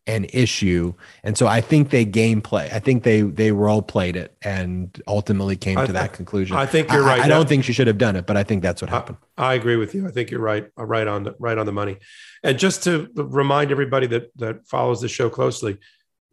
an 0.07 0.27
issue. 0.33 0.93
And 1.23 1.37
so 1.37 1.47
I 1.47 1.61
think 1.61 1.91
they 1.91 2.05
gameplay. 2.05 2.73
I 2.73 2.79
think 2.79 3.05
they 3.05 3.23
they 3.23 3.53
role 3.53 3.83
played 3.83 4.17
it 4.17 4.37
and 4.43 5.01
ultimately 5.07 5.57
came 5.57 5.79
I, 5.79 5.87
to 5.87 5.93
that 5.93 6.13
conclusion. 6.13 6.57
I 6.57 6.67
think 6.67 6.93
you're 6.93 7.03
right. 7.03 7.21
I, 7.21 7.25
I 7.25 7.29
don't 7.29 7.49
think 7.49 7.65
she 7.65 7.73
should 7.73 7.87
have 7.87 7.99
done 7.99 8.17
it, 8.17 8.27
but 8.27 8.37
I 8.37 8.43
think 8.43 8.63
that's 8.63 8.83
what 8.83 8.91
happened. 8.91 9.19
I, 9.39 9.53
I, 9.53 9.55
agree 9.55 9.77
with 9.77 9.95
you. 9.95 10.07
I 10.07 10.11
think 10.11 10.31
you're 10.31 10.41
right. 10.41 10.69
Uh, 10.79 10.85
right 10.85 11.07
on 11.07 11.25
the 11.25 11.35
right 11.39 11.57
on 11.57 11.65
the 11.65 11.73
money. 11.73 11.99
And 12.43 12.59
just 12.59 12.85
to 12.85 13.09
remind 13.15 13.71
everybody 13.71 14.07
that 14.09 14.37
that 14.37 14.67
follows 14.67 15.01
the 15.01 15.09
show 15.09 15.31
closely, 15.31 15.79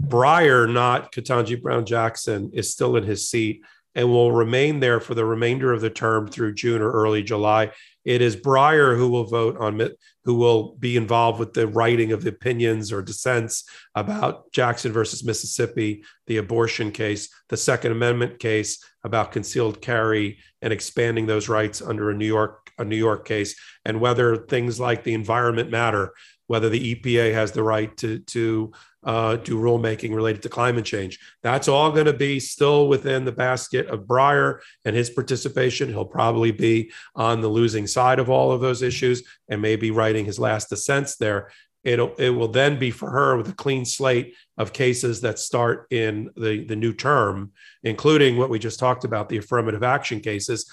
Breyer, 0.02 0.72
not 0.72 1.14
Ketanji 1.14 1.62
Brown 1.62 1.86
Jackson, 1.86 2.52
is 2.54 2.72
still 2.72 2.98
in 2.98 3.04
his 3.04 3.30
seat 3.30 3.64
and 3.96 4.10
will 4.10 4.32
remain 4.32 4.80
there 4.80 5.00
for 5.00 5.16
the 5.16 5.26
remainder 5.26 5.74
of 5.74 5.82
the 5.82 5.90
term 5.90 6.28
through 6.28 6.54
June 6.54 6.82
or 6.82 6.92
early 6.92 7.24
July. 7.24 7.72
It 8.04 8.22
is 8.22 8.36
Breyer 8.36 8.98
who 8.98 9.10
will 9.10 9.26
vote 9.26 9.58
on, 9.58 9.82
who 10.24 10.36
will 10.36 10.76
be 10.76 10.98
involved 10.98 11.40
with 11.40 11.54
the 11.54 11.68
writing 11.68 12.12
of 12.12 12.24
the 12.24 12.30
opinions 12.30 12.92
or 12.92 13.02
dissents 13.02 13.64
about 13.94 14.52
Jackson 14.52 14.92
versus 14.92 15.24
Mississippi, 15.24 16.04
the 16.26 16.38
abortion 16.38 16.92
case, 16.92 17.30
the 17.50 17.58
Second 17.58 17.92
Amendment 17.92 18.40
case 18.40 18.84
about 19.04 19.32
concealed 19.32 19.82
carry 19.82 20.40
and 20.62 20.74
expanding 20.74 21.28
those 21.28 21.50
rights 21.50 21.82
under 21.82 22.10
a 22.10 22.16
New 22.16 22.26
York 22.26 22.62
a 22.78 22.86
New 22.86 22.98
York 22.98 23.26
case, 23.26 23.56
and 23.86 24.02
whether 24.02 24.36
things 24.36 24.80
like 24.80 25.04
the 25.04 25.14
environment 25.14 25.70
matter, 25.70 26.14
whether 26.52 26.68
the 26.68 26.96
EPA 26.96 27.34
has 27.34 27.54
the 27.54 27.64
right 27.64 27.96
to 27.96 28.20
to 28.20 28.74
uh, 29.06 29.38
do 29.38 29.58
rulemaking 29.58 30.14
related 30.14 30.42
to 30.42 30.50
climate 30.50 30.84
change. 30.84 31.18
That's 31.42 31.70
all 31.70 31.94
going 31.94 32.08
to 32.08 32.14
be 32.14 32.42
still 32.42 32.90
within 32.90 33.24
the 33.24 33.32
basket 33.32 33.88
of 33.88 34.02
Breyer 34.02 34.60
and 34.84 34.94
his 34.94 35.10
participation. 35.10 35.88
He'll 35.88 36.04
probably 36.04 36.52
be 36.52 36.92
on 37.16 37.40
the 37.40 37.48
losing 37.48 37.88
side 37.88 38.20
of 38.20 38.30
all 38.30 38.52
of 38.52 38.60
those 38.60 38.82
issues 38.82 39.24
and 39.48 39.62
maybe 39.62 39.92
writing 39.92 40.26
his 40.26 40.40
last 40.40 40.70
dissents 40.70 41.16
there. 41.16 41.52
It'll 41.86 42.14
it 42.16 42.32
will 42.32 42.50
then 42.50 42.78
be 42.78 42.92
for 42.92 43.10
her 43.10 43.38
with 43.38 43.48
a 43.48 43.54
clean 43.54 43.86
slate 43.86 44.36
of 44.58 44.74
cases 44.74 45.22
that 45.22 45.40
start 45.40 45.88
in 45.90 46.32
the, 46.36 46.66
the 46.66 46.76
new 46.76 46.92
term, 46.92 47.54
including 47.82 48.36
what 48.36 48.50
we 48.50 48.60
just 48.60 48.78
talked 48.78 49.06
about, 49.06 49.30
the 49.30 49.38
affirmative 49.38 49.84
action 49.84 50.20
cases, 50.20 50.70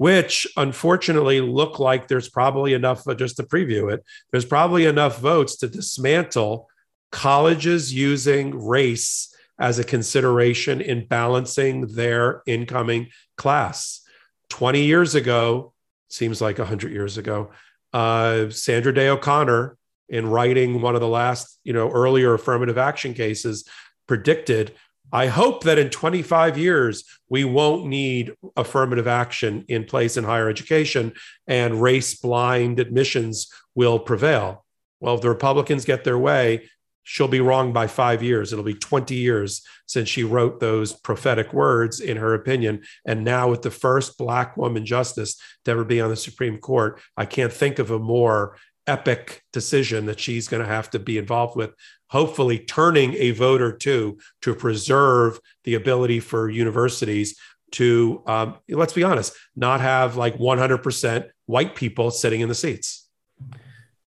which 0.00 0.46
unfortunately 0.56 1.42
look 1.42 1.78
like 1.78 2.08
there's 2.08 2.30
probably 2.30 2.72
enough, 2.72 3.04
just 3.18 3.36
to 3.36 3.42
preview 3.42 3.92
it, 3.92 4.02
there's 4.30 4.46
probably 4.46 4.86
enough 4.86 5.18
votes 5.20 5.56
to 5.56 5.68
dismantle 5.68 6.66
colleges 7.12 7.92
using 7.92 8.58
race 8.66 9.30
as 9.58 9.78
a 9.78 9.84
consideration 9.84 10.80
in 10.80 11.06
balancing 11.06 11.86
their 11.88 12.42
incoming 12.46 13.08
class. 13.36 14.00
20 14.48 14.84
years 14.84 15.14
ago, 15.14 15.74
seems 16.08 16.40
like 16.40 16.56
100 16.56 16.90
years 16.90 17.18
ago, 17.18 17.50
uh, 17.92 18.48
Sandra 18.48 18.94
Day 18.94 19.10
O'Connor, 19.10 19.76
in 20.08 20.26
writing 20.26 20.80
one 20.80 20.94
of 20.94 21.02
the 21.02 21.08
last, 21.08 21.60
you 21.62 21.74
know, 21.74 21.90
earlier 21.90 22.32
affirmative 22.32 22.78
action 22.78 23.12
cases, 23.12 23.68
predicted 24.08 24.72
I 25.12 25.26
hope 25.26 25.64
that 25.64 25.78
in 25.78 25.90
25 25.90 26.56
years, 26.56 27.04
we 27.28 27.44
won't 27.44 27.86
need 27.86 28.34
affirmative 28.56 29.06
action 29.06 29.64
in 29.68 29.84
place 29.84 30.16
in 30.16 30.24
higher 30.24 30.48
education 30.48 31.12
and 31.46 31.82
race 31.82 32.14
blind 32.14 32.78
admissions 32.78 33.48
will 33.74 33.98
prevail. 33.98 34.64
Well, 35.00 35.14
if 35.14 35.20
the 35.20 35.28
Republicans 35.28 35.84
get 35.84 36.04
their 36.04 36.18
way, 36.18 36.68
she'll 37.02 37.28
be 37.28 37.40
wrong 37.40 37.72
by 37.72 37.86
five 37.86 38.22
years. 38.22 38.52
It'll 38.52 38.64
be 38.64 38.74
20 38.74 39.14
years 39.14 39.62
since 39.86 40.08
she 40.08 40.22
wrote 40.22 40.60
those 40.60 40.92
prophetic 40.92 41.52
words, 41.52 41.98
in 42.00 42.16
her 42.18 42.34
opinion. 42.34 42.82
And 43.04 43.24
now, 43.24 43.50
with 43.50 43.62
the 43.62 43.70
first 43.70 44.18
Black 44.18 44.56
woman 44.56 44.84
justice 44.84 45.40
to 45.64 45.70
ever 45.72 45.84
be 45.84 46.00
on 46.00 46.10
the 46.10 46.16
Supreme 46.16 46.58
Court, 46.58 47.00
I 47.16 47.24
can't 47.24 47.52
think 47.52 47.78
of 47.78 47.90
a 47.90 47.98
more 47.98 48.56
epic 48.86 49.42
decision 49.52 50.06
that 50.06 50.20
she's 50.20 50.48
going 50.48 50.62
to 50.62 50.68
have 50.68 50.90
to 50.90 50.98
be 50.98 51.18
involved 51.18 51.56
with 51.56 51.70
hopefully 52.10 52.58
turning 52.58 53.14
a 53.14 53.30
vote 53.30 53.62
or 53.62 53.72
two 53.72 54.18
to 54.42 54.54
preserve 54.54 55.40
the 55.64 55.74
ability 55.74 56.20
for 56.20 56.50
universities 56.50 57.38
to 57.72 58.22
um, 58.26 58.56
let's 58.68 58.92
be 58.92 59.04
honest 59.04 59.32
not 59.56 59.80
have 59.80 60.16
like 60.16 60.36
100% 60.36 61.28
white 61.46 61.74
people 61.74 62.10
sitting 62.10 62.40
in 62.40 62.48
the 62.48 62.54
seats. 62.54 63.08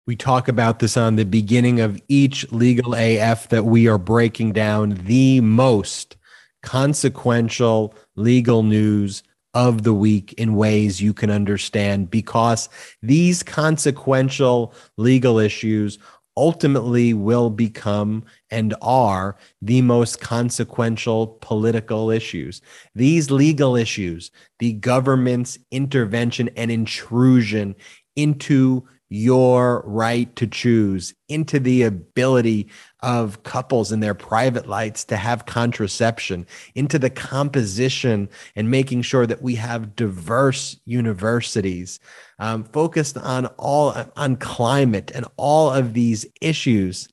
We 0.08 0.16
talk 0.16 0.48
about 0.48 0.80
this 0.80 0.98
on 0.98 1.18
the 1.18 1.26
beginning 1.26 1.82
of 1.82 2.02
each 2.08 2.52
legal 2.52 2.96
AF 2.96 3.50
that 3.50 3.66
we 3.66 3.88
are 3.88 4.00
breaking 4.00 4.54
down 4.54 5.00
the 5.06 5.40
most 5.42 6.18
consequential 6.64 7.94
legal 8.16 8.64
news 8.64 9.24
of 9.54 9.84
the 9.84 9.94
week 9.94 10.34
in 10.34 10.56
ways 10.56 11.02
you 11.02 11.14
can 11.14 11.30
understand 11.30 12.10
because 12.10 12.70
these 13.02 13.44
consequential 13.44 14.74
legal 14.98 15.40
issues 15.40 15.98
ultimately 16.40 17.14
will 17.14 17.50
become 17.50 18.24
and 18.50 18.74
are 18.82 19.36
the 19.62 19.82
most 19.82 20.22
consequential 20.22 21.38
political 21.42 22.10
issues. 22.10 22.62
These 22.96 23.30
legal 23.30 23.76
issues, 23.76 24.32
the 24.60 24.72
government's 24.72 25.60
intervention 25.70 26.50
and 26.56 26.72
intrusion 26.72 27.76
into 28.16 28.88
your 29.10 29.84
right 29.86 30.34
to 30.38 30.48
choose 30.48 31.14
into 31.28 31.60
the 31.60 31.84
ability 31.84 32.70
of 33.02 33.44
couples 33.44 33.92
in 33.92 34.00
their 34.00 34.14
private 34.14 34.68
lives 34.68 35.06
to 35.06 35.18
have 35.18 35.46
contraception, 35.46 36.46
into 36.76 37.00
the 37.00 37.10
composition 37.10 38.30
and 38.56 38.70
making 38.70 39.02
sure 39.02 39.26
that 39.26 39.42
we 39.42 39.56
have 39.56 39.96
diverse 39.96 40.80
universities 40.86 42.00
um, 42.40 42.64
focused 42.64 43.18
on 43.18 43.46
all 43.58 43.96
on 44.16 44.36
climate 44.36 45.12
and 45.14 45.26
all 45.38 45.72
of 45.72 45.94
these 45.94 46.26
issues. 46.42 47.08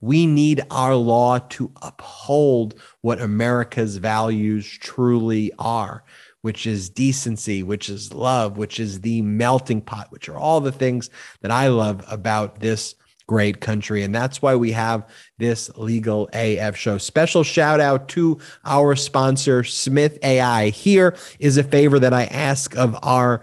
We 0.00 0.26
need 0.26 0.62
our 0.70 0.94
law 0.94 1.38
to 1.38 1.72
uphold 1.82 2.80
what 3.02 3.20
America's 3.20 3.96
values 3.96 4.66
truly 4.66 5.52
are 5.58 6.04
which 6.42 6.66
is 6.66 6.90
decency, 6.90 7.62
which 7.62 7.88
is 7.88 8.12
love, 8.12 8.58
which 8.58 8.78
is 8.78 9.00
the 9.00 9.22
melting 9.22 9.80
pot, 9.80 10.10
which 10.10 10.28
are 10.28 10.36
all 10.36 10.60
the 10.60 10.72
things 10.72 11.08
that 11.40 11.50
I 11.50 11.68
love 11.68 12.04
about 12.08 12.60
this 12.60 12.96
great 13.32 13.62
country. 13.62 14.02
And 14.02 14.14
that's 14.14 14.42
why 14.42 14.54
we 14.54 14.72
have 14.72 15.08
this 15.38 15.70
Legal 15.78 16.28
AF 16.34 16.76
show. 16.76 16.98
Special 16.98 17.42
shout 17.42 17.80
out 17.80 18.06
to 18.08 18.38
our 18.66 18.94
sponsor, 18.94 19.64
Smith 19.64 20.18
AI. 20.22 20.68
Here 20.68 21.16
is 21.38 21.56
a 21.56 21.62
favor 21.62 21.98
that 21.98 22.12
I 22.12 22.24
ask 22.24 22.76
of 22.76 22.94
our 23.02 23.40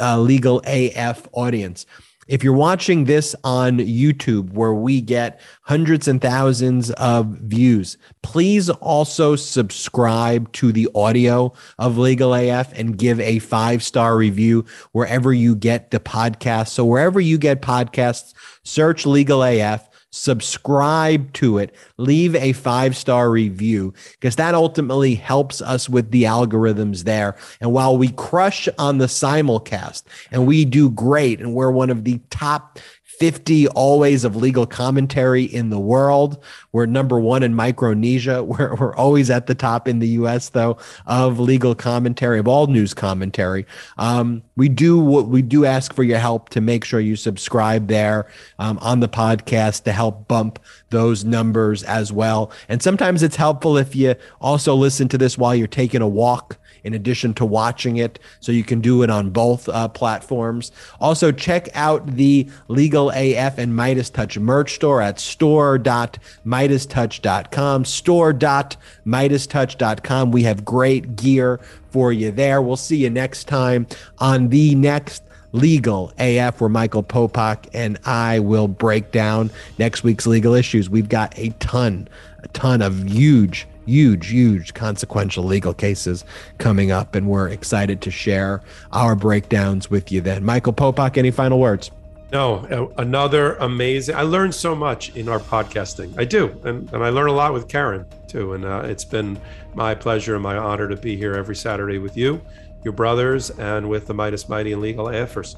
uh, 0.00 0.18
Legal 0.18 0.62
AF 0.64 1.28
audience. 1.32 1.84
If 2.26 2.44
you're 2.44 2.52
watching 2.52 3.04
this 3.04 3.34
on 3.42 3.78
YouTube, 3.78 4.52
where 4.52 4.74
we 4.74 5.00
get 5.00 5.40
hundreds 5.62 6.08
and 6.08 6.20
thousands 6.20 6.90
of 6.92 7.26
views, 7.26 7.96
please 8.22 8.68
also 8.68 9.34
subscribe 9.34 10.52
to 10.52 10.70
the 10.70 10.88
audio 10.94 11.54
of 11.78 11.96
Legal 11.96 12.34
AF 12.34 12.70
and 12.78 12.98
give 12.98 13.18
a 13.20 13.38
five 13.38 13.82
star 13.82 14.16
review 14.16 14.66
wherever 14.92 15.32
you 15.32 15.54
get 15.54 15.90
the 15.90 16.00
podcast. 16.00 16.68
So, 16.68 16.84
wherever 16.84 17.18
you 17.18 17.38
get 17.38 17.62
podcasts, 17.62 18.34
search 18.68 19.06
Legal 19.06 19.42
AF 19.42 19.88
subscribe 20.10 21.30
to 21.34 21.58
it, 21.58 21.74
leave 21.98 22.34
a 22.34 22.52
five 22.52 22.96
star 22.96 23.30
review, 23.30 23.92
because 24.12 24.36
that 24.36 24.54
ultimately 24.54 25.14
helps 25.14 25.60
us 25.60 25.88
with 25.88 26.10
the 26.10 26.24
algorithms 26.24 27.04
there. 27.04 27.36
And 27.60 27.72
while 27.72 27.96
we 27.96 28.08
crush 28.12 28.68
on 28.78 28.98
the 28.98 29.06
simulcast 29.06 30.04
and 30.30 30.46
we 30.46 30.64
do 30.64 30.90
great, 30.90 31.40
and 31.40 31.54
we're 31.54 31.70
one 31.70 31.90
of 31.90 32.04
the 32.04 32.20
top 32.30 32.78
50 33.18 33.66
always 33.68 34.24
of 34.24 34.36
legal 34.36 34.66
commentary 34.66 35.42
in 35.42 35.70
the 35.70 35.78
world. 35.78 36.42
We're 36.72 36.86
number 36.86 37.18
one 37.18 37.42
in 37.42 37.54
Micronesia. 37.54 38.44
We're, 38.48 38.74
we're 38.76 38.94
always 38.94 39.30
at 39.30 39.46
the 39.46 39.54
top 39.54 39.88
in 39.88 39.98
the 39.98 40.08
US, 40.08 40.50
though, 40.50 40.78
of 41.06 41.40
legal 41.40 41.74
commentary, 41.74 42.38
of 42.38 42.46
all 42.46 42.66
news 42.66 42.94
commentary. 42.94 43.66
Um, 43.98 44.42
we 44.56 44.68
do 44.68 44.98
what 44.98 45.28
we 45.28 45.42
do 45.42 45.64
ask 45.64 45.92
for 45.92 46.02
your 46.02 46.18
help 46.18 46.48
to 46.50 46.60
make 46.60 46.84
sure 46.84 47.00
you 47.00 47.16
subscribe 47.16 47.88
there 47.88 48.28
um, 48.58 48.78
on 48.78 49.00
the 49.00 49.08
podcast 49.08 49.84
to 49.84 49.92
help 49.92 50.28
bump 50.28 50.58
those 50.90 51.24
numbers 51.24 51.82
as 51.82 52.12
well. 52.12 52.52
And 52.68 52.82
sometimes 52.82 53.22
it's 53.22 53.36
helpful 53.36 53.76
if 53.76 53.96
you 53.96 54.14
also 54.40 54.74
listen 54.74 55.08
to 55.08 55.18
this 55.18 55.36
while 55.36 55.54
you're 55.54 55.66
taking 55.66 56.02
a 56.02 56.08
walk 56.08 56.58
in 56.84 56.94
addition 56.94 57.34
to 57.34 57.44
watching 57.44 57.96
it. 57.96 58.20
So 58.40 58.52
you 58.52 58.62
can 58.64 58.80
do 58.80 59.02
it 59.02 59.10
on 59.10 59.28
both 59.30 59.68
uh, 59.68 59.88
platforms. 59.88 60.70
Also, 61.00 61.32
check 61.32 61.68
out 61.74 62.06
the 62.06 62.48
Legal 62.68 63.10
AF 63.10 63.58
and 63.58 63.72
MeidasTouch 63.72 64.40
merch 64.40 64.74
store 64.74 65.02
at 65.02 65.20
store.meidastouch.com. 65.20 67.84
Store.meidastouch.com. 67.84 70.30
We 70.30 70.44
have 70.44 70.64
great 70.64 71.16
gear 71.16 71.60
for 71.90 72.12
you 72.12 72.30
there. 72.30 72.62
We'll 72.62 72.76
see 72.76 72.98
you 72.98 73.10
next 73.10 73.48
time 73.48 73.88
on 74.18 74.48
the 74.48 74.74
next 74.74 75.22
Legal 75.52 76.12
AF, 76.18 76.60
where 76.60 76.68
Michael 76.68 77.02
Popok 77.02 77.68
and 77.72 77.98
I 78.04 78.40
will 78.40 78.68
break 78.68 79.12
down 79.12 79.50
next 79.78 80.04
week's 80.04 80.26
legal 80.26 80.52
issues. 80.54 80.90
We've 80.90 81.08
got 81.08 81.32
a 81.38 81.50
ton, 81.58 82.08
a 82.42 82.48
ton 82.48 82.82
of 82.82 83.08
huge 83.08 83.66
huge, 83.88 84.28
huge 84.28 84.74
consequential 84.74 85.44
legal 85.44 85.72
cases 85.72 86.24
coming 86.58 86.90
up, 86.90 87.14
and 87.14 87.26
we're 87.26 87.48
excited 87.48 88.00
to 88.02 88.10
share 88.10 88.62
our 88.92 89.16
breakdowns 89.16 89.90
with 89.90 90.12
you 90.12 90.20
then. 90.20 90.44
Michael 90.44 90.72
Popok, 90.72 91.16
any 91.16 91.30
final 91.30 91.58
words? 91.58 91.90
No, 92.30 92.92
another 92.98 93.54
amazing. 93.54 94.14
I 94.14 94.22
learned 94.22 94.54
so 94.54 94.74
much 94.74 95.16
in 95.16 95.30
our 95.30 95.38
podcasting. 95.38 96.18
I 96.18 96.24
do, 96.24 96.60
and, 96.64 96.92
and 96.92 97.02
I 97.02 97.08
learn 97.08 97.28
a 97.28 97.32
lot 97.32 97.54
with 97.54 97.68
Karen 97.68 98.04
too. 98.26 98.52
And 98.52 98.66
uh, 98.66 98.82
it's 98.84 99.04
been 99.04 99.40
my 99.74 99.94
pleasure 99.94 100.34
and 100.34 100.42
my 100.42 100.56
honor 100.58 100.88
to 100.88 100.96
be 100.96 101.16
here 101.16 101.34
every 101.34 101.56
Saturday 101.56 101.98
with 101.98 102.18
you, 102.18 102.42
your 102.84 102.92
brothers, 102.92 103.48
and 103.50 103.88
with 103.88 104.06
the 104.06 104.14
Meidas 104.14 104.46
Mighty 104.46 104.72
and 104.72 104.82
Legal 104.82 105.06
AFers. 105.06 105.56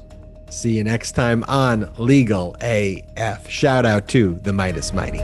See 0.49 0.77
you 0.77 0.83
next 0.85 1.11
time 1.11 1.43
on 1.49 1.91
Legal 1.97 2.55
AF. 2.61 3.49
Shout 3.49 3.85
out 3.85 4.07
to 4.09 4.35
the 4.43 4.51
Meidas 4.51 4.93
Mighty. 4.93 5.19